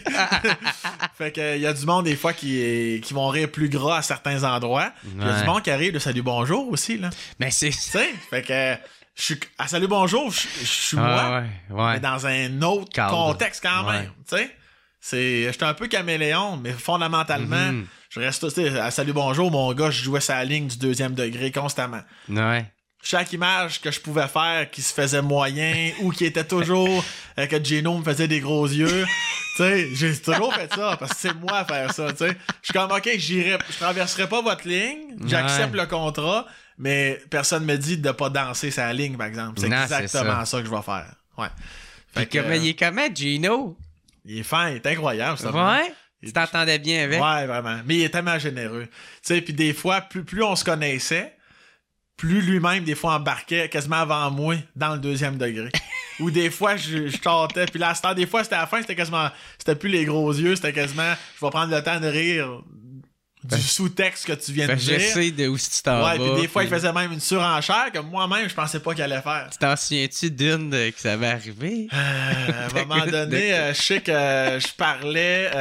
fait 1.18 1.32
que 1.32 1.56
il 1.56 1.62
y 1.62 1.68
a 1.68 1.74
du 1.74 1.86
monde 1.86 2.06
des 2.06 2.16
fois 2.16 2.34
qui, 2.34 3.02
qui 3.04 3.14
vont 3.14 3.28
rire 3.30 3.52
plus 3.52 3.70
gras 3.70 3.98
à 3.98 4.02
certains 4.02 4.44
endroits. 4.44 4.92
Il 5.18 5.26
y 5.26 5.30
a 5.30 5.42
du 5.42 5.46
monde 5.46 5.64
qui 5.64 5.72
arrive 5.72 5.94
de 5.94 6.00
salut 6.00 6.22
bonjour 6.22 6.70
aussi 6.70 6.98
là. 6.98 7.10
Mais 7.40 7.52
c'est 7.52 7.70
Tu 7.70 7.80
sais, 7.80 8.10
fait 8.30 8.42
que 8.42 8.76
je 9.16 9.22
suis 9.24 9.40
à 9.58 9.68
salut 9.68 9.88
bonjour, 9.88 10.30
je 10.32 10.42
je 10.60 10.66
suis 10.66 10.98
moi, 10.98 11.08
Ah, 11.20 11.40
ouais, 11.42 11.76
ouais. 11.84 11.94
mais 11.94 12.00
dans 12.00 12.26
un 12.28 12.62
autre 12.62 12.92
contexte 13.10 13.62
quand 13.64 13.84
même, 13.92 14.12
tu 14.30 14.36
sais. 14.38 14.56
C'est 15.00 15.44
j'étais 15.52 15.66
un 15.66 15.74
peu 15.76 15.88
caméléon, 15.88 16.58
mais 16.58 16.72
fondamentalement, 16.72 17.72
Mhm. 17.72 17.86
je 18.10 18.20
reste 18.20 18.48
tu 18.54 18.62
sais, 18.62 18.80
à 18.80 18.90
salut 18.92 19.14
bonjour, 19.14 19.52
mon 19.52 19.72
gars, 19.74 19.92
je 19.92 20.04
jouais 20.04 20.20
sa 20.22 20.44
ligne 20.44 20.68
du 20.68 20.78
deuxième 20.78 21.14
degré 21.14 21.52
constamment 21.52 22.02
Ouais. 22.30 22.66
Chaque 23.06 23.32
image 23.34 23.80
que 23.80 23.92
je 23.92 24.00
pouvais 24.02 24.28
faire 24.28 24.70
qui 24.70 24.82
se 24.82 24.94
faisait 24.94 25.22
moyen 25.22 25.92
ou 26.02 26.12
qui 26.12 26.26
était 26.26 26.44
toujours 26.44 27.06
euh, 27.40 27.46
que 27.46 27.64
Gino 27.64 27.98
me 27.98 28.04
faisait 28.04 28.28
des 28.28 28.40
gros 28.42 28.68
yeux. 28.68 29.06
tu 29.56 29.64
sais, 29.64 29.90
j'ai 29.94 30.18
toujours 30.20 30.54
fait 30.54 30.74
ça 30.74 30.98
parce 31.00 31.14
que 31.14 31.18
c'est 31.20 31.34
moi 31.36 31.60
à 31.60 31.66
faire 31.66 31.94
ça, 31.94 32.12
tu 32.12 32.26
sais. 32.26 32.38
Je 32.62 32.66
suis 32.68 32.74
comme 32.74 32.92
OK, 32.92 33.10
j'irai 33.18 33.58
je 33.70 33.78
traverserai 33.78 34.28
pas 34.28 34.42
votre 34.42 34.68
ligne, 34.68 35.16
j'accepte 35.26 35.74
Ouais. 35.74 35.82
le 35.82 35.86
contrat, 35.88 36.46
mais 36.78 37.22
personne 37.30 37.64
me 37.64 37.78
dit 37.78 37.98
de 37.98 38.12
pas 38.12 38.30
danser 38.30 38.72
sa 38.72 38.92
ligne 38.92 39.16
par 39.16 39.28
exemple. 39.28 39.60
C'est 39.60 39.68
exactement 39.68 40.40
ça. 40.40 40.46
ça. 40.46 40.60
que 40.62 40.66
je 40.66 40.72
vais 40.72 40.82
faire. 40.82 41.14
Ouais. 41.38 41.48
Fait 42.14 42.26
que, 42.26 42.40
comment, 42.40 42.54
il 42.56 42.68
est 42.70 42.74
comment, 42.74 43.08
Gino? 43.14 43.78
il 44.26 44.40
est 44.40 44.44
fin, 44.44 44.70
il 44.70 44.78
est 44.78 44.88
incroyable 44.88 45.38
ça. 45.38 45.52
Ouais? 45.52 45.94
Tu 46.24 46.34
t'entendais 46.34 46.80
bien 46.80 47.04
avec? 47.04 47.22
Ouais, 47.22 47.46
vraiment. 47.46 47.82
Mais 47.86 47.96
il 47.98 48.04
est 48.04 48.10
tellement 48.10 48.40
généreux. 48.40 48.88
Tu 48.88 48.92
sais, 49.22 49.42
puis 49.42 49.54
des 49.54 49.74
fois, 49.74 50.02
plus, 50.02 50.24
plus 50.24 50.42
on 50.42 50.56
se 50.56 50.64
connaissait, 50.64 51.36
plus 52.18 52.42
lui-même, 52.42 52.84
des 52.84 52.96
fois, 52.96 53.16
embarquait 53.16 53.68
quasiment 53.70 53.98
avant 53.98 54.32
moi 54.32 54.56
dans 54.76 54.94
le 54.94 55.00
deuxième 55.00 55.38
degré. 55.38 55.70
Ou 56.20 56.32
des 56.32 56.50
fois, 56.50 56.78
je, 56.78 57.08
je 57.10 57.18
chantais. 57.22 57.66
Puis 57.66 57.80
là, 57.80 57.94
des 58.16 58.26
fois, 58.26 58.44
c'était 58.44 58.56
à 58.56 58.62
la 58.62 58.68
fin, 58.68 58.80
c'était 58.82 58.96
quasiment... 58.96 59.30
C'était 59.58 59.76
plus 59.76 59.90
les 59.90 60.06
gros 60.06 60.32
yeux, 60.34 60.56
c'était 60.56 60.72
quasiment... 60.74 61.14
Je 61.40 61.46
vais 61.46 61.50
prendre 61.52 61.76
le 61.76 61.84
temps 61.84 62.00
de 62.00 62.08
rire 62.08 62.62
du 63.44 63.62
sous-texte 63.62 64.26
que 64.26 64.34
tu 64.34 64.54
viens 64.54 64.66
de 64.66 64.72
Ben, 64.72 64.80
je 64.80 64.86
dire. 64.96 65.02
sais 65.02 65.30
de 65.30 65.48
où 65.48 65.56
tu 65.56 65.66
t'en 65.84 66.04
Ouais, 66.04 66.18
vas. 66.18 66.24
puis 66.34 66.42
des 66.42 66.48
fois, 66.48 66.64
il 66.64 66.70
faisait 66.70 66.92
même 66.92 67.12
une 67.12 67.20
surenchère 67.20 67.92
que 67.94 68.00
moi-même, 68.00 68.50
je 68.50 68.56
pensais 68.56 68.80
pas 68.80 68.94
qu'il 68.96 69.04
allait 69.04 69.22
faire. 69.22 69.50
Tu 69.52 69.60
t'en 69.60 69.76
souviens-tu 69.76 70.32
d'une 70.32 70.72
de- 70.72 70.90
que 70.90 71.00
ça 71.00 71.16
va 71.16 71.30
arriver? 71.32 71.88
Euh, 71.94 72.52
à 72.76 72.80
un 72.80 72.86
moment 72.88 73.06
donné, 73.06 73.54
euh, 73.54 73.72
je 73.74 73.82
sais 73.82 74.02
que 74.02 74.10
euh, 74.12 74.60
je 74.60 74.70
parlais, 74.76 75.52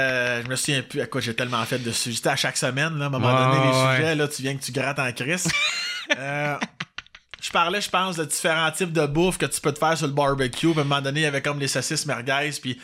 je 0.44 0.48
me 0.48 0.56
souviens 0.56 0.80
plus 0.82 1.02
à 1.02 1.06
quoi 1.06 1.20
j'ai 1.20 1.34
tellement 1.34 1.62
fait 1.66 1.78
de 1.80 1.90
sujets. 1.92 2.26
À 2.26 2.36
chaque 2.36 2.56
semaine, 2.56 2.96
là, 2.96 3.04
à 3.04 3.08
un 3.08 3.10
moment 3.10 3.26
Ouais, 3.26 3.54
donné, 3.58 3.66
les 3.70 3.76
ouais. 3.86 3.96
sujets, 3.96 4.14
là, 4.14 4.28
tu 4.28 4.40
viens 4.42 4.56
que 4.56 4.64
tu 4.64 4.72
grattes 4.72 4.98
en 5.00 5.12
crise. 5.12 5.46
Euh, 6.18 6.56
je 7.42 7.50
parlais, 7.50 7.80
je 7.80 7.90
pense, 7.90 8.16
de 8.16 8.24
différents 8.24 8.70
types 8.70 8.92
de 8.92 9.06
bouffe 9.06 9.38
que 9.38 9.46
tu 9.46 9.60
peux 9.60 9.72
te 9.72 9.78
faire 9.78 9.96
sur 9.96 10.06
le 10.06 10.12
barbecue. 10.12 10.70
Puis 10.70 10.78
à 10.78 10.82
un 10.82 10.84
moment 10.84 11.00
donné, 11.02 11.20
il 11.20 11.24
y 11.24 11.26
avait 11.26 11.42
comme 11.42 11.58
les 11.60 11.68
saucisses 11.68 12.06
merguez, 12.06 12.50
puis 12.60 12.80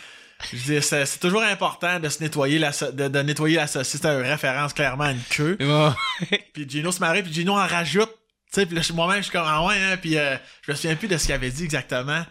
Je 0.52 0.56
dis, 0.56 0.82
c'est 0.82 1.04
c'est 1.06 1.18
toujours 1.18 1.42
important 1.42 1.98
de 2.00 2.08
se 2.08 2.22
nettoyer 2.22 2.58
la, 2.58 2.72
so- 2.72 2.92
de, 2.92 3.08
de 3.08 3.18
nettoyer 3.20 3.56
la 3.56 3.66
saucisse. 3.66 4.00
C'est 4.02 4.08
une 4.08 4.22
référence 4.26 4.72
clairement 4.72 5.04
à 5.04 5.12
une 5.12 5.22
queue. 5.30 5.56
Puis 6.54 6.68
Gino 6.68 6.90
se 6.92 7.00
marie, 7.00 7.22
puis 7.22 7.32
Gino 7.32 7.52
en 7.52 7.66
rajoute. 7.66 8.10
Tu 8.52 8.60
sais, 8.60 8.66
puis 8.66 8.74
là, 8.74 8.82
moi-même, 8.94 9.18
je 9.18 9.24
suis 9.24 9.32
comme, 9.32 9.46
ah 9.46 9.64
ouais, 9.64 9.76
hein, 9.76 9.96
puis 9.96 10.18
euh, 10.18 10.36
je 10.66 10.72
me 10.72 10.76
souviens 10.76 10.96
plus 10.96 11.06
de 11.08 11.16
ce 11.16 11.26
qu'il 11.26 11.34
avait 11.34 11.50
dit 11.50 11.62
exactement. 11.64 12.24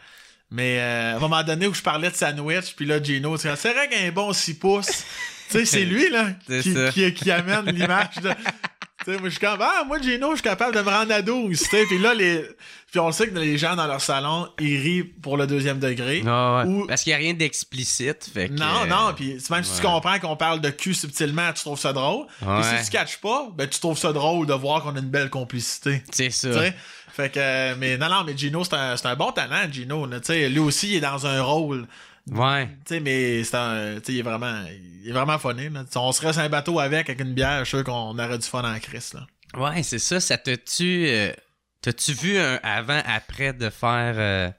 Mais 0.51 0.79
euh, 0.79 1.13
à 1.13 1.15
un 1.15 1.19
moment 1.19 1.41
donné 1.43 1.65
où 1.67 1.73
je 1.73 1.81
parlais 1.81 2.09
de 2.09 2.15
sandwich, 2.15 2.73
puis 2.75 2.85
là, 2.85 3.01
Gino, 3.01 3.37
tu 3.37 3.43
sais, 3.43 3.55
c'est 3.55 3.71
vrai 3.73 3.87
qu'un 3.87 4.11
bon 4.11 4.33
6 4.33 4.55
pouces. 4.55 5.05
tu 5.49 5.59
sais, 5.59 5.65
c'est 5.65 5.85
lui, 5.85 6.09
là, 6.09 6.31
qui, 6.91 7.13
qui 7.13 7.31
amène 7.31 7.67
l'image 7.67 8.15
de. 8.21 8.31
Tu 9.05 9.11
sais, 9.13 9.17
moi, 9.17 9.29
je 9.29 9.29
suis 9.29 9.39
comme, 9.39 9.61
ah, 9.61 9.83
moi, 9.87 9.99
Gino, 10.01 10.31
je 10.31 10.35
suis 10.35 10.43
capable 10.43 10.75
de 10.75 10.81
me 10.81 10.89
rendre 10.89 11.13
à 11.13 11.21
12. 11.21 11.57
Tu 11.57 11.65
sais, 11.65 11.85
puis 11.85 11.97
là, 11.99 12.13
les. 12.13 12.43
Puis 12.91 12.99
on 12.99 13.11
sait 13.11 13.27
que 13.29 13.37
les 13.37 13.57
gens 13.57 13.75
dans 13.75 13.85
leur 13.87 14.01
salon, 14.01 14.47
ils 14.59 14.77
rient 14.81 15.03
pour 15.03 15.37
le 15.37 15.45
deuxième 15.47 15.79
degré. 15.79 16.23
Ah 16.25 16.63
ouais. 16.65 16.69
Ou- 16.71 16.87
Parce 16.87 17.03
qu'il 17.03 17.11
n'y 17.11 17.15
a 17.15 17.17
rien 17.17 17.33
d'explicite. 17.35 18.29
Fait 18.33 18.49
que, 18.49 18.53
Non, 18.53 18.87
non, 18.87 19.13
puis 19.15 19.37
même 19.51 19.63
si 19.63 19.79
tu 19.79 19.85
comprends 19.85 20.17
qu'on 20.19 20.35
parle 20.35 20.59
de 20.59 20.69
cul 20.71 20.93
subtilement, 20.95 21.53
tu 21.53 21.61
trouves 21.63 21.79
ça 21.79 21.93
drôle. 21.93 22.25
Puis 22.39 22.47
Ouais. 22.49 22.77
si 22.79 22.85
tu 22.85 22.91
catches 22.97 23.17
pas, 23.19 23.47
ben 23.55 23.67
tu 23.69 23.79
trouves 23.79 23.97
ça 23.97 24.11
drôle 24.11 24.47
de 24.47 24.53
voir 24.53 24.81
qu'on 24.81 24.95
a 24.95 24.99
une 24.99 25.09
belle 25.09 25.29
complicité. 25.29 26.01
C'est 26.11 26.31
ça. 26.31 26.47
Tu 26.49 26.53
sais? 26.55 26.73
Fait 27.13 27.29
que, 27.29 27.39
euh, 27.39 27.75
mais 27.77 27.97
non, 27.97 28.09
non, 28.09 28.23
mais 28.25 28.35
Gino, 28.35 28.63
c'est 28.63 28.73
un, 28.75 28.97
c'est 28.97 29.07
un 29.07 29.15
bon 29.15 29.31
talent, 29.31 29.71
Gino. 29.71 30.07
là. 30.07 30.17
Lui 30.27 30.59
aussi, 30.59 30.89
il 30.89 30.95
est 30.95 30.99
dans 31.01 31.25
un 31.27 31.41
rôle. 31.43 31.85
Ouais. 32.31 32.67
Tu 32.85 32.95
sais, 32.95 32.99
mais 32.99 33.43
c'est 33.43 33.55
un, 33.57 33.95
tu 33.99 34.05
sais, 34.05 34.13
il 34.13 34.19
est 34.19 34.23
vraiment, 34.23 34.63
il 35.03 35.09
est 35.09 35.13
vraiment 35.13 35.37
funny, 35.39 35.69
là. 35.69 35.83
On 35.95 36.11
serait 36.11 36.33
sur 36.33 36.41
un 36.41 36.49
bateau 36.49 36.79
avec, 36.79 37.09
avec 37.09 37.19
une 37.21 37.33
bière, 37.33 37.59
je 37.59 37.69
suis 37.69 37.77
sûr 37.77 37.83
qu'on 37.83 38.17
aurait 38.17 38.37
du 38.37 38.45
fun 38.47 38.63
en 38.63 38.79
crise, 38.79 39.13
là. 39.13 39.25
Ouais, 39.59 39.81
c'est 39.83 39.99
ça. 39.99 40.19
Ça 40.19 40.37
t'a-tu. 40.37 41.05
euh, 41.07 41.31
T'as-tu 41.81 42.11
vu 42.13 42.37
un 42.37 42.59
avant-après 42.61 43.53
de 43.53 43.69
faire. 43.69 44.13
euh, 44.17 44.49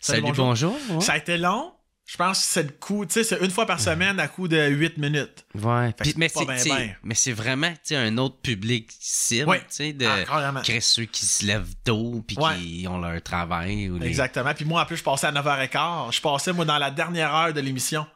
Salut, 0.00 0.32
bonjour? 0.36 0.76
ouais? 0.90 1.00
Ça 1.00 1.12
a 1.12 1.16
été 1.18 1.36
long. 1.38 1.72
Je 2.08 2.16
pense 2.16 2.38
que 2.40 2.44
c'est 2.46 2.62
le 2.62 2.68
coup, 2.70 3.04
tu 3.04 3.14
sais, 3.14 3.24
c'est 3.24 3.44
une 3.44 3.50
fois 3.50 3.66
par 3.66 3.80
semaine 3.80 4.20
à 4.20 4.28
coup 4.28 4.46
de 4.46 4.56
8 4.68 4.96
minutes. 4.96 5.44
Ouais. 5.56 5.88
Fait 5.88 5.94
Puis- 6.04 6.14
que 6.14 6.18
mais 6.20 6.28
c'est 6.28 6.44
ben 6.46 6.56
ben. 6.64 6.94
mais 7.02 7.14
c'est 7.16 7.32
vraiment 7.32 7.70
tu 7.72 7.78
sais, 7.82 7.96
un 7.96 8.16
autre 8.18 8.36
public 8.40 8.90
cible, 9.00 9.48
Ouais. 9.50 9.58
tu 9.58 9.64
sais, 9.70 9.92
de 9.92 10.06
Ah, 10.30 10.52
ceux 10.80 11.04
qui 11.04 11.26
se 11.26 11.44
lèvent 11.44 11.74
tôt 11.84 12.22
puis 12.26 12.36
Ouais. 12.38 12.54
qui 12.58 12.86
ont 12.88 12.98
leur 12.98 13.20
travail 13.22 13.90
ou 13.90 13.98
les... 13.98 14.06
Exactement. 14.06 14.54
Puis 14.54 14.64
moi, 14.64 14.82
en 14.82 14.86
plus, 14.86 14.98
je 14.98 15.02
passais 15.02 15.26
à 15.26 15.32
9h15. 15.32 16.12
Je 16.12 16.20
passais, 16.20 16.52
moi, 16.52 16.64
dans 16.64 16.78
la 16.78 16.92
dernière 16.92 17.34
heure 17.34 17.52
de 17.52 17.60
l'émission. 17.60 18.06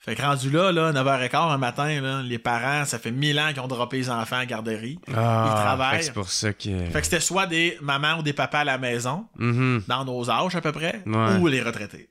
Fait 0.00 0.14
que 0.14 0.22
rendu 0.22 0.50
là, 0.50 0.72
là, 0.72 0.92
9h15 0.92 1.52
un 1.52 1.58
matin, 1.58 2.00
là, 2.00 2.22
les 2.22 2.38
parents, 2.38 2.84
ça 2.86 2.98
fait 2.98 3.10
mille 3.10 3.38
ans 3.40 3.48
qu'ils 3.52 3.60
ont 3.60 3.68
droppé 3.68 3.98
les 3.98 4.08
enfants 4.10 4.36
à 4.36 4.40
la 4.40 4.46
garderie. 4.46 4.98
Ah, 5.14 5.46
Ils 5.48 5.60
travaillent. 5.62 5.90
fait 5.92 5.98
que 6.00 6.04
C'est 6.06 6.12
pour 6.12 6.28
ça 6.30 6.52
que. 6.54 6.86
Fait 6.90 7.00
que 7.00 7.04
c'était 7.04 7.20
soit 7.20 7.46
des 7.46 7.76
mamans 7.82 8.18
ou 8.18 8.22
des 8.22 8.32
papas 8.34 8.60
à 8.60 8.64
la 8.64 8.78
maison, 8.78 9.26
Mhm, 9.36 9.82
dans 9.86 10.04
nos 10.06 10.30
âges 10.30 10.56
à 10.56 10.60
peu 10.62 10.72
près, 10.72 11.02
Ouais. 11.06 11.36
ou 11.38 11.46
les 11.46 11.60
retraités. 11.62 12.08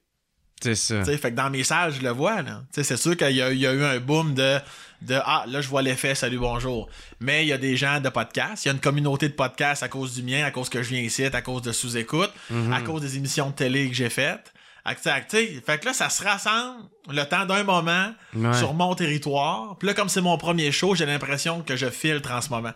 C'est 0.64 0.76
ça. 0.76 1.00
Tu 1.00 1.06
sais, 1.06 1.18
fait 1.18 1.32
que 1.32 1.36
dans 1.36 1.50
mes 1.50 1.64
salles, 1.64 1.94
je 1.94 2.02
le 2.02 2.10
vois, 2.10 2.42
là. 2.42 2.62
Tu 2.74 2.76
sais, 2.76 2.84
c'est 2.84 2.98
sûr 2.98 3.16
qu'il 3.18 3.32
y, 3.36 3.42
a- 3.42 3.52
il 3.52 3.60
y 3.60 3.68
a 3.68 3.74
eu 3.74 3.84
un 3.84 4.00
boom 4.00 4.34
de, 4.34 4.58
de 5.02 5.20
Ah, 5.26 5.44
là, 5.48 5.62
je 5.62 5.68
vois 5.68 5.82
l'effet, 5.82 6.16
salut, 6.16 6.40
bonjour. 6.40 6.88
Mais 7.20 7.44
il 7.44 7.50
y 7.50 7.54
a 7.54 7.58
des 7.58 7.76
gens 7.78 8.00
de 8.00 8.10
podcasts. 8.10 8.66
Il 8.66 8.70
y 8.70 8.72
a 8.72 8.74
une 8.74 8.80
communauté 8.80 9.28
de 9.30 9.34
podcasts 9.34 9.84
à 9.84 9.90
cause 9.90 10.14
du 10.16 10.24
mien, 10.24 10.44
à 10.46 10.52
cause 10.52 10.70
que 10.70 10.82
je 10.82 10.90
viens 10.90 11.02
ici, 11.02 11.26
à 11.26 11.42
cause 11.42 11.62
de 11.62 11.72
sous-écoute, 11.72 12.32
Mhm. 12.50 12.72
à 12.74 12.82
cause 12.82 13.02
des 13.02 13.18
émissions 13.18 13.50
de 13.50 13.56
télé 13.56 13.90
que 13.90 13.96
j'ai 13.96 14.10
faites. 14.10 14.54
Fait 14.86 15.80
que, 15.80 15.86
là, 15.86 15.94
ça 15.94 16.10
se 16.10 16.22
rassemble 16.24 16.84
le 17.10 17.24
temps 17.24 17.46
d'un 17.46 17.64
moment 17.64 18.14
Ouais. 18.36 18.54
sur 18.54 18.74
mon 18.74 18.94
territoire. 18.96 19.78
Puis 19.78 19.88
là, 19.88 19.94
comme 19.94 20.10
c'est 20.10 20.20
mon 20.22 20.38
premier 20.38 20.72
show, 20.74 20.94
j'ai 20.96 21.06
l'impression 21.06 21.62
que 21.62 21.76
je 21.78 21.90
filtre 21.90 22.32
en 22.32 22.42
ce 22.42 22.50
moment. 22.50 22.72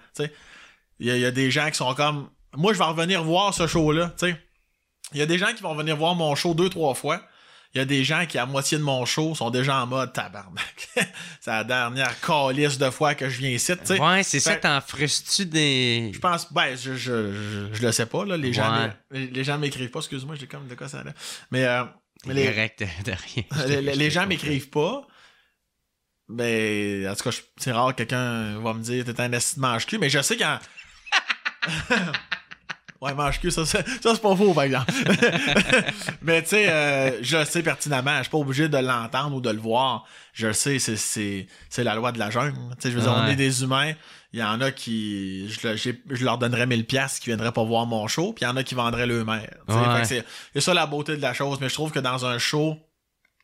Il 0.99 1.13
y, 1.13 1.19
y 1.19 1.25
a 1.25 1.31
des 1.31 1.51
gens 1.51 1.69
qui 1.69 1.75
sont 1.77 1.93
comme, 1.95 2.29
moi, 2.55 2.71
je 2.73 2.77
vais 2.77 2.85
revenir 2.85 3.23
voir 3.23 3.53
ce 3.53 3.67
show-là. 3.67 4.13
Il 5.13 5.19
y 5.19 5.21
a 5.21 5.25
des 5.25 5.37
gens 5.37 5.53
qui 5.55 5.61
vont 5.63 5.75
venir 5.75 5.95
voir 5.97 6.15
mon 6.15 6.33
show 6.35 6.53
deux, 6.53 6.69
trois 6.69 6.93
fois. 6.93 7.21
Il 7.77 7.81
y 7.81 7.83
a 7.83 7.85
des 7.85 8.03
gens 8.03 8.25
qui, 8.25 8.39
à 8.39 8.47
moitié 8.47 8.79
de 8.79 8.83
mon 8.83 9.05
show, 9.05 9.35
sont 9.35 9.51
déjà 9.51 9.83
en 9.83 9.85
mode 9.85 10.11
tabarnak. 10.11 10.89
c'est 11.39 11.51
la 11.51 11.63
dernière 11.63 12.19
calice 12.19 12.79
de 12.79 12.89
fois 12.89 13.13
que 13.13 13.29
je 13.29 13.37
viens 13.37 13.51
ici. 13.51 13.71
Ouais, 13.99 14.23
c'est 14.23 14.39
ça, 14.39 14.55
t'en 14.55 14.81
frustres-tu 14.81 15.45
des. 15.45 16.09
Je 16.11 16.17
pense, 16.17 16.51
ben, 16.51 16.75
je, 16.75 16.95
je, 16.95 17.31
je, 17.31 17.67
je 17.73 17.81
le 17.83 17.91
sais 17.91 18.07
pas, 18.07 18.25
là. 18.25 18.35
Les 18.35 18.51
gens, 18.51 18.89
les, 19.11 19.27
les 19.27 19.43
gens 19.43 19.59
m'écrivent 19.59 19.91
pas, 19.91 19.99
excuse-moi, 19.99 20.33
j'ai 20.39 20.47
comme 20.47 20.67
de 20.67 20.73
quoi 20.73 20.89
ça 20.89 21.03
là. 21.03 21.13
Mais, 21.51 21.65
euh, 21.65 21.83
Les... 22.25 22.33
les, 22.33 22.45
Correct 22.47 22.83
de, 23.05 23.11
rien. 23.11 23.43
les, 23.81 23.95
les- 23.95 24.09
gens 24.09 24.25
m'écrivent 24.25 24.69
pas. 24.71 25.05
Ben, 26.29 27.07
en 27.07 27.13
tout 27.15 27.29
cas, 27.29 27.37
c'est 27.57 27.71
rare 27.71 27.89
que 27.91 27.97
quelqu'un 27.97 28.57
va 28.59 28.73
me 28.73 28.81
dire 28.81 29.05
t'es 29.05 29.21
un 29.21 29.31
esti 29.33 29.57
de 29.57 29.61
mange-cul, 29.61 29.99
mais 29.99 30.09
je 30.09 30.19
sais 30.23 30.35
qu'en. 30.35 30.57
ouais, 33.01 33.13
mange-cul, 33.13 33.51
ça, 33.51 33.65
c'est- 33.65 33.85
ça 34.01 34.13
c'est 34.15 34.21
pas 34.21 34.35
faux, 34.35 34.53
par 34.53 34.63
exemple. 34.63 34.91
mais 36.21 36.41
tu 36.43 36.49
sais, 36.49 36.69
euh, 36.69 37.11
je 37.21 37.37
le 37.37 37.45
sais 37.45 37.63
pertinemment. 37.63 38.17
Je 38.17 38.23
suis 38.23 38.31
pas 38.31 38.37
obligé 38.37 38.69
de 38.69 38.77
l'entendre 38.77 39.35
ou 39.35 39.41
de 39.41 39.49
le 39.49 39.59
voir. 39.59 40.05
Je 40.33 40.47
le 40.47 40.53
sais, 40.53 40.79
c'est, 40.79 40.95
c'est, 40.97 41.47
c'est 41.69 41.83
la 41.83 41.95
loi 41.95 42.11
de 42.11 42.19
la 42.19 42.29
jungle. 42.29 42.53
Tu 42.75 42.83
sais, 42.83 42.91
je 42.91 42.95
veux 42.95 43.01
dire, 43.01 43.13
on 43.15 43.25
Ouais. 43.25 43.33
est 43.33 43.35
des 43.35 43.63
humains. 43.63 43.93
Il 44.33 44.39
y 44.39 44.43
en 44.43 44.59
a 44.61 44.71
qui. 44.71 45.49
Je, 45.49 45.91
je 46.09 46.25
leur 46.25 46.37
donnerais 46.37 46.65
1000$ 46.67 46.83
piastres 46.85 47.19
qui 47.21 47.27
viendraient 47.29 47.53
pas 47.53 47.63
voir 47.63 47.85
mon 47.85 48.07
show, 48.07 48.33
puis 48.33 48.43
il 48.43 48.47
y 48.47 48.51
en 48.51 48.57
a 48.57 48.63
qui 48.63 48.75
vendraient 48.75 49.07
le 49.07 49.23
mère. 49.23 49.49
Tu 49.67 49.73
sais, 49.73 49.79
Ouais. 49.79 49.95
fait 50.05 50.21
que 50.21 50.25
c'est, 50.53 50.61
ça 50.61 50.73
la 50.73 50.85
beauté 50.85 51.15
de 51.15 51.21
la 51.21 51.33
chose, 51.33 51.59
mais 51.61 51.69
je 51.69 51.73
trouve 51.73 51.91
que 51.91 51.99
dans 51.99 52.25
un 52.25 52.37
show 52.37 52.77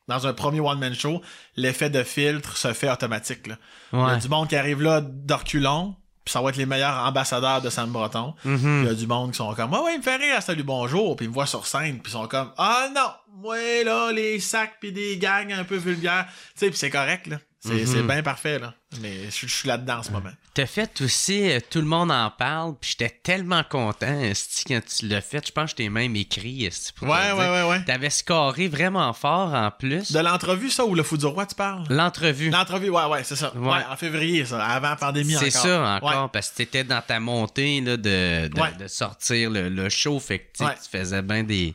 dans 0.09 0.27
un 0.27 0.33
premier 0.33 0.59
one-man 0.59 0.93
show, 0.93 1.21
l'effet 1.55 1.89
de 1.89 2.03
filtre 2.03 2.57
se 2.57 2.73
fait 2.73 2.91
automatique. 2.91 3.47
Là. 3.47 3.55
Il 3.93 3.99
y 3.99 4.01
a 4.01 4.05
Ouais. 4.07 4.17
du 4.19 4.27
monde 4.27 4.49
qui 4.49 4.57
arrive 4.57 4.81
là 4.81 4.99
d'orculon, 4.99 5.95
puis 6.25 6.31
ça 6.31 6.41
va 6.41 6.49
être 6.49 6.57
les 6.57 6.65
meilleurs 6.65 6.95
ambassadeurs 7.05 7.61
de 7.61 7.69
Sam 7.69 7.91
Breton. 7.91 8.33
Puis 8.41 8.49
Mhm. 8.51 8.81
il 8.83 8.87
y 8.87 8.91
a 8.91 8.93
du 8.93 9.07
monde 9.07 9.31
qui 9.31 9.37
sont 9.37 9.53
comme, 9.53 9.73
ah 9.73 9.81
ouais, 9.83 9.93
il 9.95 9.97
me 9.99 10.03
fait 10.03 10.15
rire, 10.17 10.41
salut, 10.41 10.63
bonjour, 10.63 11.15
puis 11.15 11.25
ils 11.25 11.29
me 11.29 11.33
voient 11.33 11.45
sur 11.45 11.65
scène, 11.67 11.99
puis 11.99 12.11
ils 12.11 12.13
sont 12.13 12.27
comme, 12.27 12.51
ah 12.57 12.87
non, 12.95 13.11
moi 13.41 13.57
là, 13.83 14.11
les 14.11 14.39
sacs 14.39 14.77
puis 14.79 14.91
des 14.91 15.17
gangs 15.17 15.51
un 15.51 15.63
peu 15.63 15.75
vulgaires. 15.77 16.25
Tu 16.27 16.59
sais, 16.59 16.69
puis 16.69 16.77
c'est 16.77 16.89
correct, 16.89 17.27
là. 17.27 17.37
C'est 17.65 17.85
Mhm. 17.85 18.07
bien 18.07 18.21
parfait, 18.23 18.59
là. 18.59 18.73
Mais 18.99 19.31
je, 19.31 19.47
je 19.47 19.53
suis 19.53 19.67
là-dedans 19.69 19.99
en 19.99 20.03
ce 20.03 20.11
moment. 20.11 20.29
T'as 20.53 20.65
fait 20.65 20.99
aussi, 21.01 21.49
euh, 21.49 21.59
tout 21.69 21.79
le 21.79 21.85
monde 21.87 22.11
en 22.11 22.29
parle, 22.29 22.75
puis 22.79 22.89
j'étais 22.91 23.17
tellement 23.23 23.63
content, 23.63 24.19
esti, 24.19 24.65
quand 24.65 24.81
tu 24.85 25.07
l'as 25.07 25.21
fait. 25.21 25.47
Je 25.47 25.51
pense 25.53 25.65
que 25.65 25.69
je 25.71 25.75
t'ai 25.77 25.89
même 25.89 26.13
écrit, 26.17 26.65
esti, 26.65 26.91
pour 26.91 27.07
Ouais, 27.07 27.31
ouais, 27.31 27.49
ouais, 27.49 27.63
ouais. 27.69 27.83
T'avais 27.85 28.09
scoré 28.09 28.67
vraiment 28.67 29.13
fort 29.13 29.53
en 29.53 29.71
plus. 29.71 30.11
De 30.11 30.19
l'entrevue, 30.19 30.69
ça, 30.69 30.83
ou 30.85 30.93
le 30.93 31.03
fou 31.03 31.15
du 31.15 31.25
roi, 31.25 31.45
tu 31.45 31.55
parles? 31.55 31.85
L'entrevue. 31.89 32.49
L'entrevue, 32.49 32.89
ouais, 32.89 33.05
ouais, 33.05 33.23
c'est 33.23 33.37
ça. 33.37 33.55
Ouais. 33.55 33.69
Ouais. 33.69 33.81
en 33.89 33.95
février, 33.95 34.45
ça, 34.45 34.61
avant 34.63 34.89
la 34.89 34.95
pandémie 34.97 35.35
encore. 35.37 35.45
C'est 35.45 35.51
ça 35.51 35.95
encore, 36.03 36.23
Ouais. 36.23 36.29
parce 36.33 36.49
que 36.49 36.57
t'étais 36.57 36.83
dans 36.83 37.01
ta 37.01 37.21
montée 37.21 37.79
là, 37.79 37.95
de, 37.95 38.49
de, 38.77 38.87
sortir 38.89 39.49
le, 39.49 39.69
le 39.69 39.87
show, 39.87 40.19
fait 40.19 40.39
que 40.39 40.57
tu 40.65 40.89
faisais 40.91 41.21
bien 41.21 41.43
des, 41.43 41.73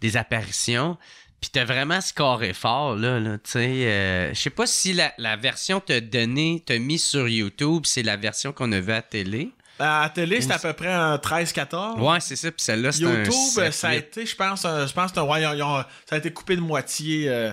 des 0.00 0.16
apparitions. 0.16 0.96
Puis 1.40 1.50
t'as 1.52 1.64
vraiment 1.64 2.00
scoré 2.00 2.52
fort, 2.54 2.96
là, 2.96 3.20
là 3.20 3.38
tu 3.38 3.50
sais. 3.52 3.66
euh, 3.86 4.34
Je 4.34 4.40
sais 4.40 4.50
pas 4.50 4.66
si 4.66 4.92
la, 4.94 5.12
la 5.18 5.36
version 5.36 5.80
t'a 5.80 6.00
donné, 6.00 6.62
t'a 6.64 6.78
mis 6.78 6.98
sur 6.98 7.28
YouTube, 7.28 7.82
c'est 7.84 8.02
la 8.02 8.16
version 8.16 8.52
qu'on 8.52 8.72
a 8.72 8.80
vue 8.80 8.92
à 8.92 9.02
télé. 9.02 9.52
À 9.78 10.02
la 10.04 10.08
télé, 10.08 10.40
c'est 10.40 10.52
à 10.52 10.58
peu 10.58 10.72
près 10.72 10.90
un 10.92 11.16
13-14. 11.16 12.00
Ouais, 12.00 12.18
c'est 12.20 12.36
ça, 12.36 12.50
puis 12.50 12.62
celle-là, 12.64 12.92
c'est 12.92 13.04
un 13.04 13.18
YouTube, 13.18 13.32
7, 13.34 13.72
ça 13.74 13.88
a 13.88 13.92
8. 13.94 13.98
été, 13.98 14.24
je 14.26 14.34
pense, 14.34 14.64
un- 14.64 14.86
je 14.86 14.92
pense 14.94 15.12
que 15.12 15.20
ouais, 15.20 15.42
ça 15.42 15.86
a 16.12 16.16
été 16.16 16.32
coupé 16.32 16.56
de 16.56 16.62
moitié. 16.62 17.28
Euh, 17.28 17.52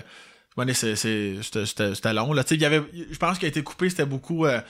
c'était 1.64 2.12
long. 2.12 2.32
Là. 2.32 2.44
Tu 2.44 2.48
sais, 2.50 2.54
il 2.54 2.60
y 2.62 2.64
avait, 2.64 2.82
je 3.10 3.16
pense 3.18 3.38
qu'il 3.38 3.46
a 3.46 3.48
été 3.48 3.62
coupé, 3.62 3.90
c'était 3.90 4.06
beaucoup 4.06 4.46
euh, 4.46 4.60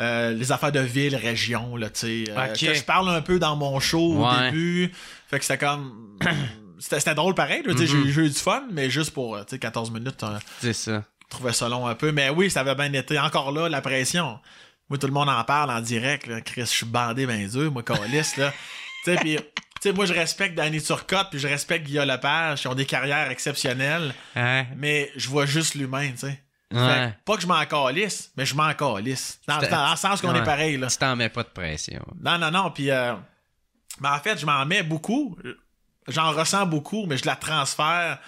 euh, 0.00 0.32
les 0.32 0.52
affaires 0.52 0.72
de 0.72 0.80
ville, 0.80 1.14
région. 1.16 1.76
Là, 1.76 1.90
tu 1.90 2.00
sais, 2.00 2.24
euh, 2.30 2.46
Ok. 2.52 2.60
que 2.60 2.74
je 2.74 2.82
parle 2.84 3.08
un 3.10 3.20
peu 3.22 3.38
dans 3.38 3.56
mon 3.56 3.78
show 3.80 4.14
au 4.24 4.40
début. 4.44 4.92
Fait 5.28 5.38
que 5.38 5.44
c'était 5.44 5.58
comme. 5.64 6.16
c'était 6.82 7.14
drôle 7.14 7.34
pareil. 7.34 7.62
Mhm. 7.66 7.76
J'ai 7.86 8.22
eu 8.22 8.28
du 8.28 8.34
fun, 8.38 8.64
mais 8.70 8.90
juste 8.90 9.12
pour 9.12 9.36
euh, 9.36 9.44
tu 9.44 9.50
sais, 9.50 9.58
14 9.58 9.90
minutes, 9.90 10.22
euh, 10.24 10.38
C'est 10.60 10.72
ça. 10.72 11.02
je 11.24 11.28
trouvais 11.28 11.52
ça 11.52 11.68
long 11.68 11.86
un 11.86 11.94
peu. 11.94 12.12
Mais 12.12 12.28
oui, 12.30 12.50
ça 12.50 12.60
avait 12.60 12.74
bien 12.74 12.92
été. 12.92 13.18
Encore 13.18 13.52
là, 13.52 13.68
la 13.68 13.80
pression. 13.80 14.38
Moi, 14.88 14.98
tout 14.98 15.06
le 15.06 15.12
monde 15.12 15.28
en 15.28 15.42
parle 15.44 15.70
en 15.70 15.80
direct. 15.80 16.26
Là. 16.26 16.40
Chris, 16.40 16.62
je 16.62 16.66
suis 16.66 16.86
bandé 16.86 17.24
ben 17.26 17.48
dur, 17.48 17.70
moi, 17.72 17.82
calice, 17.82 18.36
là. 18.36 18.52
tu 19.04 19.12
sais, 19.12 19.16
puis... 19.16 19.36
Tu 19.80 19.88
sais, 19.88 19.92
moi, 19.94 20.06
je 20.06 20.12
respecte 20.12 20.54
Danny 20.54 20.80
Turcotte, 20.80 21.28
puis 21.30 21.40
je 21.40 21.48
respecte 21.48 21.84
Guillaume 21.86 22.06
Lepage, 22.06 22.60
qui 22.60 22.68
ont 22.68 22.74
des 22.74 22.86
carrières 22.86 23.30
exceptionnelles, 23.32 24.14
Ouais. 24.36 24.64
mais 24.76 25.10
je 25.16 25.28
vois 25.28 25.44
juste 25.44 25.74
l'humain, 25.74 26.10
tu 26.12 26.18
sais. 26.18 26.40
Ouais. 26.72 27.12
pas 27.24 27.34
que 27.36 27.42
je 27.42 27.46
m'en 27.48 27.64
calisse, 27.66 28.30
mais 28.36 28.46
je 28.46 28.54
m'en 28.54 28.72
calisse. 28.74 29.40
Dans, 29.48 29.58
C'est- 29.60 29.68
dans, 29.68 29.84
dans 29.84 29.90
le 29.90 29.96
sens 29.96 30.20
qu'on 30.20 30.32
ouais. 30.32 30.38
est 30.38 30.44
pareil, 30.44 30.76
là. 30.76 30.86
Tu 30.86 30.98
t'en 30.98 31.16
mets 31.16 31.28
pas 31.30 31.42
de 31.42 31.48
pression. 31.48 32.00
Non, 32.20 32.38
non, 32.38 32.50
non, 32.52 32.70
puis... 32.70 32.90
Euh, 32.90 33.14
mais 34.00 34.08
en 34.08 34.18
fait, 34.20 34.38
je 34.38 34.46
m'en 34.46 34.64
mets 34.64 34.82
beaucoup. 34.84 35.36
J'en 36.08 36.32
ressens 36.32 36.66
beaucoup, 36.66 37.06
mais 37.06 37.16
je 37.16 37.26
la 37.26 37.36
transfère 37.36 38.18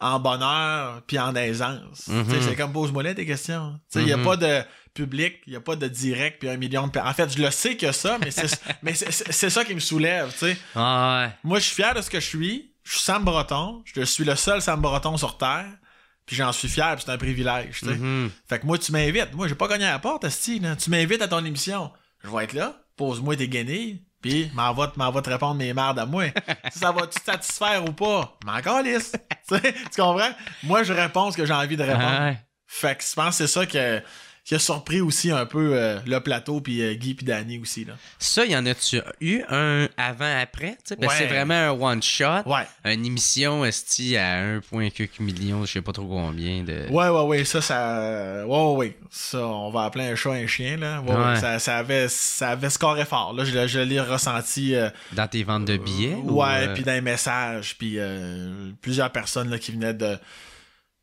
en 0.00 0.20
bonheur 0.20 1.02
puis 1.06 1.18
en 1.18 1.34
aisance. 1.34 2.06
Mhm. 2.08 2.26
C'est 2.40 2.56
comme 2.56 2.72
pose-moi 2.72 3.02
là 3.02 3.14
tes 3.14 3.26
questions. 3.26 3.78
Il 3.96 4.04
n'y 4.04 4.12
a 4.12 4.16
Mhm. 4.16 4.24
pas 4.24 4.36
de 4.36 4.62
public, 4.94 5.34
il 5.46 5.50
n'y 5.50 5.56
a 5.56 5.60
pas 5.60 5.76
de 5.76 5.86
direct 5.88 6.38
puis 6.40 6.48
un 6.48 6.56
million 6.56 6.86
de... 6.86 6.92
per- 6.92 7.00
En 7.04 7.12
fait, 7.12 7.36
je 7.36 7.42
le 7.42 7.50
sais 7.50 7.76
que 7.76 7.92
ça, 7.92 8.18
mais 8.18 8.30
c'est 8.30 8.46
mais 8.82 8.94
ça 9.50 9.64
qui 9.64 9.74
me 9.74 9.80
soulève. 9.80 10.32
Ah 10.74 11.24
ouais. 11.26 11.32
Moi, 11.44 11.58
je 11.58 11.64
suis 11.64 11.74
fier 11.74 11.94
de 11.94 12.00
ce 12.00 12.10
que 12.10 12.20
je 12.20 12.26
suis. 12.26 12.72
Je 12.84 12.92
suis 12.92 13.00
Sam 13.00 13.24
Breton. 13.24 13.82
Je 13.84 14.02
suis 14.02 14.24
le 14.24 14.34
seul 14.36 14.62
Sam 14.62 14.80
Breton 14.80 15.16
sur 15.16 15.36
Terre. 15.36 15.66
Puis 16.26 16.36
j'en 16.36 16.52
suis 16.52 16.68
fier, 16.68 16.94
puis 16.94 17.04
c'est 17.06 17.12
un 17.12 17.16
privilège. 17.18 17.82
Mhm. 17.82 18.30
Fait 18.48 18.58
que 18.60 18.66
moi, 18.66 18.76
tu 18.78 18.92
m'invites. 18.92 19.32
Moi, 19.34 19.48
j'ai 19.48 19.54
pas 19.54 19.66
gagné 19.68 19.84
à 19.86 19.92
la 19.92 19.98
porte, 19.98 20.24
Asti. 20.24 20.60
Tu 20.78 20.90
m'invites 20.90 21.22
à 21.22 21.28
ton 21.28 21.44
émission. 21.44 21.90
Je 22.22 22.28
vais 22.30 22.44
être 22.44 22.52
là. 22.52 22.76
Pose-moi 22.96 23.36
tes 23.36 23.48
guenilles. 23.48 24.02
Puis, 24.20 24.50
m'en 24.54 24.72
va, 24.72 24.92
va 24.96 25.22
te 25.22 25.30
répondre 25.30 25.54
mes 25.54 25.72
merdes 25.72 25.98
à 25.98 26.06
moi. 26.06 26.24
Si 26.72 26.78
ça 26.80 26.90
va-tu 26.90 27.20
te 27.20 27.24
satisfaire 27.24 27.84
ou 27.84 27.92
pas? 27.92 28.36
M'en 28.44 28.60
calisse. 28.60 29.12
tu 29.48 29.60
comprends? 29.96 30.30
Moi, 30.64 30.82
je 30.82 30.92
réponds 30.92 31.30
ce 31.30 31.36
que 31.36 31.46
j'ai 31.46 31.52
envie 31.52 31.76
de 31.76 31.84
répondre. 31.84 32.20
Ouais. 32.20 32.38
Fait 32.66 32.96
que 32.96 33.04
je 33.04 33.14
pense 33.14 33.38
que 33.38 33.46
c'est 33.46 33.52
ça 33.52 33.64
que, 33.66 34.02
qui 34.48 34.54
a 34.54 34.58
surpris 34.58 35.02
aussi 35.02 35.30
un 35.30 35.44
peu 35.44 35.72
euh, 35.74 35.98
le 36.06 36.20
plateau, 36.20 36.62
puis 36.62 36.80
euh, 36.80 36.94
Guy 36.94 37.12
puis 37.12 37.26
Danny 37.26 37.58
aussi. 37.58 37.84
Là. 37.84 37.92
Ça, 38.18 38.46
y 38.46 38.56
en 38.56 38.64
a-tu 38.64 38.98
eu 39.20 39.42
un 39.50 39.88
avant-après? 39.98 40.78
Ouais. 40.98 41.06
c'est 41.18 41.26
vraiment 41.26 41.52
un 41.52 41.70
one-shot. 41.72 42.44
Ouais. 42.48 42.66
Une 42.86 43.04
émission 43.04 43.62
esti 43.66 44.16
à 44.16 44.40
1,4 44.58 45.20
million, 45.22 45.66
je 45.66 45.72
sais 45.72 45.82
pas 45.82 45.92
trop 45.92 46.06
combien 46.06 46.62
de. 46.62 46.86
Ouais, 46.88 47.08
ouais, 47.10 47.22
ouais, 47.24 47.44
ça, 47.44 47.60
ça. 47.60 48.46
Ouais, 48.46 48.56
ouais, 48.56 48.76
ouais. 48.76 48.96
Ça, 49.10 49.46
on 49.46 49.68
va 49.68 49.82
appeler 49.84 50.04
un 50.06 50.14
chat 50.16 50.30
un 50.32 50.46
chien, 50.46 50.78
là. 50.78 51.02
Ouais, 51.02 51.10
ouais, 51.14 51.24
Ouais. 51.26 51.36
Ça, 51.36 51.58
ça 51.58 51.76
avait, 51.76 52.08
ça 52.08 52.48
avait 52.52 52.70
scoré 52.70 53.04
fort, 53.04 53.34
là. 53.34 53.44
Je, 53.44 53.52
l'ai- 53.52 53.68
je 53.68 53.80
l'ai 53.80 54.00
ressenti. 54.00 54.74
euh, 54.74 54.88
Dans 55.12 55.28
tes 55.28 55.44
ventes 55.44 55.66
de 55.66 55.76
billets? 55.76 56.14
ou, 56.14 56.40
ouais, 56.42 56.72
puis 56.72 56.84
dans 56.84 56.92
les 56.94 57.02
messages, 57.02 57.76
puis 57.76 57.98
plusieurs 58.80 59.10
personnes, 59.12 59.50
là, 59.50 59.58
qui 59.58 59.72
venaient 59.72 59.92
de, 59.92 60.16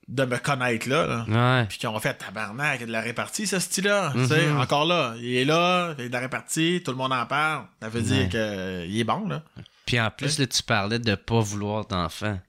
de 0.08 0.24
me 0.26 0.38
connaître, 0.38 0.88
là. 0.88 1.26
là. 1.28 1.60
Ouais. 1.62 1.66
Puis 1.68 1.78
qui 1.80 1.88
ont 1.88 2.00
fait 2.00 2.14
tabarnak, 2.14 2.78
il 2.78 2.82
y 2.82 2.84
a 2.84 2.88
de 2.88 2.92
la 2.92 3.02
répartie, 3.02 3.48
ce 3.48 3.58
style-là. 3.60 4.12
Tu 4.14 4.26
sais, 4.28 4.52
encore 4.52 4.86
là. 4.86 5.16
Il 5.18 5.36
est 5.36 5.46
là, 5.46 5.94
il 5.98 6.04
y 6.04 6.06
a 6.06 6.08
de 6.10 6.14
la 6.14 6.20
répartie, 6.20 6.82
tout 6.86 6.92
le 6.92 6.98
monde 6.98 7.14
en 7.14 7.26
parle. 7.26 7.64
Ça 7.82 7.90
veut 7.90 8.02
Ouais. 8.02 8.06
dire 8.06 8.30
que 8.30 8.86
il 8.86 9.00
est 9.00 9.04
bon, 9.04 9.28
là. 9.28 9.42
Puis 9.86 10.00
en 10.00 10.10
plus, 10.12 10.40
là, 10.40 10.48
tu 10.48 10.64
parlais 10.64 11.00
de 11.00 11.16
pas 11.16 11.40
vouloir 11.40 11.86
d'enfants. 11.86 12.40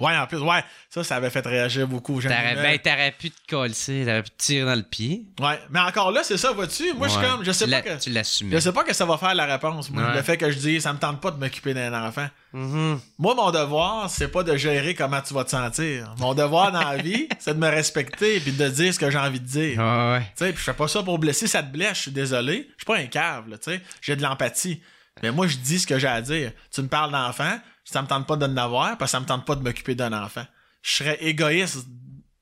Ouais, 0.00 0.16
en 0.16 0.26
plus, 0.26 0.38
ouais, 0.38 0.64
ça, 0.90 1.04
ça 1.04 1.16
avait 1.16 1.30
fait 1.30 1.46
réagir 1.46 1.86
beaucoup. 1.86 2.20
T'aurais, 2.20 2.54
ben, 2.56 2.78
t'aurais 2.78 3.12
pu 3.12 3.30
te 3.30 3.36
coller, 3.48 3.72
t'aurais 3.72 4.22
pu 4.22 4.30
te 4.30 4.42
tirer 4.42 4.64
dans 4.64 4.74
le 4.74 4.82
pied. 4.82 5.26
Ouais, 5.40 5.60
mais 5.70 5.80
encore 5.80 6.10
là, 6.10 6.22
c'est 6.24 6.38
ça, 6.38 6.52
vois-tu? 6.52 6.92
Moi, 6.94 7.08
je 7.08 7.12
suis 7.12 7.22
comme, 7.22 7.44
je 7.44 7.52
sais 7.52 7.68
pas 7.68 7.82
que. 7.82 7.98
Tu. 7.98 8.50
Je 8.50 8.58
sais 8.58 8.72
pas 8.72 8.84
que 8.84 8.94
ça 8.94 9.04
va 9.04 9.16
faire 9.18 9.34
la 9.34 9.44
réponse, 9.46 9.90
moi. 9.90 10.02
Ouais. 10.02 10.16
Le 10.16 10.22
fait 10.22 10.36
que 10.36 10.50
je 10.50 10.58
dis, 10.58 10.80
ça 10.80 10.92
me 10.92 10.98
tente 10.98 11.20
pas 11.20 11.30
de 11.30 11.38
m'occuper 11.38 11.74
d'un 11.74 11.92
enfant. 12.06 12.28
Mhm. 12.52 13.00
Moi, 13.18 13.34
mon 13.34 13.50
devoir, 13.50 14.10
c'est 14.10 14.28
pas 14.28 14.42
de 14.42 14.56
gérer 14.56 14.94
comment 14.94 15.20
tu 15.20 15.34
vas 15.34 15.44
te 15.44 15.50
sentir. 15.50 16.14
Mon 16.18 16.34
devoir 16.34 16.72
dans 16.72 16.82
la 16.82 16.96
vie, 16.96 17.28
c'est 17.38 17.54
de 17.54 17.60
me 17.60 17.68
respecter 17.68 18.40
puis 18.40 18.52
de 18.52 18.68
dire 18.68 18.92
ce 18.92 18.98
que 18.98 19.10
j'ai 19.10 19.18
envie 19.18 19.40
de 19.40 19.46
dire. 19.46 19.78
Ouais, 19.78 20.12
ouais. 20.12 20.20
Tu 20.36 20.44
sais, 20.44 20.52
puis 20.52 20.58
je 20.58 20.64
fais 20.64 20.72
pas 20.72 20.88
ça 20.88 21.02
pour 21.02 21.18
blesser. 21.18 21.46
Ça 21.46 21.62
te 21.62 21.72
blesse, 21.72 21.96
je 21.96 22.02
suis 22.02 22.10
désolé. 22.10 22.68
Je 22.76 22.84
suis 22.84 22.86
pas 22.86 22.96
un 22.96 23.06
cave, 23.06 23.44
tu 23.50 23.70
sais. 23.70 23.80
J'ai 24.00 24.16
de 24.16 24.22
l'empathie. 24.22 24.82
Mais 25.22 25.30
moi, 25.30 25.46
je 25.46 25.56
dis 25.56 25.78
ce 25.78 25.86
que 25.86 25.98
j'ai 25.98 26.08
à 26.08 26.20
dire. 26.20 26.52
Tu 26.70 26.82
me 26.82 26.88
parles 26.88 27.12
d'enfant, 27.12 27.58
ça 27.84 28.02
me 28.02 28.06
tente 28.06 28.26
pas 28.26 28.36
de 28.36 28.46
n'avoir 28.46 28.96
parce 28.98 29.10
que 29.10 29.16
ça 29.16 29.20
me 29.20 29.26
tente 29.26 29.44
pas 29.44 29.54
de 29.54 29.62
m'occuper 29.62 29.94
d'un 29.94 30.12
enfant. 30.12 30.44
Je 30.82 30.90
serais 30.92 31.18
égoïste 31.22 31.86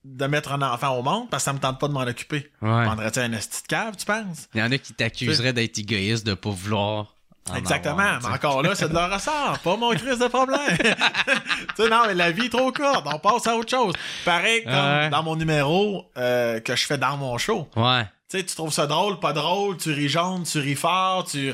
de 0.04 0.26
mettre 0.26 0.52
un 0.52 0.62
enfant 0.62 0.96
au 0.96 1.02
monde 1.02 1.28
parce 1.30 1.42
que 1.42 1.46
ça 1.46 1.52
me 1.52 1.58
tente 1.58 1.78
pas 1.78 1.88
de 1.88 1.92
m'en 1.92 2.00
occuper. 2.00 2.50
Ouais. 2.62 2.84
Prendrais-tu 2.84 3.18
un 3.18 3.32
esti 3.32 3.62
de 3.62 3.66
cave, 3.68 3.96
tu 3.96 4.06
penses? 4.06 4.48
Il 4.54 4.60
y 4.60 4.62
en 4.62 4.72
a 4.72 4.78
qui 4.78 4.94
t'accuseraient 4.94 5.52
d'être 5.52 5.78
égoïste, 5.78 6.26
de 6.26 6.34
pas 6.34 6.50
vouloir. 6.50 7.14
en 7.50 7.54
Exactement. 7.54 7.98
avoir, 7.98 8.20
mais 8.22 8.28
encore 8.34 8.62
là, 8.62 8.74
c'est 8.74 8.88
de 8.88 8.94
leur 8.94 9.12
ressort. 9.12 9.58
Pas 9.62 9.76
mon 9.76 9.90
crise 9.90 10.18
de 10.18 10.26
problème. 10.28 10.58
tu 10.78 11.82
sais, 11.82 11.88
non, 11.90 12.02
mais 12.06 12.14
la 12.14 12.30
vie 12.30 12.46
est 12.46 12.50
trop 12.50 12.72
courte. 12.72 13.04
On 13.06 13.18
passe 13.18 13.46
à 13.46 13.56
autre 13.56 13.70
chose. 13.70 13.94
Pareil 14.24 14.64
comme 14.64 14.72
Ouais. 14.72 15.10
dans 15.10 15.22
mon 15.22 15.36
numéro 15.36 16.10
euh, 16.16 16.60
que 16.60 16.74
je 16.76 16.86
fais 16.86 16.98
dans 16.98 17.16
mon 17.16 17.36
show. 17.38 17.68
Ouais. 17.76 18.04
Tu 18.30 18.38
sais, 18.38 18.44
tu 18.44 18.54
trouves 18.54 18.72
ça 18.72 18.86
drôle, 18.86 19.18
pas 19.18 19.32
drôle, 19.32 19.76
tu 19.76 19.92
ris 19.92 20.08
jaune, 20.08 20.44
tu 20.44 20.58
ris 20.60 20.76
fort, 20.76 21.24
tu. 21.24 21.52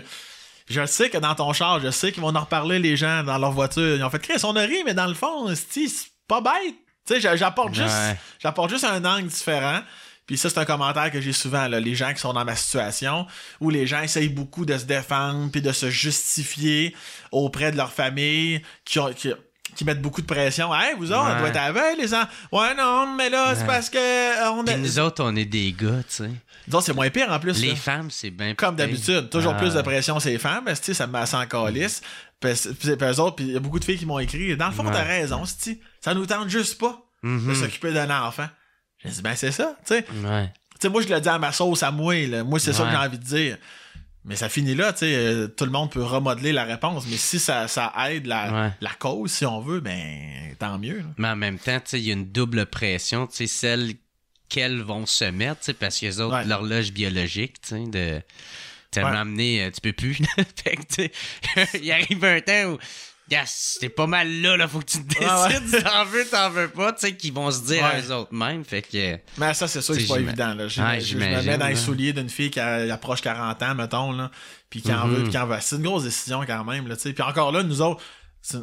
Je 0.68 0.84
sais 0.86 1.10
que 1.10 1.18
dans 1.18 1.34
ton 1.34 1.52
char, 1.52 1.80
je 1.80 1.90
sais 1.90 2.10
qu'ils 2.12 2.22
vont 2.22 2.34
en 2.34 2.40
reparler 2.40 2.78
les 2.78 2.96
gens 2.96 3.22
dans 3.22 3.38
leur 3.38 3.52
voiture. 3.52 3.96
Ils 3.96 4.02
ont 4.02 4.10
fait 4.10 4.18
Chris, 4.20 4.40
on 4.44 4.56
a 4.56 4.62
ri, 4.62 4.82
mais 4.84 4.94
dans 4.94 5.06
le 5.06 5.14
fond, 5.14 5.46
c'est 5.54 5.86
pas 6.26 6.40
bête. 6.40 6.74
Tu 7.06 7.20
sais, 7.20 7.36
j'apporte 7.36 7.72
juste, 7.74 7.86
Ouais. 7.94 8.16
j'apporte 8.40 8.70
juste 8.70 8.84
un 8.84 9.04
angle 9.04 9.28
différent. 9.28 9.80
Puis 10.26 10.36
ça, 10.36 10.50
c'est 10.50 10.58
un 10.58 10.64
commentaire 10.64 11.12
que 11.12 11.20
j'ai 11.20 11.32
souvent, 11.32 11.68
là, 11.68 11.78
les 11.78 11.94
gens 11.94 12.12
qui 12.12 12.18
sont 12.18 12.32
dans 12.32 12.44
ma 12.44 12.56
situation, 12.56 13.28
où 13.60 13.70
les 13.70 13.86
gens 13.86 14.02
essayent 14.02 14.28
beaucoup 14.28 14.64
de 14.66 14.76
se 14.76 14.84
défendre, 14.84 15.52
puis 15.52 15.62
de 15.62 15.70
se 15.70 15.88
justifier 15.88 16.96
auprès 17.30 17.70
de 17.70 17.76
leur 17.76 17.92
famille, 17.92 18.60
qui, 18.84 18.98
ont, 18.98 19.12
qui, 19.12 19.30
qui 19.76 19.84
mettent 19.84 20.02
beaucoup 20.02 20.22
de 20.22 20.26
pression. 20.26 20.74
Hey, 20.74 20.94
vous 20.98 21.12
autres, 21.12 21.20
on 21.32 21.38
doit 21.38 21.48
être 21.50 21.72
veille, 21.72 21.96
les 22.00 22.08
gens. 22.08 22.24
Ouais, 22.50 22.74
non, 22.74 23.14
mais 23.14 23.30
là, 23.30 23.54
c'est 23.54 23.66
parce 23.66 23.88
que 23.88 23.98
euh, 23.98 24.50
on 24.50 24.64
Puis 24.64 24.74
est. 24.74 24.78
nous 24.78 24.98
autres, 24.98 25.22
on 25.22 25.36
est 25.36 25.44
des 25.44 25.70
gars, 25.72 26.02
tu 26.08 26.24
sais. 26.24 26.30
Autres, 26.72 26.82
c'est 26.86 26.92
moins 26.94 27.10
pire 27.10 27.30
en 27.30 27.38
plus. 27.38 27.60
Les 27.60 27.68
là. 27.70 27.76
femmes, 27.76 28.10
c'est 28.10 28.30
bien 28.30 28.54
Comme 28.54 28.76
d'habitude, 28.76 29.30
toujours 29.30 29.54
Ah. 29.54 29.58
plus 29.60 29.74
de 29.74 29.82
pression 29.82 30.18
sur 30.20 30.30
les 30.30 30.38
femmes, 30.38 30.64
parce 30.64 30.80
que, 30.80 30.86
tu 30.86 30.92
sais, 30.92 30.98
ça 30.98 31.06
me 31.06 31.24
100 31.26 31.46
calices. 31.46 32.00
Puis 32.40 32.50
eux 32.90 33.20
autres, 33.20 33.36
puis 33.36 33.44
il 33.46 33.52
y 33.52 33.56
a 33.56 33.60
beaucoup 33.60 33.78
de 33.78 33.84
filles 33.84 33.98
qui 33.98 34.06
m'ont 34.06 34.18
écrit. 34.18 34.56
Dans 34.56 34.66
le 34.66 34.72
fond, 34.72 34.84
Ouais. 34.84 34.92
t'as 34.92 35.04
raison, 35.04 35.44
c'ti. 35.44 35.80
ça 36.00 36.12
nous 36.14 36.26
tente 36.26 36.48
juste 36.48 36.78
pas 36.78 37.00
de 37.22 37.28
Mhm. 37.28 37.54
s'occuper 37.54 37.92
d'un 37.92 38.10
enfant. 38.26 38.48
J'ai 39.02 39.10
dit, 39.10 39.22
ben 39.22 39.34
c'est 39.36 39.52
ça, 39.52 39.76
tu 39.86 39.94
sais. 39.94 40.04
Ouais. 40.24 40.50
moi, 40.90 41.02
je 41.02 41.08
le 41.08 41.20
dis 41.20 41.28
à 41.28 41.38
ma 41.38 41.52
sauce, 41.52 41.82
à 41.82 41.90
moi, 41.90 42.14
là. 42.26 42.44
Moi, 42.44 42.58
c'est 42.58 42.72
ça 42.72 42.84
que 42.84 42.90
j'ai 42.90 42.96
envie 42.96 43.18
de 43.18 43.24
dire. 43.24 43.58
Mais 44.24 44.34
ça 44.34 44.48
finit 44.48 44.74
là, 44.74 44.92
tu 44.92 45.00
sais. 45.00 45.14
euh, 45.14 45.46
tout 45.46 45.64
le 45.64 45.70
monde 45.70 45.90
peut 45.92 46.02
remodeler 46.02 46.52
la 46.52 46.64
réponse, 46.64 47.04
mais 47.08 47.16
si 47.16 47.38
ça, 47.38 47.68
ça 47.68 47.92
aide 48.10 48.26
la, 48.26 48.52
Ouais. 48.52 48.72
la 48.80 48.90
cause, 48.90 49.30
si 49.30 49.46
on 49.46 49.60
veut, 49.60 49.78
ben 49.78 50.52
tant 50.58 50.78
mieux. 50.80 50.98
là. 50.98 51.04
Mais 51.16 51.28
en 51.28 51.36
même 51.36 51.58
temps, 51.60 51.78
tu 51.78 51.90
sais, 51.90 52.00
il 52.00 52.06
y 52.06 52.10
a 52.10 52.14
une 52.14 52.32
double 52.32 52.66
pression, 52.66 53.28
tu 53.28 53.36
sais, 53.36 53.46
celle 53.46 53.92
qu'elles 54.48 54.80
vont 54.80 55.06
se 55.06 55.24
mettre, 55.24 55.72
parce 55.74 55.98
que 56.00 56.06
les 56.06 56.20
autres, 56.20 56.36
Ouais. 56.36 56.44
l'horloge 56.44 56.92
biologique, 56.92 57.60
tu 57.60 57.68
sais, 57.68 57.84
de. 57.86 58.22
Tu 58.92 59.00
Ouais. 59.02 59.60
euh, 59.60 59.70
tu 59.70 59.80
peux 59.80 59.92
plus. 59.92 60.14
fait 60.64 60.76
que, 60.76 61.78
il 61.82 61.92
arrive 61.92 62.24
un 62.24 62.40
temps 62.40 62.72
où. 62.72 62.78
Yes, 63.28 63.78
t'es 63.80 63.88
pas 63.88 64.06
mal 64.06 64.40
là, 64.40 64.56
là, 64.56 64.68
faut 64.68 64.78
que 64.78 64.84
tu 64.84 65.04
te 65.04 65.08
décides 65.18 65.74
ouais. 65.74 65.82
t'en 65.82 66.04
veux, 66.04 66.24
t'en 66.26 66.48
veux 66.48 66.68
pas, 66.68 66.92
tu 66.92 67.00
sais, 67.00 67.16
qu'ils 67.16 67.32
vont 67.32 67.50
se 67.50 67.62
dire 67.66 67.84
à 67.84 67.98
eux 68.00 68.12
autres 68.12 68.32
mêmes, 68.32 68.64
fait 68.64 68.82
que. 68.82 69.18
Mais 69.38 69.52
ça, 69.52 69.66
c'est 69.66 69.82
sûr 69.82 69.96
que 69.96 70.00
c'est 70.00 70.06
pas 70.06 70.20
évident. 70.20 70.54
Là. 70.54 70.68
Je, 70.68 70.80
me 71.16 71.18
mets 71.44 71.58
dans 71.58 71.66
les 71.66 71.74
là. 71.74 71.80
souliers 71.80 72.12
d'une 72.12 72.28
fille 72.28 72.50
qui 72.52 72.60
a- 72.60 72.92
approche 72.94 73.22
40 73.22 73.60
ans, 73.64 73.74
mettons, 73.74 74.12
là, 74.12 74.30
puis 74.70 74.80
qui 74.80 74.92
en 74.92 75.08
veut, 75.08 75.22
puis 75.24 75.32
qui 75.32 75.38
en 75.38 75.46
veut. 75.48 75.56
C'est 75.60 75.74
une 75.74 75.82
grosse 75.82 76.04
décision 76.04 76.44
quand 76.46 76.64
même. 76.64 76.86
Là, 76.86 76.94
tu 76.94 77.02
sais. 77.02 77.12
puis 77.12 77.24
encore 77.24 77.50
là, 77.50 77.64
nous 77.64 77.82
autres, 77.82 78.00
c'est 78.42 78.58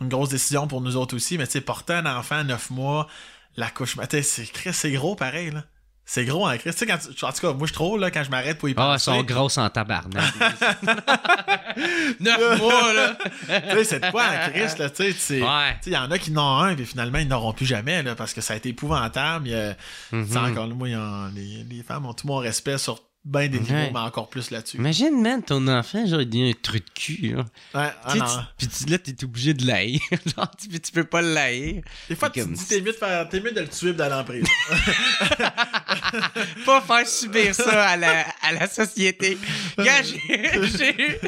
une 0.00 0.08
grosse 0.08 0.30
décision 0.30 0.66
pour 0.66 0.80
nous 0.80 0.96
autres 0.96 1.14
aussi, 1.14 1.36
mais 1.36 1.46
tu 1.46 1.52
sais, 1.52 1.60
porter 1.60 1.92
un 1.92 2.06
enfant 2.06 2.42
9 2.42 2.70
mois, 2.70 3.08
la 3.56 3.70
couche, 3.70 3.96
sais, 4.22 4.72
c'est 4.72 4.90
gros 4.92 5.14
pareil. 5.16 5.50
là. 5.50 5.64
C'est 6.08 6.24
gros 6.24 6.46
en 6.46 6.56
Chris. 6.56 6.70
Tu 6.70 6.76
sais, 6.78 6.86
quand 6.86 6.98
tu- 6.98 7.24
en 7.24 7.32
tout 7.32 7.40
cas, 7.40 7.52
moi, 7.52 7.66
je 7.66 7.72
trouve, 7.72 7.98
là, 7.98 8.12
quand 8.12 8.22
je 8.22 8.30
m'arrête 8.30 8.58
pour 8.58 8.68
y 8.68 8.74
Ah, 8.76 8.82
elles 8.82 8.92
penser. 8.92 9.04
sont 9.06 9.22
grosses 9.24 9.58
en 9.58 9.68
tabarnak. 9.68 10.22
Neuf 12.20 12.58
mois, 12.60 12.92
là. 12.92 13.16
tu 13.18 13.76
sais, 13.76 13.84
c'est 13.84 14.00
de 14.00 14.10
quoi 14.10 14.24
en 14.24 14.50
Chris, 14.50 14.78
là, 14.78 14.90
tu 14.90 15.12
sais. 15.12 15.42
Ouais. 15.42 15.76
Il 15.86 15.92
y 15.92 15.96
en 15.96 16.08
a 16.10 16.18
qui 16.18 16.30
n'ont 16.30 16.58
un, 16.58 16.74
puis 16.74 16.86
finalement, 16.86 17.18
ils 17.18 17.26
n'auront 17.28 17.52
plus 17.52 17.66
jamais, 17.66 18.02
là, 18.02 18.14
parce 18.14 18.32
que 18.34 18.40
ça 18.40 18.54
a 18.54 18.56
été 18.56 18.68
épouvantable. 18.68 19.48
Il 19.48 19.52
y 19.52 19.54
a- 19.56 19.74
tu 20.10 20.26
sais, 20.26 20.38
encore 20.38 20.68
moi, 20.68 20.88
il 20.88 20.92
y 20.92 20.94
a- 20.94 21.28
les, 21.34 21.64
les 21.68 21.82
femmes 21.82 22.06
ont 22.06 22.14
tout 22.14 22.26
mon 22.28 22.36
respect 22.36 22.78
sur 22.78 23.00
bien 23.26 23.48
des 23.48 23.58
niveaux, 23.58 23.74
Ouais. 23.74 23.90
mais 23.92 23.98
encore 24.00 24.28
plus 24.30 24.50
là-dessus. 24.50 24.76
Imagine, 24.76 25.20
man, 25.20 25.42
ton 25.42 25.66
enfant, 25.68 26.06
genre, 26.06 26.20
il 26.20 26.28
dit 26.28 26.48
un 26.48 26.52
truc 26.62 26.84
de 26.86 26.90
cul, 27.00 27.34
là. 27.34 27.38
Ouais, 27.74 27.90
ah 28.04 28.12
Tu 28.12 28.12
sais, 28.12 28.18
non. 28.18 28.24
tu- 28.58 28.66
Puis 28.66 28.68
tu- 28.68 28.90
là, 28.90 28.98
t'es 28.98 29.24
obligé 29.24 29.52
de 29.54 29.66
l'haïr. 29.66 30.00
Genre, 30.36 30.50
tu, 30.56 30.68
puis 30.68 30.80
tu 30.80 30.92
peux 30.92 31.04
pas 31.04 31.22
l'haïr. 31.22 31.82
Des 32.08 32.14
fois, 32.16 32.30
tu 32.30 32.40
comme 32.40 32.54
te 32.54 32.58
dis, 32.58 32.66
t'es 32.66 32.80
mieux 32.80 32.92
de 32.92 32.96
faire, 32.96 33.28
t'es 33.28 33.40
mieux 33.40 33.52
de 33.52 33.60
le 33.60 33.68
tuer 33.68 33.94
en 34.00 34.24
prison. 34.24 34.46
Pas 36.64 36.80
faire 36.80 37.06
subir 37.08 37.54
ça 37.54 37.88
à 37.90 37.96
la, 37.96 38.26
à 38.42 38.52
la 38.52 38.68
société. 38.68 39.36
Gars, 39.78 40.02
j'ai- 40.02 41.20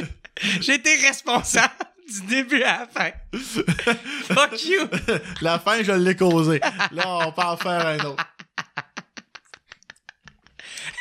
été 0.75 0.95
responsable 1.07 1.75
du 2.09 2.23
début 2.27 2.63
à 2.63 2.81
la 2.81 2.87
fin. 2.87 3.11
Fuck 4.35 4.65
you. 4.65 4.81
La 5.43 5.59
fin, 5.59 5.83
je 5.83 5.93
l'ai 5.93 6.17
causé. 6.17 6.61
Là, 6.93 7.05
on 7.27 7.33
peut 7.33 7.43
en 7.43 7.57
faire 7.57 7.87
un 7.87 7.99
autre. 8.05 8.25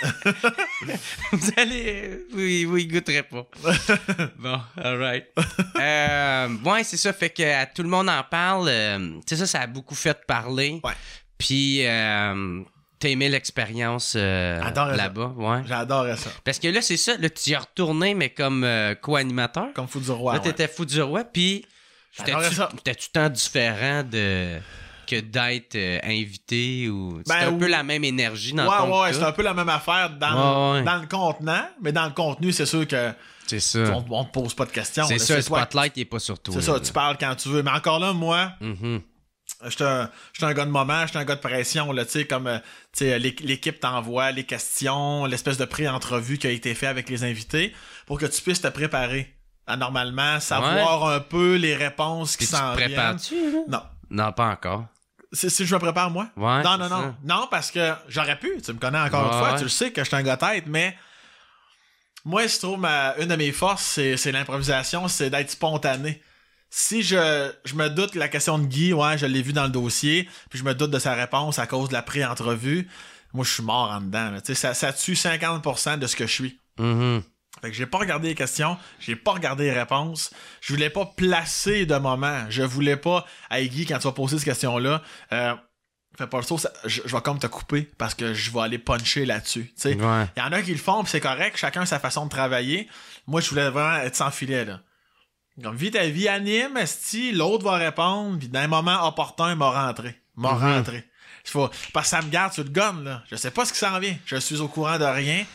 Vous 1.31 1.49
allez... 1.57 2.25
Oui, 2.33 2.65
oui, 2.65 2.83
il 2.83 2.93
goûterait 2.93 3.23
pas. 3.23 3.47
Bon, 4.37 4.59
alright. 4.81 5.25
Euh, 5.79 6.47
ouais, 6.65 6.83
c'est 6.83 6.97
ça. 6.97 7.13
Fait 7.13 7.29
que 7.29 7.43
euh, 7.43 7.65
tout 7.73 7.83
le 7.83 7.89
monde 7.89 8.09
en 8.09 8.23
parle. 8.23 8.67
euh, 8.69 8.97
tu 9.25 9.35
sais, 9.35 9.37
ça, 9.37 9.47
ça 9.47 9.61
a 9.61 9.67
beaucoup 9.67 9.95
fait 9.95 10.17
parler. 10.25 10.79
Ouais. 10.83 10.93
Puis, 11.37 11.85
euh, 11.85 12.61
t'as 12.99 13.09
aimé 13.09 13.29
l'expérience 13.29 14.13
euh, 14.17 14.59
là-bas, 14.95 15.33
ouais. 15.37 15.61
J'adorais 15.67 16.17
ça. 16.17 16.29
Parce 16.43 16.59
que 16.59 16.67
là, 16.67 16.81
c'est 16.81 16.97
ça. 16.97 17.15
Là, 17.17 17.29
tu 17.29 17.49
y 17.49 17.53
es 17.53 17.57
retourné, 17.57 18.13
mais 18.15 18.29
comme 18.29 18.63
euh, 18.63 18.95
co-animateur. 18.95 19.67
Comme 19.73 19.87
fou 19.87 19.99
du 19.99 20.11
roi. 20.11 20.33
là, 20.33 20.39
ouais. 20.39 20.45
t'étais 20.45 20.67
fou 20.67 20.85
du 20.85 21.01
roi. 21.01 21.23
Puis, 21.23 21.65
J'adorais 22.17 22.51
ça. 22.51 22.69
t'étais-tu 22.75 23.09
tant 23.09 23.29
différent 23.29 24.03
de 24.03 24.59
que 25.07 25.19
d'être 25.19 25.75
euh, 25.75 25.99
invité 26.03 26.89
ou 26.89 27.21
c'était 27.25 27.45
Ben, 27.45 27.55
un 27.55 27.57
peu 27.57 27.67
la 27.67 27.83
même 27.83 28.03
énergie 28.03 28.53
dans 28.53 28.67
Ouais, 28.69 28.77
ton 28.77 29.01
ouais, 29.01 29.13
c'est 29.13 29.23
un 29.23 29.31
peu 29.31 29.41
la 29.43 29.53
même 29.53 29.69
affaire 29.69 30.09
dans, 30.11 30.73
Ouais, 30.73 30.79
ouais. 30.79 30.83
dans 30.83 30.97
le 30.97 31.07
contenant, 31.07 31.65
mais 31.81 31.91
dans 31.91 32.05
le 32.05 32.11
contenu, 32.11 32.51
c'est 32.51 32.65
sûr 32.65 32.87
que 32.87 33.11
C'est 33.47 33.59
ça. 33.59 33.79
on, 33.79 34.05
on 34.09 34.23
te 34.25 34.31
pose 34.31 34.53
pas 34.53 34.65
de 34.65 34.71
questions. 34.71 35.05
C'est 35.07 35.17
ça, 35.19 35.35
le 35.37 35.41
spotlight 35.41 35.93
il 35.95 36.01
est 36.01 36.05
pas 36.05 36.19
sur 36.19 36.37
toi. 36.39 36.53
C'est 36.53 36.61
ça, 36.61 36.73
là. 36.73 36.79
tu 36.81 36.91
parles 36.91 37.17
quand 37.19 37.33
tu 37.35 37.49
veux. 37.49 37.63
Mais 37.63 37.71
encore 37.71 37.99
là, 37.99 38.13
moi, 38.13 38.51
Mhm. 38.61 39.01
J'étais 39.69 39.85
un, 39.85 40.09
un 40.41 40.53
gars 40.53 40.65
de 40.65 40.69
moment, 40.71 41.07
j'étais 41.07 41.17
un 41.19 41.23
gars 41.25 41.35
de 41.35 41.39
pression, 41.41 41.91
là, 41.91 42.05
tu 42.05 42.11
sais, 42.11 42.25
comme, 42.27 42.45
euh, 42.47 43.17
l'équipe 43.17 43.79
t'envoie 43.79 44.31
les 44.31 44.43
questions, 44.43 45.25
l'espèce 45.25 45.57
de 45.57 45.65
pré-entrevue 45.65 46.37
qui 46.37 46.45
a 46.47 46.51
été 46.51 46.75
fait 46.75 46.85
avec 46.85 47.09
les 47.09 47.23
invités 47.23 47.73
pour 48.05 48.19
que 48.19 48.25
tu 48.27 48.39
puisses 48.41 48.61
te 48.61 48.67
préparer 48.67 49.33
à 49.65 49.75
normalement 49.77 50.39
savoir 50.41 51.07
un 51.07 51.21
peu 51.21 51.55
les 51.55 51.75
réponses 51.75 52.35
qui 52.37 52.45
s'en 52.45 52.75
viennent. 52.75 52.89
prépares-tu? 52.89 53.35
Non. 53.67 53.81
Non, 54.11 54.31
pas 54.33 54.49
encore. 54.51 54.85
Si, 55.37 55.65
je 55.65 55.73
me 55.75 55.79
prépare, 55.79 56.09
moi? 56.09 56.27
Ouais, 56.35 56.63
non, 56.63 56.77
non, 56.77 56.89
ça. 56.89 56.97
non. 56.97 57.15
Non, 57.23 57.47
parce 57.49 57.71
que 57.71 57.93
j'aurais 58.07 58.37
pu, 58.39 58.61
tu 58.63 58.73
me 58.73 58.79
connais 58.79 58.99
encore 58.99 59.21
Ouais, 59.27 59.33
une 59.33 59.39
fois, 59.39 59.51
ouais. 59.51 59.57
tu 59.57 59.63
le 59.63 59.69
sais 59.69 59.91
que 59.91 60.01
je 60.03 60.07
suis 60.07 60.15
un 60.15 60.23
gars 60.23 60.37
tête, 60.37 60.65
mais 60.67 60.97
Moi, 62.25 62.47
je 62.47 62.57
trouve 62.57 62.79
ma, 62.79 63.15
une 63.19 63.27
de 63.29 63.35
mes 63.35 63.51
forces, 63.53 63.99
c'est, 64.17 64.31
l'improvisation, 64.31 65.07
c'est 65.07 65.29
d'être 65.29 65.49
spontané. 65.51 66.21
Si 66.69 67.01
je, 67.01 67.51
je 67.63 67.75
me 67.75 67.87
doute 67.89 68.11
que 68.11 68.19
la 68.19 68.27
question 68.27 68.59
de 68.59 68.65
Guy, 68.65 68.91
ouais, 68.91 69.17
je 69.17 69.25
l'ai 69.25 69.41
vu 69.41 69.53
dans 69.53 69.63
le 69.63 69.69
dossier, 69.69 70.27
puis 70.49 70.59
je 70.59 70.65
me 70.65 70.73
doute 70.75 70.91
de 70.91 70.99
sa 70.99 71.13
réponse 71.13 71.59
à 71.59 71.67
cause 71.67 71.87
de 71.87 71.93
la 71.93 72.01
pré-entrevue, 72.01 72.89
moi, 73.33 73.45
je 73.45 73.53
suis 73.53 73.63
mort 73.63 73.91
en 73.91 74.01
dedans. 74.01 74.31
là. 74.31 74.39
Ça, 74.53 74.73
ça 74.73 74.91
tue 74.91 75.13
50% 75.13 75.99
de 75.99 76.07
ce 76.07 76.15
que 76.17 76.27
je 76.27 76.33
suis. 76.33 76.59
Mhm. 76.79 77.21
Fait 77.61 77.69
que 77.69 77.75
j'ai 77.75 77.85
pas 77.85 77.97
regardé 77.97 78.29
les 78.29 78.35
questions, 78.35 78.77
j'ai 78.99 79.15
pas 79.15 79.31
regardé 79.31 79.65
les 79.65 79.73
réponses. 79.73 80.31
Je 80.61 80.73
voulais 80.73 80.89
pas 80.89 81.05
placer 81.05 81.85
de 81.85 81.95
moment. 81.95 82.45
Je 82.49 82.63
voulais 82.63 82.97
pas, 82.97 83.25
hey 83.49 83.67
Guy, 83.69 83.85
quand 83.85 83.97
tu 83.97 84.03
vas 84.03 84.11
poser 84.11 84.37
cette 84.37 84.45
question-là, 84.45 85.01
euh, 85.33 85.55
fais 86.17 86.27
pas 86.27 86.37
le 86.37 86.43
saut, 86.43 86.59
je, 86.85 87.01
je 87.05 87.15
vais 87.15 87.21
comme 87.21 87.39
te 87.39 87.47
couper 87.47 87.89
parce 87.97 88.13
que 88.15 88.33
je 88.33 88.51
vais 88.51 88.59
aller 88.61 88.77
puncher 88.77 89.25
là-dessus. 89.25 89.65
Tu 89.67 89.73
sais, 89.75 89.91
il 89.93 90.01
Ouais. 90.01 90.25
y 90.37 90.41
en 90.41 90.51
a 90.51 90.61
qui 90.61 90.71
le 90.71 90.77
font, 90.77 91.01
puis 91.03 91.11
c'est 91.11 91.19
correct, 91.21 91.57
chacun 91.57 91.81
a 91.81 91.85
sa 91.85 91.99
façon 91.99 92.25
de 92.25 92.29
travailler. 92.29 92.87
Moi, 93.27 93.41
je 93.41 93.49
voulais 93.49 93.69
vraiment 93.69 93.97
être 94.03 94.15
sans 94.15 94.31
filet, 94.31 94.65
là. 94.65 94.81
Comme, 95.63 95.75
vis 95.75 95.89
ta 95.89 96.05
vie, 96.05 96.27
anime, 96.27 96.77
esti, 96.77 97.31
l'autre 97.31 97.63
va 97.65 97.77
répondre, 97.77 98.37
puis 98.37 98.47
dans 98.47 98.59
un 98.59 98.67
moment 98.67 99.07
opportun, 99.07 99.51
il 99.51 99.57
m'a 99.57 99.69
rentré. 99.71 100.15
M'a 100.35 100.49
rentré. 100.49 101.03
Faut, 101.45 101.69
parce 101.93 102.07
que 102.11 102.17
ça 102.17 102.21
me 102.21 102.29
garde 102.29 102.51
sur 102.53 102.63
le 102.65 102.69
gun, 102.69 103.01
là. 103.03 103.23
Je 103.31 103.35
sais 103.37 103.51
pas 103.51 103.63
ce 103.65 103.71
qui 103.73 103.79
s'en 103.79 103.97
vient. 103.99 104.15
Je 104.25 104.35
suis 104.35 104.59
au 104.59 104.67
courant 104.67 104.99
de 104.99 105.05
rien. 105.05 105.45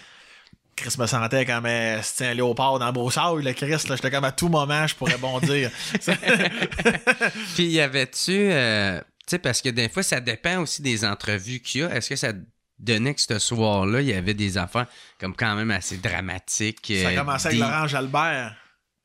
Chris 0.77 0.95
me 0.99 1.07
sentait 1.07 1.45
comme 1.45 1.67
euh, 1.67 2.01
c'était 2.03 2.27
un 2.29 2.35
léopard 2.35 2.79
dans 2.79 2.93
Brossard, 2.93 3.37
le 3.37 3.53
Chris, 3.53 3.69
là, 3.71 3.79
j'étais 3.97 4.11
comme 4.11 4.25
à 4.25 4.33
tout 4.33 4.49
moment, 4.49 4.87
je 4.87 4.95
pourrais 4.95 5.19
bondir. 5.19 5.71
Puis 7.55 7.65
y 7.67 7.81
avait-tu. 7.81 8.33
euh, 8.51 9.01
tu 9.01 9.05
sais, 9.27 9.39
parce 9.39 9.63
que 9.63 9.69
des 9.69 9.89
fois, 9.89 10.03
ça 10.03 10.21
dépend 10.21 10.59
aussi 10.59 10.83
des 10.83 11.05
entrevues 11.05 11.61
qu'il 11.61 11.83
y 11.83 11.85
a. 11.85 11.95
Est-ce 11.95 12.09
que 12.09 12.17
ça 12.17 12.33
donnait 12.79 13.15
que 13.15 13.21
ce 13.21 13.39
soir-là, 13.39 14.01
il 14.01 14.09
y 14.09 14.15
avait 14.15 14.35
des 14.35 14.59
affaires 14.59 14.87
comme 15.21 15.35
quand 15.37 15.55
même 15.55 15.71
assez 15.71 15.99
dramatiques? 15.99 16.81
ça 17.03 17.09
a 17.09 17.13
euh, 17.13 17.17
commencé 17.17 17.47
avec 17.49 17.59
des- 17.59 17.65
Laurent 17.65 17.87
Jalbert, 17.87 18.55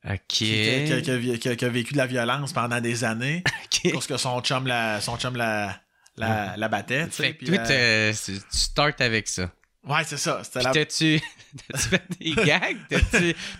Ok. 0.08 0.18
qui, 0.28 0.84
qui- 1.02 1.38
qui- 1.38 1.56
qui 1.56 1.64
a 1.64 1.68
vécu 1.68 1.92
de 1.92 1.98
la 1.98 2.06
violence 2.06 2.52
pendant 2.52 2.80
des 2.80 3.04
années, 3.04 3.44
Ok. 3.84 3.92
parce 3.92 4.06
que 4.06 4.16
son 4.16 4.40
chum 4.40 4.66
la, 4.66 5.00
son 5.00 5.16
chum 5.18 5.36
la, 5.36 5.78
la, 6.16 6.56
la 6.56 6.68
battait. 6.68 7.06
Fait 7.10 7.34
que 7.34 7.44
toi, 7.46 8.12
tu 8.12 8.40
startes 8.50 9.00
avec 9.00 9.28
ça. 9.28 9.50
ouais, 9.84 10.02
c'est 10.04 10.16
ça. 10.16 10.40
C'était 10.42 10.62
la... 10.62 10.72
t'as-tu 11.72 11.88
fait 11.88 12.02
des 12.20 12.30
gags? 12.32 12.76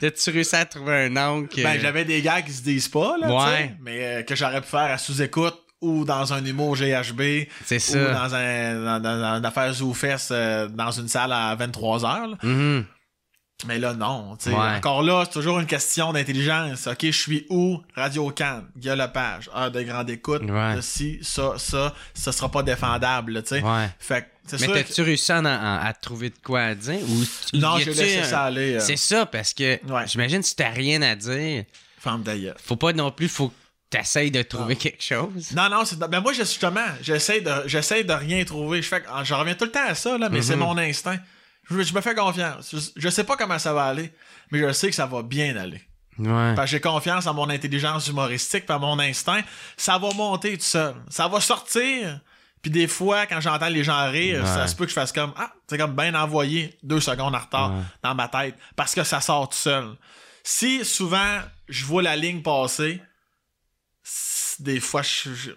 T'as-tu 0.00 0.30
réussi 0.30 0.56
à 0.56 0.64
trouver 0.64 1.06
un 1.06 1.16
oncle? 1.16 1.54
que- 1.56 1.62
Ben, 1.62 1.78
j'avais 1.80 2.04
des 2.04 2.20
gars 2.22 2.42
qui 2.42 2.52
se 2.52 2.62
disent 2.62 2.88
pas, 2.88 3.16
là, 3.20 3.28
Ouais. 3.32 3.74
mais 3.80 4.04
euh, 4.04 4.22
que 4.22 4.34
j'aurais 4.36 4.60
pu 4.60 4.68
faire 4.68 4.90
à 4.92 4.98
sous-écoute 4.98 5.56
ou 5.80 6.04
dans 6.04 6.32
un 6.32 6.44
humour 6.44 6.74
GHB 6.76 7.46
C'est 7.64 7.76
ou 7.76 7.80
ça. 7.80 8.12
dans, 8.12 8.34
un, 8.34 8.74
dans, 8.84 9.00
dans- 9.00 9.20
dans 9.20 9.38
une 9.38 9.44
affaire 9.44 9.72
ZooFest 9.72 10.32
euh, 10.32 10.68
dans 10.68 10.90
une 10.90 11.08
salle 11.08 11.32
à 11.32 11.54
23h. 11.56 12.34
Mhm. 12.42 12.84
Mais 13.66 13.78
là, 13.80 13.92
non. 13.92 14.36
tu 14.36 14.50
sais. 14.50 14.56
Ouais. 14.56 14.76
Encore 14.76 15.02
là, 15.02 15.24
c'est 15.24 15.32
toujours 15.32 15.58
une 15.58 15.66
question 15.66 16.12
d'intelligence. 16.12 16.86
OK, 16.86 16.98
je 17.06 17.10
suis 17.10 17.44
où? 17.50 17.78
Radio 17.96 18.30
Can, 18.30 18.62
Guy 18.76 18.90
Lepage, 18.90 19.50
heure 19.52 19.72
de 19.72 19.82
grande 19.82 20.08
écoute. 20.10 20.42
Ouais. 20.42 20.76
Là, 20.76 20.80
Si, 20.80 21.18
ça, 21.22 21.54
ça, 21.58 21.92
ça 22.14 22.30
sera 22.30 22.48
pas 22.52 22.62
défendable, 22.62 23.32
là. 23.32 23.40
Ouais. 23.50 23.88
Fait 23.98 24.22
que 24.22 24.26
Mais 24.60 24.66
t'as-tu 24.68 25.02
réussi 25.02 25.32
à, 25.32 25.92
trouver 26.00 26.30
de 26.30 26.36
quoi 26.42 26.60
à 26.62 26.74
dire? 26.74 27.00
Ou 27.02 27.24
Non, 27.56 27.78
j'ai 27.78 27.86
laissé 27.92 28.18
un- 28.20 28.24
ça 28.24 28.42
aller. 28.44 28.74
euh, 28.74 28.80
C'est 28.80 28.96
ça, 28.96 29.26
parce 29.26 29.52
que 29.54 29.78
Ouais. 29.86 30.06
j'imagine 30.06 30.42
si 30.42 30.54
t'as 30.56 30.70
rien 30.70 31.02
à 31.02 31.14
dire, 31.14 31.64
femme 31.98 32.22
d'ailleurs. 32.22 32.56
faut 32.62 32.76
pas 32.76 32.92
non 32.92 33.10
plus, 33.10 33.28
faut 33.28 33.48
que 33.48 33.54
t'essayes 33.90 34.30
de 34.30 34.42
trouver 34.42 34.74
Ah. 34.78 34.82
quelque 34.82 35.02
chose. 35.02 35.52
Non, 35.54 35.68
non, 35.68 35.84
c'est... 35.84 35.98
Ben 35.98 36.20
moi, 36.20 36.32
justement, 36.32 36.84
j'essaie 37.02 37.40
de, 37.40 37.52
j'essaie 37.66 38.04
de 38.04 38.12
rien 38.12 38.44
trouver. 38.44 38.82
Je 38.82 38.88
fais... 38.88 39.02
reviens 39.08 39.54
tout 39.54 39.64
le 39.64 39.70
temps 39.72 39.86
à 39.86 39.94
ça, 39.94 40.18
là, 40.18 40.28
mais 40.28 40.42
c'est 40.42 40.54
Mhm. 40.56 40.60
mon 40.62 40.78
instinct. 40.78 41.18
Je, 41.70 41.82
je 41.82 41.94
me 41.94 42.00
fais 42.00 42.14
confiance. 42.14 42.70
Je, 42.72 42.78
je 42.96 43.08
sais 43.08 43.24
pas 43.24 43.36
comment 43.36 43.58
ça 43.58 43.72
va 43.72 43.84
aller, 43.84 44.10
mais 44.50 44.58
je 44.60 44.72
sais 44.72 44.88
que 44.88 44.94
ça 44.94 45.06
va 45.06 45.22
bien 45.22 45.54
aller. 45.56 45.82
Ouais. 46.18 46.54
Parce 46.56 46.62
que 46.66 46.76
j'ai 46.76 46.80
confiance 46.80 47.26
en 47.26 47.34
mon 47.34 47.48
intelligence 47.48 48.08
humoristique, 48.08 48.66
par 48.66 48.80
mon 48.80 48.98
instinct. 48.98 49.40
Ça 49.76 49.98
va 49.98 50.12
monter 50.14 50.56
tout 50.58 50.64
seul. 50.64 50.94
Ça 51.08 51.28
va 51.28 51.40
sortir. 51.40 52.20
Puis 52.62 52.70
des 52.70 52.86
fois, 52.88 53.26
quand 53.26 53.40
j'entends 53.40 53.68
les 53.68 53.84
gens 53.84 54.10
rire, 54.10 54.40
Ouais. 54.40 54.46
ça 54.46 54.66
se 54.66 54.74
peut 54.74 54.84
que 54.84 54.90
je 54.90 54.94
fasse 54.94 55.12
comme 55.12 55.32
Ah, 55.36 55.52
c'est 55.68 55.78
comme 55.78 55.94
bien 55.94 56.14
envoyé 56.14 56.76
deux 56.82 57.00
secondes 57.00 57.34
en 57.34 57.38
retard 57.38 57.72
Ouais. 57.72 57.82
dans 58.02 58.14
ma 58.14 58.28
tête. 58.28 58.56
Parce 58.76 58.94
que 58.94 59.04
ça 59.04 59.20
sort 59.20 59.48
tout 59.48 59.56
seul. 59.56 59.94
Si 60.42 60.84
souvent 60.84 61.38
je 61.68 61.84
vois 61.84 62.02
la 62.02 62.16
ligne 62.16 62.42
passer, 62.42 63.00
des 64.58 64.80
fois 64.80 65.02
je. 65.02 65.34
je- 65.34 65.50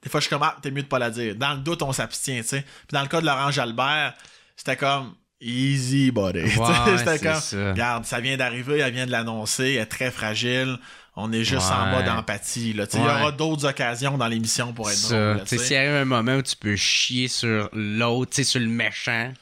des 0.00 0.08
fois, 0.10 0.20
je 0.20 0.26
suis 0.26 0.30
comme, 0.30 0.44
ah, 0.44 0.56
t'es 0.62 0.70
mieux 0.70 0.82
de 0.84 0.86
pas 0.86 1.00
la 1.00 1.10
dire. 1.10 1.34
Dans 1.34 1.54
le 1.54 1.58
doute, 1.58 1.82
on 1.82 1.92
s'abstient, 1.92 2.40
tu 2.42 2.48
sais. 2.50 2.60
Puis 2.62 2.92
dans 2.92 3.02
le 3.02 3.08
cas 3.08 3.20
de 3.20 3.26
Laurent 3.26 3.50
Jalbert, 3.50 4.14
c'était 4.54 4.76
comme, 4.76 5.16
easy, 5.40 6.12
buddy. 6.12 6.38
Ouais, 6.56 6.98
c'était 6.98 7.18
comme, 7.18 7.40
ça. 7.40 7.70
regarde, 7.70 8.04
ça 8.04 8.20
vient 8.20 8.36
d'arriver, 8.36 8.78
elle 8.78 8.92
vient 8.94 9.06
de 9.06 9.10
l'annoncer, 9.10 9.72
elle 9.72 9.82
est 9.82 9.86
très 9.86 10.12
fragile. 10.12 10.78
On 11.20 11.32
est 11.32 11.42
juste 11.44 11.66
en 11.70 11.90
Ouais. 11.90 12.86
Tu 12.86 12.92
sais, 12.92 12.98
Il 12.98 13.04
y 13.04 13.08
aura 13.08 13.32
d'autres 13.32 13.66
occasions 13.66 14.16
dans 14.16 14.28
l'émission 14.28 14.72
pour 14.72 14.88
être 14.90 14.96
drôle, 15.08 15.46
s'il 15.58 15.76
arrive 15.76 15.90
un 15.96 16.04
moment 16.04 16.36
où 16.36 16.42
tu 16.42 16.54
peux 16.56 16.76
chier 16.76 17.26
sur 17.28 17.68
l'autre, 17.72 18.40
sur 18.42 18.60
le 18.60 18.66
méchant, 18.68 19.32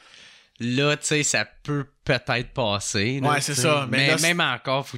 là, 0.59 0.97
tu 0.97 1.05
sais, 1.05 1.23
ça 1.23 1.45
peut 1.63 1.85
peut-être 2.03 2.49
passer. 2.53 3.19
là, 3.21 3.29
Ouais, 3.29 3.41
c'est 3.41 3.53
ça, 3.55 3.85
mais 3.89 3.97
Mais 3.97 4.07
là, 4.07 4.17
c'est- 4.17 4.33
même 4.33 4.41
encore, 4.41 4.87
faut... 4.87 4.97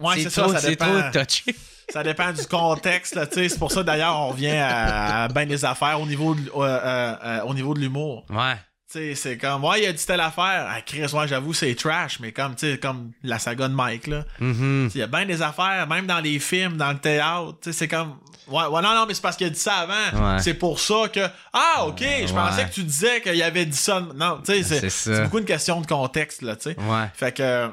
Ouais, 0.00 0.22
c'est 0.22 0.30
ça, 0.30 0.42
trop, 0.42 0.52
ça 0.52 0.68
dépend. 0.68 0.86
trop 1.10 1.22
touché. 1.24 1.54
Ça 1.92 2.04
dépend 2.04 2.30
du 2.32 2.46
contexte. 2.46 3.18
C'est 3.32 3.58
pour 3.58 3.72
ça, 3.72 3.82
d'ailleurs, 3.82 4.16
on 4.16 4.28
revient 4.28 4.50
à, 4.50 5.24
à 5.24 5.28
ben 5.28 5.48
des 5.48 5.64
affaires 5.64 6.00
au 6.00 6.06
niveau 6.06 6.36
de, 6.36 6.48
euh, 6.54 6.60
euh, 6.62 7.16
euh, 7.24 7.40
au 7.42 7.52
niveau 7.52 7.74
de 7.74 7.80
l'humour. 7.80 8.24
Ouais. 8.30 8.54
Sais, 8.92 9.14
c'est 9.14 9.38
comme, 9.38 9.62
ouais, 9.64 9.82
il 9.82 9.86
a 9.86 9.92
dit 9.92 10.04
telle 10.04 10.20
affaire. 10.20 10.66
Ah, 10.68 10.80
Chris, 10.84 11.06
ouais, 11.12 11.28
j'avoue, 11.28 11.52
c'est 11.54 11.72
trash, 11.76 12.18
mais 12.18 12.32
comme, 12.32 12.56
tu 12.56 12.72
sais, 12.72 12.78
comme 12.78 13.12
la 13.22 13.38
saga 13.38 13.68
de 13.68 13.72
Mike, 13.74 14.08
là. 14.08 14.24
Mhm. 14.40 14.90
Il 14.92 14.98
y 14.98 15.02
a 15.02 15.06
bien 15.06 15.24
des 15.26 15.40
affaires, 15.42 15.86
même 15.86 16.06
dans 16.08 16.18
les 16.18 16.40
films, 16.40 16.76
dans 16.76 16.90
le 16.90 16.98
théâtre, 16.98 17.54
tu 17.62 17.70
sais, 17.70 17.78
c'est 17.78 17.88
comme... 17.88 18.16
Ouais, 18.48 18.64
ouais, 18.66 18.82
non, 18.82 18.92
non, 18.96 19.04
mais 19.06 19.14
c'est 19.14 19.22
parce 19.22 19.36
qu'il 19.36 19.46
a 19.46 19.50
dit 19.50 19.60
ça 19.60 19.74
avant. 19.86 20.34
Ouais. 20.34 20.42
C'est 20.42 20.54
pour 20.54 20.80
ça 20.80 21.08
que... 21.12 21.20
Ah, 21.52 21.86
OK, 21.86 22.00
je 22.00 22.32
pensais 22.34 22.62
Ouais. 22.64 22.68
que 22.68 22.74
tu 22.74 22.82
disais 22.82 23.20
qu'il 23.20 23.40
avait 23.44 23.64
dit 23.64 23.76
ça. 23.76 24.00
Non, 24.16 24.40
tu 24.44 24.60
sais, 24.64 24.90
c'est, 24.90 25.22
beaucoup 25.22 25.38
une 25.38 25.44
question 25.44 25.80
de 25.80 25.86
contexte, 25.86 26.42
là, 26.42 26.56
tu 26.56 26.70
sais. 26.70 26.76
Ouais. 26.80 27.06
Fait 27.14 27.30
que... 27.32 27.68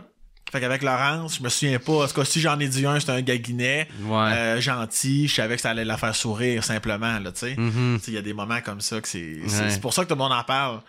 Fait 0.52 0.62
qu'avec 0.62 0.82
Laurence, 0.84 1.38
je 1.40 1.44
me 1.44 1.50
souviens 1.50 1.78
pas. 1.80 2.04
En 2.04 2.08
tout 2.08 2.14
cas, 2.14 2.24
si 2.26 2.40
j'en 2.40 2.58
ai 2.60 2.68
dit 2.70 2.86
un, 2.86 3.00
c'était 3.02 3.12
un 3.12 3.22
gaguinet. 3.22 3.88
Ouais. 4.04 4.16
euh, 4.34 4.62
gentil. 4.62 5.28
Je 5.28 5.34
savais 5.36 5.56
que 5.56 5.62
ça 5.62 5.72
allait 5.72 5.84
la 5.84 5.98
faire 5.98 6.16
sourire, 6.16 6.64
simplement, 6.64 7.20
là, 7.20 7.32
tu 7.34 7.40
sais. 7.40 7.56
Mhm. 7.58 7.98
Sais, 8.02 8.12
Il 8.12 8.14
y 8.14 8.18
a 8.18 8.22
des 8.22 8.34
moments 8.34 8.62
comme 8.62 8.80
ça 8.82 9.02
que 9.02 9.08
c'est... 9.08 9.40
C'est, 9.48 9.64
Ouais. 9.64 9.70
c'est 9.72 9.82
pour 9.82 9.94
ça 9.94 10.04
que 10.04 10.10
tout 10.10 10.16
le 10.16 10.20
monde 10.20 10.32
en 10.32 10.44
parle. 10.44 10.80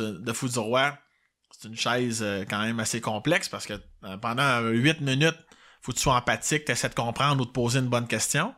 De 0.00 0.32
Fou 0.32 0.48
du 0.48 0.58
Roi, 0.58 0.96
c'est 1.50 1.68
une 1.68 1.76
chaise 1.76 2.20
euh, 2.22 2.44
quand 2.48 2.60
même 2.60 2.80
assez 2.80 3.00
complexe 3.00 3.48
parce 3.48 3.66
que 3.66 3.74
euh, 4.04 4.16
pendant 4.16 4.60
8 4.60 5.00
minutes, 5.00 5.38
faut 5.82 5.92
que 5.92 5.96
tu 5.96 6.02
sois 6.02 6.14
empathique, 6.14 6.64
tu 6.64 6.72
essaies 6.72 6.88
de 6.88 6.94
comprendre 6.94 7.42
ou 7.42 7.44
de 7.44 7.50
poser 7.50 7.80
une 7.80 7.88
bonne 7.88 8.06
question. 8.06 8.54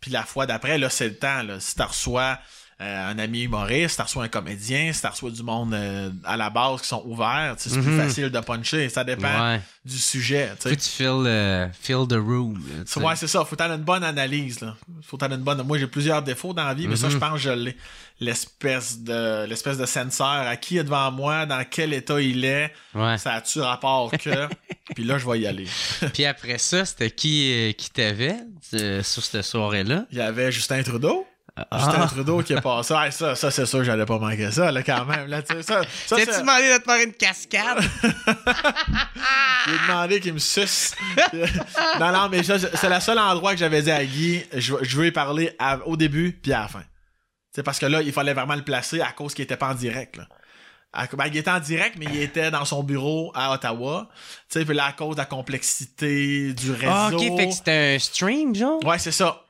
Puis 0.00 0.10
la 0.10 0.24
fois 0.24 0.46
d'après, 0.46 0.76
là, 0.76 0.90
c'est 0.90 1.08
le 1.08 1.18
temps. 1.18 1.42
Là. 1.42 1.60
Si 1.60 1.74
tu 1.74 1.82
reçois 1.82 2.38
euh, 2.84 3.10
un 3.10 3.18
ami 3.18 3.42
humoriste, 3.44 3.96
tu 3.96 4.02
reçois 4.02 4.24
un 4.24 4.28
comédien, 4.28 4.92
si 4.92 5.00
tu 5.00 5.06
reçois 5.06 5.30
du 5.30 5.42
monde 5.42 5.72
euh, 5.74 6.10
à 6.24 6.36
la 6.36 6.50
base 6.50 6.82
qui 6.82 6.88
sont 6.88 7.02
ouverts, 7.06 7.54
c'est 7.56 7.72
Mhm. 7.72 7.82
plus 7.82 7.96
facile 7.96 8.28
de 8.30 8.40
puncher. 8.40 8.88
Ça 8.90 9.02
dépend 9.04 9.40
Ouais. 9.52 9.60
du 9.84 9.96
sujet. 9.98 10.52
Faut 10.60 10.68
que 10.68 10.74
tu 10.74 10.88
fill, 10.88 11.24
euh, 11.26 11.66
the 12.06 12.12
room. 12.12 12.62
Ouais, 12.96 13.16
c'est 13.16 13.26
ça. 13.26 13.44
Faut 13.44 13.56
t'avoir 13.56 13.78
une 13.78 13.84
bonne 13.84 14.04
analyse, 14.04 14.60
là. 14.60 14.76
Faut 15.02 15.16
t'avoir 15.16 15.38
une 15.38 15.44
bonne. 15.44 15.62
Moi, 15.62 15.78
j'ai 15.78 15.86
plusieurs 15.86 16.22
défauts 16.22 16.52
dans 16.52 16.64
la 16.64 16.74
vie, 16.74 16.86
mais 16.86 16.96
ça, 16.96 17.06
Mhm. 17.06 17.12
je 17.12 17.18
pense 17.18 17.32
que 17.32 17.38
je 17.38 17.50
l'ai. 17.50 17.76
L'espèce 18.20 19.00
de, 19.00 19.44
l'espèce 19.46 19.76
de 19.76 19.86
senseur 19.86 20.26
à 20.26 20.56
qui 20.56 20.78
est 20.78 20.84
devant 20.84 21.10
moi, 21.10 21.46
dans 21.46 21.64
quel 21.68 21.92
état 21.92 22.20
il 22.20 22.44
est. 22.44 22.72
Ouais. 22.94 23.18
Ça 23.18 23.32
a-tu 23.34 23.60
rapport 23.60 24.10
que? 24.12 24.48
Puis 24.94 25.02
là, 25.04 25.18
je 25.18 25.28
vais 25.28 25.40
y 25.40 25.46
aller. 25.46 25.66
Puis 26.14 26.24
après 26.24 26.58
ça, 26.58 26.84
c'était 26.84 27.10
qui, 27.10 27.52
euh, 27.52 27.72
qui 27.72 27.90
t'avait 27.90 28.36
sur 29.02 29.22
cette 29.24 29.42
soirée-là? 29.42 30.06
Il 30.12 30.18
y 30.18 30.20
avait 30.20 30.52
Justin 30.52 30.82
Trudeau. 30.82 31.26
Justin 31.56 32.00
Ah. 32.02 32.06
Trudeau 32.08 32.42
qui 32.42 32.52
est 32.52 32.60
passé. 32.60 32.94
Ouais, 32.94 33.10
ça, 33.12 33.36
ça 33.36 33.50
c'est 33.50 33.64
sûr, 33.66 33.84
j'allais 33.84 34.04
pas 34.06 34.18
manquer 34.18 34.50
ça, 34.50 34.72
là, 34.72 34.82
quand 34.82 35.04
même. 35.04 35.28
Là, 35.28 35.40
ça, 35.46 35.62
ça, 35.62 35.82
T'as-tu 36.08 36.24
c'est- 36.32 36.40
demandé 36.40 36.72
de 36.72 36.78
te 36.78 36.84
faire 36.84 37.04
une 37.06 37.12
cascade? 37.12 37.78
J'ai 39.66 39.78
demandé 39.88 40.20
qu'il 40.20 40.34
me 40.34 40.38
suce. 40.38 40.94
non, 42.00 42.12
non, 42.12 42.28
mais 42.28 42.42
ça, 42.42 42.58
c'est 42.58 42.88
le 42.88 43.00
seul 43.00 43.18
endroit 43.18 43.52
que 43.52 43.58
j'avais 43.58 43.82
dit 43.82 43.90
à 43.90 44.04
Guy, 44.04 44.44
je, 44.52 44.74
je 44.82 44.96
veux 44.96 45.06
y 45.06 45.12
parler 45.12 45.54
à- 45.58 45.78
au 45.86 45.96
début 45.96 46.32
puis 46.32 46.52
à 46.52 46.60
la 46.62 46.68
fin. 46.68 46.82
C'est 47.54 47.62
parce 47.62 47.78
que 47.78 47.86
là, 47.86 48.02
il 48.02 48.12
fallait 48.12 48.34
vraiment 48.34 48.56
le 48.56 48.62
placer 48.62 49.00
à 49.00 49.12
cause 49.12 49.32
qu'il 49.32 49.44
était 49.44 49.56
pas 49.56 49.68
en 49.70 49.74
direct. 49.74 50.16
Là. 50.16 50.26
À- 50.92 51.06
ben, 51.06 51.26
il 51.28 51.36
était 51.36 51.50
en 51.50 51.60
direct, 51.60 51.96
mais 51.98 52.06
il 52.12 52.20
était 52.20 52.50
dans 52.50 52.64
son 52.64 52.82
bureau 52.82 53.30
à 53.34 53.52
Ottawa. 53.52 54.08
Tu 54.50 54.58
sais, 54.58 54.64
puis 54.64 54.74
là, 54.74 54.86
à 54.86 54.92
cause 54.92 55.14
de 55.16 55.20
la 55.20 55.26
complexité 55.26 56.52
du 56.52 56.72
réseau. 56.72 56.88
Ah, 56.90 57.10
ok, 57.12 57.36
fait 57.38 57.46
que 57.46 57.52
c'était 57.54 57.94
un 57.94 57.98
stream, 57.98 58.54
genre? 58.54 58.84
Ouais, 58.84 58.98
c'est 58.98 59.12
ça. 59.12 59.40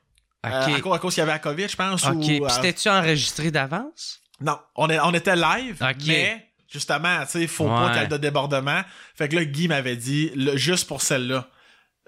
Euh, 0.45 0.77
à, 0.77 0.81
cause, 0.81 0.95
à 0.95 0.99
cause 0.99 1.15
qu'il 1.15 1.21
y 1.21 1.23
avait 1.23 1.33
la 1.33 1.39
COVID, 1.39 1.69
je 1.69 1.77
pense. 1.77 2.05
ok, 2.05 2.15
ou, 2.15 2.21
puis 2.21 2.43
euh, 2.45 2.49
c'était-tu 2.49 2.89
enregistré 2.89 3.51
d'avance? 3.51 4.21
non, 4.41 4.59
on, 4.77 4.89
est, 4.91 4.99
on 5.01 5.13
était 5.15 5.37
live, 5.37 5.77
Ok. 5.81 5.97
mais 6.07 6.47
justement, 6.71 7.21
tu 7.25 7.31
sais, 7.31 7.47
faut 7.47 7.65
Ouais. 7.65 7.71
pas 7.71 7.91
qu'il 7.93 8.03
y 8.03 8.05
ait 8.05 8.09
de 8.09 8.17
débordement. 8.17 8.83
Fait 9.15 9.29
que 9.29 9.37
là, 9.37 9.45
Guy 9.45 9.69
m'avait 9.69 9.97
dit, 9.97 10.31
le- 10.35 10.57
juste 10.57 10.87
pour 10.89 11.03
celle-là, 11.03 11.47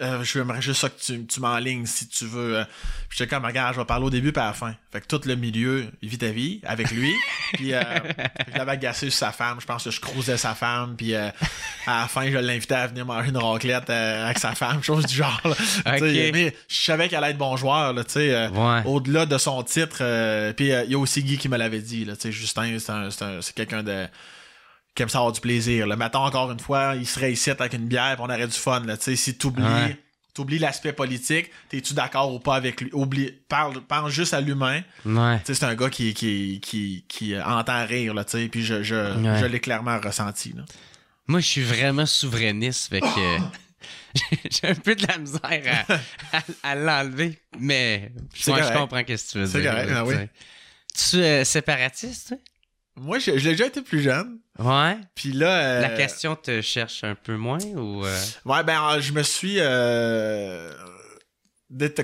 euh, 0.03 0.23
je 0.23 0.33
j'aimerais 0.33 0.61
juste 0.61 0.83
ça 0.83 0.91
que 0.91 1.01
tu, 1.01 1.25
tu 1.25 1.41
m'enlignes 1.41 1.87
si 1.87 2.07
tu 2.07 2.27
veux. 2.27 2.59
Euh. 2.59 2.65
Puis 3.09 3.19
j'étais 3.19 3.35
comme, 3.35 3.47
regarde, 3.47 3.75
je 3.75 3.81
vais 3.81 3.87
parler 3.87 4.05
au 4.05 4.11
début 4.11 4.31
puis 4.31 4.43
à 4.43 4.49
la 4.49 4.53
fin. 4.53 4.75
Fait 4.93 5.01
que 5.01 5.07
tout 5.07 5.21
le 5.25 5.37
milieu, 5.37 5.87
il 6.03 6.09
vit 6.11 6.19
ta 6.19 6.29
vie 6.29 6.61
avec 6.65 6.91
lui. 6.91 7.15
puis 7.55 7.73
euh, 7.73 7.81
je 8.53 8.59
l'avais 8.59 8.73
agacé 8.73 9.09
sur 9.09 9.19
sa 9.19 9.33
femme. 9.33 9.59
Je 9.59 9.65
pense 9.65 9.85
que 9.85 9.91
je 9.91 10.01
crousais 10.01 10.37
sa 10.37 10.55
femme. 10.55 10.97
Puis 10.99 11.15
euh, 11.15 11.31
à 11.87 12.03
la 12.03 12.09
fin, 12.09 12.31
je 12.31 12.37
l'invitais 12.37 12.75
à 12.75 12.87
venir 12.89 13.07
manger 13.07 13.31
une 13.31 13.39
raclette 13.39 13.89
avec 13.89 14.39
sa 14.39 14.55
femme, 14.55 14.83
chose 14.83 15.07
du 15.07 15.15
genre. 15.15 15.41
Mais 15.87 16.55
je 16.69 16.77
savais 16.77 17.09
qu'elle 17.09 17.25
allait 17.25 17.31
être 17.31 17.39
bon 17.39 17.57
joueur, 17.57 17.95
là, 17.95 18.05
tu 18.05 18.13
sais. 18.13 18.51
Au-delà 18.85 19.25
de 19.25 19.39
son 19.39 19.63
titre. 19.63 20.53
puis 20.53 20.67
il 20.67 20.91
y 20.91 20.95
a 20.95 20.99
aussi 20.99 21.23
Guy 21.23 21.39
qui 21.39 21.49
me 21.49 21.57
l'avait 21.57 21.81
dit, 21.81 22.05
là, 22.05 22.15
Justin, 22.23 22.77
c'est 23.41 23.55
quelqu'un 23.55 23.83
de 23.83 24.07
qui 24.97 25.03
aime 25.03 25.09
ça 25.09 25.19
avoir 25.19 25.33
du 25.33 25.41
plaisir. 25.41 25.87
Le 25.87 25.95
matin, 25.95 26.21
encore 26.21 26.51
une 26.51 26.59
fois, 26.59 26.95
il 26.97 27.07
serait 27.07 27.33
ici 27.33 27.51
avec 27.51 27.75
une 27.75 27.87
bière 27.87 28.17
et 28.19 28.21
on 28.21 28.25
aurait 28.25 28.47
du 28.47 28.53
fun. 28.53 28.81
Là. 28.81 28.97
Si 28.99 29.37
tu 29.37 29.47
oublies, 30.39 30.59
l'aspect 30.59 30.93
politique, 30.93 31.51
es-tu 31.73 31.95
d'accord 31.95 32.33
ou 32.35 32.41
pas 32.41 32.57
avec 32.57 32.81
lui? 32.81 32.91
Oublie, 32.93 33.33
parle, 33.49 33.83
parle 33.83 34.11
juste 34.11 34.35
à 34.35 34.41
l'humain. 34.41 34.83
C'est 35.45 35.63
un 35.63 35.75
gars 35.75 35.91
qui, 35.91 36.15
qui, 36.15 36.61
qui, 36.61 37.05
qui 37.09 37.39
entend 37.39 37.87
rire, 37.87 38.15
là, 38.15 38.25
puis 38.25 38.65
je, 38.65 38.83
je, 38.83 38.95
je 39.41 39.45
l'ai 39.45 39.61
clairement 39.61 40.01
ressenti. 40.01 40.55
Là. 40.57 40.65
Moi, 41.29 41.41
je 41.41 41.47
suis 41.47 41.63
vraiment 41.63 42.07
souverainiste, 42.07 42.89
fait 42.89 43.01
que 43.01 43.07
j'ai 44.51 44.69
un 44.69 44.75
peu 44.75 44.95
de 44.95 45.07
la 45.07 45.19
misère 45.19 45.85
à, 46.63 46.75
l'enlever, 46.75 47.39
mais 47.59 48.13
moi, 48.47 48.63
je 48.63 48.73
comprends 48.73 49.01
ce 49.01 49.03
que 49.03 49.31
tu 49.33 49.39
veux 49.39 49.45
dire. 49.45 49.53
C'est 49.53 49.65
correct, 49.65 49.93
ah 49.95 50.05
oui. 50.05 50.15
Tu 50.95 51.19
es 51.19 51.45
séparatiste, 51.45 52.35
moi, 52.97 53.19
je, 53.19 53.31
l'ai 53.31 53.41
déjà 53.41 53.67
été 53.67 53.83
plus 53.83 54.01
jeune. 54.01 54.39
Ouais. 54.59 54.97
Puis 55.15 55.33
là. 55.33 55.49
Euh, 55.49 55.81
La 55.83 55.91
question 55.91 56.35
te 56.35 56.63
cherche 56.63 57.05
un 57.05 57.15
peu 57.15 57.37
moins 57.37 57.61
ou. 57.61 58.05
Euh? 58.05 58.19
Ouais, 58.45 58.65
ben, 58.65 58.99
je 59.01 59.13
me 59.13 59.23
suis. 59.23 59.57
Euh, 59.59 60.73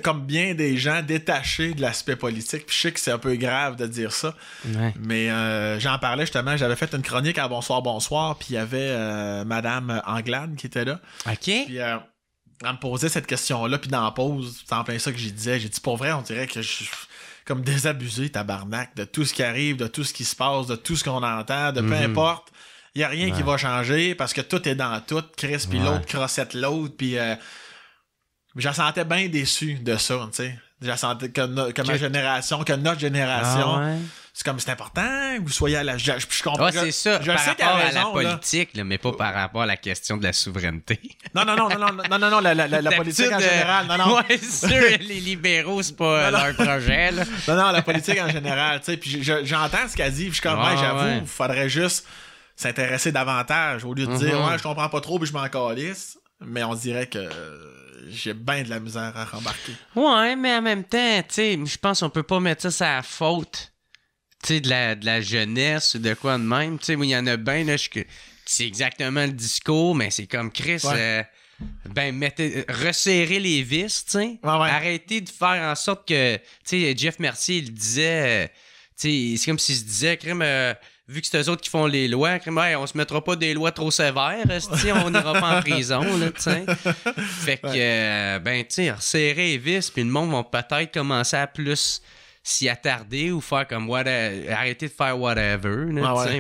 comme 0.03 0.27
bien 0.27 0.55
des 0.55 0.77
gens 0.77 1.03
détachés 1.03 1.73
de 1.73 1.81
l'aspect 1.81 2.17
politique. 2.17 2.67
Puis 2.67 2.77
je 2.77 2.83
sais 2.83 2.93
que 2.93 3.01
c'est 3.01 3.13
un 3.13 3.19
peu 3.19 3.37
grave 3.37 3.77
de 3.77 3.87
dire 3.87 4.13
ça. 4.13 4.35
Ouais. 4.67 4.93
Mais 5.01 5.29
j'en 5.81 5.99
parlais 5.99 6.25
justement. 6.25 6.57
J'avais 6.57 6.77
fait 6.77 6.93
une 6.95 7.03
chronique 7.03 7.39
à 7.39 7.49
Bonsoir, 7.49 7.81
Bonsoir. 7.81 8.37
Puis 8.37 8.49
il 8.51 8.55
y 8.55 8.59
avait 8.59 9.45
Madame 9.45 10.03
Anglade 10.05 10.57
qui 10.57 10.67
était 10.67 10.85
là. 10.85 11.01
OK. 11.27 11.39
Puis 11.45 11.77
elle 11.77 12.73
me 12.73 12.79
posait 12.79 13.09
cette 13.09 13.27
question-là. 13.27 13.79
Puis 13.79 13.89
dans 13.89 14.05
la 14.05 14.11
pause, 14.11 14.63
c'est 14.67 14.75
en 14.75 14.85
plein 14.85 14.99
ça 14.99 15.11
que 15.11 15.19
j'ai 15.19 15.31
disais. 15.31 15.59
J'ai 15.59 15.69
dit, 15.69 15.81
pour 15.81 15.97
vrai, 15.97 16.13
on 16.13 16.23
dirait 16.23 16.47
que 16.47 16.61
je 16.61 16.85
comme 17.47 17.63
désabusé, 17.63 18.31
tabarnak, 18.31 18.95
de 18.97 19.05
tout 19.05 19.25
ce 19.25 19.35
qui 19.35 19.43
arrive, 19.43 19.77
de 19.77 19.87
tout 19.87 20.05
ce 20.05 20.13
qui 20.13 20.25
se 20.25 20.37
passe, 20.37 20.67
de 20.67 20.77
tout 20.77 20.97
ce 20.97 21.05
qu'on 21.05 21.23
entend, 21.23 21.73
de 21.73 21.81
peu 21.81 21.87
mhm. 21.89 22.11
importe. 22.11 22.53
Il 22.95 22.99
n'y 22.99 23.05
a 23.05 23.09
rien 23.09 23.31
qui 23.31 23.43
va 23.43 23.57
changer 23.57 24.15
parce 24.15 24.35
que 24.35 24.43
tout 24.43 24.69
est 24.69 24.75
dans 24.75 25.01
tout. 25.01 25.23
Chris, 25.37 25.67
puis 25.69 25.79
l'autre 25.79 26.07
crossette 26.07 26.55
l'autre, 26.55 26.95
puis... 26.97 27.19
Euh, 27.19 27.35
je 28.55 28.71
sentais 28.71 29.05
bien 29.05 29.29
déçu 29.29 29.75
de 29.75 29.97
ça, 29.97 30.29
tu 30.31 30.37
sais. 30.37 30.59
Je 30.83 30.97
sentais 30.97 31.31
que, 31.31 31.83
ma 31.87 31.97
génération, 31.97 32.63
que 32.65 32.73
notre 32.73 33.01
génération... 33.01 33.77
Ah 33.77 33.95
c'est 34.35 34.47
comme 34.47 34.59
c'est 34.59 34.71
important 34.71 35.03
que 35.37 35.43
vous 35.43 35.51
soyez 35.51 35.77
à 35.77 35.85
la. 35.85 35.99
Je, 35.99 36.13
je 36.19 36.43
comprends. 36.43 36.71
c'est 36.73 36.91
ça. 36.91 37.21
Je 37.21 37.27
par 37.31 37.39
sais 37.39 37.51
rapport 37.51 37.77
à 37.77 37.93
la 37.93 38.05
politique, 38.07 38.71
mais 38.83 38.97
pas 38.97 39.13
par 39.13 39.35
rapport 39.35 39.63
à 39.63 39.67
la 39.67 39.77
question 39.77 40.17
de 40.17 40.23
la 40.23 40.33
souveraineté. 40.33 41.01
Non, 41.35 41.45
non, 41.47 41.55
non, 41.55 41.69
non, 41.69 41.79
non, 41.79 42.03
non, 42.09 42.19
non, 42.19 42.31
non 42.31 42.41
la, 42.41 42.55
la, 42.55 42.67
la 42.67 42.93
politique 42.93 43.31
en 43.31 43.39
général. 43.39 43.87
Non, 43.87 43.99
non. 43.99 44.17
Ouais, 44.29 44.39
sûr, 44.39 44.69
les 45.01 45.21
libéraux, 45.21 45.83
c'est 45.83 45.97
pas 45.97 46.31
leur 46.31 46.55
projet, 46.55 47.11
là. 47.11 47.25
Non, 47.47 47.57
non, 47.57 47.73
la 47.73 47.83
politique 47.83 48.19
en 48.21 48.29
général, 48.29 48.81
tu 48.81 48.87
sais. 48.87 48.97
Puis 48.97 49.23
j'entends 49.23 49.89
ce 49.89 49.97
qu'elle 49.97 50.13
dit, 50.13 50.29
je 50.29 50.33
suis 50.33 50.43
comme, 50.43 50.61
ouais, 50.61 50.77
j'avoue, 50.79 51.21
il 51.21 51.27
faudrait 51.27 51.69
juste 51.69 52.07
s'intéresser 52.57 53.13
davantage 53.13 53.85
au 53.85 53.93
lieu 53.93 54.07
de 54.07 54.17
dire, 54.17 54.37
mm-hmm. 54.37 54.51
ouais, 54.51 54.59
je 54.59 54.63
comprends 54.63 54.89
pas 54.89 55.01
trop, 55.01 55.19
puis 55.19 55.29
je 55.29 55.33
m'en 55.33 55.49
calisse. 55.49 56.19
Mais 56.45 56.65
on 56.65 56.75
dirait 56.75 57.07
que 57.07 57.29
j'ai 58.09 58.35
bien 58.35 58.63
de 58.63 58.71
la 58.71 58.81
misère 58.81 59.17
à 59.17 59.25
rembarquer. 59.25 59.73
Ouais, 59.95 60.37
mais 60.37 60.55
en 60.55 60.63
même 60.63 60.85
temps, 60.85 61.23
tu 61.29 61.35
sais, 61.35 61.59
je 61.65 61.79
pense 61.79 62.01
qu'on 62.01 62.11
peut 62.11 62.23
pas 62.23 62.41
mettre 62.41 62.71
ça 62.71 62.93
à 62.93 62.97
la 62.97 63.03
faute 63.03 63.73
tu 64.43 64.55
sais, 64.55 64.61
de 64.61 64.69
la, 64.69 64.95
de 64.95 65.07
la 65.07 65.21
jeunesse 65.21 65.95
ou 65.95 65.99
de 65.99 66.15
quoi 66.15 66.37
de 66.37 66.43
même. 66.43 66.79
Tu 66.79 66.87
sais, 66.87 66.93
il 66.95 67.05
y 67.05 67.17
en 67.17 67.27
a 67.27 67.37
bien, 67.37 67.65
là, 67.65 67.77
c'est 68.45 68.67
exactement 68.67 69.25
le 69.25 69.33
discours, 69.33 69.95
mais 69.95 70.11
c'est 70.11 70.27
comme 70.27 70.51
Chris. 70.51 70.83
Euh, 70.85 71.23
ben, 71.91 72.15
mettez, 72.15 72.65
resserrer 72.69 73.39
les 73.39 73.63
vis, 73.63 74.05
tu 74.05 74.13
sais. 74.13 74.39
Arrêtez 74.43 75.21
de 75.21 75.29
faire 75.29 75.63
en 75.63 75.75
sorte 75.77 76.09
que, 76.09 76.37
tu 76.37 76.43
sais, 76.65 76.95
Jeff 76.97 77.19
Mercier, 77.21 77.59
il 77.59 77.73
disait, 77.73 78.45
euh, 78.45 78.49
tu 78.99 79.37
sais, 79.37 79.37
c'est 79.39 79.51
comme 79.51 79.61
s'il 79.61 79.77
se 79.77 79.85
disait, 79.85 80.17
crime, 80.17 80.43
euh, 80.43 80.75
vu 81.13 81.21
que 81.21 81.27
c'est 81.27 81.41
eux 81.41 81.49
autres 81.49 81.61
qui 81.61 81.71
font 81.71 81.87
les 81.87 82.09
lois, 82.09 82.39
crime, 82.39 82.59
on 82.79 82.87
se 82.87 82.97
mettra 82.97 83.23
pas 83.23 83.37
des 83.37 83.55
lois 83.55 83.71
trop 83.71 83.91
sévères, 83.91 84.45
on 85.05 85.11
n'ira 85.11 85.33
pas 85.35 85.59
en 85.59 85.61
prison, 85.61 86.03
là. 86.17 86.31
Fait 87.45 87.59
que, 87.59 88.39
ben, 88.39 88.65
tu 88.65 88.91
resserrer 88.91 89.35
les 89.35 89.59
vis, 89.59 89.91
puis 89.91 90.03
le 90.03 90.11
monde 90.11 90.31
va 90.33 90.43
peut-être 90.45 90.93
commencer 90.93 91.37
à 91.37 91.47
plus 91.47 92.03
s'y 92.43 92.69
attarder 92.69 93.31
ou 93.31 93.41
faire 93.41 93.69
comme 93.69 93.89
what 93.89 94.05
arrêter 94.51 94.89
de 94.89 94.93
faire 94.93 95.17
whatever. 95.19 95.87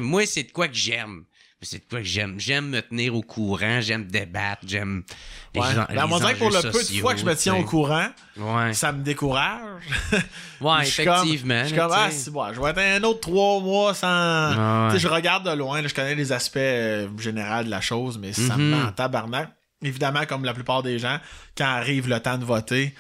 Moi, 0.00 0.26
c'est 0.26 0.42
de 0.42 0.50
quoi 0.50 0.66
que 0.66 0.74
j'aime. 0.74 1.24
C'est 1.62 1.78
de 1.78 1.84
quoi 1.88 2.00
que 2.00 2.04
j'aime. 2.04 2.38
J'aime 2.38 2.68
me 2.68 2.82
tenir 2.82 3.14
au 3.14 3.22
courant, 3.22 3.80
j'aime 3.80 4.06
débattre, 4.06 4.62
j'aime. 4.66 5.04
Ouais. 5.54 5.62
Ben, 5.94 6.08
on 6.10 6.18
dirait 6.18 6.34
que 6.34 6.38
pour 6.38 6.50
le 6.50 6.60
peu 6.60 6.82
de 6.82 7.00
fois 7.00 7.14
que 7.14 7.20
je 7.20 7.24
me 7.24 7.34
tiens 7.34 7.54
au 7.54 7.64
courant, 7.64 8.08
ça 8.72 8.92
me 8.92 9.02
décourage. 9.02 9.82
ouais, 10.60 10.82
effectivement. 10.82 11.62
je 11.62 11.68
suis 11.68 11.76
comme, 11.76 11.92
ah, 11.92 12.10
je 12.52 12.60
vais 12.60 12.70
être 12.70 13.02
un 13.02 13.04
autre 13.04 13.20
trois 13.20 13.60
mois 13.60 13.94
sans. 13.94 14.96
Je 14.96 15.08
regarde 15.08 15.48
de 15.48 15.56
loin, 15.56 15.82
je 15.86 15.94
connais 15.94 16.14
les 16.14 16.32
aspects 16.32 16.56
euh, 16.56 17.08
généraux 17.18 17.62
de 17.62 17.70
la 17.70 17.80
chose, 17.80 18.18
mais 18.18 18.32
ça 18.32 18.56
me 18.56 18.72
mm-hmm. 18.74 18.76
met 18.76 18.82
en 18.82 18.92
tabarnak. 18.92 19.50
Évidemment, 19.82 20.24
comme 20.26 20.44
la 20.44 20.54
plupart 20.54 20.82
des 20.82 20.98
gens, 20.98 21.18
quand 21.56 21.64
arrive 21.64 22.08
le 22.08 22.20
temps 22.20 22.38
de 22.38 22.44
voter, 22.44 22.94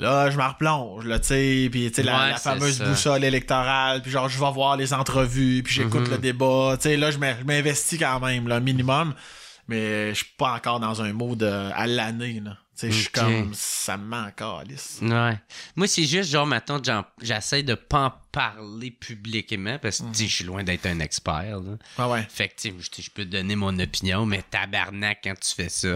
là 0.00 0.30
je 0.30 0.36
me 0.36 0.42
replonge 0.42 1.04
là 1.04 1.18
tu 1.18 1.28
sais 1.28 1.68
puis 1.70 1.88
tu 1.88 1.96
sais 1.96 2.02
la, 2.02 2.36
fameuse 2.36 2.80
boussole 2.80 3.24
électorale 3.24 4.02
puis 4.02 4.10
genre 4.10 4.28
je 4.28 4.38
vais 4.38 4.52
voir 4.52 4.76
les 4.76 4.92
entrevues 4.92 5.62
puis 5.62 5.74
j'écoute 5.74 6.06
mhm. 6.06 6.10
le 6.10 6.18
débat 6.18 6.76
tu 6.76 6.84
sais 6.84 6.96
là 6.96 7.10
je 7.10 7.18
m'investis 7.18 7.98
quand 7.98 8.20
même 8.20 8.48
là 8.48 8.60
minimum 8.60 9.14
mais 9.70 10.10
je 10.10 10.24
suis 10.24 10.34
pas 10.36 10.54
encore 10.54 10.80
dans 10.80 11.00
un 11.00 11.12
mode 11.12 11.44
à 11.44 11.86
l'année 11.86 12.40
là. 12.44 12.56
Tu 12.76 12.86
sais 12.86 12.92
je 12.92 13.00
suis 13.02 13.10
comme 13.10 13.52
ça 13.54 13.96
me 13.96 14.04
manque 14.04 14.40
encore 14.40 14.60
Alice. 14.60 14.98
Ouais. 15.02 15.38
Moi 15.76 15.86
c'est 15.86 16.04
juste 16.04 16.30
genre 16.30 16.46
maintenant 16.46 16.80
j'essaie 17.22 17.62
de 17.62 17.74
pas 17.74 18.06
en 18.06 18.12
parler 18.32 18.90
publiquement 18.90 19.78
parce 19.78 20.00
que 20.00 20.06
je 20.12 20.24
suis 20.24 20.44
loin 20.44 20.64
d'être 20.64 20.86
un 20.86 20.98
expert 20.98 21.60
là. 21.60 21.76
Ah 21.98 22.08
ouais. 22.08 22.26
Fait 22.28 22.48
que 22.48 22.68
je 22.68 23.10
peux 23.10 23.24
donner 23.24 23.54
mon 23.54 23.78
opinion 23.78 24.26
mais 24.26 24.42
tabarnak 24.42 25.20
quand 25.22 25.38
tu 25.38 25.54
fais 25.54 25.68
ça 25.68 25.94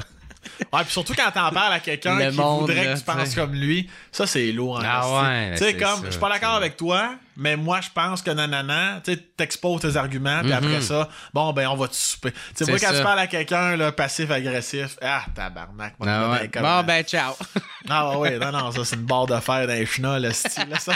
Ouais, 0.73 0.83
puis 0.83 0.93
surtout 0.93 1.15
quand 1.15 1.31
t'en 1.31 1.51
parles 1.51 1.75
à 1.75 1.81
quelqu'un 1.81 2.31
qui 2.31 2.37
voudrait 2.37 2.95
que 2.95 2.99
tu 2.99 3.05
penses 3.05 3.35
comme 3.35 3.55
lui, 3.55 3.89
ça 4.13 4.27
c'est 4.27 4.53
lourd. 4.53 4.83
Ah 4.85 5.23
ouais. 5.23 5.53
Tu 5.53 5.65
sais, 5.65 5.77
comme, 5.77 6.05
je 6.07 6.11
suis 6.11 6.21
pas 6.21 6.29
d'accord 6.29 6.55
avec 6.55 6.77
toi, 6.77 7.17
mais 7.37 7.57
moi 7.57 7.81
je 7.81 7.89
pense 7.93 8.23
que 8.23 8.31
nanana, 8.31 9.01
tu 9.05 9.17
t'exposes 9.17 9.81
tes 9.81 9.97
arguments, 9.97 10.41
puis 10.43 10.53
après 10.53 10.77
mhm. 10.77 10.83
ça, 10.83 11.09
bon, 11.33 11.53
ben 11.53 11.69
on 11.69 11.77
va 11.77 11.89
te 11.89 11.95
souper. 11.95 12.33
Tu 12.57 12.65
sais, 12.65 12.71
moi 12.71 12.79
quand 12.79 12.93
tu 12.93 13.03
parles 13.03 13.19
à 13.19 13.27
quelqu'un, 13.27 13.77
là, 13.77 13.93
passif-agressif, 13.93 14.97
ah, 15.03 15.25
tabarnak. 15.35 15.95
Ah 16.05 16.31
ouais. 16.31 16.49
Bon, 16.49 16.83
ben 16.85 17.03
ciao. 17.05 17.35
ah 17.89 18.19
ouais, 18.19 18.39
non, 18.39 18.53
non, 18.53 18.71
ça 18.73 18.85
c'est 18.85 18.97
une 18.97 19.03
barre 19.03 19.27
de 19.27 19.39
fer 19.41 19.67
d'un 19.67 19.85
chenol, 19.85 20.23
le 20.23 20.33
style, 20.33 20.69
là, 20.69 20.79
ça. 20.79 20.93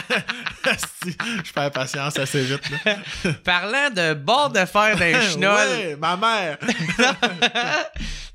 je 1.44 1.52
perds 1.52 1.70
patience 1.72 2.18
assez 2.18 2.42
vite, 2.42 2.62
là. 2.70 3.32
Parlant 3.44 3.90
de 3.90 4.14
barre 4.14 4.50
de 4.50 4.64
fer 4.64 4.96
d'un 4.96 5.20
chenol. 5.20 5.68
ouais, 5.68 5.96
ma 5.96 6.16
mère. 6.16 6.58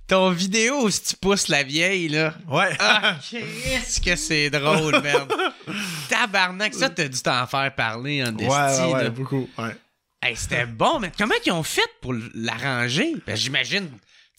Ton 0.08 0.32
vidéo 0.32 0.86
où 0.86 0.90
tu 0.92 1.16
pousses 1.20 1.48
la 1.48 1.64
vieille, 1.64 2.10
là. 2.10 2.34
Ouais. 2.50 2.76
Ah, 2.80 3.16
qu'est-ce 3.30 4.02
que 4.02 4.16
c'est 4.16 4.50
drôle, 4.50 5.02
merde. 5.02 5.34
Tabarnak, 6.10 6.74
ça, 6.74 6.90
t'as 6.90 7.08
dû 7.08 7.22
t'en 7.22 7.48
faire 7.48 7.74
parler 7.74 8.24
en 8.24 8.36
ouais, 8.36 8.48
ouais, 8.48 8.94
ouais, 8.94 9.10
beaucoup, 9.10 9.50
ouais. 9.58 9.76
Hey, 10.22 10.36
c'était 10.36 10.66
bon, 10.66 11.00
mais 11.00 11.12
comment 11.18 11.36
ils 11.46 11.52
ont 11.52 11.64
fait 11.64 11.90
pour 12.02 12.14
l'arranger? 12.34 13.14
Ben, 13.26 13.36
j'imagine 13.36 13.90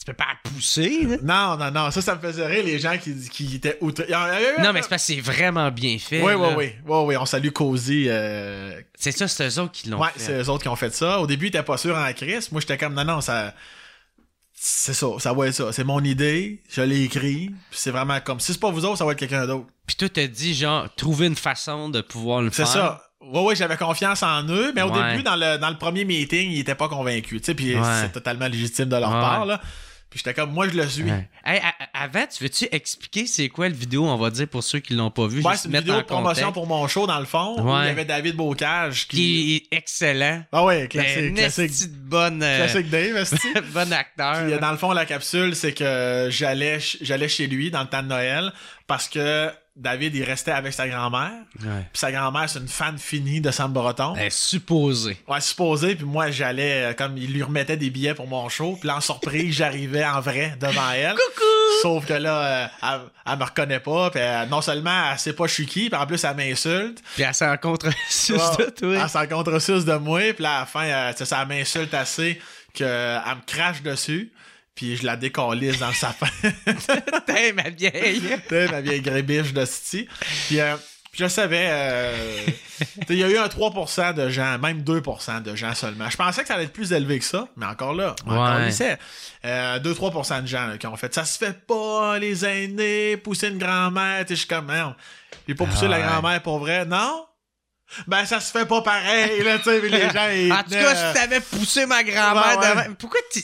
tu 0.05 0.11
peux 0.11 0.17
pas 0.17 0.25
la 0.43 0.51
pousser, 0.51 1.03
là. 1.03 1.17
Non, 1.23 1.57
non, 1.57 1.71
non. 1.71 1.91
Ça, 1.91 2.01
ça 2.01 2.15
me 2.15 2.19
faisait 2.21 2.45
rire, 2.45 2.63
les 2.63 2.77
gens 2.77 2.95
qui, 2.97 3.15
qui 3.27 3.55
étaient 3.55 3.77
outre. 3.81 4.05
Non, 4.61 4.71
mais 4.71 4.83
c'est 4.83 4.89
parce 4.89 5.07
que 5.07 5.13
c'est 5.13 5.21
vraiment 5.21 5.71
bien 5.71 5.97
fait. 5.97 6.21
Oui, 6.21 6.33
oui, 6.33 6.47
oui. 6.55 6.73
Oui, 6.85 6.97
oui. 7.05 7.17
On 7.17 7.25
salue 7.25 7.49
Cozy. 7.49 8.05
Euh, 8.07 8.79
c'est 8.93 9.11
ça, 9.11 9.27
c'est 9.27 9.47
eux 9.47 9.59
autres 9.61 9.71
qui 9.71 9.89
l'ont 9.89 9.97
fait. 9.97 10.03
Ouais, 10.03 10.11
c'est 10.17 10.33
eux 10.33 10.49
autres 10.49 10.61
qui 10.61 10.69
ont 10.69 10.75
fait 10.75 10.93
ça. 10.93 11.19
Au 11.19 11.25
début, 11.25 11.45
ils 11.45 11.49
étaient 11.49 11.63
pas 11.63 11.77
sûrs 11.77 11.97
en 11.97 12.13
crise. 12.13 12.51
Moi, 12.51 12.61
j'étais 12.61 12.77
comme, 12.77 12.93
non, 12.93 13.03
non, 13.03 13.21
ça 13.21 13.55
c'est 14.67 14.95
ça, 14.95 15.07
ça 15.19 15.31
va 15.31 15.47
être 15.47 15.53
ça. 15.53 15.71
C'est 15.71 15.83
mon 15.83 16.03
idée, 16.03 16.63
je 16.71 16.81
l'ai 16.81 17.03
écrit, 17.03 17.51
c'est 17.69 17.91
vraiment 17.91 18.19
comme 18.19 18.39
si 18.39 18.51
c'est 18.51 18.59
pas 18.59 18.71
vous 18.71 18.83
autres, 18.83 18.97
ça 18.97 19.05
va 19.05 19.11
être 19.11 19.19
quelqu'un 19.19 19.45
d'autre. 19.45 19.67
Puis 19.85 19.95
toi 19.95 20.09
t'as 20.09 20.25
dit 20.25 20.55
genre 20.55 20.87
trouver 20.95 21.27
une 21.27 21.35
façon 21.35 21.87
de 21.89 22.01
pouvoir 22.01 22.41
le 22.41 22.49
faire? 22.49 22.65
C'est 22.65 22.79
ça. 22.79 23.03
Ouais 23.21 23.43
ouais, 23.43 23.55
j'avais 23.55 23.77
confiance 23.77 24.23
en 24.23 24.43
eux, 24.49 24.73
mais 24.75 24.81
au 24.81 24.89
début 24.89 25.21
dans 25.21 25.35
le 25.35 25.57
dans 25.59 25.69
le 25.69 25.77
premier 25.77 26.03
meeting, 26.03 26.49
ils 26.49 26.61
étaient 26.61 26.73
pas 26.73 26.89
convaincus, 26.89 27.41
tu 27.41 27.45
sais, 27.45 27.53
puis 27.53 27.75
c'est 28.01 28.11
totalement 28.11 28.47
légitime 28.47 28.85
de 28.85 28.95
leur 28.95 29.11
part 29.11 29.45
là. 29.45 29.61
Puis 30.09 30.19
j'étais 30.19 30.33
comme, 30.33 30.53
moi, 30.53 30.69
je 30.69 30.77
le 30.77 30.87
suis. 30.87 31.03
Ouais. 31.03 31.27
Hey, 31.43 31.61
avant, 31.93 32.25
tu 32.25 32.43
veux-tu 32.43 32.67
expliquer 32.71 33.27
c'est 33.27 33.49
quoi 33.49 33.67
le 33.67 33.75
vidéo, 33.75 34.05
on 34.05 34.17
va 34.17 34.29
dire, 34.29 34.47
pour 34.47 34.63
ceux 34.63 34.79
qui 34.79 34.93
l'ont 34.93 35.11
pas 35.11 35.27
vu? 35.27 35.41
Ouais, 35.41 35.57
c'est 35.57 35.67
une 35.67 35.77
vidéo 35.77 35.97
de 35.97 36.01
promotion 36.03 36.47
contexte, 36.47 36.53
pour 36.53 36.67
mon 36.67 36.87
show, 36.87 37.05
dans 37.05 37.19
le 37.19 37.25
fond. 37.25 37.55
où 37.59 37.67
il 37.81 37.85
y 37.85 37.89
avait 37.89 38.05
David 38.05 38.35
Bocage 38.35 39.07
qui. 39.07 39.17
Qui 39.17 39.55
est 39.55 39.77
excellent. 39.77 40.43
Ah 40.51 40.63
ouais, 40.63 40.87
classique. 40.87 41.35
Classique, 41.35 41.71
esti 41.71 41.87
de 41.89 41.95
bonne, 41.95 42.41
euh, 42.41 42.65
classique 42.65 42.89
Dave, 42.89 43.29
bon 43.73 43.93
acteur. 43.93 44.43
Puis, 44.43 44.53
euh, 44.53 44.59
dans 44.59 44.71
le 44.71 44.77
fond, 44.77 44.91
la 44.93 45.05
capsule, 45.05 45.55
c'est 45.55 45.73
que 45.73 46.29
j'allais 46.31 46.79
chez 47.27 47.47
lui 47.47 47.71
dans 47.71 47.81
le 47.81 47.87
temps 47.87 48.03
de 48.03 48.07
Noël 48.07 48.53
parce 48.87 49.09
que 49.09 49.51
David, 49.75 50.15
il 50.15 50.23
restait 50.23 50.51
avec 50.51 50.71
sa 50.71 50.87
grand-mère. 50.87 51.33
Ouais. 51.61 51.81
Puis 51.91 51.99
sa 51.99 52.09
grand-mère, 52.09 52.49
c'est 52.49 52.59
une 52.59 52.67
fan 52.67 52.97
finie 52.97 53.41
de 53.41 53.51
Sam 53.51 53.73
Breton. 53.73 54.13
Ben, 54.13 54.29
supposé. 54.29 55.17
Ouais, 55.27 55.41
supposé, 55.41 55.95
puis 55.95 56.05
moi, 56.05 56.31
j'allais, 56.31 56.91
euh, 56.91 56.93
comme 56.93 57.17
il 57.17 57.33
lui 57.33 57.43
remettait 57.43 57.75
des 57.75 57.89
billets 57.89 58.13
pour 58.13 58.27
mon 58.27 58.47
show, 58.47 58.77
puis 58.79 58.87
là, 58.87 58.95
en 58.97 59.01
surprise, 59.01 59.53
j'arrivais 59.57 60.05
en 60.05 60.21
vrai 60.21 60.55
devant 60.61 60.91
elle. 60.91 61.11
Coucou! 61.15 61.81
Sauf 61.81 62.05
que 62.05 62.13
là, 62.13 62.39
euh, 62.39 62.67
elle, 62.83 63.01
elle 63.33 63.37
me 63.37 63.43
reconnaît 63.43 63.81
pas, 63.81 64.09
puis 64.11 64.21
euh, 64.21 64.45
non 64.45 64.61
seulement 64.61 65.11
elle 65.11 65.19
sait 65.19 65.33
pas 65.33 65.45
je 65.47 65.53
suis 65.53 65.65
qui, 65.65 65.89
puis 65.89 65.99
en 65.99 66.05
plus, 66.07 66.23
elle 66.23 66.35
m'insulte. 66.37 67.03
Puis 67.13 67.23
elle 67.23 67.33
s'en 67.33 67.57
contre 67.57 67.87
de 67.87 68.69
toi. 68.69 68.95
Elle 69.03 69.09
s'en 69.09 69.27
contre 69.27 69.51
de 69.51 69.97
moi, 69.97 70.33
puis 70.33 70.43
là, 70.43 70.57
à 70.57 70.59
la 70.61 70.65
fin, 70.65 70.85
euh, 70.85 71.11
ça 71.13 71.45
m'insulte 71.45 71.93
assez 71.93 72.39
qu'elle 72.73 72.87
me 72.87 73.45
crache 73.45 73.81
dessus, 73.81 74.31
puis 74.75 74.97
je 74.97 75.05
la 75.05 75.15
décalisse 75.15 75.79
dans 75.79 75.87
le 75.87 75.93
sapin. 75.93 76.27
Putain, 76.65 77.53
ma 77.55 77.69
vieille. 77.69 78.21
Sais, 78.49 78.67
ma 78.67 78.81
vieille 78.81 79.01
grébiche 79.01 79.53
de 79.53 79.65
City. 79.65 80.07
Puis 80.47 80.59
euh, 80.59 80.75
je 81.13 81.27
savais, 81.27 81.67
euh, 81.69 82.45
il 83.09 83.15
y 83.17 83.23
a 83.23 83.29
eu 83.29 83.37
un 83.37 83.47
3% 83.47 84.13
de 84.13 84.29
gens, 84.29 84.59
même 84.59 84.81
2% 84.81 85.41
de 85.41 85.55
gens 85.55 85.73
seulement. 85.73 86.09
Je 86.09 86.17
pensais 86.17 86.41
que 86.41 86.47
ça 86.49 86.55
allait 86.55 86.65
être 86.65 86.73
plus 86.73 86.91
élevé 86.91 87.19
que 87.19 87.25
ça, 87.25 87.47
mais 87.55 87.65
encore 87.65 87.93
là, 87.93 88.15
on 88.25 88.33
Ouais. 88.35 88.97
Euh, 89.45 89.79
2-3% 89.79 90.41
de 90.41 90.47
gens 90.47 90.67
là, 90.67 90.77
qui 90.77 90.87
ont 90.87 90.97
fait 90.97 91.13
ça 91.13 91.23
se 91.23 91.37
fait 91.37 91.65
pas, 91.65 92.19
les 92.19 92.45
aînés, 92.45 93.15
pousser 93.15 93.47
une 93.47 93.57
grand-mère. 93.57 94.25
Je 94.27 94.35
suis 94.35 94.47
comme, 94.47 94.65
merde. 94.65 94.95
J'ai 95.47 95.55
pas 95.55 95.65
poussé 95.65 95.85
Ah 95.85 95.87
la 95.89 95.97
ouais. 95.99 96.03
grand-mère 96.03 96.41
pour 96.41 96.59
vrai, 96.59 96.85
non? 96.85 97.25
Ben, 98.07 98.25
ça 98.25 98.39
se 98.41 98.51
fait 98.51 98.65
pas 98.65 98.81
pareil, 98.81 99.41
là, 99.43 99.57
tu 99.59 99.65
sais, 99.65 99.79
les 99.79 100.09
gens, 100.13 100.29
ils 100.33 100.51
En 100.51 100.63
tout 100.63 100.71
cas, 100.71 100.95
euh, 100.95 101.13
si 101.13 101.19
t'avais 101.21 101.39
poussé 101.39 101.85
ma 101.85 102.03
grand-mère 102.03 102.59
ouais. 102.59 102.69
devant. 102.85 102.93
Pourquoi 102.95 103.21
tu. 103.31 103.41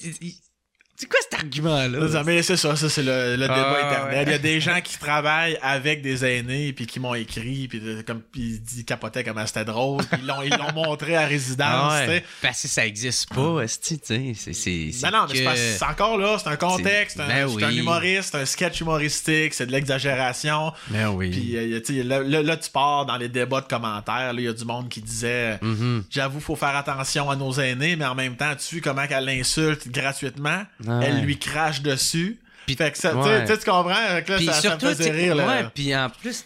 C'est 1.01 1.07
quoi 1.07 1.19
cet 1.31 1.39
argument-là? 1.39 2.23
Mais 2.23 2.43
c'est 2.43 2.57
ça, 2.57 2.75
ça 2.75 2.87
c'est 2.87 3.01
le, 3.01 3.31
le 3.35 3.41
débat 3.47 3.75
Ah, 3.81 3.87
éternel. 3.91 4.13
ouais. 4.17 4.23
Il 4.27 4.31
y 4.33 4.35
a 4.35 4.37
des 4.37 4.59
gens 4.61 4.79
qui 4.81 4.99
travaillent 4.99 5.57
avec 5.63 6.03
des 6.03 6.23
aînés 6.23 6.73
puis 6.73 6.85
qui 6.85 6.99
m'ont 6.99 7.15
écrit 7.15 7.67
puis 7.67 7.81
comme 8.05 8.21
ils 8.35 8.61
capotaient 8.85 9.23
comment 9.23 9.47
c'était 9.47 9.65
drôle, 9.65 10.03
puis 10.05 10.19
ils 10.21 10.27
l'ont 10.27 10.43
ils 10.43 10.51
l'ont 10.51 10.71
montré 10.73 11.15
à 11.15 11.25
résidence, 11.25 11.93
Ah 11.93 12.05
ouais. 12.07 12.23
Parce 12.43 12.61
que 12.61 12.67
ça 12.67 12.85
existe 12.85 13.33
pas, 13.33 13.63
tu 13.65 13.95
sais. 13.95 13.99
C'est- 14.03 14.53
C'est. 14.53 14.91
c'est 14.93 15.09
Non, 15.09 15.21
non, 15.21 15.25
mais 15.27 15.33
c'est 15.33 15.39
que- 15.41 15.45
parce 15.45 15.59
que 15.59 15.65
c'est 15.79 15.85
encore 15.85 16.17
là, 16.19 16.37
c'est 16.37 16.49
un 16.49 16.55
contexte, 16.55 17.17
C'est- 17.17 17.25
c'est 17.25 17.33
un, 17.41 17.47
ben 17.47 17.55
c'est 17.57 17.63
un 17.65 17.71
humoriste, 17.71 18.29
c'est 18.33 18.37
un 18.41 18.45
sketch 18.45 18.81
humoristique, 18.81 19.55
c'est 19.55 19.65
de 19.65 19.71
l'exagération. 19.71 20.71
Ben 20.89 21.07
oui. 21.09 21.31
Puis 21.31 21.57
euh, 21.57 21.79
tu 21.83 21.95
sais, 21.97 22.03
là, 22.03 22.21
là, 22.21 22.43
là, 22.43 22.57
tu 22.57 22.69
pars 22.69 23.07
dans 23.07 23.17
les 23.17 23.27
débats 23.29 23.61
de 23.61 23.67
commentaires, 23.67 24.33
là, 24.33 24.39
il 24.39 24.43
y 24.43 24.47
a 24.47 24.53
du 24.53 24.65
monde 24.65 24.87
qui 24.87 25.01
disait 25.01 25.57
Mhm. 25.63 26.03
J'avoue, 26.11 26.39
faut 26.39 26.55
faire 26.55 26.75
attention 26.75 27.27
à 27.31 27.35
nos 27.35 27.53
aînés, 27.53 27.95
mais 27.95 28.05
en 28.05 28.13
même 28.13 28.35
temps, 28.35 28.53
tu 28.55 28.75
vois 28.75 28.81
comment 28.93 29.07
qu'elle 29.07 29.25
l'insulte 29.25 29.87
gratuitement, 29.89 30.61
Ouais. 30.85 30.90
Elle 31.01 31.21
lui 31.21 31.37
crache 31.39 31.81
dessus. 31.81 32.39
Puis- 32.65 32.75
fait 32.75 32.91
que 32.91 32.97
ça, 32.97 33.11
tu 33.11 33.17
ouais. 33.17 33.45
tu 33.45 33.57
tu 33.57 33.65
comprends? 33.69 34.21
Que 34.25 34.31
là, 34.31 34.37
Puis 34.37 34.45
ça, 34.45 34.53
ça 34.53 34.61
surtout, 34.61 34.85
me 34.85 34.91
faisait 34.93 35.09
tu 35.11 35.15
sais, 35.15 35.23
rire. 35.23 35.35
Là. 35.35 35.47
ouais, 35.47 35.63
puis 35.73 35.95
en 35.95 36.09
plus, 36.09 36.45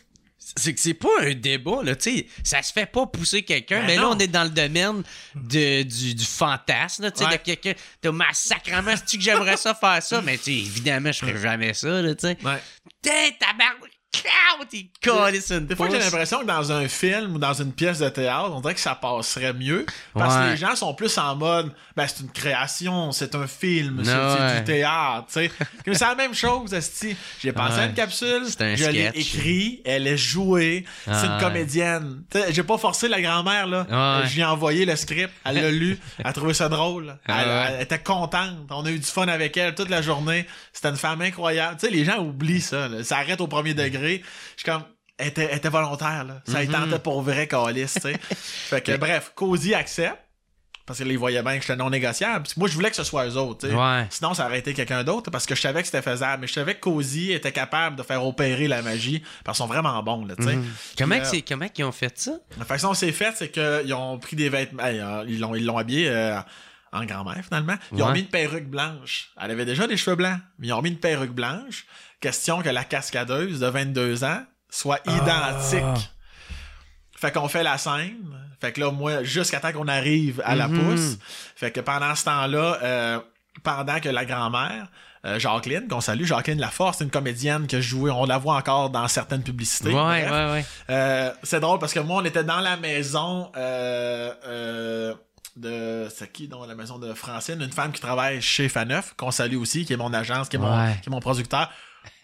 c'est 0.57 0.73
que 0.73 0.80
c'est 0.80 0.93
pas 0.93 1.09
un 1.22 1.34
débat, 1.34 1.84
là, 1.84 1.95
tu 1.95 2.17
sais. 2.17 2.27
Ça 2.43 2.61
se 2.61 2.72
fait 2.72 2.85
pas 2.85 3.05
pousser 3.07 3.43
quelqu'un, 3.43 3.80
Ben 3.81 3.88
mais 3.88 3.95
là, 3.97 4.09
on 4.09 4.17
est 4.17 4.27
dans 4.27 4.43
le 4.43 4.49
domaine 4.49 5.03
de, 5.35 5.84
du, 5.84 6.15
du 6.15 6.23
fantasme, 6.26 7.03
là, 7.03 7.11
tu 7.11 7.19
sais, 7.19 7.26
Ouais. 7.26 7.38
de 7.38 7.43
quelqu'un. 7.43 7.73
T'as 8.01 8.11
ma 8.11 8.31
sacrement, 8.31 8.93
c'est 9.05 9.17
que 9.17 9.23
j'aimerais 9.23 9.57
ça 9.57 9.73
faire 9.73 10.01
ça, 10.01 10.22
mais 10.22 10.38
tu 10.38 10.51
évidemment, 10.51 11.11
je 11.11 11.19
ferais 11.19 11.38
jamais 11.38 11.73
ça, 11.73 12.01
là, 12.01 12.15
tu 12.15 12.27
sais. 12.27 12.38
Ouais. 12.43 12.61
Putain, 13.01 13.30
tabarnak! 13.39 13.85
T'es 14.70 15.56
une 15.56 15.66
Des 15.66 15.76
fois, 15.76 15.90
j'ai 15.90 16.00
l'impression 16.00 16.40
que 16.40 16.46
dans 16.46 16.72
un 16.72 16.88
film 16.88 17.36
ou 17.36 17.40
dans 17.40 17.54
une 17.54 17.72
pièce 17.72 18.00
de 18.00 18.10
théâtre, 18.10 18.52
on 18.54 18.62
dirait 18.62 18.74
que 18.74 18.80
ça 18.80 18.96
passerait 18.96 19.54
mieux. 19.54 19.86
Parce 20.14 20.36
Ouais. 20.36 20.42
que 20.46 20.50
les 20.52 20.58
gens 20.58 20.76
sont 20.76 20.94
plus 20.94 21.18
en 21.18 21.36
mode, 21.36 21.72
ben, 21.96 22.08
c'est 22.08 22.22
une 22.24 22.32
création, 22.32 23.12
c'est 23.12 23.36
un 23.36 23.48
film, 23.48 24.02
c'est 24.04 24.12
Ouais. 24.16 24.58
du 24.60 24.64
théâtre, 24.64 25.26
tu 25.28 25.34
sais. 25.34 25.52
Mais 25.88 25.94
c'est 25.94 26.06
la 26.06 26.16
même 26.16 26.34
chose, 26.34 26.74
esti. 26.74 27.16
J'ai 27.42 27.52
pensé 27.52 27.74
à 27.74 27.78
Ouais. 27.82 27.86
une 27.88 27.94
capsule, 27.94 28.44
un 28.60 28.76
je 28.76 28.90
l'ai 28.90 29.12
écrit, 29.14 29.82
elle 29.86 30.08
est 30.08 30.18
jouée, 30.18 30.86
c'est 31.06 31.28
une 31.28 31.40
comédienne. 31.40 32.24
J'ai 32.50 32.64
pas 32.64 32.78
forcé 32.78 33.08
la 33.08 33.22
grand-mère, 33.22 33.68
là. 33.68 33.86
Ouais. 34.22 34.28
Je 34.28 34.34
lui 34.36 34.42
ai 34.42 34.46
envoyé 34.46 34.86
le 34.86 34.96
script, 34.96 35.32
elle 35.46 35.56
l'a 35.62 35.72
lu, 35.72 35.98
elle 36.20 36.28
a 36.28 36.34
trouvé 36.34 36.54
ça 36.54 36.70
drôle. 36.70 37.18
Elle, 37.28 37.34
ouais. 37.36 37.66
elle 37.76 37.82
était 37.84 38.00
contente. 38.00 38.56
On 38.70 38.86
a 38.86 38.90
eu 38.92 39.00
du 39.00 39.06
fun 39.06 39.28
avec 39.28 39.56
elle 39.58 39.76
toute 39.76 39.90
la 39.90 40.02
journée. 40.02 40.46
C'était 40.74 40.90
une 40.90 40.96
femme 40.98 41.22
incroyable. 41.22 41.78
Tu 41.80 41.86
sais, 41.88 41.92
les 41.92 42.06
gens 42.06 42.18
oublient 42.20 42.62
ça, 42.62 42.88
là. 42.88 43.04
Ça 43.04 43.18
arrête 43.18 43.42
au 43.42 43.48
premier 43.48 43.74
degré. 43.74 44.05
Je 44.14 44.61
suis 44.61 44.65
comme, 44.65 44.84
elle 45.18 45.27
était, 45.27 45.48
elle 45.52 45.57
était 45.57 45.69
volontaire, 45.69 46.23
là. 46.26 46.41
Ça 46.48 46.60
Mhm. 46.64 46.69
y 46.69 46.73
tentait 46.73 46.99
pour 46.99 47.22
vrai, 47.22 47.48
Calis, 47.48 47.86
tu 47.94 47.99
sais. 48.02 48.18
fait 48.32 48.82
que, 48.82 48.98
bref, 48.98 49.32
Cozy 49.36 49.73
accepte. 49.73 50.19
Parce 50.88 50.99
qu'ils 50.99 51.18
voyaient 51.18 51.41
bien 51.41 51.56
que 51.56 51.61
j'étais 51.61 51.76
non 51.77 51.90
négociable. 51.90 52.45
Moi, 52.57 52.68
je 52.69 52.76
voulais 52.76 52.91
que 52.91 52.95
ce 52.95 53.03
soit 53.03 53.26
eux 53.27 53.38
autres. 53.38 53.68
Ouais. 53.68 54.06
Sinon, 54.11 54.36
ça 54.36 54.45
aurait 54.45 54.60
été 54.60 54.76
quelqu'un 54.76 55.03
d'autre 55.03 55.32
parce 55.32 55.48
que 55.48 55.56
je 55.56 55.61
savais 55.61 55.82
que 55.82 55.88
c'était 55.88 56.03
faisable. 56.03 56.41
Mais 56.41 56.48
je 56.48 56.53
savais 56.53 56.76
que 56.76 56.82
Cozy 56.82 57.32
était 57.32 57.52
capable 57.52 57.95
de 57.95 58.03
faire 58.03 58.23
opérer 58.23 58.68
la 58.68 58.84
magie 58.84 59.23
parce 59.44 59.57
qu'ils 59.57 59.64
sont 59.64 59.68
vraiment 59.68 60.03
bons, 60.03 60.26
là, 60.27 60.36
tu 60.36 60.44
sais. 60.44 60.56
Mhm. 60.57 60.65
Comment, 60.95 61.15
euh, 61.15 61.40
comment 61.48 61.68
qu'ils 61.69 61.86
ont 61.86 61.91
fait 61.91 62.15
ça? 62.19 62.34
la 62.60 62.65
façon 62.65 62.90
dont 62.90 62.94
c'est 62.94 63.11
fait, 63.14 63.34
c'est 63.36 63.49
qu'ils 63.49 63.95
ont 63.95 64.19
pris 64.19 64.36
des 64.36 64.49
vêtements. 64.49 64.84
euh, 64.86 65.26
ils 65.27 65.40
l'ont 65.40 65.56
ils 65.56 65.65
l'ont 65.65 65.80
habillé 65.80 66.07
euh, 66.07 66.38
en 66.95 67.05
grand-mère, 67.05 67.43
finalement. 67.43 67.76
Ils 67.91 68.01
ont 68.03 68.11
mis 68.11 68.22
une 68.22 68.27
perruque 68.27 68.67
blanche. 68.69 69.30
Elle 69.41 69.51
avait 69.51 69.65
déjà 69.65 69.88
des 69.88 69.97
cheveux 69.97 70.15
blancs, 70.15 70.39
mais 70.59 70.67
ils 70.67 70.73
ont 70.73 70.81
mis 70.81 70.89
une 70.89 70.99
perruque 70.99 71.31
blanche. 71.34 71.85
Question 72.22 72.61
que 72.61 72.69
la 72.69 72.84
cascadeuse 72.84 73.59
de 73.59 73.67
22 73.67 74.23
ans 74.23 74.41
soit 74.69 74.99
identique. 75.05 76.09
Fait 77.17 77.31
qu'on 77.31 77.47
fait 77.47 77.63
la 77.63 77.77
scène. 77.77 78.17
Fait 78.59 78.72
que 78.72 78.81
là, 78.81 78.91
moi, 78.91 79.23
jusqu'à 79.23 79.59
temps 79.59 79.72
qu'on 79.72 79.88
arrive 79.88 80.41
à 80.45 80.55
la 80.55 80.67
Mhm. 80.67 80.80
pousse. 80.80 81.17
Fait 81.55 81.72
que 81.72 81.80
pendant 81.80 82.13
ce 82.15 82.26
temps-là, 82.26 82.77
euh, 82.84 83.19
pendant 83.63 83.99
que 83.99 84.09
la 84.09 84.26
grand-mère, 84.26 84.88
euh, 85.26 85.39
Jacqueline, 85.39 85.88
qu'on 85.88 86.01
salue, 86.01 86.26
Jacqueline 86.26 86.59
Laforce, 86.59 86.97
c'est 86.99 87.03
une 87.03 87.09
comédienne 87.09 87.67
que 87.67 87.80
je 87.81 87.88
jouais, 87.89 88.11
on 88.11 88.26
la 88.26 88.38
voit 88.38 88.55
encore 88.55 88.89
dans 88.89 89.07
certaines 89.07 89.43
publicités. 89.43 89.89
Ouais, 89.89 90.30
ouais, 90.30 90.51
ouais. 90.51 90.65
Euh, 90.89 91.31
c'est 91.43 91.59
drôle 91.59 91.80
parce 91.80 91.93
que 91.93 91.99
moi, 91.99 92.22
on 92.22 92.26
était 92.26 92.43
dans 92.43 92.59
la 92.59 92.77
maison 92.77 93.51
de. 95.56 96.07
C'est 96.15 96.32
qui 96.32 96.48
dans 96.48 96.65
la 96.65 96.76
maison 96.76 96.98
de 96.99 97.14
Francine? 97.14 97.61
Une 97.61 97.72
femme 97.72 97.91
qui 97.91 98.02
travaille 98.02 98.41
chez 98.41 98.69
Faneuf, 98.69 99.14
qu'on 99.18 99.32
salue 99.32 99.57
aussi, 99.57 99.86
qui 99.86 99.94
est 99.94 99.98
mon 99.98 100.14
agence, 100.14 100.49
qui 100.49 100.56
est, 100.56 100.60
mon, 100.60 100.69
Ouais. 100.76 100.98
qui 101.02 101.10
est 101.10 101.11
mon 101.11 101.19
producteur. 101.19 101.72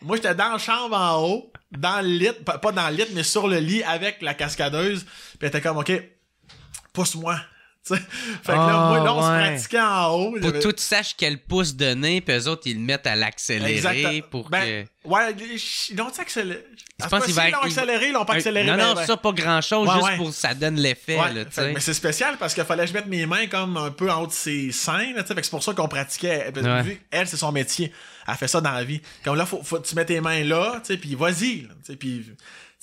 Moi, 0.01 0.15
j'étais 0.17 0.35
dans 0.35 0.51
la 0.53 0.57
chambre 0.57 0.95
en 0.95 1.23
haut, 1.23 1.51
dans 1.71 2.01
le 2.01 2.07
lit, 2.09 2.29
pas, 2.45 2.57
pas 2.59 2.71
dans 2.71 2.87
le 2.89 2.95
lit, 2.97 3.05
mais 3.13 3.23
sur 3.23 3.47
le 3.47 3.57
lit 3.59 3.83
avec 3.83 4.21
la 4.21 4.33
cascadeuse. 4.33 5.03
Puis 5.03 5.37
elle 5.41 5.47
était 5.47 5.61
comme, 5.61 5.77
OK, 5.77 5.91
pousse-moi. 6.93 7.39
Fait 7.89 7.95
que 8.45 8.51
là, 8.51 8.67
Ah, 8.69 8.87
moi, 8.89 9.03
là, 9.03 9.13
on 9.13 9.17
ouais. 9.17 9.23
se 9.23 9.49
pratiquait 9.49 9.81
en 9.81 10.11
haut. 10.13 10.31
Pour 10.39 10.51
que 10.53 10.59
tu 10.71 10.83
saches 10.83 11.15
quel 11.17 11.39
pouce 11.39 11.75
donner, 11.75 12.21
puis 12.21 12.35
eux 12.35 12.47
autres, 12.47 12.61
ils 12.65 12.75
le 12.75 12.79
mettent 12.81 13.07
à 13.07 13.15
l'accélérer 13.15 13.73
Exactement. 13.77 14.27
pour 14.29 14.49
Ben, 14.49 14.85
que. 14.85 15.09
Ouais, 15.09 15.35
ils 15.89 15.95
l'ont 15.97 16.09
accéléré. 16.09 16.63
Je 17.01 17.07
pense 17.07 17.27
l'ont 17.27 17.59
accéléré, 17.63 18.07
ils 18.09 18.13
l'ont 18.13 18.23
pas 18.23 18.33
Un- 18.33 18.37
accéléré. 18.37 18.67
non, 18.67 18.77
non, 18.77 18.93
ben. 18.93 19.05
ça, 19.07 19.17
pas 19.17 19.31
grand-chose, 19.31 19.87
Ouais, 19.87 19.95
juste 19.95 20.05
ouais. 20.05 20.17
pour 20.17 20.27
que 20.29 20.35
ça 20.35 20.53
donne 20.53 20.75
l'effet, 20.75 21.17
mais 21.57 21.79
c'est 21.79 21.95
spécial 21.95 22.37
parce 22.37 22.53
qu'il 22.53 22.63
fallait 22.65 22.83
que 22.83 22.89
je 22.89 22.93
mette 22.93 23.07
mes 23.07 23.25
mains 23.25 23.47
comme 23.47 23.75
un 23.77 23.89
peu 23.89 24.11
en 24.11 24.21
haut 24.23 24.27
de 24.27 24.31
ses 24.31 24.71
seins. 24.71 25.13
Là, 25.15 25.23
fait 25.23 25.33
que 25.33 25.41
c'est 25.41 25.49
pour 25.49 25.63
ça 25.63 25.73
qu'on 25.73 25.87
pratiquait. 25.87 26.51
Vu 26.83 27.01
elle, 27.09 27.27
c'est 27.27 27.37
son 27.37 27.51
métier. 27.51 27.91
Elle 28.27 28.35
fait 28.35 28.47
ça 28.47 28.61
dans 28.61 28.71
la 28.71 28.83
vie. 28.83 29.01
Comme 29.23 29.35
là, 29.35 29.47
faut, 29.47 29.79
tu 29.79 29.95
mets 29.95 30.05
tes 30.05 30.21
mains 30.21 30.43
là, 30.43 30.79
puis 30.85 31.15
vas-y. 31.15 31.67
Puis, 31.99 32.27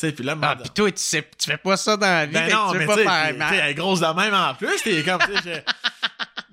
sais, 0.07 0.13
puis 0.13 0.25
là, 0.25 0.35
Ah, 0.43 0.57
pis 0.57 0.71
toi, 0.71 0.91
tu, 0.91 0.99
sais, 0.99 1.27
tu 1.39 1.51
fais 1.51 1.57
pas 1.57 1.77
ça 1.77 1.97
dans 1.97 2.07
la 2.07 2.27
vie, 2.27 2.33
ben 2.35 2.51
non, 2.51 2.69
tu 2.73 2.79
veux 2.79 2.79
mais 2.81 2.87
pas 2.87 2.97
faire 2.97 3.35
mal. 3.37 3.55
elle 3.55 3.69
est 3.71 3.75
grosse 3.75 4.01
de 4.01 4.07
même 4.07 4.35
en 4.35 4.55
plus. 4.55 4.81
T'es 4.83 5.03
comme, 5.03 5.21
je- 5.45 5.51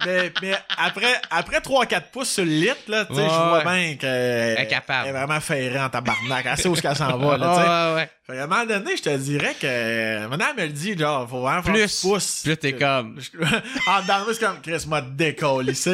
Mais, 0.05 0.31
mais 0.39 0.53
après, 0.77 1.19
après 1.31 1.59
3-4 1.61 2.11
pouces 2.11 2.29
sur 2.29 2.43
le 2.45 2.51
lit, 2.51 2.69
là, 2.89 3.05
tu 3.05 3.15
sais, 3.15 3.21
Ouais, 3.21 3.27
je 3.27 3.49
vois 3.49 3.63
bien 3.63 3.95
qu'elle 3.95 4.09
Elle 4.55 4.59
est 4.59 4.67
capable. 4.67 5.07
elle 5.07 5.15
est 5.15 5.17
vraiment 5.17 5.39
ferrée 5.39 5.79
en 5.79 5.89
tabarnak. 5.89 6.45
Elle 6.47 6.57
sait 6.57 6.67
où 6.67 6.73
qu'elle 6.75 6.95
s'en 6.95 7.17
va, 7.17 7.37
là, 7.37 7.55
tu 7.55 7.61
sais. 7.63 7.67
Ouais, 7.69 7.95
ouais. 7.95 8.09
Fait 8.27 8.33
qu'à 8.35 8.43
un 8.43 8.47
moment 8.47 8.65
donné, 8.65 8.97
je 8.97 9.01
te 9.01 9.17
dirais 9.17 9.55
que. 9.59 10.27
Maintenant, 10.27 10.45
elle 10.55 10.61
me 10.63 10.67
le 10.67 10.73
dit, 10.73 10.95
genre, 10.95 11.27
faut 11.27 11.41
vraiment 11.41 11.63
faire 11.63 11.73
Plus, 11.73 12.01
du 12.01 12.07
pouce. 12.07 12.41
plus 12.43 12.57
t'es 12.57 12.73
comme- 12.73 13.17
en 13.87 14.01
moi, 14.03 14.25
c'est 14.33 14.39
comme, 14.45 14.61
Chris 14.61 14.85
m'a 14.87 15.01
décollé. 15.01 15.73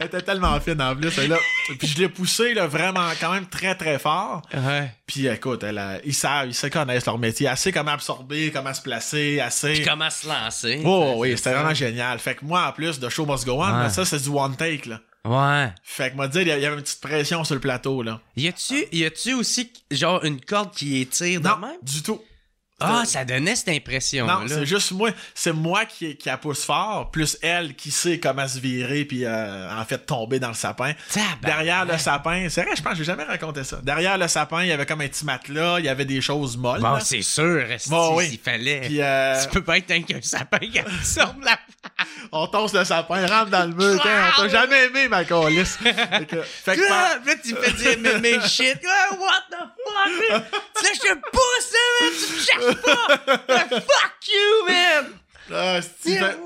Elle 0.00 0.06
était 0.06 0.22
tellement 0.22 0.58
fine 0.60 0.80
en 0.82 0.96
plus. 0.96 1.16
là. 1.28 1.36
Puis 1.78 1.86
je 1.86 1.98
l'ai 1.98 2.08
poussé, 2.08 2.54
là, 2.54 2.66
vraiment, 2.66 3.08
quand 3.20 3.32
même 3.32 3.46
très, 3.46 3.74
très 3.76 3.98
fort. 4.00 4.42
Ouais. 4.52 4.90
Puis 5.08 5.26
écoute, 5.26 5.64
elle 5.64 5.78
a- 5.78 5.98
ils 6.04 6.14
savent, 6.14 6.46
ils 6.48 6.54
se 6.54 6.66
connaissent 6.68 7.06
leur 7.06 7.18
métier. 7.18 7.48
Sait 7.56 7.72
comment 7.72 7.92
absorber, 7.92 8.52
comment 8.52 8.72
se 8.74 8.82
placer, 8.82 9.40
assez. 9.40 9.72
Puis 9.72 9.82
comment 9.84 10.10
se 10.10 10.28
lancer. 10.28 10.82
Oh 10.84 11.14
oui, 11.16 11.36
c'était 11.36 11.54
vraiment 11.54 11.74
génial. 11.74 12.18
Fait 12.20 12.34
que 12.36 12.44
moi, 12.44 12.66
en 12.68 12.72
plus 12.72 13.00
de 13.00 13.08
Show 13.08 13.24
Must 13.26 13.44
Go 13.46 13.54
On, 13.60 13.82
Ouais. 13.84 13.88
ça, 13.90 14.04
c'est 14.04 14.22
du 14.22 14.28
one 14.28 14.54
take, 14.54 14.86
là. 14.88 15.00
Ouais. 15.24 15.72
Fait 15.82 16.10
que 16.10 16.16
moi, 16.16 16.28
dire, 16.28 16.42
il 16.42 16.48
y 16.48 16.52
avait 16.52 16.76
une 16.76 16.82
petite 16.82 17.00
pression 17.00 17.42
sur 17.42 17.54
le 17.54 17.60
plateau, 17.60 18.02
là. 18.02 18.20
Y 18.36 18.48
a-tu, 18.48 18.84
y 18.92 19.04
a-tu 19.04 19.32
aussi, 19.34 19.72
genre, 19.90 20.22
une 20.24 20.40
corde 20.40 20.72
qui 20.74 21.00
étire 21.00 21.40
de 21.40 21.48
Non, 21.48 21.56
même? 21.58 21.76
du 21.82 22.02
tout. 22.02 22.20
Ah, 22.80 23.02
ça 23.04 23.24
donnait 23.24 23.56
cette 23.56 23.70
impression-là. 23.70 24.40
Non, 24.40 24.46
c'est 24.46 24.64
juste 24.66 24.92
moi. 24.92 25.10
C'est 25.34 25.52
moi 25.52 25.84
qui, 25.84 26.16
qui 26.16 26.28
la 26.28 26.38
pousse 26.38 26.64
fort, 26.64 27.10
plus 27.10 27.36
elle 27.42 27.74
qui 27.74 27.90
sait 27.90 28.20
comment 28.20 28.46
se 28.46 28.60
virer, 28.60 29.04
puis 29.04 29.24
euh, 29.24 29.68
en 29.76 29.84
fait 29.84 29.98
tomber 29.98 30.38
dans 30.38 30.48
le 30.48 30.54
sapin. 30.54 30.92
Tabarnak. 31.12 31.40
Derrière 31.42 31.84
le 31.84 31.98
sapin, 31.98 32.46
c'est 32.48 32.62
vrai, 32.62 32.76
je 32.76 32.82
pense 32.82 32.92
que 32.92 32.98
j'ai 32.98 33.04
jamais 33.04 33.24
raconté 33.24 33.64
ça. 33.64 33.78
Derrière 33.82 34.16
le 34.16 34.28
sapin, 34.28 34.62
il 34.62 34.68
y 34.68 34.72
avait 34.72 34.86
comme 34.86 35.00
un 35.00 35.08
petit 35.08 35.24
matelas, 35.24 35.80
il 35.80 35.86
y 35.86 35.88
avait 35.88 36.04
des 36.04 36.20
choses 36.20 36.56
molles. 36.56 36.80
Bon, 36.80 36.98
c'est 37.00 37.22
sûr, 37.22 37.66
Bon, 37.88 38.16
oui. 38.16 38.28
s'il 38.28 38.38
fallait. 38.38 38.82
Puis 38.82 39.02
euh, 39.02 39.42
Tu 39.42 39.48
peux 39.48 39.64
pas 39.64 39.78
être 39.78 39.90
un 39.90 40.02
sapin 40.22 40.58
qui 40.58 40.78
absorbe 40.78 41.42
la... 41.42 41.58
on 42.32 42.46
tosse 42.46 42.74
le 42.74 42.84
sapin, 42.84 43.26
rentre 43.26 43.50
dans 43.50 43.68
le 43.68 43.74
mur. 43.74 44.00
on 44.00 44.42
t'a 44.42 44.48
jamais 44.48 44.84
aimé, 44.84 45.08
ma 45.08 45.24
colisse. 45.24 45.76
fait 45.82 46.26
que, 46.28 46.42
fait 46.42 46.76
que 46.76 46.80
là, 46.80 47.18
tu 47.42 47.54
fais 47.56 47.72
dire 47.72 47.98
mais, 48.00 48.18
mais 48.20 48.48
shit. 48.48 48.78
What 49.18 49.44
the 49.50 49.56
fuck? 49.58 50.30
là, 50.30 50.42
je 50.94 51.00
te 51.00 51.14
pousse, 51.32 51.72
là. 51.72 52.06
Tu 52.08 52.34
me 52.34 52.40
cherches 52.40 52.67
fuck 52.72 54.28
you, 54.28 54.66
man. 54.68 55.06
Ah, 55.54 55.78
c'est- 56.02 56.18
fait- 56.18 56.38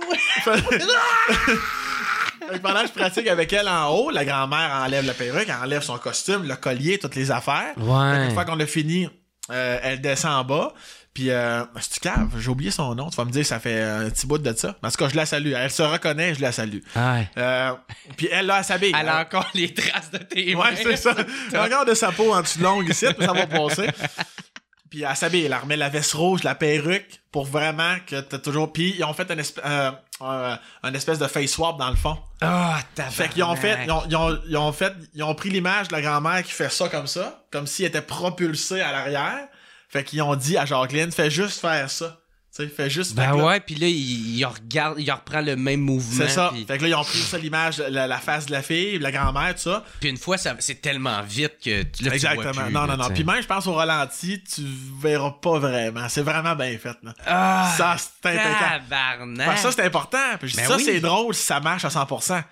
Fait 2.48 2.54
que 2.54 2.62
pendant 2.62 2.80
que 2.82 2.88
je 2.88 2.92
pratique 2.92 3.26
avec 3.28 3.52
elle 3.52 3.68
en 3.68 3.88
haut, 3.90 4.10
la 4.10 4.24
grand-mère 4.24 4.70
enlève 4.84 5.06
la 5.06 5.14
perruque, 5.14 5.46
elle 5.48 5.54
enlève 5.62 5.82
son 5.82 5.98
costume, 5.98 6.44
le 6.44 6.56
collier, 6.56 6.98
toutes 6.98 7.14
les 7.14 7.30
affaires. 7.30 7.72
Ouais. 7.76 8.26
Une 8.26 8.34
fois 8.34 8.44
qu'on 8.44 8.58
a 8.60 8.66
fini, 8.66 9.08
euh, 9.50 9.78
elle 9.82 10.00
descend 10.00 10.32
en 10.32 10.44
bas. 10.44 10.72
Puis, 11.14 11.30
euh, 11.30 11.62
c'est-tu 11.78 12.00
cave? 12.00 12.28
J'ai 12.38 12.48
oublié 12.48 12.70
son 12.70 12.94
nom. 12.94 13.10
Tu 13.10 13.16
vas 13.16 13.26
me 13.26 13.30
dire, 13.30 13.44
ça 13.44 13.60
fait 13.60 13.82
un 13.82 14.08
petit 14.08 14.26
bout 14.26 14.38
de 14.38 14.52
ça. 14.56 14.76
Mais 14.82 14.88
en 14.88 14.90
tout 14.90 14.96
cas, 14.96 15.08
je 15.10 15.14
la 15.16 15.26
salue. 15.26 15.52
Elle 15.54 15.70
se 15.70 15.82
reconnaît, 15.82 16.34
je 16.34 16.40
la 16.40 16.52
salue. 16.52 16.78
Ouais. 16.96 17.28
Euh, 17.36 17.72
puis 18.16 18.28
elle, 18.32 18.46
là, 18.46 18.58
elle 18.58 18.64
s'habille. 18.64 18.94
Elle 18.98 19.08
a 19.10 19.20
encore 19.20 19.46
les 19.52 19.74
traces 19.74 20.10
de 20.10 20.18
tes 20.18 20.54
mains. 20.54 20.70
Ouais, 20.70 20.76
c'est 20.82 20.96
ça. 20.96 21.14
Regarde 21.52 21.92
sa 21.94 22.12
peau 22.12 22.32
en 22.32 22.40
dessous 22.40 22.58
de 22.60 22.64
l'ongle 22.64 22.90
ici, 22.90 23.06
puis 23.16 23.26
ça 23.26 23.32
va 23.34 23.46
passer. 23.46 23.88
Puis 24.92 25.04
elle 25.08 25.16
s'habille, 25.16 25.46
elle 25.46 25.54
remet 25.54 25.78
la 25.78 25.88
veste 25.88 26.12
rouge, 26.12 26.42
la 26.42 26.54
perruque, 26.54 27.22
pour 27.30 27.46
vraiment 27.46 27.96
que 28.06 28.20
t'as 28.20 28.36
toujours... 28.36 28.74
Puis 28.74 28.94
ils 28.98 29.04
ont 29.04 29.14
fait 29.14 29.30
un, 29.30 29.38
euh, 29.64 29.90
euh, 30.20 30.56
un 30.82 30.92
espèce 30.92 31.18
de 31.18 31.26
face 31.28 31.48
swap 31.52 31.78
dans 31.78 31.88
le 31.88 31.96
fond. 31.96 32.18
Ah, 32.42 32.78
t'as 32.94 33.04
Fait 33.04 33.30
qu'ils 33.30 33.42
ont 33.42 33.56
fait, 33.56 33.78
ils 33.86 33.90
ont, 33.90 34.02
ils 34.06 34.16
ont- 34.16 34.38
ils 34.50 34.56
ont 34.58 34.72
fait, 34.72 34.92
ils 35.14 35.22
ont 35.22 35.34
pris 35.34 35.48
l'image 35.48 35.88
de 35.88 35.94
la 35.94 36.02
grand-mère 36.02 36.42
qui 36.42 36.52
fait 36.52 36.68
ça 36.70 36.90
comme 36.90 37.06
ça, 37.06 37.42
comme 37.50 37.66
s'il 37.66 37.86
était 37.86 38.02
propulsé 38.02 38.82
à 38.82 38.92
l'arrière. 38.92 39.48
Fait 39.88 40.04
qu'ils 40.04 40.20
ont 40.20 40.36
dit 40.36 40.58
à 40.58 40.66
Jacqueline, 40.66 41.10
fais 41.10 41.30
juste 41.30 41.58
faire 41.62 41.90
ça. 41.90 42.18
Sais, 42.54 42.68
fais 42.68 42.90
juste. 42.90 43.14
Ben 43.14 43.32
Fait 43.34 43.40
ouais, 43.42 43.60
puis 43.60 43.76
là, 43.76 43.86
il, 43.86 44.36
il 44.36 44.44
regarde, 44.44 44.96
il 45.00 45.10
reprend 45.10 45.40
le 45.40 45.56
même 45.56 45.80
mouvement. 45.80 46.26
C'est 46.26 46.28
ça. 46.28 46.52
Fait 46.66 46.76
que 46.76 46.82
là, 46.82 46.88
ils 46.90 46.94
ont 46.94 47.02
pris 47.02 47.16
ça, 47.16 47.38
l'image, 47.38 47.78
la, 47.78 48.06
la 48.06 48.18
face 48.18 48.44
de 48.44 48.52
la 48.52 48.60
fille, 48.60 48.98
la 48.98 49.10
grand-mère, 49.10 49.54
tout 49.54 49.62
ça. 49.62 49.82
puis 50.00 50.10
une 50.10 50.18
fois, 50.18 50.36
ça, 50.36 50.54
c'est 50.58 50.82
tellement 50.82 51.22
vite 51.22 51.54
que 51.64 51.82
tu- 51.84 52.02
là, 52.04 52.10
tu 52.10 52.16
Exactement. 52.16 52.52
vois 52.52 52.64
plus, 52.64 52.72
non, 52.74 52.86
non, 52.86 52.98
non. 52.98 53.08
Puis 53.08 53.24
même, 53.24 53.40
je 53.40 53.46
pense 53.46 53.66
au 53.66 53.72
ralenti, 53.72 54.42
tu 54.44 54.60
verras 55.00 55.30
pas 55.40 55.58
vraiment. 55.58 56.06
C'est 56.10 56.20
vraiment 56.20 56.54
bien 56.54 56.76
fait, 56.76 56.94
là. 57.02 57.14
Ah, 57.26 57.72
ça, 57.74 57.96
c'est 57.96 58.28
impeccable. 58.38 59.38
que 59.54 59.58
ça, 59.58 59.72
c'est 59.72 59.84
important. 59.86 60.18
Puis 60.38 60.48
je 60.48 60.52
dis 60.56 60.60
Ben 60.60 60.68
ça, 60.68 60.76
oui. 60.76 60.82
c'est 60.84 61.00
drôle 61.00 61.34
si 61.34 61.42
ça 61.46 61.58
marche 61.58 61.86
à 61.86 61.88
100%. 61.88 62.42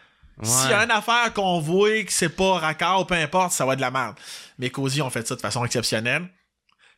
S'il 0.42 0.70
y 0.70 0.72
a 0.72 0.84
une 0.84 0.90
affaire 0.90 1.30
qu'on 1.34 1.60
voit 1.60 2.02
que 2.04 2.12
c'est 2.12 2.30
pas 2.30 2.54
raccord, 2.54 3.06
peu 3.06 3.16
importe, 3.16 3.52
ça 3.52 3.66
va 3.66 3.74
être 3.74 3.80
de 3.80 3.82
la 3.82 3.90
merde. 3.90 4.14
Mais 4.58 4.70
Cozy 4.70 5.02
ont 5.02 5.10
fait 5.10 5.28
ça 5.28 5.36
de 5.36 5.40
façon 5.42 5.62
exceptionnelle. 5.66 6.26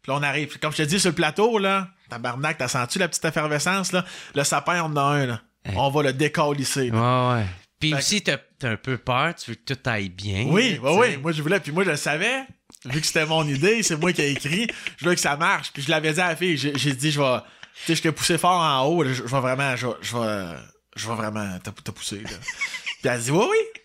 Puis 0.03 0.11
là, 0.13 0.19
on 0.19 0.23
arrive. 0.23 0.49
Puis 0.49 0.59
Comme 0.59 0.73
je 0.73 0.79
te 0.79 0.83
dis, 0.83 0.99
sur 1.01 1.11
le 1.11 1.15
plateau, 1.15 1.59
là, 1.59 1.89
tabarnak, 2.11 2.59
t'as 2.59 2.69
senti 2.69 2.99
la 2.99 3.09
petite 3.09 3.25
effervescence, 3.25 3.93
là? 3.93 4.05
Le 4.35 4.45
sapin, 4.45 4.83
on 4.83 4.87
en 4.87 4.97
a 4.97 5.03
un, 5.03 5.27
là. 5.27 5.41
On 5.77 5.91
va 5.91 6.03
le 6.03 6.13
décalisser. 6.13 6.91
là. 6.91 7.31
Ouais, 7.35 7.41
ouais. 7.41 7.47
Puis 7.79 7.91
Fait 7.93 7.97
aussi, 7.99 8.23
t'as 8.23 8.37
t'as 8.59 8.71
un 8.71 8.77
peu 8.77 8.97
peur, 8.97 9.35
tu 9.35 9.51
veux 9.51 9.57
que 9.57 9.75
tout 9.75 9.91
aille 9.91 10.09
bien. 10.09 10.45
Oui, 10.49 10.79
oui, 10.83 10.91
oui. 10.99 11.17
Moi, 11.17 11.33
je 11.33 11.43
voulais. 11.43 11.59
Puis 11.61 11.73
moi, 11.73 11.85
je 11.85 11.91
le 11.91 11.97
savais. 11.97 12.45
Vu 12.85 13.01
que 13.01 13.07
c'était 13.07 13.27
mon 13.27 13.47
idée, 13.47 13.83
c'est 13.83 13.97
moi 13.97 14.13
qui 14.13 14.23
ai 14.23 14.31
écrit. 14.33 14.67
Je 14.99 15.05
voulais 15.05 15.15
que 15.17 15.21
ça 15.21 15.37
marche. 15.37 15.73
Puis 15.73 15.83
je 15.83 15.91
l'avais 15.91 16.13
dit 16.13 16.21
à 16.21 16.29
la 16.29 16.37
fille. 16.37 16.57
J'ai 16.57 16.93
dit, 16.93 17.11
je 17.13 17.21
vais. 17.21 17.39
Tu 17.41 17.87
sais, 17.87 17.95
je 17.97 18.03
t'ai 18.03 18.13
poussé 18.13 18.39
fort 18.39 18.61
en 18.61 18.85
haut. 18.87 19.03
là, 19.03 19.11
Je, 19.13 19.23
je 19.23 19.23
vais 19.23 19.41
vraiment. 19.41 19.75
Je, 19.77 19.87
vais- 19.87 19.95
je 20.01 20.17
vais. 20.17 20.57
Je 20.97 21.09
vais 21.09 21.15
vraiment 21.15 21.59
te 21.61 21.91
pousser. 21.91 22.21
Là. 22.21 22.31
Puis 23.01 23.09
elle 23.11 23.21
dit, 23.21 23.31
oui, 23.31 23.47
oui. 23.51 23.81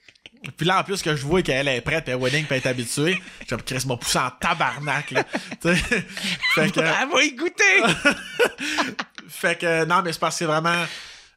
Puis 0.56 0.66
là, 0.66 0.80
en 0.80 0.84
plus, 0.84 1.02
que 1.02 1.16
je 1.16 1.26
vois 1.26 1.42
qu'elle 1.42 1.68
est 1.68 1.82
prête, 1.82 2.06
puis 2.06 2.14
elle 2.14 2.20
est 2.20 2.24
wedding, 2.24 2.46
puis 2.46 2.56
elle 2.56 2.62
est 2.64 2.68
habituée. 2.68 3.22
J'ai 3.50 3.56
dit, 3.58 3.64
Chris 3.64 3.84
m'a 3.88 3.98
poussé 3.98 4.18
en 4.20 4.30
tabarnak, 4.30 5.12
là. 5.12 5.24
Fait 6.56 6.72
que. 6.72 6.80
Elle 7.02 7.10
va 7.10 7.24
y 7.24 7.32
goûter! 7.34 7.82
Fait 9.30 9.58
que, 9.60 9.86
non, 9.86 10.02
mais 10.04 10.14
c'est 10.14 10.20
parce 10.20 10.38
que 10.40 10.46
vraiment. 10.46 10.86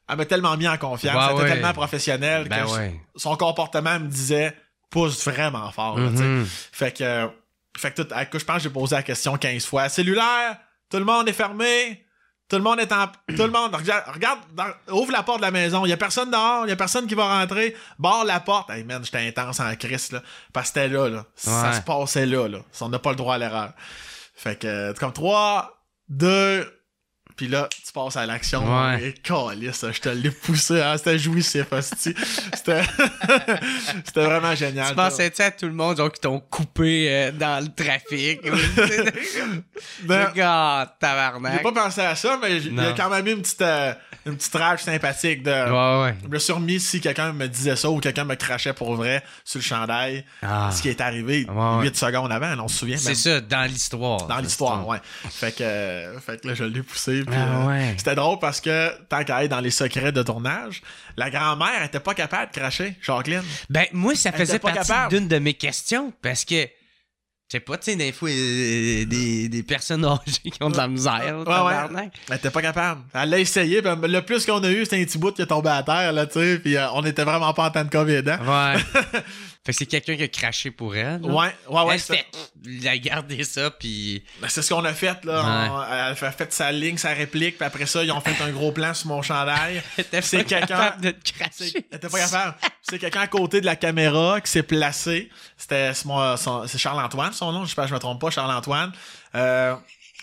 Elle 0.09 0.17
m'a 0.17 0.25
tellement 0.25 0.57
mis 0.57 0.67
en 0.67 0.77
confiance. 0.77 1.17
Elle 1.29 1.35
était 1.37 1.43
ouais. 1.45 1.49
tellement 1.51 1.73
professionnelle 1.73 2.49
Ben 2.49 2.63
que 2.65 2.69
je- 2.69 2.75
ouais. 2.75 3.01
son 3.17 3.37
comportement 3.37 3.99
me 4.01 4.09
disait 4.09 4.57
pousse 4.91 5.25
vraiment 5.29 5.71
fort. 5.71 5.99
là. 5.99 6.11
Mhm. 6.11 6.47
Fait 6.73 6.97
que, 6.97 7.29
fait 7.77 7.93
que 7.93 8.03
tout, 8.03 8.09
écoute, 8.21 8.41
je 8.41 8.45
pense 8.45 8.57
que 8.57 8.63
j'ai 8.65 8.71
posé 8.71 8.97
la 8.97 9.03
question 9.05 9.37
15 9.37 9.65
fois. 9.67 9.89
Cellulaire, 9.89 10.57
tout 10.91 10.99
le 10.99 11.05
monde 11.05 11.29
est 11.29 11.33
fermé. 11.33 12.05
Tout 12.51 12.57
le 12.57 12.63
monde 12.63 12.81
est 12.81 12.93
en. 12.93 13.07
Tout 13.07 13.45
le 13.45 13.51
monde. 13.51 13.75
Regarde, 13.75 14.05
regarde 14.13 14.41
dans- 14.53 14.95
ouvre 14.97 15.13
la 15.13 15.23
porte 15.23 15.39
de 15.39 15.45
la 15.45 15.51
maison. 15.53 15.87
Il 15.87 15.89
y 15.89 15.93
a 15.93 15.97
personne 15.97 16.31
dehors. 16.31 16.67
Il 16.67 16.71
y 16.71 16.73
a 16.73 16.77
personne 16.77 17.07
qui 17.07 17.15
va 17.15 17.39
rentrer. 17.41 17.77
Barre 17.99 18.25
la 18.25 18.41
porte. 18.41 18.69
Hey 18.71 18.83
man, 18.85 19.03
j'étais 19.05 19.27
intense 19.27 19.61
en 19.61 19.75
crise, 19.77 20.11
là. 20.13 20.21
Parce 20.53 20.71
que 20.71 20.81
c'était 20.81 20.89
là, 20.89 21.09
là. 21.09 21.25
Ça 21.37 21.73
se 21.75 21.81
passait 21.81 22.27
là, 22.27 22.49
là. 22.49 22.59
On 22.81 22.89
n'a 22.89 22.99
pas 22.99 23.11
le 23.11 23.17
droit 23.17 23.37
à 23.37 23.39
l'erreur. 23.39 23.73
Fait 24.35 24.59
que, 24.59 24.93
comme 24.99 25.13
3, 25.13 25.79
2, 26.09 26.80
puis 27.41 27.49
là, 27.49 27.71
tu 27.71 27.91
passes 27.91 28.17
à 28.17 28.27
l'action. 28.27 28.63
Ouais. 28.71 29.03
Et 29.03 29.13
calisse, 29.15 29.87
je 29.91 29.99
te 29.99 30.11
l'ai 30.11 30.31
poussé. 30.31 30.83
Hein, 30.83 30.99
c'était 30.99 31.19
jouissif. 31.19 31.65
C'était. 31.81 32.83
c'était 34.05 34.25
vraiment 34.27 34.55
génial. 34.55 34.91
Tu 34.91 34.95
pensais-tu 34.95 35.41
à 35.41 35.51
tout 35.51 35.65
le 35.65 35.73
monde 35.73 35.97
genre, 35.97 36.13
qui 36.13 36.21
t'ont 36.21 36.39
coupé 36.39 37.07
euh, 37.09 37.33
dans 37.33 37.65
le 37.65 37.73
trafic? 37.75 38.43
Ben, 40.03 40.29
J'ai 40.35 40.43
tabarnak. 41.01 41.63
pas 41.63 41.73
pensé 41.73 42.03
à 42.03 42.15
ça, 42.15 42.39
mais 42.43 42.59
il 42.59 42.75
y 42.75 42.81
a 42.81 42.93
quand 42.93 43.09
même 43.09 43.27
eu 43.27 43.33
une 43.33 43.43
petite, 43.43 43.63
euh, 43.63 43.95
une 44.27 44.37
petite 44.37 44.55
rage 44.55 44.81
sympathique 44.81 45.43
de. 45.43 45.51
Ouais, 45.51 46.05
ouais. 46.05 46.15
Je 46.23 46.29
me 46.29 46.39
suis 46.39 46.53
remis 46.53 46.81
si 46.81 47.01
quelqu'un 47.01 47.33
me 47.33 47.47
disait 47.47 47.77
ça 47.77 47.91
ou 47.91 47.99
quelqu'un 48.01 48.25
me 48.25 48.35
crachait 48.35 48.75
pour 48.75 48.95
vrai 48.95 49.23
sur 49.45 49.59
le 49.59 49.65
chandail. 49.65 50.25
Ah. 50.43 50.71
Ce 50.73 50.83
qui 50.83 50.91
est 50.91 51.01
arrivé 51.01 51.47
Ouais, 51.49 51.77
ouais. 51.79 51.85
8 51.85 51.97
secondes 51.97 52.33
avant, 52.33 52.55
on 52.63 52.69
se 52.69 52.79
souvient. 52.79 52.99
C'est 52.99 53.15
ça, 53.15 53.41
dans 53.41 53.65
l'histoire. 53.65 54.27
Dans 54.27 54.39
l'histoire, 54.39 54.87
ouais. 54.87 54.99
Fait 55.31 55.53
que, 55.53 55.63
euh, 55.63 56.21
fait 56.21 56.43
que 56.43 56.49
là, 56.49 56.55
je 56.55 56.65
l'ai 56.65 56.83
poussé. 56.83 57.23
Puis, 57.31 57.39
Ah 57.41 57.67
ouais. 57.67 57.95
C'était 57.97 58.15
drôle 58.15 58.39
parce 58.39 58.61
que, 58.61 58.91
tant 59.09 59.25
qu'à 59.25 59.45
être 59.45 59.51
dans 59.51 59.61
les 59.61 59.71
secrets 59.71 60.13
de 60.13 60.23
tournage, 60.23 60.83
la 61.17 61.31
grand-mère 61.31 61.83
était 61.85 62.01
pas 62.01 62.15
capable 62.15 62.53
de 62.53 62.59
cracher, 62.59 62.97
Jacqueline. 63.03 63.43
Ben, 63.69 63.87
moi, 63.93 64.15
ça 64.15 64.33
faisait 64.33 64.59
partie 64.59 64.93
d'une 65.11 65.29
de 65.29 65.39
mes 65.39 65.55
questions 65.55 66.13
parce 66.23 66.45
que, 66.45 66.55
je 67.53 67.57
sais 67.57 67.61
pas, 67.61 67.77
tu 67.79 67.91
sais, 67.91 67.97
des 67.97 68.13
fois, 68.13 68.29
euh, 68.31 69.05
des, 69.07 69.49
des 69.49 69.63
personnes 69.65 70.05
âgées 70.05 70.51
qui 70.53 70.63
ont 70.63 70.71
de 70.71 70.77
la 70.77 70.87
misère, 70.87 71.39
Ouais, 71.39 71.45
tabarnak. 71.45 72.13
Elle 72.29 72.37
était 72.37 72.51
pas 72.51 72.63
capable. 72.63 73.01
Elle 73.13 73.31
l'a 73.31 73.39
essayé, 73.41 73.81
le 73.83 74.21
plus 74.21 74.47
qu'on 74.47 74.63
a 74.63 74.71
eu, 74.71 74.85
c'était 74.85 75.01
un 75.01 75.05
petit 75.05 75.19
bout 75.19 75.33
qui 75.33 75.43
est 75.43 75.47
tombé 75.47 75.71
à 75.71 75.83
terre, 75.83 76.13
là, 76.13 76.27
tu 76.27 76.35
sais, 76.35 76.59
puis 76.61 76.77
euh, 76.77 76.87
on 76.93 77.05
était 77.05 77.25
vraiment 77.25 77.53
pas 77.53 77.65
en 77.67 77.71
temps 77.71 77.85
de 77.85 77.91
COVID, 77.91 78.23
hein. 78.31 78.75
Ouais. 78.77 79.03
fait 79.65 79.73
que 79.73 79.79
c'est 79.79 79.87
quelqu'un 79.87 80.17
qui 80.17 80.23
a 80.23 80.29
craché 80.29 80.71
pour 80.71 80.97
elle. 80.97 81.21
là. 81.21 81.29
Ouais, 81.29 81.55
ouais, 81.69 81.83
ouais. 81.83 81.95
elle 81.95 82.01
fait, 82.01 82.27
il 82.65 82.89
a 82.89 82.97
gardé 82.97 83.45
ça, 83.45 83.71
puis... 83.71 84.25
Ben, 84.41 84.49
c'est 84.49 84.63
ce 84.63 84.73
qu'on 84.73 84.85
a 84.87 84.95
fait, 84.95 85.23
là. 85.25 85.71
On- 85.71 85.83
elle 85.93 86.27
a 86.27 86.33
fait 86.33 86.51
sa 86.53 86.73
ligne, 86.73 86.97
sa 86.97 87.11
réplique, 87.11 87.59
puis 87.59 87.67
après 87.67 87.85
ça, 87.85 88.03
ils 88.03 88.11
ont 88.11 88.21
fait 88.23 88.43
un 88.43 88.51
gros 88.51 88.73
plan 88.73 88.95
sur 88.95 89.09
mon 89.09 89.21
chandail. 89.21 89.83
C'est 90.23 90.45
quelqu'un- 90.45 90.61
capable 90.67 91.03
de 91.03 91.11
te 91.11 91.17
C'est- 91.29 91.33
cracher. 91.35 91.87
Elle 91.91 91.97
était 91.99 92.09
pas 92.09 92.19
capable. 92.21 92.55
C'est 92.83 92.99
quelqu'un 92.99 93.21
à 93.21 93.27
côté 93.27 93.61
de 93.61 93.67
la 93.67 93.77
caméra 93.77 94.41
qui 94.41 94.51
s'est 94.51 94.63
placé. 94.63 95.29
C'était 95.59 95.93
c'est 95.93 96.79
Charles-Antoine, 96.79 97.33
son 97.35 97.53
nom, 97.53 97.65
je 97.65 97.71
sais 97.71 97.75
pas, 97.75 97.87
je 97.87 97.93
me 97.95 97.99
trompe 97.99 98.21
pas, 98.21 98.31
Charles-Antoine. 98.31 98.93
Euh, 99.35 99.77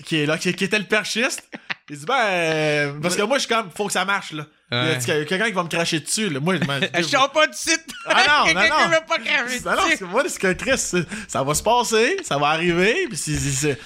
qui 0.05 0.18
est 0.18 0.26
là, 0.26 0.38
qui, 0.38 0.53
qui 0.53 0.64
était 0.64 0.80
le 0.80 0.85
perchiste. 0.85 1.47
Il 1.89 1.97
dit, 1.97 2.05
ben, 2.05 2.15
euh, 2.26 2.99
parce 3.01 3.15
que 3.15 3.22
moi, 3.22 3.38
je 3.38 3.45
suis 3.45 3.53
comme, 3.53 3.69
faut 3.72 3.85
que 3.88 3.93
ça 3.93 4.03
marche, 4.05 4.31
là. 4.34 4.45
Il 4.72 4.76
y 4.77 4.80
a 4.80 4.84
Ouais. 4.98 5.26
quelqu'un 5.26 5.45
qui 5.45 5.52
va 5.53 5.64
me 5.64 5.69
cracher 5.69 5.99
dessus, 6.02 6.30
là. 6.30 6.39
Moi, 6.41 6.56
je 6.56 6.68
me 6.68 6.88
Je 7.02 7.07
sors 7.07 7.31
pas 7.31 7.48
du 7.48 7.57
site. 7.57 7.85
Ah 8.06 8.23
non, 8.27 8.53
non, 8.53 8.61
Quelqu'un 8.61 8.84
non. 8.88 8.89
veut 8.89 9.06
pas 9.07 9.18
cracher 9.19 9.60
Non, 9.65 9.72
non, 9.72 9.85
dessus. 9.85 9.98
c'est 9.99 10.06
moi, 10.06 10.23
c'est 10.27 10.39
que 10.39 10.53
Chris, 10.53 11.06
ça 11.27 11.44
va 11.44 11.53
se 11.53 11.64
passer, 11.64 12.18
ça 12.23 12.38
va 12.38 12.48
arriver, 12.48 13.07
puis 13.07 13.18
c'est. 13.18 13.80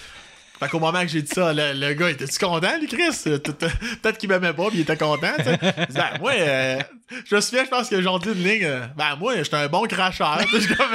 Fait 0.59 0.67
qu'au 0.69 0.79
moment 0.79 1.01
que 1.01 1.07
j'ai 1.07 1.23
dit 1.23 1.31
ça, 1.33 1.53
le, 1.53 1.73
le 1.73 1.93
gars, 1.95 2.11
était-tu 2.11 2.37
content, 2.37 2.77
lui, 2.79 2.87
Chris? 2.87 3.17
Peut-être 3.25 4.17
qu'il 4.19 4.29
m'aimait 4.29 4.53
pas, 4.53 4.67
puis 4.67 4.77
il 4.77 4.81
était 4.81 4.95
content, 4.97 5.31
tu 5.39 5.43
sais. 5.43 5.57
Ben, 5.89 6.19
moi, 6.19 6.33
euh, 6.37 6.79
je 7.27 7.35
me 7.35 7.41
souviens, 7.41 7.63
je 7.65 7.69
pense 7.69 7.89
que 7.89 7.99
j'ai 7.99 8.07
dit 8.19 8.27
une 8.39 8.43
ligne, 8.43 8.65
euh, 8.65 8.85
ben, 8.95 9.15
moi, 9.15 9.35
j'étais 9.37 9.55
un 9.55 9.67
bon 9.67 9.87
cracheur. 9.87 10.39
Je 10.53 10.59
suis 10.59 10.75
comme, 10.75 10.85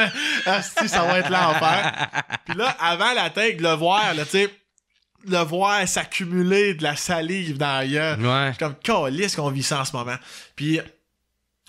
ah, 0.46 0.62
si, 0.62 0.88
ça 0.88 1.02
va 1.02 1.18
être 1.18 1.30
l'enfer. 1.30 1.92
Puis 2.44 2.56
là, 2.56 2.76
avant 2.80 3.12
la 3.12 3.28
tête, 3.30 3.56
de 3.56 3.62
le 3.64 3.72
voir, 3.74 4.14
là, 4.14 4.22
tu 4.24 4.30
sais, 4.30 4.50
le 5.28 5.38
voir 5.44 5.86
s'accumuler 5.88 6.74
de 6.74 6.82
la 6.82 6.96
salive 6.96 7.56
dans 7.58 7.78
la 7.78 7.86
gueule. 7.86 8.20
Ouais. 8.26 8.52
Comme, 8.58 8.74
calisse 8.82 9.36
qu'on 9.36 9.50
vit 9.50 9.62
ça 9.62 9.80
en 9.80 9.84
ce 9.84 9.94
moment. 9.96 10.16
Puis, 10.54 10.80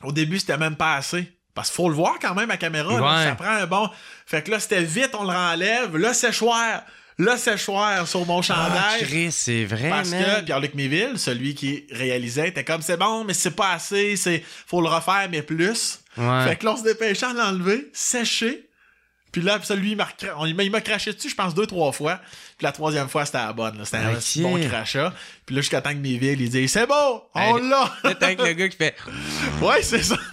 au 0.04 0.12
début, 0.12 0.40
c'était 0.40 0.58
même 0.58 0.76
pas 0.76 0.96
assez. 0.96 1.32
Parce 1.54 1.70
qu'il 1.70 1.76
faut 1.78 1.90
le 1.90 1.96
voir 1.96 2.16
quand 2.22 2.36
même 2.36 2.52
à 2.52 2.58
caméra. 2.58 3.00
là. 3.00 3.26
Ça 3.30 3.36
prend 3.36 3.50
un 3.50 3.66
bon. 3.66 3.90
Fait 4.28 4.44
que 4.44 4.52
là, 4.52 4.60
c'était 4.60 4.84
vite, 4.84 5.10
on 5.18 5.24
le 5.24 5.30
renlève. 5.32 5.96
Le 5.98 6.14
séchoir. 6.14 6.84
Le 7.20 7.36
séchoir 7.36 8.08
sur 8.08 8.24
mon 8.28 8.40
Ah, 8.40 8.44
chandail. 8.44 9.02
Chris, 9.04 9.32
c'est 9.32 9.66
vrai, 9.66 9.90
parce 9.90 10.12
man. 10.12 10.24
que 10.24 10.42
Pierre-Luc 10.46 10.76
Méville, 10.76 11.14
celui 11.18 11.56
qui 11.56 11.88
réalisait, 11.92 12.50
était 12.50 12.64
comme 12.64 12.84
c'est 12.84 12.98
bon, 12.98 13.24
mais 13.24 13.34
c'est 13.34 13.56
pas 13.56 13.72
assez, 13.72 14.16
c'est 14.18 14.44
faut 14.68 14.82
le 14.82 14.88
refaire, 14.88 15.28
mais 15.32 15.42
plus. 15.42 16.00
Ouais. 16.16 16.44
Fait 16.48 16.56
que 16.58 16.66
là, 16.66 16.74
on 16.74 16.78
se 16.78 16.84
dépêchait 16.84 17.26
à 17.26 17.34
l'enlever, 17.34 17.90
sécher. 17.92 18.67
Puis 19.38 19.46
là, 19.46 19.60
puis 19.60 19.68
ça, 19.68 19.76
lui, 19.76 19.92
il 19.92 19.98
m'a, 20.56 20.64
il 20.64 20.72
craché 20.82 21.14
dessus, 21.14 21.30
je 21.30 21.36
pense, 21.36 21.54
deux, 21.54 21.68
trois 21.68 21.92
fois. 21.92 22.20
Puis 22.58 22.66
la 22.66 22.72
troisième 22.72 23.08
fois, 23.08 23.24
c'était 23.24 23.38
la 23.38 23.54
bonne. 23.54 23.78
là. 23.78 23.86
C'était 23.86 23.98
un 23.98 24.18
bon 24.42 24.60
crachat. 24.68 25.14
Puis 25.46 25.56
là, 25.56 25.62
jusqu'à 25.62 25.80
temps 25.80 25.92
que 25.92 25.98
mes 25.98 26.18
villes, 26.18 26.42
il 26.42 26.50
dit 26.50 26.68
C'est 26.68 26.88
bon, 26.88 27.22
on 27.36 27.58
Hey. 27.60 27.70
l'a! 27.70 27.94
T'as 28.20 28.26
avec 28.26 28.42
le 28.42 28.54
gars 28.54 28.68
qui 28.68 28.78
fait. 28.78 28.96
ouais, 29.62 29.84
c'est 29.84 30.02
ça. 30.02 30.18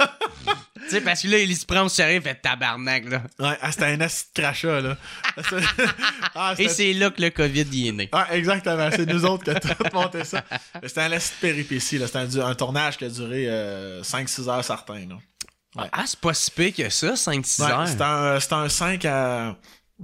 Tu 0.84 0.90
sais, 0.90 1.00
parce 1.00 1.22
que 1.22 1.28
là, 1.28 1.38
il 1.38 1.56
se 1.56 1.64
prend 1.64 1.84
au 1.84 1.88
sérieux, 1.88 2.16
il 2.16 2.22
fait 2.22 2.34
tabarnak, 2.34 3.08
là. 3.08 3.22
Ouais, 3.38 3.56
ah, 3.62 3.72
c'était 3.72 3.86
un 3.86 4.00
acide 4.02 4.26
crachat, 4.34 4.82
là. 4.82 4.98
ah, 6.34 6.54
Et 6.58 6.68
c'est 6.68 6.92
là 6.92 7.10
que 7.10 7.22
le 7.22 7.30
COVID 7.30 7.62
y 7.72 7.88
est 7.88 7.92
né. 7.92 8.08
Ah, 8.12 8.28
exactement. 8.32 8.90
C'est 8.90 9.06
nous 9.06 9.24
autres 9.24 9.44
qui 9.44 9.50
avons 9.50 9.60
tout 9.60 9.94
monté 9.96 10.24
ça. 10.24 10.44
C'était 10.82 11.00
un 11.00 11.12
acide 11.12 11.36
péripétie, 11.40 11.96
là. 11.96 12.06
C'était 12.06 12.38
un, 12.38 12.54
tournage 12.54 12.98
qui 12.98 13.06
a 13.06 13.08
duré 13.08 13.46
euh, 13.48 14.02
5-6 14.02 14.50
heures 14.50 14.64
certains, 14.64 15.06
là. 15.08 15.16
Ouais. 15.76 15.88
Ah, 15.92 16.04
c'est 16.06 16.18
pas 16.20 16.34
si 16.34 16.50
pire 16.50 16.74
que 16.74 16.88
ça, 16.90 17.14
5-6 17.16 17.62
Ouais, 17.64 17.70
heures. 17.70 17.88
c'était 17.88 18.02
un, 18.04 18.40
c'était 18.40 18.54
un 18.54 18.68
5 18.68 19.04
à. 19.06 19.56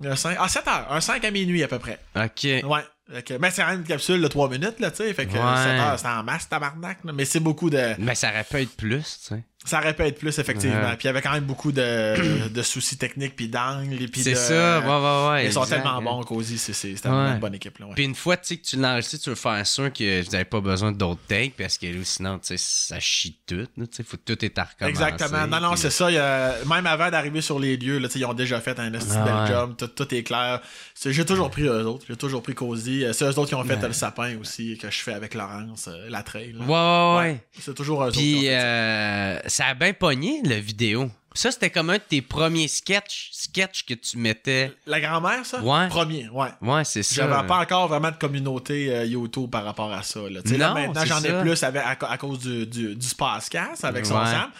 un 0.05 0.17
5, 0.17 0.37
ah, 0.41 0.49
7 0.49 0.67
heures. 0.69 0.87
Un 0.93 1.01
5 1.01 1.25
à 1.25 1.31
minuit 1.31 1.63
à 1.63 1.69
peu 1.69 1.79
près. 1.79 1.99
Ok. 2.17 2.45
Ouais. 2.45 2.85
Que- 3.25 3.35
mais 3.39 3.51
c'est 3.51 3.63
une 3.63 3.83
capsule 3.83 4.23
de 4.23 4.29
3 4.29 4.49
minutes, 4.49 4.79
là, 4.79 4.91
tu 4.93 4.99
sais. 4.99 5.13
Fait 5.15 5.27
que 5.27 5.33
Ouais. 5.33 5.39
7 5.39 5.81
heures, 5.81 5.97
c'était 5.99 6.09
en 6.11 6.23
masse, 6.23 6.49
tabarnak. 6.49 6.99
là. 7.05 7.13
Mais 7.13 7.25
c'est 7.25 7.41
beaucoup 7.41 7.69
de. 7.71 7.95
Mais 7.99 8.15
ça 8.15 8.31
aurait 8.31 8.45
pu 8.45 8.57
être 8.63 8.77
plus, 8.77 9.03
tu 9.03 9.35
sais. 9.35 9.45
Ça 9.67 9.79
aurait 9.79 9.95
pu 9.95 10.03
être 10.05 10.19
plus, 10.19 10.39
effectivement. 10.39 10.75
Ouais. 10.81 10.97
Puis 10.97 11.01
il 11.05 11.07
y 11.07 11.11
avait 11.11 11.21
quand 11.21 11.33
même 11.33 11.45
beaucoup 11.45 11.71
de, 11.71 12.49
de 12.49 12.63
soucis 12.63 12.97
techniques, 12.97 13.37
puis 13.37 13.47
d'angles, 13.49 14.01
et 14.03 14.09
puis 14.09 14.23
C'est 14.23 14.31
de. 14.31 14.37
ça, 14.37 14.81
ouais, 14.81 14.87
ouais, 14.87 15.29
ouais. 15.31 15.47
Ils 15.47 15.53
sont 15.53 15.65
exact. 15.65 15.83
tellement 15.83 16.01
bons, 16.01 16.23
Cozy. 16.25 16.57
C'est, 16.57 16.73
Ouais. 17.07 17.11
une 17.33 17.39
bonne 17.41 17.55
équipe, 17.55 17.79
là. 17.79 17.87
Puis 17.95 18.05
une 18.05 18.15
fois 18.15 18.39
tu 18.39 18.47
sais, 18.49 18.57
que 18.57 18.63
tu 18.67 18.77
l'enregistres, 18.77 19.19
tu 19.23 19.29
veux 19.31 19.37
faire 19.37 19.67
sûr 19.67 19.93
que 19.93 20.23
vous 20.25 20.31
n'avez 20.31 20.47
pas 20.47 20.61
besoin 20.63 20.93
d'autres 20.93 21.21
takes 21.29 21.53
parce 21.59 21.77
que 21.77 21.87
sinon, 22.05 22.39
tu 22.39 22.47
sais, 22.47 22.57
ça 22.57 22.99
chie 23.01 23.39
tout. 23.47 23.57
là, 23.57 23.67
Tu 23.77 23.97
sais, 23.97 24.03
faut 24.03 24.17
que 24.17 24.23
tout 24.35 24.43
est 24.45 24.59
à 24.59 24.65
recommencer. 24.65 24.91
Exactement. 25.03 25.47
Non, 25.47 25.61
non, 25.61 25.71
puis- 25.73 25.81
c'est 25.81 25.91
ça. 25.91 26.11
il 26.11 26.15
y 26.15 26.19
a- 26.19 26.55
même 26.67 26.87
avant 26.87 27.11
d'arriver 27.11 27.43
sur 27.43 27.59
les 27.59 27.77
lieux, 27.77 27.99
là, 27.99 28.09
tu 28.09 28.15
sais, 28.15 28.19
ils 28.21 28.25
ont 28.25 28.33
déjà 28.35 28.61
fait 28.63 28.79
un 28.81 28.93
esti 28.95 29.13
Ah 29.15 29.45
job. 29.47 29.75
Tout, 29.77 29.89
tout 29.89 30.15
est 30.15 30.23
clair. 30.23 30.61
J'ai 31.05 31.25
toujours 31.27 31.51
pris 31.51 31.65
eux 31.65 31.87
autres. 31.87 32.07
J'ai 32.09 32.17
toujours 32.17 32.43
pris 32.43 32.55
Cozy. 32.55 33.05
Euh, 33.05 33.13
C'est 33.13 33.27
eux 33.27 33.39
autres 33.39 33.49
qui 33.49 33.55
ont 33.55 33.65
fait 33.65 33.83
euh, 33.85 33.89
le 33.89 33.93
sapin 33.93 34.37
aussi, 34.41 34.79
que 34.79 34.91
je 34.91 34.99
fais 35.03 35.13
avec 35.13 35.35
Laurence, 35.35 35.89
euh, 35.89 36.09
la 36.09 36.23
trail. 36.23 36.55
Ouais, 36.59 36.67
ouais, 36.67 37.17
ouais. 37.19 37.45
C'est 37.59 37.75
toujours 37.75 38.03
eux 38.03 38.07
autres. 38.07 38.17
Puis 38.17 38.47
fait 38.47 39.50
ça. 39.51 39.67
a 39.67 39.75
bien 39.75 39.93
pogné, 39.93 40.41
le 40.45 40.55
vidéo. 40.57 41.11
Ça, 41.33 41.53
c'était 41.53 41.71
comme 41.71 41.91
un 41.91 41.95
de 41.99 42.03
tes 42.03 42.23
premiers 42.23 42.67
sketchs, 42.67 43.29
sketchs 43.33 43.85
que 43.87 43.95
tu 43.95 44.19
mettais. 44.19 44.73
La 44.87 45.01
grand-mère, 45.01 45.47
ça? 45.47 45.61
Ouais. 45.63 45.87
Premier, 45.89 46.29
ouais. 46.31 46.49
Ouais, 46.61 46.85
c'est 46.85 47.05
ça. 47.05 47.15
J'avais 47.27 47.47
pas 47.47 47.59
encore 47.59 47.87
vraiment 47.87 48.11
de 48.11 48.17
communauté 48.17 48.93
euh, 48.93 49.05
YouTube 49.05 49.49
par 49.49 49.65
rapport 49.65 49.93
à 49.93 50.03
ça. 50.03 50.21
Là. 50.29 50.41
Là, 50.45 50.75
maintenant, 50.75 51.05
j'en 51.05 51.23
ai 51.23 51.41
plus 51.41 51.63
avec, 51.63 51.83
à, 51.85 51.91
à 52.11 52.19
cause 52.19 52.41
du, 52.41 52.67
du, 52.67 52.97
du 52.97 53.07
Spacecast 53.07 53.85
avec 53.85 54.07
son 54.07 54.19
Ouais. 54.19 54.27
Sam. 54.27 54.51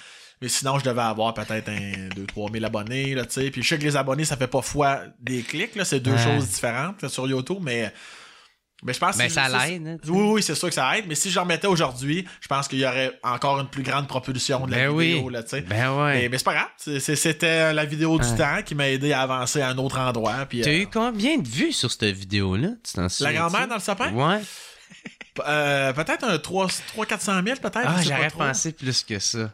Mais 0.41 0.49
sinon, 0.49 0.79
je 0.79 0.85
devais 0.85 1.03
avoir 1.03 1.35
peut-être 1.35 1.69
un 1.69 2.09
2-3 2.17 2.53
000 2.53 2.65
abonnés. 2.65 3.15
Là, 3.17 3.27
tu 3.27 3.33
sais. 3.33 3.51
Puis 3.51 3.63
je 3.63 3.69
sais 3.69 3.79
que 3.79 3.83
les 3.83 3.97
abonnés, 3.97 4.25
ça 4.25 4.37
fait 4.37 4.47
pas 4.47 4.63
fois 4.63 5.01
des 5.21 5.43
clics. 5.43 5.75
Là. 5.75 5.85
C'est 5.85 6.01
deux 6.01 6.13
Ouais. 6.13 6.23
choses 6.25 6.49
différentes 6.49 7.03
là, 7.03 7.09
sur 7.09 7.27
YouTube. 7.29 7.59
Mais, 7.63 7.93
mais 8.83 8.93
je 8.93 8.99
pense 8.99 9.17
Ben, 9.19 9.27
que 9.27 9.33
ça 9.33 9.49
l'aide, 9.49 9.87
hein. 9.87 9.97
Oui, 10.09 10.23
oui, 10.35 10.43
c'est 10.43 10.55
sûr 10.55 10.69
que 10.69 10.75
ça 10.75 10.97
aide. 10.97 11.05
Mais 11.09 11.15
si 11.15 11.31
je 11.31 11.39
remettais 11.39 11.67
aujourd'hui, 11.67 12.27
je 12.41 12.49
pense 12.49 12.67
qu'il 12.69 12.79
y 12.79 12.87
aurait 12.87 13.13
encore 13.23 13.61
une 13.61 13.69
plus 13.69 13.83
grande 13.83 14.09
propulsion 14.09 14.67
de 14.67 14.71
la 14.73 14.77
Ben 14.89 14.99
vidéo. 14.99 15.27
oui. 15.27 15.33
Là. 15.33 15.43
Ben 15.69 15.93
ouais. 15.97 16.15
mais, 16.23 16.29
mais 16.31 16.39
c'est 16.39 16.45
pas 16.45 16.55
grave. 16.55 16.99
C'était 17.01 17.73
la 17.73 17.85
vidéo 17.85 18.19
du 18.19 18.29
temps 18.37 18.63
qui 18.65 18.75
m'a 18.75 18.89
aidé 18.89 19.13
à 19.13 19.23
avancer 19.23 19.61
à 19.61 19.69
un 19.69 19.79
autre 19.79 19.99
endroit. 19.99 20.47
Puis, 20.49 20.63
T'as 20.63 20.71
euh, 20.71 20.83
eu 20.83 20.87
combien 20.87 21.39
de 21.39 21.47
vues 21.49 21.73
sur 21.73 21.91
cette 21.91 22.05
vidéo-là? 22.05 22.69
Tu 22.83 22.93
t'en 22.95 23.07
la 23.21 23.33
grand-mère 23.33 23.69
dans 23.69 23.75
le 23.75 23.81
sapin? 23.81 24.13
Ouais. 24.13 24.41
Euh, 25.47 25.93
peut-être 25.93 26.25
un 26.25 26.37
300-400 26.37 27.45
000, 27.45 27.57
peut-être. 27.61 27.79
Ah, 27.85 28.03
j'aurais 28.03 28.31
pensé 28.31 28.73
plus 28.73 29.03
que 29.05 29.19
ça. 29.19 29.53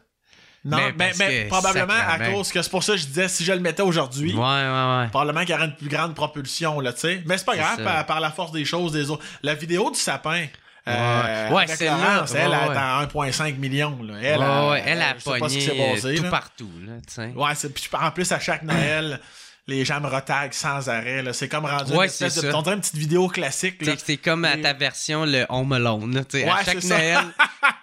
Non, 0.67 0.79
Mais 0.99 1.45
probablement 1.49 1.95
à 1.95 2.19
cause 2.19 2.51
que 2.53 2.61
c'est 2.61 2.71
pour 2.71 2.83
ça 2.83 2.93
que 2.95 2.99
je 2.99 3.07
disais 3.07 3.29
si 3.29 3.45
je 3.45 3.53
le 3.53 3.61
mettais 3.61 3.83
aujourd'hui, 3.83 4.33
Ouais, 4.35 4.41
ouais, 4.41 5.01
ouais. 5.01 5.09
probablement 5.09 5.41
qu'il 5.41 5.51
y 5.51 5.55
aurait 5.55 5.67
une 5.67 5.77
plus 5.77 5.89
grande 5.89 6.15
propulsion, 6.15 6.81
là, 6.81 6.93
tu 6.93 7.01
sais. 7.01 7.23
Mais 7.25 7.39
c'est 7.39 7.45
pas 7.45 7.53
C'est 7.53 7.59
grave, 7.59 7.83
par, 7.85 8.07
par 8.07 8.21
la 8.21 8.31
force 8.31 8.53
des 8.53 8.65
choses, 8.65 8.93
des 8.93 9.09
autres. 9.11 9.25
La 9.43 9.55
vidéo 9.55 9.91
du 9.91 9.99
sapin. 9.99 10.47
Euh, 10.89 11.49
Ouais. 11.51 11.67
Laurence, 11.81 12.33
elle, 12.35 12.53
elle 12.53 12.73
est 12.73 12.77
à 12.77 13.03
1,5 13.03 13.57
million. 13.59 13.99
Là. 14.03 14.15
Elle, 14.23 14.41
a, 14.43 14.75
elle 14.85 15.03
a 15.03 15.15
pas 15.15 15.41
qui 15.49 15.61
s'est 15.61 15.71
pogné 15.71 15.95
passé, 15.95 16.15
tout 16.17 16.23
là. 16.23 16.31
partout, 16.31 16.71
là. 16.87 17.25
Ouais, 17.35 17.55
c'est, 17.55 17.73
puis 17.75 17.89
en 17.93 18.11
plus, 18.13 18.31
à 18.31 18.39
chaque 18.39 18.63
Noël, 18.63 19.21
les 19.69 19.85
gens 19.85 20.01
me 20.01 20.07
retaguent 20.09 20.53
sans 20.53 20.89
arrêt. 20.89 21.23
Là. 21.23 21.33
C'est 21.33 21.49
comme 21.49 21.65
rendu 21.67 21.93
Ouais, 21.93 21.99
une 22.07 22.11
espèce 22.11 22.35
c'est 22.35 22.47
de... 22.47 22.51
ça. 22.51 22.57
On 22.59 22.63
dirait 22.63 22.75
une 22.77 22.81
petite 22.81 22.97
vidéo 22.97 23.29
classique. 23.29 23.83
C'est 24.05 24.17
comme 24.17 24.45
à 24.45 24.57
ta 24.57 24.73
version, 24.73 25.25
le 25.25 25.45
Home 25.49 25.73
Alone. 25.73 26.25
T'sais, 26.29 26.45
à 26.49 26.55
Ouais, 26.57 26.65
chaque. 26.65 26.85
Noël. 26.85 27.19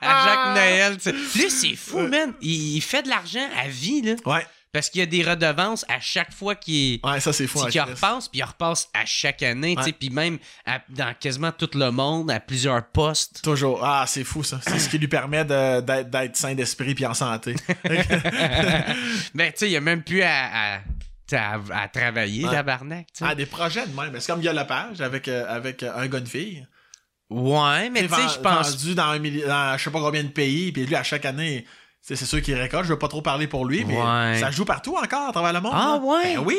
à 0.01 0.25
chaque 0.25 0.55
Noël. 0.55 0.97
Lui, 1.35 1.49
c'est 1.51 1.75
fou, 1.75 1.99
man. 2.07 2.33
Il, 2.41 2.75
il 2.77 2.81
fait 2.81 3.03
de 3.03 3.09
l'argent 3.09 3.45
à 3.61 3.67
vie, 3.67 4.01
là. 4.01 4.13
Ouais, 4.25 4.45
Parce 4.71 4.89
qu'il 4.89 4.99
y 4.99 5.03
a 5.03 5.05
des 5.05 5.23
redevances 5.23 5.85
à 5.89 5.99
chaque 5.99 6.33
fois 6.33 6.55
qu'il 6.55 6.99
ouais, 7.03 7.19
ça 7.19 7.31
c'est 7.33 7.47
fou. 7.47 7.59
qu'il 7.67 7.79
hein, 7.79 7.83
Chris. 7.85 7.93
repasse, 7.95 8.27
puis 8.29 8.39
il 8.39 8.43
repasse 8.43 8.87
à 8.93 9.05
chaque 9.05 9.43
année, 9.43 9.75
Ouais. 9.77 9.91
puis 9.91 10.09
même 10.09 10.39
à- 10.65 10.79
dans 10.89 11.13
quasiment 11.19 11.51
tout 11.51 11.69
le 11.75 11.91
monde, 11.91 12.31
à 12.31 12.39
plusieurs 12.39 12.83
postes. 12.87 13.41
Toujours. 13.43 13.83
Ah, 13.83 14.05
c'est 14.07 14.23
fou 14.23 14.41
ça. 14.43 14.59
C'est 14.65 14.79
ce 14.79 14.87
qui 14.89 14.97
lui 14.97 15.07
permet 15.09 15.43
de- 15.45 15.81
d'être, 15.81 16.37
sain 16.37 16.55
d'esprit 16.55 16.95
puis 16.95 17.05
en 17.05 17.13
santé. 17.13 17.55
ben, 19.33 19.51
tu 19.51 19.57
sais, 19.57 19.69
il 19.69 19.75
a 19.75 19.81
même 19.81 20.01
plus 20.03 20.21
à, 20.23 20.79
à- 21.37 21.59
à 21.71 21.87
travailler, 21.87 22.45
Ouais. 22.45 22.51
tabarnak, 22.51 23.07
ah, 23.21 23.35
des 23.35 23.45
projets 23.45 23.85
de 23.87 23.95
même. 23.95 24.19
C'est 24.19 24.31
comme 24.31 24.41
Guy 24.41 24.47
Lepage 24.49 25.01
avec, 25.01 25.27
euh, 25.27 25.45
avec 25.47 25.83
euh, 25.83 25.91
un 25.95 26.07
gars 26.07 26.19
de 26.19 26.27
fille. 26.29 26.65
Ouais, 27.29 27.89
mais 27.89 28.07
tu 28.07 28.09
sais, 28.13 28.21
je 28.35 28.39
pense. 28.39 28.71
Vendu 28.75 28.95
dans, 28.95 29.03
un 29.09 29.19
dans 29.19 29.77
je 29.77 29.83
sais 29.83 29.89
pas 29.91 29.99
combien 29.99 30.23
de 30.23 30.27
pays. 30.29 30.71
Puis 30.71 30.85
lui, 30.85 30.95
à 30.95 31.03
chaque 31.03 31.25
année, 31.25 31.65
c'est 32.01 32.15
sûr 32.17 32.41
qu'il 32.41 32.55
récolte. 32.55 32.85
Je 32.85 32.89
veux 32.93 32.99
pas 32.99 33.07
trop 33.07 33.21
parler 33.21 33.47
pour 33.47 33.65
lui, 33.65 33.85
mais 33.85 33.97
Ouais. 33.99 34.37
ça 34.39 34.51
joue 34.51 34.65
partout 34.65 34.95
encore 34.95 35.29
à 35.29 35.31
travers 35.31 35.53
le 35.53 35.61
monde. 35.61 35.71
Ah, 35.73 35.97
là. 35.99 36.05
ouais? 36.05 36.35
Ben 36.35 36.43
oui, 36.45 36.57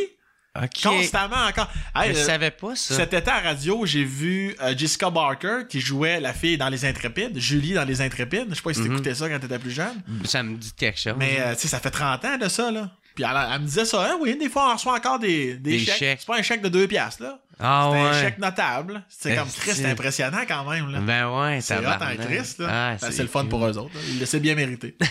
constamment 0.82 1.46
encore. 1.48 1.68
Hey, 1.94 2.14
je 2.14 2.18
euh, 2.18 2.24
savais 2.24 2.50
pas 2.50 2.74
ça. 2.76 2.94
Cet 2.94 3.12
été 3.14 3.30
à 3.30 3.40
radio, 3.40 3.84
j'ai 3.86 4.04
vu 4.04 4.54
euh, 4.62 4.74
Jessica 4.76 5.10
Barker 5.10 5.62
qui 5.68 5.80
jouait 5.80 6.18
la 6.20 6.32
fille 6.32 6.56
dans 6.58 6.68
Les 6.68 6.84
Intrépides, 6.84 7.38
Julie 7.38 7.74
dans 7.74 7.84
Les 7.84 8.00
Intrépides. 8.00 8.46
Je 8.50 8.54
sais 8.54 8.62
pas 8.62 8.72
si 8.72 8.80
Mhm. 8.80 8.88
t'écoutais 8.90 9.14
ça 9.14 9.28
quand 9.28 9.38
t'étais 9.40 9.58
plus 9.58 9.70
jeune. 9.72 10.02
Ça 10.24 10.42
me 10.42 10.56
dit 10.56 10.72
quelque 10.72 10.98
chose. 10.98 11.14
Mais 11.18 11.36
euh, 11.40 11.54
tu 11.54 11.60
sais, 11.62 11.68
ça 11.68 11.80
fait 11.80 11.90
30 11.90 12.24
ans 12.24 12.38
de 12.38 12.48
ça, 12.48 12.70
là. 12.70 12.90
Puis 13.14 13.24
elle, 13.24 13.30
elle 13.52 13.60
me 13.60 13.66
disait 13.66 13.84
ça, 13.84 14.04
hein, 14.04 14.16
oui, 14.20 14.36
des 14.36 14.48
fois 14.48 14.70
on 14.70 14.74
reçoit 14.74 14.94
encore 14.94 15.18
des, 15.18 15.54
des, 15.54 15.72
Des 15.72 15.78
chèques. 15.78 15.96
chèques. 15.96 16.18
C'est 16.20 16.26
pas 16.26 16.38
un 16.38 16.42
chèque 16.42 16.62
de 16.62 16.68
2 16.68 16.88
piastres, 16.88 17.22
là. 17.22 17.38
ah 17.60 17.90
c'est 17.92 17.96
ouais. 18.02 18.08
un 18.08 18.20
chèque 18.22 18.38
notable. 18.38 19.04
C'est 19.08 19.36
comme 19.36 19.48
triste, 19.48 19.84
impressionnant 19.84 20.42
quand 20.48 20.68
même, 20.68 20.90
là. 20.90 20.98
Ben 21.00 21.28
ouais, 21.30 21.60
c'est 21.60 21.76
triste, 22.16 22.58
là. 22.60 22.68
Ah, 22.70 22.96
Ben, 23.00 23.10
c'est 23.12 23.22
le 23.22 23.28
fun 23.28 23.40
cool. 23.42 23.48
pour 23.50 23.66
eux 23.66 23.78
autres. 23.78 23.94
là. 23.94 24.00
Ils 24.08 24.18
le 24.20 24.38
bien 24.40 24.54
mérité. 24.54 24.96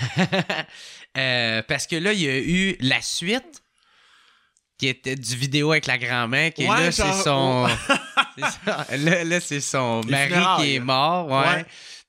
Euh, 1.16 1.62
parce 1.68 1.86
que 1.86 1.96
là, 1.96 2.12
il 2.12 2.22
y 2.22 2.28
a 2.28 2.40
eu 2.40 2.76
la 2.80 3.00
suite 3.00 3.62
qui 4.80 4.88
était 4.88 5.16
du 5.16 5.36
vidéo 5.36 5.72
avec 5.72 5.86
la 5.86 6.00
grand-mère, 6.00 6.52
qui 6.52 6.68
Ouais, 6.68 6.86
là, 6.86 6.92
c'est 6.92 7.14
son. 7.24 7.68
Là, 8.98 9.24
là, 9.24 9.40
c'est 9.40 9.62
son 9.62 10.02
Les 10.02 10.10
mari 10.12 10.30
funérailles, 10.30 10.64
qui 10.66 10.76
est 10.76 10.80
mort, 10.80 11.28
ouais. 11.28 11.48
Ouais. 11.58 11.66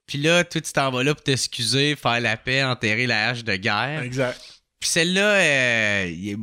Puis 0.06 0.18
là, 0.18 0.42
toi, 0.44 0.60
tu 0.60 0.72
t'en 0.72 0.90
vas 0.90 1.02
là 1.02 1.14
pour 1.14 1.22
t'excuser, 1.22 1.96
faire 1.96 2.18
la 2.20 2.38
paix, 2.38 2.64
enterrer 2.64 3.06
la 3.06 3.28
hache 3.28 3.44
de 3.44 3.56
guerre. 3.56 4.00
exact. 4.02 4.40
Puis 4.84 4.90
celle-là, 4.90 5.22
euh, 5.22 6.12
il 6.14 6.28
est 6.32 6.36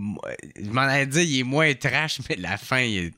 je 0.66 0.70
m'en 0.72 0.82
allais 0.82 1.06
dire, 1.06 1.22
il 1.22 1.40
est 1.42 1.44
moins 1.44 1.72
trash, 1.76 2.18
mais 2.28 2.38
la 2.38 2.58
fin, 2.58 2.80
il 2.80 3.12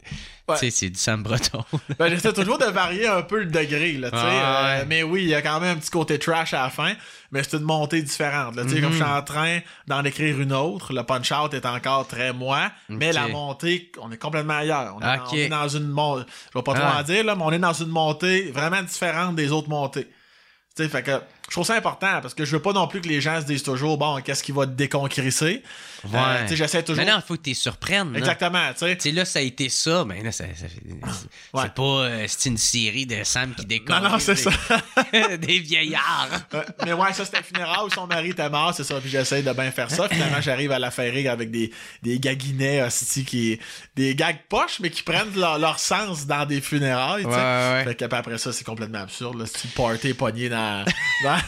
Ouais. 0.50 0.58
sais, 0.58 0.70
c'est 0.70 0.90
du 0.90 1.00
Sam 1.00 1.24
Breton. 1.24 1.64
Ben, 1.98 2.10
j'essaie 2.10 2.34
toujours 2.34 2.58
de 2.58 2.66
varier 2.66 3.08
un 3.08 3.22
peu 3.22 3.40
le 3.40 3.46
degré, 3.46 3.94
là, 3.94 4.12
tu 4.12 4.18
sais. 4.18 4.24
Ah, 4.26 4.68
euh, 4.80 4.86
mais 4.86 5.02
oui, 5.02 5.22
il 5.24 5.30
y 5.30 5.34
a 5.34 5.42
quand 5.42 5.62
même 5.62 5.78
un 5.78 5.80
petit 5.80 5.90
côté 5.90 6.20
trash 6.20 6.54
à 6.54 6.64
la 6.64 6.70
fin, 6.70 6.92
mais 7.32 7.42
c'est 7.44 7.56
une 7.56 7.64
montée 7.64 8.02
différente, 8.02 8.58
là. 8.58 8.64
Tu 8.64 8.72
sais, 8.72 8.82
comme 8.82 8.90
Mhm. 8.92 8.98
je 9.00 9.04
suis 9.06 9.14
en 9.14 9.22
train 9.22 9.60
d'en 9.88 10.04
écrire 10.04 10.42
une 10.42 10.52
autre, 10.52 10.92
le 10.92 11.04
punch-out 11.04 11.54
est 11.54 11.66
encore 11.66 12.06
très 12.10 12.34
moi, 12.34 12.70
mais 12.90 13.08
Ok. 13.08 13.14
la 13.14 13.28
montée, 13.30 13.90
on 14.02 14.12
est 14.12 14.18
complètement 14.18 14.56
ailleurs. 14.58 14.98
On 14.98 15.00
est, 15.00 15.06
dans, 15.18 15.24
Ok. 15.24 15.30
on 15.32 15.36
est 15.38 15.48
dans 15.48 15.70
une 15.70 15.88
montée, 15.88 16.26
je 16.54 16.60
vais 16.60 16.64
pas 16.64 16.74
trop 16.74 16.84
Ah. 16.86 17.00
en 17.00 17.04
dire, 17.04 17.24
là, 17.24 17.36
mais 17.38 17.44
on 17.46 17.52
est 17.54 17.60
dans 17.60 17.72
une 17.72 17.88
montée 17.88 18.52
vraiment 18.52 18.84
différente 18.84 19.38
des 19.38 19.54
autres 19.54 19.70
montées. 19.70 20.10
Tu 20.76 20.84
sais, 20.84 20.90
fait 20.90 21.04
que 21.04 21.22
je 21.54 21.58
trouve 21.58 21.68
ça 21.68 21.76
important 21.76 22.20
parce 22.20 22.34
que 22.34 22.46
je 22.46 22.52
veux 22.56 22.62
pas 22.64 22.74
non 22.74 22.88
plus 22.88 23.00
que 23.00 23.08
les 23.08 23.22
gens 23.22 23.40
se 23.40 23.46
disent 23.46 23.62
toujours, 23.62 24.00
bon, 24.00 24.20
qu'est-ce 24.22 24.42
qui 24.42 24.52
va 24.52 24.66
te 24.66 24.72
déconquérisser? 24.72 25.62
Ouais. 26.04 26.10
Euh, 26.16 26.42
tu 26.42 26.48
sais, 26.50 26.56
j'essaie 26.56 26.82
toujours. 26.82 27.06
Mais 27.06 27.12
non, 27.12 27.20
il 27.20 27.22
faut 27.28 27.36
que 27.36 27.44
tu 27.44 27.54
surprennes. 27.54 28.16
Exactement, 28.16 28.74
tu 28.76 28.88
sais. 29.00 29.12
Là, 29.12 29.24
ça 29.24 29.38
a 29.38 29.44
été 29.44 29.70
ça, 29.70 30.04
mais 30.04 30.24
là, 30.24 30.32
ça, 30.32 30.46
ça 30.56 30.68
fait- 30.68 30.82
c'est 30.82 31.60
Ouais. 31.60 31.70
pas 31.70 31.84
euh, 31.84 32.26
c'est 32.28 32.50
une 32.50 32.58
série 32.58 33.06
de 33.06 33.24
Sam 33.24 33.54
qui 33.54 33.68
décolle. 33.68 34.02
Non, 34.02 34.10
non, 34.10 34.20
c'est 34.20 34.36
ça. 34.36 34.50
des 35.40 35.60
vieillards. 35.60 36.28
Ouais, 36.52 36.66
mais 36.86 36.94
ouais, 36.94 37.14
ça 37.14 37.24
c'était 37.24 37.44
funérailles 37.44 37.86
où 37.86 37.90
son 37.92 38.08
mari 38.08 38.32
était 38.32 38.50
mort, 38.50 38.74
c'est 38.76 38.84
ça. 38.84 39.00
Puis 39.00 39.12
j'essaie 39.12 39.44
de 39.44 39.54
bien 39.54 39.70
faire 39.70 39.92
ça. 39.92 40.10
Finalement, 40.10 40.42
j'arrive 40.42 40.72
à 40.72 40.80
la 40.80 40.90
faire 40.90 41.32
avec 41.32 41.52
des, 41.52 41.72
des 42.02 42.20
gaguinets 42.20 42.82
hostie, 42.82 43.26
qui 43.26 43.60
des 43.96 44.16
gags 44.16 44.40
poches, 44.50 44.80
mais 44.80 44.90
qui 44.90 45.04
prennent 45.04 45.36
leur, 45.36 45.60
leur 45.60 45.78
sens 45.78 46.26
dans 46.26 46.48
des 46.48 46.62
funérailles. 46.62 47.26
Ouais, 47.26 47.32
ouais. 47.36 47.84
Fait 47.86 47.96
que 47.96 48.16
après 48.16 48.40
ça, 48.40 48.52
c'est 48.52 48.64
complètement 48.64 49.02
absurde. 49.02 49.38
Là, 49.40 49.46
c'est 49.46 49.72
party 49.76 50.16
pogné 50.16 50.50
dans, 50.50 50.84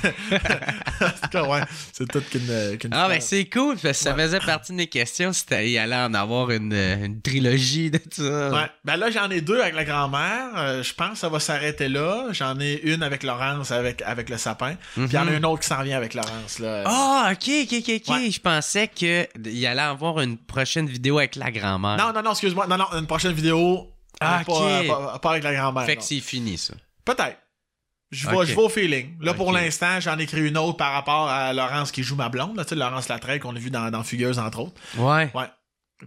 ouais, 1.49 1.61
c'est 1.93 2.07
tout 2.07 2.21
qu'une. 2.29 2.49
Ah, 2.91 3.07
ben 3.07 3.21
c'est 3.21 3.45
cool, 3.45 3.75
parce 3.75 3.97
que 3.97 4.03
ça 4.03 4.15
faisait 4.15 4.39
partie 4.39 4.71
de 4.71 4.77
mes 4.77 4.87
questions 4.87 5.33
si 5.33 5.45
t'allais 5.45 5.77
aller 5.77 5.95
en 5.95 6.13
avoir 6.13 6.51
une, 6.51 6.73
euh, 6.73 7.05
une 7.05 7.21
trilogie 7.21 7.91
de 7.91 8.01
ça. 8.11 8.49
Ouais. 8.51 8.69
Ben 8.83 8.97
là, 8.97 9.11
j'en 9.11 9.29
ai 9.29 9.41
deux 9.41 9.59
avec 9.59 9.75
la 9.75 9.83
grand-mère. 9.83 10.49
Euh, 10.55 10.83
je 10.83 10.93
pense 10.93 11.11
que 11.11 11.17
ça 11.17 11.29
va 11.29 11.39
s'arrêter 11.39 11.89
là. 11.89 12.27
J'en 12.31 12.59
ai 12.59 12.81
une 12.83 13.03
avec 13.03 13.23
Laurence, 13.23 13.71
avec, 13.71 14.01
avec 14.03 14.29
le 14.29 14.37
sapin. 14.37 14.75
Puis 14.95 15.05
il 15.05 15.13
y 15.13 15.17
en 15.17 15.27
a 15.27 15.31
une 15.31 15.45
autre 15.45 15.61
qui 15.61 15.67
s'en 15.67 15.81
vient 15.83 15.97
avec 15.97 16.13
Laurence. 16.13 16.59
Là. 16.59 16.81
Mhm. 16.81 16.87
Ah, 16.87 17.31
ok, 17.31 17.49
ok, 17.63 17.73
ok, 17.79 18.01
ok. 18.01 18.15
Ouais. 18.15 18.31
Je 18.31 18.39
pensais 18.39 18.87
qu'il 18.87 19.67
allait 19.67 19.81
avoir 19.81 20.19
une 20.19 20.37
prochaine 20.37 20.87
vidéo 20.87 21.17
avec 21.17 21.35
la 21.35 21.51
grand-mère. 21.51 21.97
Non, 21.97 22.13
non, 22.13 22.21
non, 22.21 22.31
excuse-moi. 22.31 22.67
Non, 22.67 22.77
non, 22.77 22.85
une 22.93 23.07
prochaine 23.07 23.33
vidéo. 23.33 23.91
Ah, 24.21 24.41
pas, 24.45 24.53
euh, 24.53 24.87
pas, 24.87 25.19
pas 25.19 25.31
avec 25.31 25.43
la 25.43 25.53
grand-mère. 25.53 25.85
Fait 25.85 25.95
non. 25.95 26.01
que 26.01 26.07
c'est 26.07 26.19
fini, 26.19 26.57
ça. 26.57 26.73
Peut-être. 27.03 27.37
Je 28.11 28.29
vais, 28.29 28.45
je 28.45 28.53
vais 28.53 28.61
au 28.61 28.69
feeling. 28.69 29.17
Là, 29.21 29.33
pour 29.33 29.51
l'instant, 29.51 29.99
j'en 29.99 30.17
ai 30.19 30.23
écrit 30.23 30.47
une 30.47 30.57
autre 30.57 30.77
par 30.77 30.93
rapport 30.93 31.27
à 31.27 31.53
Laurence 31.53 31.91
qui 31.91 32.03
joue 32.03 32.15
ma 32.15 32.29
blonde. 32.29 32.55
Là, 32.55 32.63
tu 32.63 32.69
sais, 32.69 32.75
Laurence 32.75 33.09
Latrelle 33.09 33.39
qu'on 33.39 33.55
a 33.55 33.59
vu 33.59 33.69
dans, 33.71 33.89
dans 33.89 34.03
Fugueuse, 34.03 34.39
entre 34.39 34.59
autres. 34.59 34.81
Ouais. 34.97 35.31
Ouais. 35.33 35.47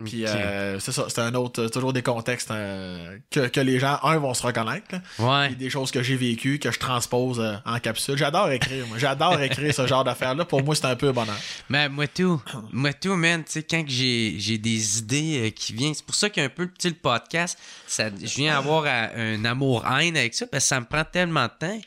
Puis 0.04 0.26
euh, 0.26 0.78
c'est 0.80 0.92
ça, 0.92 1.06
c'est 1.08 1.20
un 1.22 1.34
autre, 1.34 1.62
euh, 1.62 1.68
toujours 1.70 1.94
des 1.94 2.02
contextes 2.02 2.50
euh, 2.50 3.16
que, 3.30 3.48
que 3.48 3.58
les 3.60 3.80
gens, 3.80 3.98
un, 4.02 4.18
vont 4.18 4.34
se 4.34 4.46
reconnaître. 4.46 4.94
Ouais. 5.18 5.46
Puis 5.48 5.56
des 5.56 5.70
choses 5.70 5.90
que 5.90 6.02
j'ai 6.02 6.16
vécues, 6.16 6.58
que 6.58 6.70
je 6.70 6.78
transpose 6.78 7.40
euh, 7.40 7.54
en 7.64 7.78
capsule. 7.80 8.16
J'adore 8.18 8.50
écrire, 8.50 8.86
moi. 8.86 8.98
J'adore 8.98 9.40
écrire 9.40 9.72
ce 9.74 9.86
genre 9.86 10.04
d'affaires-là. 10.04 10.44
Pour 10.44 10.62
moi, 10.62 10.74
c'est 10.74 10.84
un 10.84 10.94
peu 10.94 11.08
un 11.08 11.12
bonheur. 11.12 11.38
Mais 11.70 11.88
moi 11.88 12.06
tout, 12.06 12.40
moi 12.70 12.92
tout, 12.92 13.14
man, 13.14 13.42
tu 13.44 13.52
sais, 13.52 13.62
quand 13.62 13.82
j'ai, 13.86 14.34
j'ai 14.38 14.58
des 14.58 14.98
idées 14.98 15.52
qui 15.56 15.72
viennent, 15.72 15.94
c'est 15.94 16.04
pour 16.04 16.14
ça 16.14 16.28
qu'un 16.28 16.50
peu, 16.50 16.68
le 16.84 16.90
podcast, 16.92 17.58
ça, 17.86 18.10
je 18.10 18.34
viens 18.36 18.58
avoir 18.58 18.84
un 18.84 19.42
amour-haine 19.46 20.16
avec 20.18 20.34
ça, 20.34 20.46
parce 20.46 20.64
que 20.64 20.68
ça 20.68 20.80
me 20.80 20.86
prend 20.86 21.04
tellement 21.04 21.44
de 21.46 21.52
temps, 21.66 21.80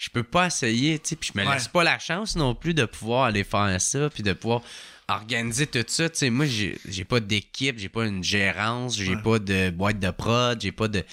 je 0.00 0.10
peux 0.10 0.24
pas 0.24 0.48
essayer, 0.48 0.98
tu 0.98 1.10
sais, 1.10 1.16
puis 1.16 1.30
je 1.32 1.40
me 1.40 1.46
Ouais. 1.46 1.54
laisse 1.54 1.68
pas 1.68 1.84
la 1.84 2.00
chance 2.00 2.34
non 2.34 2.54
plus 2.56 2.74
de 2.74 2.84
pouvoir 2.84 3.24
aller 3.26 3.44
faire 3.44 3.80
ça, 3.80 4.10
puis 4.10 4.22
de 4.24 4.32
pouvoir 4.32 4.60
organiser 5.08 5.66
tout 5.66 5.84
ça, 5.86 6.08
tu 6.08 6.16
sais, 6.18 6.30
moi, 6.30 6.46
j'ai, 6.46 7.04
pas 7.04 7.20
d'équipe, 7.20 7.78
j'ai 7.78 7.88
pas 7.90 8.06
une 8.06 8.24
gérance, 8.24 8.96
j'ai 8.96 9.14
Ouais. 9.14 9.22
pas 9.22 9.38
de 9.38 9.70
boîte 9.70 9.98
de 10.00 10.10
prod, 10.10 10.58
j'ai 10.60 10.72
pas 10.72 10.88
de... 10.88 11.04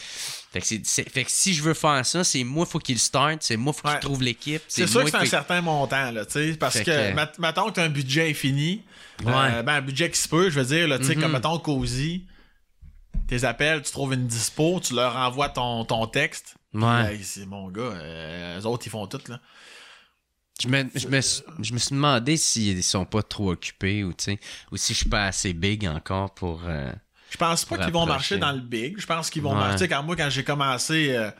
Fait 0.53 0.61
que, 0.61 0.65
fait 0.65 1.25
si 1.27 1.53
je 1.53 1.61
veux 1.63 1.73
faire 1.73 2.05
ça, 2.05 2.23
c'est 2.23 2.43
moi, 2.43 2.65
faut 2.65 2.79
qu'il 2.79 2.99
start, 2.99 3.37
c'est 3.41 3.57
moi, 3.57 3.73
faut 3.73 3.81
qu'il 3.81 3.91
Ouais. 3.91 3.99
trouve 3.99 4.23
l'équipe. 4.23 4.61
C'est 4.67 4.87
sûr 4.87 5.01
moi 5.01 5.11
que 5.11 5.17
c'est 5.17 5.23
un 5.23 5.29
certain 5.29 5.61
montant, 5.61 6.11
là, 6.11 6.25
tu 6.25 6.31
sais, 6.33 6.53
parce 6.57 6.77
Fait 6.77 6.83
que, 6.85 6.91
que- 7.13 7.41
mettons 7.41 7.65
que 7.67 7.71
t'as 7.71 7.83
un 7.85 7.89
budget 7.89 8.29
infini, 8.29 8.81
Ouais. 9.25 9.31
euh, 9.35 9.63
ben, 9.63 9.73
un 9.75 9.81
budget 9.81 10.09
qui 10.09 10.19
se 10.19 10.27
peut, 10.29 10.49
je 10.49 10.59
veux 10.59 10.65
dire, 10.65 10.87
là, 10.87 10.97
tu 10.97 11.05
sais, 11.05 11.15
comme, 11.15 11.33
mettons, 11.33 11.59
Cozy, 11.59 12.25
tes 13.27 13.43
appels, 13.43 13.81
tu 13.81 13.91
trouves 13.91 14.13
une 14.13 14.27
dispo, 14.27 14.79
tu 14.83 14.93
leur 14.95 15.15
envoies 15.17 15.49
ton, 15.49 15.83
ton 15.85 16.07
texte, 16.07 16.55
Ouais. 16.73 17.19
c'est 17.23 17.45
mon 17.45 17.69
gars, 17.69 17.81
euh, 17.81 18.59
eux 18.61 18.65
autres, 18.65 18.87
ils 18.87 18.89
font 18.89 19.05
tout, 19.07 19.21
là. 19.27 19.39
Je 20.61 20.67
me, 20.67 20.83
je, 20.95 21.07
me, 21.07 21.21
suis- 21.21 21.43
je 21.61 21.73
me 21.73 21.77
suis 21.79 21.95
demandé 21.95 22.37
s'ils 22.37 22.83
sont 22.83 23.05
pas 23.05 23.23
trop 23.23 23.51
occupés 23.51 24.03
ou, 24.03 24.13
ou 24.71 24.77
si 24.77 24.93
je 24.93 24.97
suis 24.99 25.09
pas 25.09 25.25
assez 25.25 25.53
big 25.53 25.87
encore 25.87 26.33
pour. 26.33 26.61
euh, 26.67 26.91
Je 27.31 27.37
pense 27.37 27.65
pas 27.65 27.77
qu'ils 27.77 27.93
vont 27.93 28.05
marcher 28.05 28.37
dans 28.37 28.51
le 28.51 28.59
big, 28.61 28.99
je 28.99 29.05
pense 29.05 29.29
qu'ils 29.29 29.41
vont 29.41 29.53
Ouais. 29.53 29.59
marcher, 29.59 29.87
quand 29.87 30.03
moi, 30.03 30.15
quand 30.15 30.29
j'ai 30.29 30.43
commencé, 30.43 31.15
euh, 31.15 31.31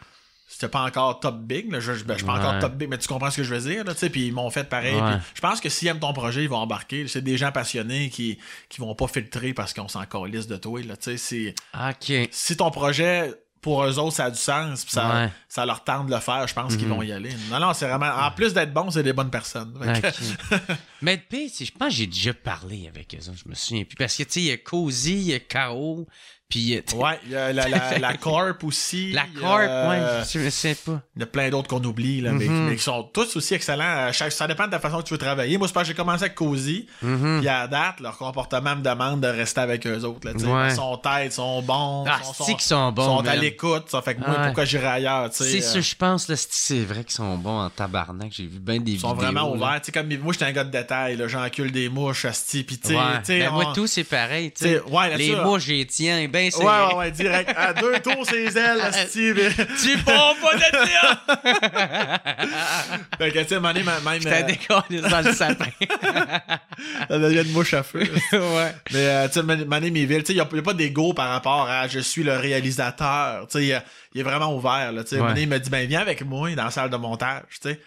c'était 0.48 0.68
pas 0.68 0.82
encore 0.84 1.20
top 1.22 1.40
big, 1.44 1.72
là, 1.72 1.80
je, 1.80 1.94
je, 1.94 2.04
ben, 2.04 2.14
je 2.16 2.20
suis 2.20 2.26
pas 2.28 2.34
encore 2.40 2.60
top 2.60 2.74
big, 2.76 2.90
mais 2.90 2.98
tu 2.98 3.08
comprends 3.08 3.32
ce 3.32 3.38
que 3.38 3.44
je 3.44 3.54
veux 3.56 3.62
dire, 3.74 3.84
là, 3.86 3.94
puis 3.94 4.28
ils 4.28 4.34
m'ont 4.34 4.50
fait 4.50 4.66
pareil, 4.68 4.96
Ouais. 5.02 5.18
je 5.34 5.40
pense 5.42 5.62
que 5.62 5.70
s'ils 5.70 5.88
aiment 5.88 6.00
ton 6.00 6.12
projet, 6.14 6.44
ils 6.44 6.50
vont 6.50 6.58
embarquer, 6.58 7.08
c'est 7.08 7.22
des 7.22 7.38
gens 7.38 7.52
passionnés 7.54 8.10
qui, 8.10 8.38
qui 8.68 8.82
vont 8.82 8.94
pas 8.96 9.08
filtrer 9.08 9.54
parce 9.54 9.74
qu'on 9.74 9.88
s'en 9.88 10.06
calisse 10.06 10.48
de 10.48 10.58
toi, 10.58 10.82
là, 10.82 10.96
si 11.18 12.56
ton 12.58 12.70
projet 12.72 13.34
pour 13.62 13.84
eux 13.84 14.00
autres 14.00 14.16
ça 14.16 14.26
a 14.26 14.32
du 14.32 14.38
sens 14.40 14.84
puis 14.84 14.92
ça, 14.94 15.08
Ouais. 15.10 15.30
ça 15.48 15.66
leur 15.66 15.84
tente 15.84 16.08
de 16.08 16.14
le 16.14 16.20
faire 16.20 16.48
je 16.48 16.54
pense 16.54 16.76
qu'ils 16.76 16.88
Mhm. 16.88 16.94
vont 16.96 17.02
y 17.04 17.12
aller 17.12 17.32
non 17.52 17.60
non 17.60 17.74
c'est 17.74 17.88
vraiment 17.88 18.12
en 18.12 18.32
plus 18.32 18.54
d'être 18.54 18.74
bon 18.74 18.90
c'est 18.90 19.04
des 19.04 19.14
bonnes 19.14 19.30
personnes 19.30 19.74
Fait 19.82 20.02
que- 20.02 20.08
Ok. 20.08 20.78
Mais 21.04 21.24
c'est- 21.32 21.66
je 21.66 21.72
pense 21.72 21.90
que 21.90 21.96
j'ai 21.96 22.08
déjà 22.08 22.34
parlé 22.34 22.88
avec 22.88 23.14
eux 23.16 23.30
autres, 23.30 23.40
je 23.44 23.50
me 23.50 23.56
souviens 23.56 23.84
plus. 23.86 23.96
Parce 23.96 24.16
que, 24.16 24.24
tu 24.24 24.32
sais, 24.34 24.40
il 24.42 24.46
y 24.46 24.52
a 24.52 24.58
Cozy, 24.58 25.14
il 25.14 25.22
y 25.30 25.34
a 25.34 25.40
K.O., 25.40 26.08
puis 26.52 26.76
a- 26.78 26.96
ouais 26.96 27.20
il 27.26 27.32
y 27.32 27.36
a 27.36 27.52
la, 27.54 27.68
la, 27.68 27.98
la 27.98 28.14
corp 28.18 28.64
aussi 28.64 29.12
la 29.14 29.24
Corp, 29.40 29.62
euh, 29.62 29.90
ouais, 29.90 30.24
je 30.32 30.38
me 30.40 30.50
souviens 30.50 30.74
pas. 30.86 31.02
il 31.16 31.20
y 31.22 31.24
a 31.24 31.26
plein 31.26 31.50
d'autres 31.50 31.68
qu'on 31.68 31.84
oublie 31.84 32.22
là, 32.22 32.32
mais, 32.34 32.46
mais 32.48 32.76
qui 32.76 32.84
sont 32.84 33.04
tous 33.12 33.36
aussi 33.36 33.54
excellents 33.56 33.82
Euh, 33.84 34.12
chaque- 34.12 34.32
ça 34.32 34.46
dépend 34.48 34.68
de 34.68 34.72
la 34.74 34.80
façon 34.80 34.98
que 35.00 35.04
tu 35.08 35.14
veux 35.14 35.18
travailler 35.18 35.58
moi 35.58 35.68
c'est 35.68 35.74
parce 35.74 35.88
que 35.88 35.94
j'ai 35.94 35.98
commencé 35.98 36.26
avec 36.26 36.36
Cozy 36.36 36.86
Mhm. 37.02 37.40
puis 37.40 37.48
à 37.50 37.68
date 37.68 38.00
leur 38.02 38.18
comportement 38.18 38.76
me 38.76 38.82
demande 38.84 39.22
de 39.22 39.28
rester 39.28 39.62
avec 39.62 39.88
eux 39.88 40.04
autres 40.04 40.28
là, 40.28 40.34
sais. 40.38 40.46
Ouais. 40.46 40.70
ils 40.70 40.76
sont 40.76 40.98
têtes 40.98 41.26
ils 41.28 41.32
sont 41.32 41.62
bons 41.64 42.06
Ah, 42.08 42.20
ils 42.22 42.36
sont, 42.36 42.58
sont 42.60 42.92
bons, 42.92 43.06
sont 43.24 43.28
à 43.28 43.36
l'écoute 43.36 43.86
ça 43.90 44.02
fait 44.04 44.14
que 44.16 44.20
moi 44.20 44.30
Ouais. 44.38 44.46
pourquoi 44.46 44.66
j'irais 44.66 44.88
ailleurs 44.88 45.30
tu 45.32 45.38
sais, 45.38 45.50
C'est 45.52 45.58
euh, 45.58 45.74
ça, 45.74 45.82
je 45.82 45.96
pense, 45.96 46.28
là, 46.28 46.36
c'est- 46.38 46.82
vrai 46.84 47.04
qu'ils 47.04 47.14
sont 47.14 47.38
bons 47.38 47.60
en 47.62 47.70
tabarnak? 47.70 48.32
J'ai 48.32 48.46
vu 48.46 48.60
bien 48.60 48.80
des 48.80 48.94
Ils 48.94 49.00
sont 49.00 49.14
vidéos. 49.14 49.22
vraiment 49.32 49.54
ouverts. 49.54 49.80
Tu 49.82 49.86
sais, 49.88 49.92
comme 49.92 50.08
moi, 50.18 50.34
j'étais 50.34 50.46
un 50.46 50.52
gars 50.52 50.64
de 50.64 50.72
détail, 50.72 51.16
là, 51.16 51.28
j'encule 51.28 51.72
des 51.72 51.90
mouches, 51.90 52.26
asti, 52.26 52.64
pis 52.64 52.78
tu 52.80 52.90
sais, 52.90 52.96
Ouais. 52.96 53.02
sais, 53.24 53.40
Ben, 53.40 53.50
on- 53.50 53.54
moi, 53.54 53.72
tout, 53.74 53.88
c'est 53.88 54.04
pareil, 54.04 54.52
tu 54.52 54.64
sais, 54.66 54.76
sais. 54.78 54.82
ouais, 54.92 55.18
Les 55.18 55.36
mots, 55.36 55.60
j'y 55.60 55.86
tiens, 55.86 56.28
ben, 56.28 56.41
c'est. 56.50 56.64
Ouais, 56.64 56.88
ouais, 56.88 56.96
ouais, 56.96 57.12
direct. 57.12 57.52
À 57.56 57.74
deux 57.74 58.00
tours, 58.00 58.26
ses 58.26 58.58
ailes, 58.58 58.82
mais... 59.34 59.50
Tu 59.82 59.98
prends 60.04 60.34
pas 60.42 60.56
de 60.56 60.86
dire! 60.86 61.18
Fait 63.18 63.32
que, 63.32 63.40
tu 63.40 63.48
sais, 63.50 63.60
même, 63.60 64.22
Je 64.22 64.24
t'ai 64.24 64.30
euh, 64.30 64.42
dans 65.10 65.22
le 65.22 65.34
sapin. 65.34 65.66
ça 67.10 67.20
devient 67.20 67.42
une 67.48 67.52
mouche 67.54 67.74
à 67.74 67.84
feu. 67.84 68.00
ouais. 68.34 68.74
Mais, 68.92 69.08
euh, 69.08 69.28
tu 69.28 69.34
sais, 69.36 69.44
Man- 69.44 69.66
Mané 69.66 69.92
Méville, 69.92 70.24
tu 70.24 70.28
sais, 70.28 70.34
il 70.34 70.36
n'y 70.38 70.42
a, 70.42 70.46
a 70.46 70.62
pas 70.64 70.74
d'ego 70.74 71.14
par 71.14 71.30
rapport 71.30 71.70
à 71.70 71.88
je 71.88 72.00
suis 72.00 72.24
le 72.24 72.36
réalisateur. 72.38 73.48
Tu 73.48 73.60
sais, 73.60 73.82
il, 74.14 74.20
est 74.20 74.24
vraiment 74.24 74.56
ouvert, 74.56 74.92
là. 74.92 75.04
Tu 75.04 75.10
sais, 75.12 75.22
Ouais. 75.22 75.28
Mané, 75.28 75.42
il 75.44 75.50
m'a 75.50 75.60
dit, 75.60 75.70
ben, 75.70 75.88
viens 75.88 76.02
avec 76.02 76.24
moi 76.24 76.54
dans 76.56 76.66
la 76.66 76.72
salle 76.72 76.90
de 76.90 76.98
montage, 76.98 77.44
tu 77.62 77.70
sais. 77.70 77.80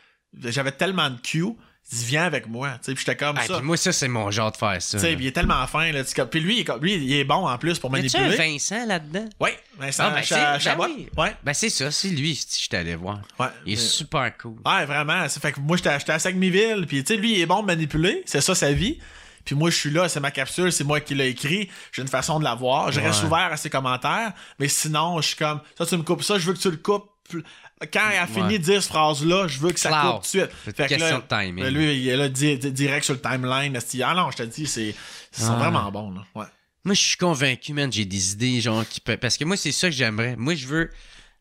J'avais 0.50 0.72
tellement 0.72 1.10
de 1.10 1.18
cues. 1.20 1.44
Dit, 1.92 2.04
viens 2.06 2.24
avec 2.24 2.46
moi, 2.48 2.70
tu 2.72 2.78
sais, 2.86 2.94
puis 2.94 3.04
j'étais 3.06 3.16
comme 3.16 3.36
Ah, 3.38 3.46
ça. 3.46 3.58
puis 3.58 3.62
moi, 3.66 3.76
ça, 3.76 3.92
c'est 3.92 4.08
mon 4.08 4.30
genre 4.30 4.50
de 4.50 4.56
faire 4.56 4.80
ça. 4.80 4.96
Tu 4.98 5.04
sais, 5.04 5.12
là. 5.12 5.16
il 5.20 5.26
est 5.26 5.32
tellement 5.32 5.66
fin, 5.66 5.92
là. 5.92 6.02
tu 6.02 6.24
Puis 6.26 6.40
lui, 6.40 6.56
il 6.56 6.60
est, 6.60 6.64
comme- 6.64 6.80
lui, 6.82 6.94
il 6.94 7.12
est 7.12 7.24
bon 7.24 7.46
en 7.46 7.58
plus 7.58 7.78
pour 7.78 7.90
manipuler. 7.90 8.36
Vincent 8.36 8.86
là-dedans? 8.86 9.26
Oui, 9.38 9.50
Vincent 9.78 10.04
Ah, 10.06 10.10
ben, 10.14 10.22
Cha- 10.22 10.58
ben 10.76 10.76
oui. 10.80 11.08
Ouais, 11.16 11.36
Ben, 11.44 11.52
c'est 11.52 11.68
ça, 11.68 11.90
c'est 11.90 12.08
lui, 12.08 12.34
si 12.34 12.64
je 12.64 12.68
t'allais 12.70 12.94
voir. 12.96 13.20
ouais. 13.38 13.46
Il 13.66 13.74
est 13.74 13.76
Mais- 13.76 13.82
super 13.82 14.36
cool. 14.38 14.56
Ouais, 14.64 14.86
vraiment. 14.86 15.28
Ça 15.28 15.40
fait 15.40 15.52
que 15.52 15.60
moi, 15.60 15.76
j'étais 15.76 15.90
à 15.90 16.18
Saguenayville, 16.18 16.86
puis 16.88 17.04
tu 17.04 17.14
sais, 17.14 17.20
lui, 17.20 17.34
il 17.34 17.40
est 17.40 17.46
bon 17.46 17.60
de 17.60 17.66
manipuler, 17.66 18.22
c'est 18.24 18.40
ça 18.40 18.54
sa 18.54 18.72
vie. 18.72 18.98
Puis 19.44 19.54
moi, 19.54 19.68
je 19.68 19.76
suis 19.76 19.90
là, 19.90 20.08
c'est 20.08 20.20
ma 20.20 20.30
capsule, 20.30 20.72
c'est 20.72 20.84
moi 20.84 21.00
qui 21.00 21.14
l'ai 21.14 21.28
écrit. 21.28 21.68
J'ai 21.92 22.00
une 22.00 22.08
façon 22.08 22.38
de 22.38 22.44
la 22.44 22.54
voir. 22.54 22.90
Je 22.92 22.98
reste 23.00 23.22
ouvert 23.24 23.50
à 23.52 23.58
ses 23.58 23.68
commentaires, 23.68 24.32
mais 24.58 24.68
sinon, 24.68 25.20
je 25.20 25.26
suis 25.28 25.36
comme, 25.36 25.60
ça, 25.76 25.84
tu 25.84 25.98
me 25.98 26.02
coupes 26.02 26.22
ça, 26.22 26.38
je 26.38 26.46
veux 26.46 26.54
que 26.54 26.58
tu 26.60 26.70
le 26.70 26.78
coupes. 26.78 27.10
Quand 27.92 28.10
il 28.12 28.16
a 28.18 28.26
fini 28.26 28.58
de 28.58 28.64
dire 28.64 28.82
cette 28.82 28.92
phrase-là, 28.92 29.46
je 29.48 29.58
veux 29.58 29.72
que 29.72 29.80
ça 29.80 29.88
Clair. 29.90 30.02
coupe 30.02 30.14
tout 30.14 30.20
de 30.22 30.26
suite. 30.26 30.50
C'est 30.64 30.76
Fait 30.76 30.82
que 30.84 30.88
question 30.88 31.18
là, 31.18 31.20
de 31.20 31.46
timing. 31.46 31.64
là, 31.64 31.70
Lui, 31.70 31.96
il 31.96 32.08
est 32.08 32.16
là 32.16 32.28
di- 32.28 32.56
di- 32.58 32.72
direct 32.72 33.04
sur 33.04 33.14
le 33.14 33.20
timeline. 33.20 33.78
Ah 34.02 34.14
non, 34.14 34.30
je 34.30 34.36
te 34.38 34.42
dis, 34.44 34.66
c'est, 34.66 34.94
sont 35.32 35.52
Ouais. 35.52 35.58
vraiment 35.58 35.90
bons, 35.92 36.10
là. 36.12 36.24
Ouais. 36.34 36.46
Moi, 36.84 36.94
je 36.94 37.00
suis 37.00 37.16
convaincu, 37.16 37.72
man, 37.72 37.92
j'ai 37.92 38.04
des 38.04 38.32
idées, 38.32 38.60
genre, 38.60 38.86
qui 38.88 39.00
peuvent. 39.00 39.18
Parce 39.18 39.36
que 39.36 39.44
moi, 39.44 39.56
c'est 39.56 39.72
ça 39.72 39.88
que 39.88 39.94
j'aimerais. 39.94 40.36
Moi, 40.36 40.54
je 40.54 40.66
veux. 40.66 40.90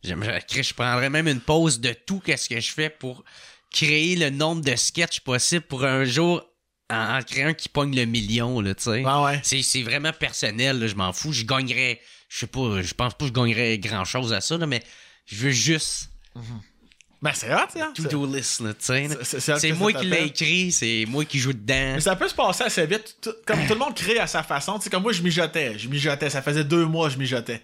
J'aimerais. 0.03 0.43
Je 0.51 0.73
prendrais 0.73 1.09
même 1.09 1.27
une 1.27 1.39
pause 1.39 1.79
de 1.79 1.93
tout, 1.93 2.19
qu'est-ce 2.19 2.49
que 2.49 2.59
je 2.59 2.71
fais 2.71 2.89
pour 2.89 3.23
créer 3.71 4.15
le 4.15 4.29
nombre 4.29 4.61
de 4.61 4.75
sketchs 4.75 5.19
possible 5.21 5.61
pour 5.65 5.85
un 5.85 6.03
jour 6.03 6.43
en, 6.89 7.17
en 7.19 7.21
créer 7.21 7.43
un 7.43 7.53
qui 7.53 7.69
pogne 7.69 7.95
le 7.95 8.05
million, 8.05 8.59
là, 8.59 8.75
tu 8.75 8.83
sais. 8.83 9.03
Ouais. 9.05 9.39
C'est, 9.43 9.61
c'est 9.61 9.81
vraiment 9.83 10.11
personnel, 10.13 10.79
là, 10.79 10.87
je 10.87 10.95
m'en 10.95 11.13
fous. 11.13 11.31
Je 11.31 11.43
gagnerais. 11.45 12.01
Je 12.27 12.39
sais 12.39 12.47
pas, 12.47 12.81
je 12.81 12.93
pense 12.93 13.13
pas 13.13 13.19
que 13.19 13.27
je 13.27 13.33
gagnerais 13.33 13.77
grand 13.77 14.03
chose 14.05 14.33
à 14.33 14.41
ça, 14.41 14.57
là, 14.57 14.65
mais 14.65 14.83
je 15.25 15.35
veux 15.37 15.51
juste 15.51 16.09
Ben, 17.21 17.31
c'est 17.33 17.53
hot, 17.53 17.57
hein. 17.79 17.93
C'est- 17.95 18.03
to-do 18.03 18.25
list, 18.25 18.59
là, 18.59 18.73
tu 18.73 18.83
sais. 18.83 19.07
c'est- 19.57 19.71
moi 19.71 19.93
ça 19.93 19.99
qui 20.01 20.07
l'ai 20.07 20.23
écrit, 20.25 20.71
c'est 20.73 21.05
moi 21.07 21.23
qui 21.23 21.39
joue 21.39 21.53
dedans. 21.53 21.93
Mais 21.95 22.01
ça 22.01 22.17
peut 22.17 22.27
se 22.27 22.35
passer 22.35 22.65
assez 22.65 22.85
vite. 22.85 23.15
Tout- 23.21 23.33
comme 23.45 23.59
tout 23.65 23.73
le 23.73 23.79
monde 23.79 23.95
crée 23.95 24.19
à 24.19 24.27
sa 24.27 24.43
façon. 24.43 24.77
Tu 24.77 24.83
sais, 24.85 24.89
comme 24.89 25.03
moi, 25.03 25.13
je 25.13 25.21
mijotais. 25.23 25.77
Je 25.79 25.87
mijotais. 25.87 26.29
Ça 26.29 26.41
faisait 26.41 26.65
deux 26.65 26.85
mois 26.85 27.07
que 27.07 27.13
je 27.13 27.19
mijotais. 27.19 27.61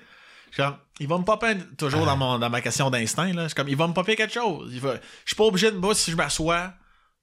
Comme, 0.55 0.75
il 1.01 1.07
va 1.07 1.17
me 1.17 1.23
popper, 1.25 1.55
toujours 1.77 2.05
dans, 2.05 2.15
mon, 2.15 2.39
dans 2.39 2.49
ma 2.49 2.61
question 2.61 2.89
d'instinct, 2.89 3.33
là. 3.33 3.43
Je 3.43 3.47
suis 3.49 3.55
comme, 3.55 3.67
il 3.67 3.75
va 3.75 3.87
me 3.87 3.93
popper 3.93 4.15
quelque 4.15 4.33
chose. 4.33 4.71
Il 4.73 4.79
va, 4.79 4.93
je 4.95 4.99
suis 5.29 5.35
pas 5.35 5.43
obligé 5.43 5.71
de 5.71 5.77
moi, 5.77 5.93
si 5.93 6.09
je 6.11 6.15
m'assois 6.15 6.71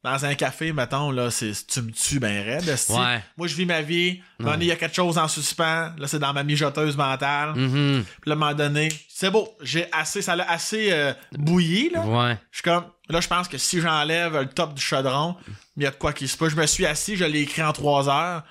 dans 0.07 0.25
un 0.25 0.35
café, 0.35 0.73
mettons, 0.73 1.11
là, 1.11 1.33
c'est, 1.33 1.51
tu 1.67 1.83
me 1.83 1.91
tues 1.91 2.21
ben 2.21 2.45
raide. 2.45 2.65
Ouais. 2.91 3.23
Moi, 3.37 3.49
je 3.49 3.57
vis 3.57 3.67
ma 3.67 3.83
vie. 3.83 4.23
Il 4.39 4.65
y 4.65 4.71
a 4.71 4.77
quelque 4.77 4.95
chose 4.95 5.19
en 5.19 5.27
suspens. 5.27 5.93
Là, 5.99 6.07
c'est 6.07 6.21
dans 6.21 6.33
ma 6.33 6.45
mijoteuse 6.45 6.97
mentale. 6.97 7.55
Mhm. 7.57 8.05
Puis 8.05 8.31
là, 8.31 8.35
à 8.35 8.37
un 8.37 8.39
moment 8.39 8.55
donné, 8.55 8.89
c'est 9.09 9.31
beau. 9.31 9.49
J'ai 9.61 9.89
assez, 9.91 10.23
ça 10.23 10.37
l'a 10.37 10.49
assez 10.49 10.93
euh, 10.93 11.13
bouilli, 11.33 11.91
là. 11.91 12.07
Ouais. 12.07 12.39
Je 12.53 12.59
suis 12.59 12.63
comme, 12.63 12.85
là, 13.09 13.21
je 13.21 13.27
pense 13.27 13.49
que 13.49 13.59
si 13.59 13.81
j'enlève 13.81 14.39
le 14.39 14.47
top 14.47 14.75
du 14.75 14.81
chaudron, 14.83 15.35
il 15.77 15.83
y 15.83 15.87
a 15.87 15.91
de 15.91 15.97
quoi 15.97 16.13
qui 16.13 16.29
se 16.29 16.37
peut. 16.37 16.49
Je 16.49 16.57
me 16.57 16.67
suis 16.67 16.87
assis, 16.87 17.17
je 17.17 17.25
l'ai 17.25 17.41
écrit 17.41 17.65
en 17.65 17.73
trois 17.73 18.09
heures. 18.09 18.45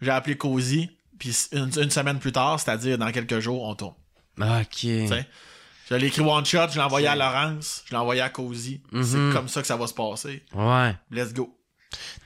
J'ai 0.00 0.12
appelé 0.12 0.36
Cozy. 0.36 0.90
Puis 1.18 1.36
une, 1.52 1.70
une 1.76 1.90
semaine 1.90 2.20
plus 2.20 2.32
tard, 2.32 2.60
c'est-à-dire 2.60 2.98
dans 2.98 3.10
quelques 3.10 3.40
jours, 3.40 3.64
on 3.64 3.74
tourne. 3.74 3.94
Ok. 4.38 4.86
Je 5.90 5.96
l'ai 5.96 6.06
écrit 6.06 6.22
one 6.22 6.46
shot, 6.46 6.68
je 6.70 6.76
l'ai 6.76 6.82
envoyé 6.82 7.08
à 7.08 7.16
Laurence, 7.16 7.82
je 7.86 7.90
l'ai 7.90 7.96
envoyé 7.96 8.20
à 8.20 8.28
Cozy. 8.28 8.80
Mhm. 8.92 9.04
C'est 9.04 9.36
comme 9.36 9.48
ça 9.48 9.60
que 9.60 9.66
ça 9.66 9.76
va 9.76 9.88
se 9.88 9.94
passer. 9.94 10.44
Ouais. 10.54 10.94
Let's 11.10 11.34
go. 11.34 11.56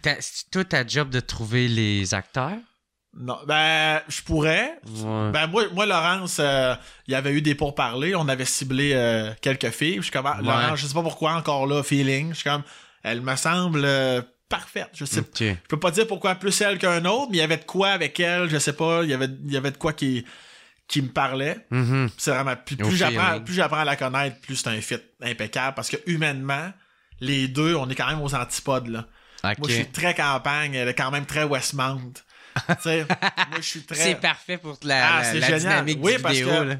C'est 0.02 0.50
toi 0.50 0.64
ta 0.64 0.86
job 0.86 1.08
de 1.08 1.20
trouver 1.20 1.66
les 1.68 2.12
acteurs? 2.12 2.58
Non, 3.16 3.38
ben, 3.46 4.00
je 4.08 4.20
pourrais. 4.22 4.78
Ouais. 4.86 5.30
Ben, 5.32 5.46
moi, 5.46 5.64
moi 5.72 5.86
Laurence, 5.86 6.38
euh, 6.40 6.74
il 7.06 7.12
y 7.12 7.14
avait 7.14 7.32
eu 7.32 7.40
des 7.40 7.54
pourparlers. 7.54 8.14
On 8.14 8.28
avait 8.28 8.44
ciblé 8.44 8.92
euh, 8.92 9.32
quelques 9.40 9.70
filles. 9.70 9.96
Je 9.96 10.02
suis 10.02 10.10
comme, 10.10 10.26
ah, 10.26 10.36
Ouais. 10.38 10.44
Laurence, 10.44 10.80
je 10.80 10.86
sais 10.86 10.94
pas 10.94 11.02
pourquoi, 11.02 11.34
encore 11.34 11.66
là, 11.66 11.82
feeling. 11.82 12.30
Je 12.30 12.34
suis 12.40 12.50
comme, 12.50 12.64
Elle 13.02 13.22
me 13.22 13.36
semble 13.36 13.84
euh, 13.84 14.20
parfaite. 14.48 14.90
Je 14.94 15.04
sais. 15.04 15.22
Je 15.38 15.54
peux 15.68 15.80
pas 15.80 15.90
dire 15.90 16.06
pourquoi 16.06 16.34
plus 16.34 16.60
elle 16.60 16.76
qu'un 16.76 17.04
autre, 17.04 17.28
mais 17.30 17.38
il 17.38 17.40
y 17.40 17.44
avait 17.44 17.56
de 17.56 17.64
quoi 17.64 17.90
avec 17.90 18.18
elle, 18.20 18.50
je 18.50 18.58
sais 18.58 18.74
pas, 18.74 19.04
il 19.04 19.10
y 19.10 19.14
avait, 19.14 19.28
il 19.44 19.52
y 19.52 19.56
avait 19.56 19.70
de 19.70 19.76
quoi 19.76 19.92
qui, 19.92 20.24
qui 20.94 21.02
me 21.02 21.08
parlait. 21.08 21.58
Mhm. 21.70 22.08
C'est 22.16 22.30
vraiment, 22.30 22.54
plus, 22.54 22.76
j'apprends, 22.96 23.40
plus 23.40 23.54
j'apprends 23.54 23.80
à 23.80 23.84
la 23.84 23.96
connaître, 23.96 24.40
plus 24.40 24.54
c'est 24.54 24.68
un 24.68 24.80
fit 24.80 24.98
impeccable, 25.22 25.74
parce 25.74 25.88
que 25.90 25.96
humainement, 26.06 26.72
les 27.20 27.48
deux, 27.48 27.74
on 27.74 27.88
est 27.90 27.96
quand 27.96 28.06
même 28.06 28.20
aux 28.22 28.32
antipodes, 28.32 28.86
là. 28.86 29.06
Moi, 29.42 29.54
je 29.68 29.74
suis 29.74 29.86
très 29.86 30.14
campagne, 30.14 30.74
elle 30.74 30.86
est 30.88 30.94
quand 30.94 31.10
même 31.10 31.26
très 31.26 31.42
Westmount. 31.42 32.12
moi, 32.68 32.76
je 33.56 33.60
suis 33.62 33.82
très... 33.82 33.96
C'est 33.96 34.14
parfait 34.14 34.56
pour 34.56 34.78
la, 34.84 35.04
Ah, 35.16 35.18
la- 35.18 35.24
c'est 35.24 35.40
la 35.40 35.46
génial. 35.48 35.60
dynamique 35.60 35.98
Oui, 36.00 36.16
du 36.16 36.22
parce 36.22 36.34
vidéo. 36.36 36.50
que- 36.50 36.62
là. 36.62 36.76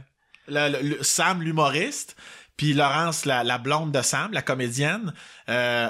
le- 0.68 0.78
le- 0.82 0.88
le- 0.90 1.02
Sam 1.02 1.42
l'humoriste, 1.42 2.14
puis 2.56 2.72
Laurence 2.72 3.24
la, 3.24 3.42
la 3.42 3.58
blonde 3.58 3.90
de 3.90 4.00
Sam, 4.00 4.32
la 4.32 4.42
comédienne, 4.42 5.12
euh, 5.48 5.88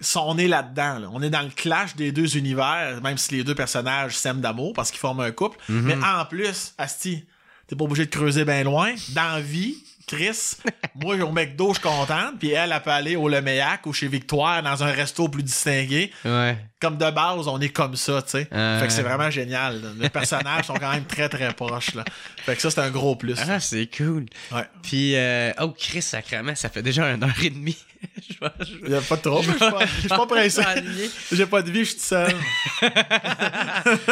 sont- 0.00 0.24
on 0.26 0.38
est 0.38 0.48
là-dedans. 0.48 0.98
là. 1.00 1.08
On 1.12 1.20
est 1.20 1.28
dans 1.30 1.42
le 1.42 1.50
clash 1.50 1.94
des 1.96 2.12
deux 2.12 2.38
univers, 2.38 3.00
même 3.02 3.18
si 3.18 3.34
les 3.34 3.44
deux 3.44 3.54
personnages 3.54 4.16
s'aiment 4.16 4.40
d'amour 4.40 4.72
parce 4.72 4.90
qu'ils 4.90 5.00
forment 5.00 5.20
un 5.20 5.32
couple. 5.32 5.58
Mhm. 5.68 5.82
Mais 5.82 5.96
en 6.02 6.24
plus, 6.24 6.72
Asti, 6.78 7.26
t'es 7.68 7.76
pas 7.76 7.84
obligé 7.84 8.06
de 8.06 8.10
creuser 8.10 8.44
bien 8.44 8.64
loin. 8.64 8.94
Dans 9.10 9.34
la 9.34 9.40
vie, 9.40 9.76
Chris, 10.06 10.56
moi 10.96 11.16
au 11.16 11.30
McDo, 11.30 11.68
je 11.74 11.80
suis 11.80 11.88
contente, 11.88 12.38
puis 12.38 12.50
elle, 12.50 12.72
elle 12.72 12.82
peut 12.82 12.90
aller 12.90 13.14
au 13.14 13.28
Leméac 13.28 13.86
ou 13.86 13.92
chez 13.92 14.08
Victoire 14.08 14.62
dans 14.62 14.82
un 14.82 14.90
resto 14.90 15.28
plus 15.28 15.42
distingué. 15.42 16.10
Ouais. 16.24 16.56
Comme 16.80 16.96
de 16.96 17.10
base, 17.10 17.48
on 17.48 17.60
est 17.60 17.70
comme 17.70 17.96
ça, 17.96 18.22
tu 18.22 18.30
sais. 18.30 18.48
Euh. 18.52 18.80
Fait 18.80 18.86
que 18.86 18.92
c'est 18.92 19.02
vraiment 19.02 19.30
génial. 19.30 19.82
là. 19.82 19.88
Les 19.98 20.08
personnages 20.08 20.66
sont 20.66 20.74
quand 20.74 20.92
même 20.92 21.06
très 21.06 21.28
très 21.28 21.52
proches. 21.52 21.94
Là. 21.94 22.04
Fait 22.44 22.54
que 22.54 22.62
ça, 22.62 22.70
c'est 22.70 22.80
un 22.80 22.90
gros 22.90 23.16
plus. 23.16 23.36
Ah, 23.48 23.58
c'est 23.58 23.88
cool. 23.96 24.26
Ouais. 24.52 24.62
Puis, 24.82 25.16
euh, 25.16 25.52
oh, 25.60 25.74
Chris, 25.76 26.02
sacrement, 26.02 26.54
ça 26.54 26.68
fait 26.68 26.82
déjà 26.82 27.10
une 27.10 27.24
heure 27.24 27.42
et 27.42 27.50
demie. 27.50 27.76
je 28.30 28.36
Il 28.86 28.92
y 28.92 28.94
a 28.94 29.00
pas 29.00 29.16
de 29.16 29.22
trouble, 29.22 29.44
je 29.44 30.00
suis 30.00 30.08
pas, 30.08 30.26
pressé. 30.26 30.62
J'ai 31.32 31.46
pas 31.46 31.62
de 31.62 31.70
vie, 31.72 31.80
je 31.80 31.90
suis 31.90 31.94
tout 31.96 32.04
seul. 32.04 32.32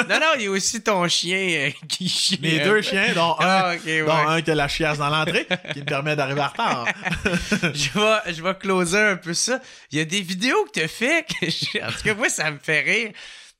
non, 0.08 0.18
non, 0.20 0.26
il 0.36 0.42
y 0.42 0.46
a 0.46 0.50
aussi 0.50 0.82
ton 0.82 1.06
chien 1.06 1.38
euh, 1.38 1.70
qui 1.88 2.08
chie. 2.08 2.38
Les 2.42 2.60
un 2.60 2.64
deux 2.64 2.82
chiens, 2.82 3.12
dont 3.14 3.36
un, 3.38 3.44
Ah, 3.46 3.74
ouais. 3.84 4.04
dont 4.04 4.28
un 4.28 4.42
qui 4.42 4.50
a 4.50 4.54
la 4.56 4.66
chiasse 4.66 4.98
dans 4.98 5.08
l'entrée, 5.08 5.46
qui 5.72 5.80
me 5.80 5.84
permet 5.84 6.16
d'arriver 6.16 6.40
en 6.40 6.48
retard. 6.48 6.86
je 7.62 7.98
vais, 7.98 8.34
je 8.34 8.42
vais 8.42 8.54
closer 8.56 8.98
un 8.98 9.16
peu 9.16 9.34
ça. 9.34 9.60
Il 9.92 9.98
y 9.98 10.00
a 10.00 10.04
des 10.04 10.20
vidéos 10.20 10.64
que 10.64 10.80
tu 10.80 10.88
fait 10.88 11.24
que 11.28 11.86
en 11.86 11.92
tout 11.92 12.02
cas 12.02 12.14
moi 12.14 12.28
ça 12.28 12.50
me 12.56 12.60
fait 12.60 12.80
rire. 12.80 13.12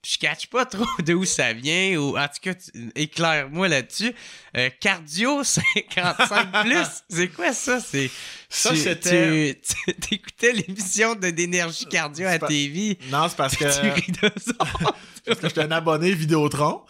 Je 0.05 0.18
catch 0.18 0.47
pas 0.47 0.66
trop 0.66 0.85
d'où 1.01 1.24
ça 1.24 1.52
vient 1.52 1.98
ou 1.98 2.16
en 2.16 2.28
tout 2.28 2.40
cas 2.40 2.55
éclaire-moi 2.94 3.68
là-dessus. 3.68 4.14
Euh, 4.57 4.70
cardio 4.81 5.45
55 5.45 6.62
plus, 6.62 6.87
c'est 7.11 7.28
quoi 7.28 7.53
ça? 7.53 7.78
C'est 7.81 8.11
Ça, 8.49 8.70
tu- 8.70 8.77
c'était- 8.77 9.61
tu 9.62 9.74
tu- 9.87 9.95
t'écoutais 10.01 10.53
l'émission 10.53 11.15
de 11.15 11.28
d'énergie 11.31 11.85
cardio 11.87 12.27
à 12.27 12.39
pas- 12.39 12.47
TV. 12.49 12.99
Non, 13.11 13.28
c'est 13.28 13.37
parce 13.37 13.55
que, 13.57 13.65
Tu 13.65 13.91
ris 13.91 14.12
de 14.12 14.31
ça. 14.41 14.53
parce 15.27 15.41
que 15.41 15.49
j'étais 15.49 15.61
un 15.62 15.70
abonné 15.73 16.12
Vidéotron. 16.12 16.83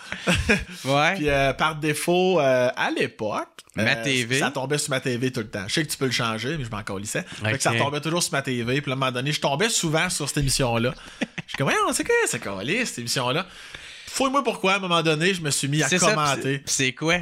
ouais. 0.85 1.15
Puis 1.17 1.29
euh, 1.29 1.53
par 1.55 1.75
défaut, 1.77 2.39
euh, 2.41 2.69
à 2.77 2.91
l'époque, 2.91 3.49
Ma 3.75 3.83
euh, 3.97 4.03
TV. 4.05 4.39
ça 4.39 4.51
tombait 4.51 4.79
sur 4.79 4.91
ma 4.91 5.01
TV 5.01 5.33
tout 5.33 5.41
le 5.41 5.49
temps. 5.51 5.65
Je 5.67 5.75
sais 5.75 5.85
que 5.85 5.91
tu 5.91 5.97
peux 5.99 6.07
le 6.07 6.13
changer, 6.13 6.57
mais 6.57 6.65
je 6.65 6.71
m'en 6.71 6.83
colissais. 6.83 7.25
Fait 7.43 7.49
Ok. 7.49 7.57
que 7.57 7.63
ça 7.63 7.75
tombait 7.75 8.01
toujours 8.01 8.23
sur 8.23 8.33
ma 8.33 8.43
TV. 8.43 8.81
Puis 8.81 8.91
à 8.91 8.95
un 8.95 8.97
moment 8.97 9.11
donné, 9.13 9.33
je 9.33 9.41
tombais 9.41 9.69
souvent 9.71 10.09
sur 10.09 10.29
cette 10.29 10.39
émission-là. 10.39 10.95
Je 11.21 11.27
suis 11.49 11.59
comme, 11.59 11.69
ouais, 11.69 11.75
c'est 11.93 12.05
quoi, 12.05 12.15
c'est 12.27 12.39
calé, 12.41 12.85
cette 12.87 13.01
émission-là? 13.01 13.47
Fouille-moi 14.07 14.43
pourquoi, 14.45 14.75
à 14.75 14.77
un 14.77 14.81
moment 14.81 15.03
donné, 15.03 15.35
je 15.35 15.43
me 15.43 15.51
suis 15.51 15.69
mis 15.69 15.83
à 15.83 15.89
C'est 15.89 15.99
ça, 15.99 16.11
commenter. 16.15 16.41
pis 16.41 16.43
c'est- 16.43 16.59
pis 16.59 16.73
c'est 16.73 16.93
quoi? 16.95 17.17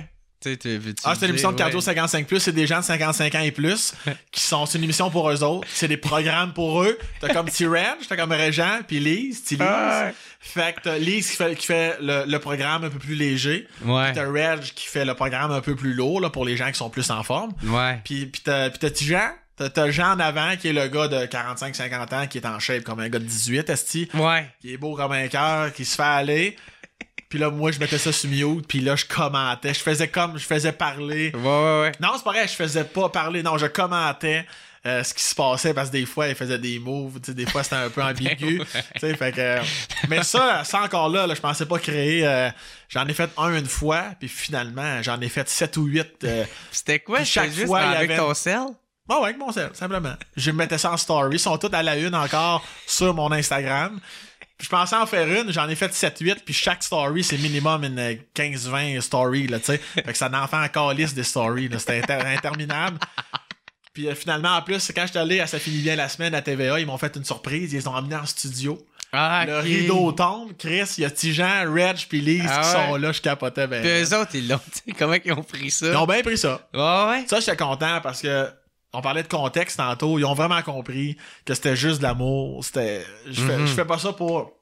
Tu- 0.45 0.59
Ah, 1.05 1.15
c'est 1.15 1.15
une 1.15 1.19
dire, 1.21 1.29
émission 1.31 1.53
de 1.53 1.57
cardio 1.57 1.79
ouais. 1.79 1.85
55 1.85 2.27
plus, 2.27 2.41
c'est 2.41 2.53
des 2.53 2.67
gens 2.67 2.81
de 2.81 2.85
55 2.85 3.35
ans 3.35 3.41
et 3.41 3.51
plus 3.51 3.95
qui 4.31 4.41
sont 4.41 4.67
c'est 4.67 4.79
une 4.79 4.85
émission 4.85 5.11
pour 5.11 5.31
eux 5.31 5.43
autres, 5.43 5.67
c'est 5.73 5.89
des 5.89 5.97
programmes 5.97 6.53
pour 6.53 6.83
eux. 6.83 6.99
T'as 7.21 7.33
comme 7.33 7.49
T-Reg, 7.49 7.97
t'as 8.09 8.17
comme 8.17 8.33
Régent, 8.33 8.81
puis 8.87 9.01
Lise, 9.01 9.43
T 9.45 9.57
Lise. 9.57 9.65
Ah. 9.69 10.11
Fait 10.41 10.75
que 10.77 10.83
t'as 10.83 10.99
Lise 10.99 11.31
qui 11.31 11.37
fait, 11.37 11.55
qui 11.57 11.67
fait 11.67 11.97
le, 12.01 12.25
le 12.27 12.39
programme 12.39 12.85
un 12.85 12.91
peu 12.91 12.99
plus 12.99 13.15
léger. 13.15 13.67
Ouais. 13.85 14.13
T'as 14.13 14.27
Reg 14.31 14.61
qui 14.61 14.87
fait 14.87 15.05
le 15.07 15.15
programme 15.15 15.51
un 15.53 15.61
peu 15.63 15.75
plus 15.75 15.95
lourd 15.95 16.21
là, 16.21 16.29
pour 16.31 16.45
les 16.45 16.57
gens 16.57 16.69
qui 16.71 16.75
sont 16.79 16.91
plus 16.91 17.11
en 17.11 17.23
forme. 17.23 17.53
Ouais. 17.65 18.01
Puis, 18.05 18.27
puis 18.27 18.43
t'as, 18.45 18.69
T-Jean, 18.71 19.31
t'as, 19.57 19.71
t'as 19.71 19.91
Jean 19.91 20.13
en 20.13 20.21
avant 20.21 20.55
qui 20.57 20.69
est 20.69 20.73
le 20.75 20.87
gars 20.89 21.09
de 21.09 21.25
45-50 21.27 22.15
ans 22.15 22.27
qui 22.27 22.39
est 22.39 22.47
en 22.47 22.59
shape 22.59 22.83
comme 22.85 23.01
un 23.01 23.09
gars 23.09 23.19
de 23.19 23.25
18, 23.25 23.71
esti, 23.71 24.09
Ouais. 24.15 24.47
qui 24.61 24.75
est 24.75 24.77
beau 24.77 24.95
comme 24.97 25.13
un 25.13 25.29
cœur, 25.29 25.73
qui 25.73 25.85
se 25.87 25.95
fait 25.97 26.03
aller. 26.03 26.57
Puis 27.35 27.41
là, 27.41 27.51
moi, 27.51 27.73
je 27.73 27.81
mettais 27.81 27.99
ça 27.99 28.13
sur 28.13 28.31
mute, 28.31 28.65
puis 28.69 28.79
là, 28.79 28.95
je 28.95 29.05
commentais. 29.07 29.75
Je 29.75 29.81
faisais 29.81 30.07
comme, 30.07 30.39
je 30.39 30.45
faisais 30.47 30.71
parler. 30.71 31.33
Ouais, 31.35 31.41
ouais, 31.43 31.81
ouais. 31.81 31.93
Non, 31.99 32.11
c'est 32.17 32.23
pas 32.23 32.31
vrai, 32.31 32.47
je 32.47 32.53
faisais 32.53 32.85
pas 32.85 33.09
parler. 33.09 33.43
Non, 33.43 33.59
je 33.59 33.67
commentais 33.67 34.47
euh, 34.87 35.03
ce 35.03 35.13
qui 35.13 35.25
se 35.25 35.35
passait 35.35 35.75
parce 35.75 35.89
que 35.89 35.95
des 35.95 36.07
fois, 36.07 36.29
il 36.29 36.37
faisait 36.37 36.61
des 36.61 36.79
moves. 36.79 37.19
Des 37.21 37.45
fois, 37.45 37.65
c'était 37.65 37.75
un 37.75 37.91
peu 37.91 38.03
ambigu. 38.05 38.59
Ben 38.59 38.83
sais, 39.01 39.17
fait 39.17 39.33
que... 39.33 39.59
Mais 40.09 40.23
ça, 40.23 40.63
ça 40.63 40.83
encore 40.83 41.09
là, 41.09 41.27
là 41.27 41.35
je 41.35 41.41
pensais 41.41 41.67
pas 41.67 41.81
créer. 41.81 42.25
euh, 42.25 42.51
j'en 42.89 43.05
ai 43.09 43.15
fait 43.15 43.31
un 43.37 43.53
une 43.59 43.67
fois, 43.67 44.05
puis 44.21 44.29
finalement, 44.29 45.03
j'en 45.03 45.21
ai 45.21 45.29
fait 45.29 45.49
sept 45.49 45.77
ou 45.77 45.87
huit. 45.87 46.23
euh, 46.23 46.45
C'était 46.71 47.01
quoi? 47.01 47.25
chaque 47.25 47.51
juste 47.51 47.67
fois, 47.67 47.81
avec 47.81 48.13
avait- 48.13 48.17
ton 48.21 48.33
sel? 48.35 48.61
Bon, 49.07 49.17
ouais, 49.19 49.25
avec 49.25 49.39
mon 49.39 49.51
sel, 49.51 49.71
simplement. 49.75 50.15
Je 50.37 50.53
mettais 50.53 50.79
ça 50.79 50.93
en 50.93 50.97
story. 50.97 51.35
Ils 51.35 51.41
sont 51.41 51.59
toutes 51.59 51.75
à 51.75 51.83
la 51.83 51.97
une 51.97 52.15
encore 52.15 52.65
sur 52.87 53.13
mon 53.13 53.33
Instagram. 53.33 53.99
Puis 54.57 54.67
je 54.67 54.71
pensais 54.71 54.95
en 54.97 55.05
faire 55.07 55.27
une, 55.29 55.53
j'en 55.53 55.69
ai 55.69 55.75
fait 55.75 55.89
7-8, 55.93 56.37
puis 56.45 56.55
chaque 56.55 56.83
story, 56.83 57.25
c'est 57.25 57.39
minimum 57.39 57.83
une 57.85 57.99
euh, 57.99 58.15
15-20 58.37 59.01
stories, 59.01 59.49
là, 59.49 59.59
tu 59.59 59.67
sais. 59.67 59.79
Fait 59.79 60.03
que 60.03 60.17
ça 60.17 60.31
en 60.33 60.47
fait 60.47 60.57
encore 60.57 60.93
liste 60.93 61.15
des 61.17 61.25
stories, 61.25 61.69
là. 61.69 61.79
C'était 61.79 61.99
inter- 61.99 62.25
interminable. 62.27 62.99
Puis 63.93 64.09
euh, 64.09 64.15
finalement, 64.15 64.57
en 64.57 64.63
plus, 64.63 64.93
quand 64.95 65.07
j'étais 65.07 65.19
allé 65.19 65.41
à 65.41 65.47
Ça 65.47 65.59
finit 65.59 65.79
bien 65.83 65.97
la 65.97 66.09
semaine 66.09 66.35
à 66.35 66.43
TVA, 66.43 66.81
ils 66.81 66.87
m'ont 66.87 66.99
fait 66.99 67.15
une 67.17 67.25
surprise, 67.25 67.73
ils 67.73 67.77
les 67.77 67.89
ont 67.89 67.95
emmenés 67.95 68.17
en 68.17 68.27
studio. 68.27 68.79
Ah, 69.13 69.45
Le 69.47 69.59
rideau 69.59 70.11
tombe, 70.11 70.53
Chris, 70.59 70.83
il 70.99 71.03
y 71.03 71.05
a 71.05 71.11
Tijan, 71.11 71.73
Reg, 71.73 71.97
puis 72.09 72.21
Lise 72.21 72.43
Ah 72.49 72.61
qui 72.63 72.67
ouais. 72.77 72.87
sont 72.87 72.97
là, 72.97 73.13
je 73.13 73.21
capotais 73.21 73.69
ben. 73.69 73.81
Puis 73.81 73.91
eux 74.03 74.19
autres, 74.19 74.33
ils 74.35 74.49
l'ont. 74.49 74.59
tu 74.59 74.81
sais, 74.87 74.93
Comment 74.99 75.15
ils 75.25 75.33
ont 75.33 75.43
pris 75.45 75.71
ça? 75.71 75.87
Ils 75.87 75.97
ont 75.97 76.07
bien 76.07 76.21
pris 76.23 76.37
ça. 76.39 76.69
Ouais, 76.75 76.81
ouais. 77.11 77.25
Ça, 77.29 77.39
j'étais 77.39 77.57
content 77.57 78.01
parce 78.03 78.21
que 78.23 78.49
on 78.95 79.03
parlait 79.03 79.23
de 79.23 79.29
contexte 79.29 79.77
tantôt. 79.77 80.19
Ils 80.19 80.25
ont 80.25 80.35
vraiment 80.35 80.63
compris 80.63 81.17
que 81.45 81.53
c'était 81.55 81.77
juste 81.77 81.99
de 81.99 82.05
l'amour. 82.05 82.65
C'était. 82.65 83.05
Je 83.27 83.41
fais, 83.43 83.59
Mhm. 83.59 83.67
je 83.67 83.73
fais 83.73 83.85
pas 83.85 83.99
ça 83.99 84.13
pour. 84.13 84.53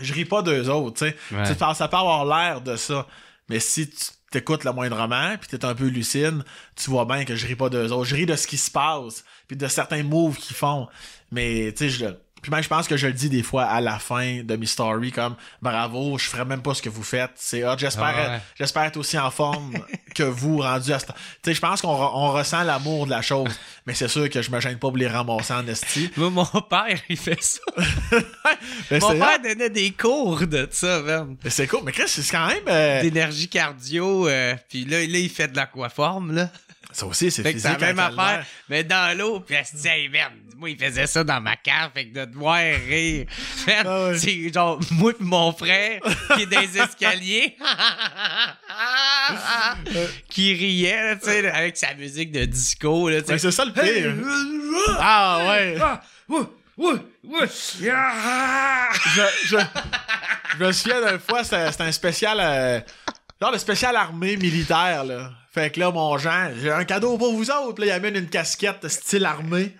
Je 0.00 0.12
ris 0.14 0.24
pas 0.24 0.42
d'eux 0.42 0.68
autres, 0.70 0.98
tu 1.06 1.10
sais. 1.10 1.16
Ouais. 1.34 1.74
Ça 1.74 1.88
peut 1.88 1.96
avoir 1.96 2.24
l'air 2.24 2.60
de 2.60 2.76
ça. 2.76 3.06
Mais 3.48 3.60
si 3.60 3.88
tu 3.88 3.96
t'écoutes 4.30 4.64
le 4.64 4.72
moindrement, 4.72 5.36
puis 5.38 5.48
t'es 5.48 5.64
un 5.64 5.74
peu 5.74 5.86
lucide, 5.86 6.42
tu 6.76 6.90
vois 6.90 7.04
bien 7.04 7.24
que 7.24 7.34
je 7.34 7.46
ris 7.46 7.56
pas 7.56 7.68
d'eux 7.68 7.90
autres. 7.92 8.04
Je 8.04 8.14
ris 8.14 8.26
de 8.26 8.36
ce 8.36 8.46
qui 8.46 8.58
se 8.58 8.70
passe, 8.70 9.24
puis 9.46 9.56
de 9.56 9.66
certains 9.68 10.02
moves 10.02 10.36
qu'ils 10.36 10.54
font. 10.56 10.86
Mais, 11.32 11.72
tu 11.76 11.90
sais, 11.90 11.90
je. 11.90 12.04
Puis 12.42 12.50
même, 12.52 12.62
je 12.62 12.68
pense 12.68 12.86
que 12.86 12.96
je 12.96 13.06
le 13.06 13.12
dis 13.12 13.28
des 13.28 13.42
fois 13.42 13.64
à 13.64 13.80
la 13.80 13.98
fin 13.98 14.42
de 14.42 14.56
mes 14.56 14.66
stories, 14.66 15.10
comme 15.12 15.34
bravo, 15.60 16.18
je 16.18 16.24
ferais 16.28 16.44
même 16.44 16.62
pas 16.62 16.74
ce 16.74 16.82
que 16.82 16.88
vous 16.88 17.02
faites. 17.02 17.32
C'est. 17.34 17.62
J'espère, 17.78 18.04
Ah 18.16 18.28
ouais. 18.30 18.36
être- 18.36 18.42
j'espère 18.56 18.82
être 18.84 18.96
aussi 18.96 19.18
en 19.18 19.30
forme 19.30 19.74
que 20.14 20.22
vous 20.22 20.58
rendu 20.58 20.92
à 20.92 20.98
ce. 20.98 21.06
Tu 21.06 21.12
sais, 21.44 21.54
je 21.54 21.60
pense 21.60 21.80
qu'on 21.82 21.94
re- 21.94 22.10
on 22.14 22.32
ressent 22.32 22.62
l'amour 22.62 23.06
de 23.06 23.10
la 23.10 23.22
chose, 23.22 23.50
mais 23.86 23.94
c'est 23.94 24.08
sûr 24.08 24.28
que 24.30 24.40
je 24.42 24.50
me 24.50 24.60
gêne 24.60 24.74
pas 24.78 24.88
pour 24.88 24.96
les 24.96 25.08
ramasser 25.08 25.52
en 25.52 25.66
esti. 25.66 26.10
Moi, 26.16 26.30
mon 26.30 26.44
père, 26.62 26.98
il 27.08 27.16
fait 27.16 27.42
ça. 27.42 27.60
Mon 28.90 29.18
père 29.18 29.40
donnait 29.42 29.70
des 29.70 29.90
cours 29.92 30.46
de 30.46 30.68
ça, 30.70 31.02
mais 31.44 31.50
c'est 31.50 31.66
cool. 31.66 31.80
Mais 31.84 31.92
Chris, 31.92 32.04
c'est 32.08 32.30
quand 32.30 32.46
même. 32.46 32.62
euh, 32.68 33.02
D'énergie 33.02 33.48
cardio. 33.48 34.28
euh, 34.28 34.54
puis 34.68 34.84
là, 34.84 34.98
là, 34.98 35.18
il 35.18 35.28
fait 35.30 35.48
de 35.48 35.56
l'aquaforme, 35.56 36.34
là. 36.34 36.50
Ça 36.92 37.06
aussi, 37.06 37.30
c'est 37.30 37.42
Fait 37.42 37.52
que 37.52 37.58
c'est 37.60 37.68
physique. 37.68 37.80
la 37.82 37.92
même 37.92 37.98
affaire, 38.18 38.46
mais 38.68 38.82
dans 38.84 39.16
l'eau, 39.16 39.40
pis 39.40 39.54
elle 39.54 39.66
se 39.66 39.76
dit, 39.76 39.88
hey, 39.88 40.08
merde, 40.08 40.32
moi, 40.56 40.70
il 40.70 40.78
faisait 40.78 41.06
ça 41.06 41.22
dans 41.22 41.40
ma 41.40 41.54
cave, 41.56 41.90
fait 41.94 42.06
que 42.08 42.20
de 42.20 42.24
devoir 42.24 42.56
rire. 42.56 43.26
Man, 43.66 43.86
Ah 43.86 44.06
ouais. 44.08 44.18
C'est 44.18 44.52
genre, 44.52 44.80
moi 44.92 45.12
pis 45.12 45.22
mon 45.22 45.52
frère, 45.52 46.00
qui 46.34 46.42
est 46.42 46.46
dans 46.46 46.60
les 46.60 46.78
escaliers, 46.78 47.56
qui 50.28 50.54
riait, 50.54 51.18
tu 51.18 51.26
sais, 51.26 51.48
avec 51.50 51.76
sa 51.76 51.94
musique 51.94 52.32
de 52.32 52.44
disco, 52.44 53.08
là, 53.08 53.20
tu 53.20 53.26
sais. 53.26 53.32
Mais 53.34 53.38
c'est 53.38 53.50
ça 53.52 53.64
le 53.64 53.72
pire. 53.72 54.14
Ah 55.00 55.44
ouais. 55.48 55.76
Ouais, 56.28 56.40
ouais, 56.78 56.94
ouais. 57.24 57.46
Yeah. 57.80 58.90
je, 59.14 59.22
je, 59.46 59.56
je 60.58 60.64
me 60.64 60.72
souviens 60.72 61.00
d'une 61.10 61.18
fois, 61.18 61.42
c'était 61.44 61.70
c'était 61.72 61.84
un 61.84 61.92
spécial. 61.92 62.38
euh, 62.40 62.80
genre 63.40 63.52
le 63.52 63.58
spécial 63.58 63.96
armée 63.96 64.36
militaire, 64.36 65.04
là. 65.04 65.30
Fait 65.58 65.70
que 65.70 65.80
là, 65.80 65.90
mon 65.90 66.16
Jean, 66.18 66.50
j'ai 66.62 66.70
un 66.70 66.84
cadeau 66.84 67.18
pour 67.18 67.34
vous 67.34 67.50
autres. 67.50 67.80
Là, 67.80 67.86
il 67.86 67.90
amène 67.90 68.14
une 68.16 68.28
casquette 68.28 68.86
style 68.88 69.24
armée. 69.24 69.74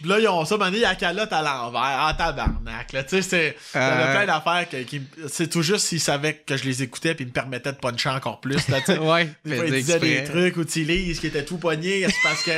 Puis 0.00 0.08
là, 0.08 0.20
ils 0.20 0.28
ont 0.28 0.44
ça, 0.44 0.56
maintenant, 0.56 0.76
il 0.76 0.80
y 0.82 0.84
a 0.84 0.90
la 0.90 0.94
calotte 0.94 1.32
à 1.32 1.42
l'envers. 1.42 1.80
Ah, 1.82 2.14
tabarnak, 2.16 2.92
là. 2.92 3.02
Tu 3.02 3.16
sais, 3.16 3.22
c'est. 3.22 3.56
Il 3.74 3.78
y 3.80 3.82
avait 3.84 4.02
Euh. 4.04 4.14
plein 4.14 4.26
d'affaires 4.26 4.68
que- 4.68 4.82
qui. 4.84 5.02
C'est 5.28 5.48
tout 5.50 5.62
juste 5.62 5.86
s'ils 5.86 6.00
savaient 6.00 6.34
que 6.34 6.56
je 6.56 6.64
les 6.64 6.82
écoutais 6.84 7.14
puis 7.14 7.24
ils 7.24 7.28
me 7.28 7.32
permettaient 7.32 7.72
de 7.72 7.78
puncher 7.78 8.10
encore 8.10 8.40
plus, 8.40 8.68
là, 8.68 8.78
tu 8.80 8.86
sais. 8.92 8.98
Ouais, 8.98 9.28
Des 9.44 9.82
fois, 9.82 9.98
trucs 10.24 10.56
ou 10.56 10.64
Tilly, 10.64 11.16
qui 11.18 11.26
était 11.26 11.44
tout 11.44 11.58
pogné, 11.58 12.06
c'est 12.06 12.14
parce 12.22 12.42
que 12.44 12.52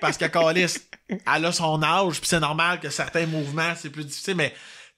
parce 0.00 0.16
que 0.16 0.24
Calis, 0.24 0.76
elle 1.08 1.44
a 1.44 1.52
son 1.52 1.82
âge, 1.82 2.18
puis 2.20 2.28
c'est 2.28 2.40
normal 2.40 2.80
que 2.80 2.90
certains 2.90 3.26
mouvements, 3.26 3.72
c'est 3.80 3.90
plus 3.90 4.04
difficile, 4.04 4.34
mais 4.34 4.52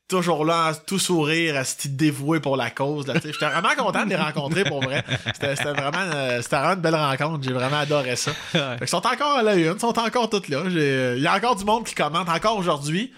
toujours 0.09 0.45
là, 0.45 0.73
tout 0.87 0.99
sourire, 0.99 1.57
à 1.57 1.65
se 1.65 1.87
dévoué 1.89 2.41
pour 2.41 2.57
la 2.57 2.71
cause. 2.71 3.07
Là. 3.07 3.15
J'étais 3.23 3.45
vraiment 3.47 3.75
content 3.77 4.05
de 4.05 4.11
les 4.11 4.17
rencontrer 4.17 4.65
pour 4.65 4.83
vrai. 4.83 5.05
C'était 5.35 5.55
c'était 5.55 5.73
vraiment, 5.73 6.11
euh, 6.15 6.41
c'était 6.43 6.57
vraiment 6.57 6.75
une 6.75 6.81
belle 6.81 6.95
rencontre. 6.97 7.45
J'ai 7.45 7.53
vraiment 7.53 7.79
adoré 7.79 8.17
ça. 8.17 8.33
Qu'ils 8.79 8.89
sont 8.89 9.07
encore 9.07 9.37
à 9.37 9.43
la 9.43 9.55
une, 9.55 9.75
ils 9.75 9.81
sont 9.81 9.99
encore 9.99 10.31
toutes 10.31 10.49
là. 10.49 10.63
J'ai- 10.69 11.15
Il 11.17 11.23
y 11.23 11.27
a 11.27 11.35
encore 11.37 11.57
du 11.57 11.65
monde 11.65 11.85
qui 11.85 11.95
commente 11.95 12.29
encore 12.29 12.57
aujourd'hui. 12.57 13.13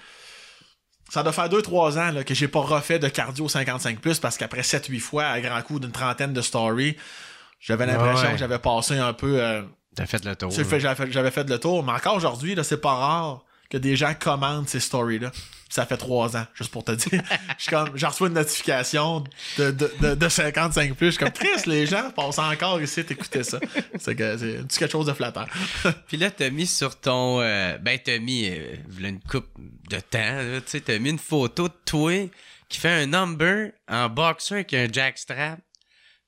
ça 1.11 1.23
doit 1.25 1.33
faire 1.33 1.49
2-3 1.49 1.99
ans 1.99 2.13
là, 2.13 2.23
que 2.25 2.35
j'ai 2.35 2.47
pas 2.49 2.61
refait 2.61 2.99
de 3.01 3.09
cardio 3.09 3.49
55+, 3.49 4.21
parce 4.21 4.37
qu'après 4.37 4.63
7-8 4.63 5.01
fois, 5.01 5.25
à 5.25 5.41
grand 5.41 5.61
coup 5.63 5.81
d'une 5.81 5.91
trentaine 5.93 6.33
de 6.33 6.41
stories, 6.41 6.97
j'avais 7.59 7.87
l'impression 7.87 8.27
Ouais. 8.27 8.33
que 8.35 8.39
j'avais 8.39 8.59
passé 8.61 8.97
un 8.99 9.13
peu... 9.13 9.41
euh, 9.43 9.63
T'as 9.97 10.07
fait 10.07 10.25
le 10.25 10.37
tour. 10.37 10.51
J'avais 10.53 10.95
fait, 10.95 11.11
j'avais 11.11 11.31
fait 11.33 11.49
le 11.49 11.59
tour, 11.59 11.83
mais 11.83 11.91
encore 11.93 12.15
aujourd'hui, 12.15 12.55
là, 12.55 12.63
c'est 12.63 12.81
pas 12.81 12.95
rare 12.95 13.43
que 13.71 13.77
des 13.77 13.97
gens 13.97 14.15
commandent 14.15 14.69
ces 14.69 14.79
stories-là. 14.79 15.33
Ça 15.71 15.87
fait 15.87 15.97
trois 15.97 16.37
ans, 16.37 16.45
juste 16.53 16.71
pour 16.73 16.83
te 16.85 16.91
dire. 16.93 17.23
Je 17.57 17.63
suis 17.63 17.71
comme, 17.71 17.91
j'en 17.97 18.09
reçois 18.09 18.27
une 18.29 18.35
notification 18.35 19.25
de, 19.57 19.71
de, 19.71 19.91
de, 20.01 20.15
de 20.17 20.29
55 20.29 20.95
plus. 20.97 21.07
Je 21.07 21.11
suis 21.13 21.19
comme, 21.21 21.31
Chris, 21.33 21.63
les 21.67 21.87
gens 21.87 22.11
passent 22.11 22.39
encore 22.41 22.83
ici 22.83 23.05
t'écouter 23.05 23.45
ça. 23.45 23.61
C'est 23.99 24.17
que 24.17 24.37
c'est 24.37 24.79
quelque 24.79 24.91
chose 24.91 25.07
de 25.07 25.13
flatteur. 25.13 25.47
Puis 26.09 26.17
là, 26.17 26.31
t'as 26.33 26.51
mis 26.51 26.67
sur 26.67 26.99
ton. 27.01 27.41
euh, 27.41 27.79
ben, 27.79 27.99
t'as 28.05 28.19
mis. 28.19 28.49
euh, 28.51 28.75
une 28.99 29.21
coupe 29.21 29.47
de 29.89 30.01
temps, 30.01 30.39
tu 30.59 30.63
sais, 30.67 30.81
t'as 30.81 30.99
mis 30.99 31.11
une 31.11 31.19
photo 31.19 31.69
de 31.69 31.75
toi 31.87 32.29
qui 32.69 32.79
fait 32.79 32.91
un 33.03 33.07
number 33.07 33.71
en 33.89 34.09
boxer 34.09 34.55
avec 34.57 34.75
un 34.75 34.89
jackstrap. 34.93 35.61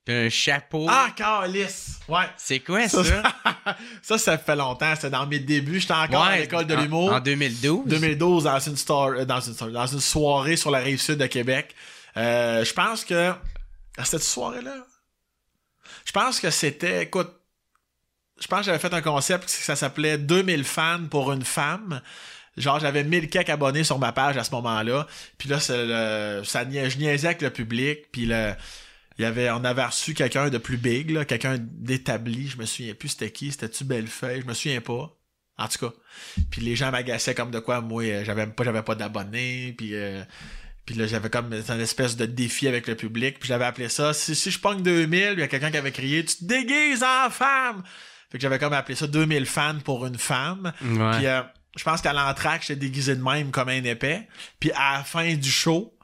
Puis 0.04 0.14
un 0.14 0.28
chapeau. 0.28 0.86
ah, 0.88 1.10
calice! 1.14 2.00
Ouais. 2.08 2.28
C'est 2.36 2.58
quoi 2.58 2.88
Ça, 2.88 3.04
ça? 3.04 3.22
ça, 4.02 4.18
ça 4.18 4.38
fait 4.38 4.56
longtemps. 4.56 4.94
C'était 4.96 5.10
dans 5.10 5.26
mes 5.26 5.38
débuts. 5.38 5.78
J'étais 5.78 5.92
encore 5.94 6.24
à 6.24 6.38
l'école 6.38 6.66
de 6.66 6.74
l'humour. 6.74 7.12
En, 7.12 7.20
2012. 7.20 7.86
2012 7.86 8.44
dans 8.44 8.58
une, 8.58 8.76
star, 8.76 9.08
euh, 9.10 9.24
dans, 9.24 9.40
une, 9.40 9.54
dans 9.72 9.86
une 9.86 10.00
soirée 10.00 10.56
sur 10.56 10.72
la 10.72 10.80
rive 10.80 11.00
sud 11.00 11.18
de 11.18 11.26
Québec. 11.26 11.74
Euh, 12.16 12.64
je 12.64 12.72
pense 12.72 13.04
que. 13.04 13.32
C'était 13.96 14.08
cette 14.08 14.22
soirée-là? 14.22 14.74
Je 16.04 16.12
pense 16.12 16.40
que 16.40 16.50
c'était. 16.50 17.04
Écoute. 17.04 17.30
Je 18.40 18.48
pense 18.48 18.60
que 18.60 18.64
j'avais 18.66 18.80
fait 18.80 18.92
un 18.92 19.02
concept 19.02 19.44
que 19.44 19.50
ça 19.50 19.76
s'appelait 19.76 20.18
2000 20.18 20.64
fans 20.64 21.04
pour 21.08 21.30
une 21.32 21.44
femme. 21.44 22.00
Genre, 22.56 22.80
j'avais 22.80 23.04
1000 23.04 23.30
quelques 23.30 23.50
abonnés 23.50 23.84
sur 23.84 23.98
ma 24.00 24.10
page 24.10 24.36
à 24.36 24.42
ce 24.42 24.50
moment-là. 24.50 25.06
Puis 25.38 25.48
là, 25.48 25.58
le- 25.68 26.42
ça 26.44 26.64
je 26.64 26.98
niaisais 26.98 27.28
avec 27.28 27.42
le 27.42 27.50
public. 27.50 28.10
Puis 28.10 28.26
le, 28.26 28.52
il 29.18 29.22
y 29.22 29.24
avait, 29.24 29.50
on 29.50 29.64
avait 29.64 29.84
reçu 29.84 30.14
quelqu'un 30.14 30.48
de 30.48 30.58
plus 30.58 30.76
big, 30.76 31.24
quelqu'un 31.26 31.56
d'établi. 31.58 32.48
Je 32.48 32.56
me 32.56 32.66
souviens 32.66 32.94
plus 32.94 33.10
c'était 33.10 33.30
qui. 33.30 33.52
C'était-tu 33.52 33.84
Bellefeuille? 33.84 34.42
Je 34.42 34.46
me 34.46 34.54
souviens 34.54 34.80
pas. 34.80 35.16
En 35.58 35.68
tout 35.68 35.86
cas. 35.86 35.94
Puis 36.50 36.62
les 36.62 36.76
gens 36.76 36.90
m'agaçaient 36.90 37.34
comme 37.34 37.50
de 37.50 37.58
quoi, 37.58 37.80
moi, 37.80 38.02
euh, 38.04 38.24
j'avais 38.24 38.46
pas, 38.46 38.64
j'avais 38.64 38.82
pas 38.82 38.94
d'abonnés. 38.94 39.74
Puis, 39.76 39.94
euh, 39.94 40.22
puis 40.86 40.94
là, 40.94 41.06
j'avais 41.06 41.30
comme 41.30 41.52
une 41.52 41.80
espèce 41.80 42.16
de 42.16 42.26
défi 42.26 42.68
avec 42.68 42.86
le 42.86 42.94
public. 42.94 43.38
Puis 43.38 43.48
j'avais 43.48 43.66
appelé 43.66 43.88
ça, 43.88 44.12
si, 44.12 44.34
si 44.34 44.50
je 44.50 44.58
pogne 44.58 44.82
2000, 44.82 45.34
il 45.34 45.40
y 45.40 45.42
a 45.42 45.48
quelqu'un 45.48 45.70
qui 45.70 45.76
avait 45.76 45.92
crié, 45.92 46.24
tu 46.24 46.36
te 46.36 46.44
déguises 46.44 47.02
en 47.02 47.30
femme! 47.30 47.82
Fait 48.30 48.38
que 48.38 48.42
j'avais 48.42 48.58
comme 48.58 48.72
appelé 48.72 48.94
ça 48.94 49.06
2000 49.06 49.44
fans 49.44 49.78
pour 49.84 50.06
une 50.06 50.16
femme. 50.16 50.72
Ouais. 50.80 51.18
Puis 51.18 51.26
euh, 51.26 51.42
je 51.76 51.84
pense 51.84 52.00
qu'à 52.00 52.14
l'entraque, 52.14 52.62
j'étais 52.62 52.80
déguisé 52.80 53.14
de 53.14 53.22
même 53.22 53.50
comme 53.50 53.68
un 53.68 53.84
épais. 53.84 54.26
Puis 54.58 54.72
à 54.72 54.98
la 54.98 55.04
fin 55.04 55.34
du 55.34 55.50
show, 55.50 55.94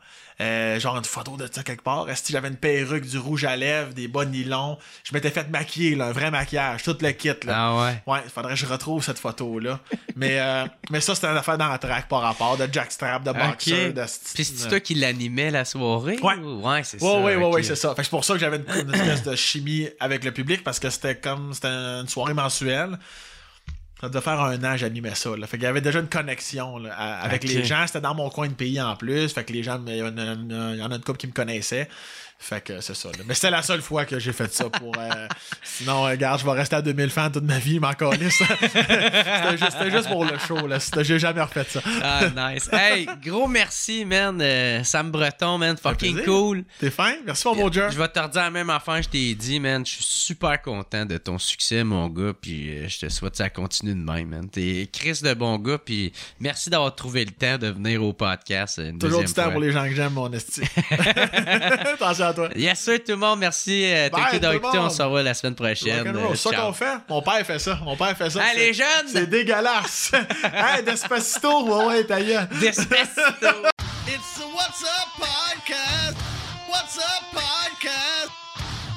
euh, 0.41 0.79
genre 0.79 0.97
une 0.97 1.05
photo 1.05 1.37
de 1.37 1.49
ça 1.51 1.63
quelque 1.65 1.83
part, 1.83 2.09
est-ce 2.09 2.23
que 2.23 2.33
j'avais 2.33 2.49
une 2.49 2.57
perruque, 2.57 3.05
du 3.07 3.19
rouge 3.19 3.45
à 3.45 3.57
lèvres, 3.57 3.93
des 3.93 4.07
bas 4.09 4.25
nylons? 4.25 4.79
Je 5.05 5.13
m'étais 5.13 5.31
fait 5.31 5.49
maquiller, 5.51 5.97
là, 5.97 6.07
un 6.07 6.13
vrai 6.13 6.31
maquillage, 6.31 6.83
tout 6.85 6.97
le 7.01 7.11
kit. 7.11 7.29
Là. 7.45 7.55
Ah 7.55 7.77
ouais. 7.85 8.03
Ouais, 8.07 8.21
il 8.25 8.31
faudrait 8.31 8.55
que 8.55 8.59
je 8.61 8.67
retrouve 8.67 9.03
cette 9.05 9.19
photo-là. 9.19 9.81
mais, 10.17 10.39
euh, 10.41 10.65
mais 10.91 11.01
ça, 11.01 11.15
c'était 11.15 11.27
une 11.27 11.37
affaire 11.37 11.59
d'entraque 11.59 12.09
par 12.09 12.21
rapport, 12.23 12.57
de 12.57 12.69
jackstrap, 12.73 13.25
de 13.25 13.33
boxer, 13.33 13.89
Ok. 13.89 13.95
de... 13.95 14.05
Puis 14.35 14.45
c'est 14.45 14.69
toi 14.69 14.81
qui 14.81 14.95
l'animais 14.95 15.51
la 15.51 15.65
soirée? 15.65 16.19
Ouais. 16.23 16.35
ou- 16.37 16.67
Ouais, 16.69 16.83
c'est 16.85 17.03
Ouais, 17.03 17.09
ça. 17.11 17.21
ouais, 17.21 17.37
ouais, 17.37 17.45
ouais, 17.47 17.63
c'est 17.63 17.77
ça. 17.77 17.91
Fait 17.91 17.97
que 17.97 18.05
c'est 18.05 18.11
pour 18.11 18.25
ça 18.25 18.35
que 18.35 18.41
j'avais 18.41 18.59
une, 18.59 18.85
une 18.89 18.95
espèce 18.95 19.23
de 19.25 19.35
chimie 19.37 19.89
avec 20.01 20.25
le 20.25 20.33
public 20.33 20.63
parce 20.63 20.79
que 20.79 20.91
c'était 20.91 21.17
comme, 21.17 21.53
c'était 21.53 21.69
une 21.69 22.09
soirée 22.09 22.35
mensuelle. 22.35 22.99
Ça 24.01 24.09
devait 24.09 24.21
faire 24.21 24.41
un 24.41 24.63
an 24.65 24.77
j'animais 24.77 25.15
ça. 25.15 25.37
Là. 25.37 25.47
Fait 25.47 25.57
qu'il 25.57 25.65
y 25.65 25.67
avait 25.67 25.81
déjà 25.81 25.99
une 25.99 26.09
connexion 26.09 26.79
là, 26.79 26.95
à- 26.97 27.21
avec 27.25 27.43
les 27.45 27.65
gens. 27.65 27.85
C'était 27.87 28.01
dans 28.01 28.15
mon 28.15 28.31
coin 28.31 28.47
de 28.49 28.53
pays 28.55 28.81
en 28.81 28.95
plus. 28.97 29.33
Fait 29.33 29.45
que 29.45 29.53
les 29.53 29.63
gens, 29.65 29.81
il 29.87 29.97
y 29.97 30.03
en 30.03 30.17
a, 30.17 30.23
une- 30.35 30.73
il 30.75 30.79
y 30.79 30.83
en 30.83 30.91
a 30.91 30.95
une 30.97 31.03
couple 31.03 31.19
qui 31.19 31.27
me 31.27 31.33
connaissaient. 31.33 31.89
Fait 32.41 32.61
que 32.63 32.81
c'est 32.81 32.95
ça. 32.95 33.09
là. 33.09 33.19
Mais 33.27 33.35
c'était 33.35 33.51
la 33.51 33.63
seule 33.63 33.83
fois 33.83 34.05
que 34.05 34.19
j'ai 34.21 34.33
fait 34.33 34.53
ça 34.55 34.71
pour. 34.71 34.95
euh, 34.97 35.27
sinon, 35.63 36.07
euh, 36.07 36.11
regarde, 36.11 36.41
je 36.41 36.45
vais 36.47 36.53
rester 36.53 36.77
à 36.77 36.83
2000 36.83 37.11
fans 37.11 37.31
toute 37.33 37.43
ma 37.43 37.59
vie, 37.59 37.81
m'en 37.81 37.93
calisse. 37.95 38.41
c'était, 38.61 39.57
juste, 39.59 39.73
c'était 39.73 39.91
juste 39.91 40.09
pour 40.09 40.25
le 40.25 40.39
show. 40.47 40.67
Là. 40.69 40.79
J'ai 41.01 41.19
jamais 41.19 41.43
refait 41.43 41.65
ça. 41.69 41.81
Ah, 42.01 42.53
nice. 42.53 42.69
Hey, 42.73 43.07
gros 43.25 43.49
merci, 43.49 44.05
man. 44.05 44.41
euh, 44.41 44.85
Sam 44.85 45.11
Breton, 45.11 45.59
man. 45.59 45.77
Fucking 45.77 46.25
cool. 46.25 46.65
T'es 46.79 46.91
fin? 46.91 47.15
Merci, 47.27 47.49
mon 47.49 47.57
beau 47.57 47.73
Jer. 47.73 47.91
Je 47.91 47.99
vais 47.99 48.09
te 48.09 48.21
redire 48.21 48.43
la 48.43 48.51
même 48.51 48.71
affaire 48.71 49.03
je 49.03 49.09
t'ai 49.09 49.35
dit, 49.35 49.59
man. 49.59 49.85
Je 49.85 49.95
suis 49.95 50.05
super 50.05 50.63
content 50.63 51.05
de 51.05 51.19
ton 51.19 51.39
succès, 51.39 51.83
mon 51.83 52.07
gars. 52.09 52.33
Puis 52.41 52.89
je 52.89 53.01
te 53.01 53.09
souhaite 53.09 53.33
que 53.33 53.39
ça 53.39 53.51
continue 53.51 53.95
de 53.95 54.01
même, 54.13 54.29
man. 54.29 54.49
T'es 54.49 54.89
Chris 54.93 55.21
de 55.25 55.35
bon 55.35 55.59
gars. 55.59 55.79
Puis 55.79 56.13
merci 56.39 56.71
d'avoir 56.71 56.95
trouvé 56.95 57.25
le 57.25 57.33
temps 57.33 57.59
de 57.59 57.67
venir 57.67 58.01
au 58.05 58.13
podcast. 58.13 58.79
Une 58.83 58.97
Toujours 58.99 59.25
du 59.25 59.33
temps 59.33 59.43
fois. 59.43 59.51
pour 59.53 59.61
les 59.61 59.73
gens 59.73 59.85
que 59.89 59.95
j'aime, 59.95 60.13
mon 60.13 60.33
esti. 60.33 60.63
Attention 60.91 62.28
à 62.29 62.33
toi. 62.35 62.49
Yes, 62.57 62.79
sir, 62.81 62.99
tout 62.99 63.13
le 63.13 63.17
monde. 63.17 63.39
Merci. 63.41 63.85
Euh, 63.87 64.09
Bye, 64.11 64.39
tout 64.41 64.47
le. 64.47 64.79
On 64.79 64.91
se 64.91 65.03
revoit 65.03 65.23
la 65.23 65.35
semaine 65.35 65.55
prochaine. 65.55 66.07
Euh, 66.07 66.29
C'est 66.35 66.51
ça 66.51 66.57
qu'on 66.57 66.73
fait? 66.73 66.97
Mon 67.09 67.23
père 67.23 67.45
fait 67.47 67.59
ça. 67.59 67.79
Mon 67.83 67.97
père 67.97 68.17
fait 68.17 68.31
ça. 68.31 68.41
Ah, 68.43 68.49
C'est- 68.53 68.59
les 68.59 68.73
jeunes! 68.73 69.09
C'est 69.13 69.27
dégueulasse. 69.29 70.13
hey, 70.45 70.83
Despacito, 70.85 71.65
ouais, 71.65 71.85
ouais, 71.87 72.05
ta 72.05 72.21
gueule. 72.21 72.49
Despacito. 72.61 73.23
It's 74.07 74.39
the 74.39 74.45
What's 74.55 74.83
Up 74.83 75.09
Podcast. 75.19 76.17
What's 76.71 76.97
Up 76.99 77.25
Podcast. 77.35 78.31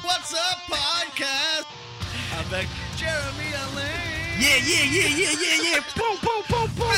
What's 0.03 0.33
Up 0.33 0.57
Podcast. 0.69 1.67
Avec 2.39 2.67
Jeremy 2.97 3.53
Alain. 3.53 4.39
yeah, 4.39 4.57
yeah, 4.57 4.85
yeah, 4.85 5.09
yeah, 5.09 5.31
yeah, 5.31 5.63
yeah. 5.71 5.81
Poum, 5.95 6.17
poum, 6.21 6.43
poum, 6.47 6.69
poum. 6.77 6.95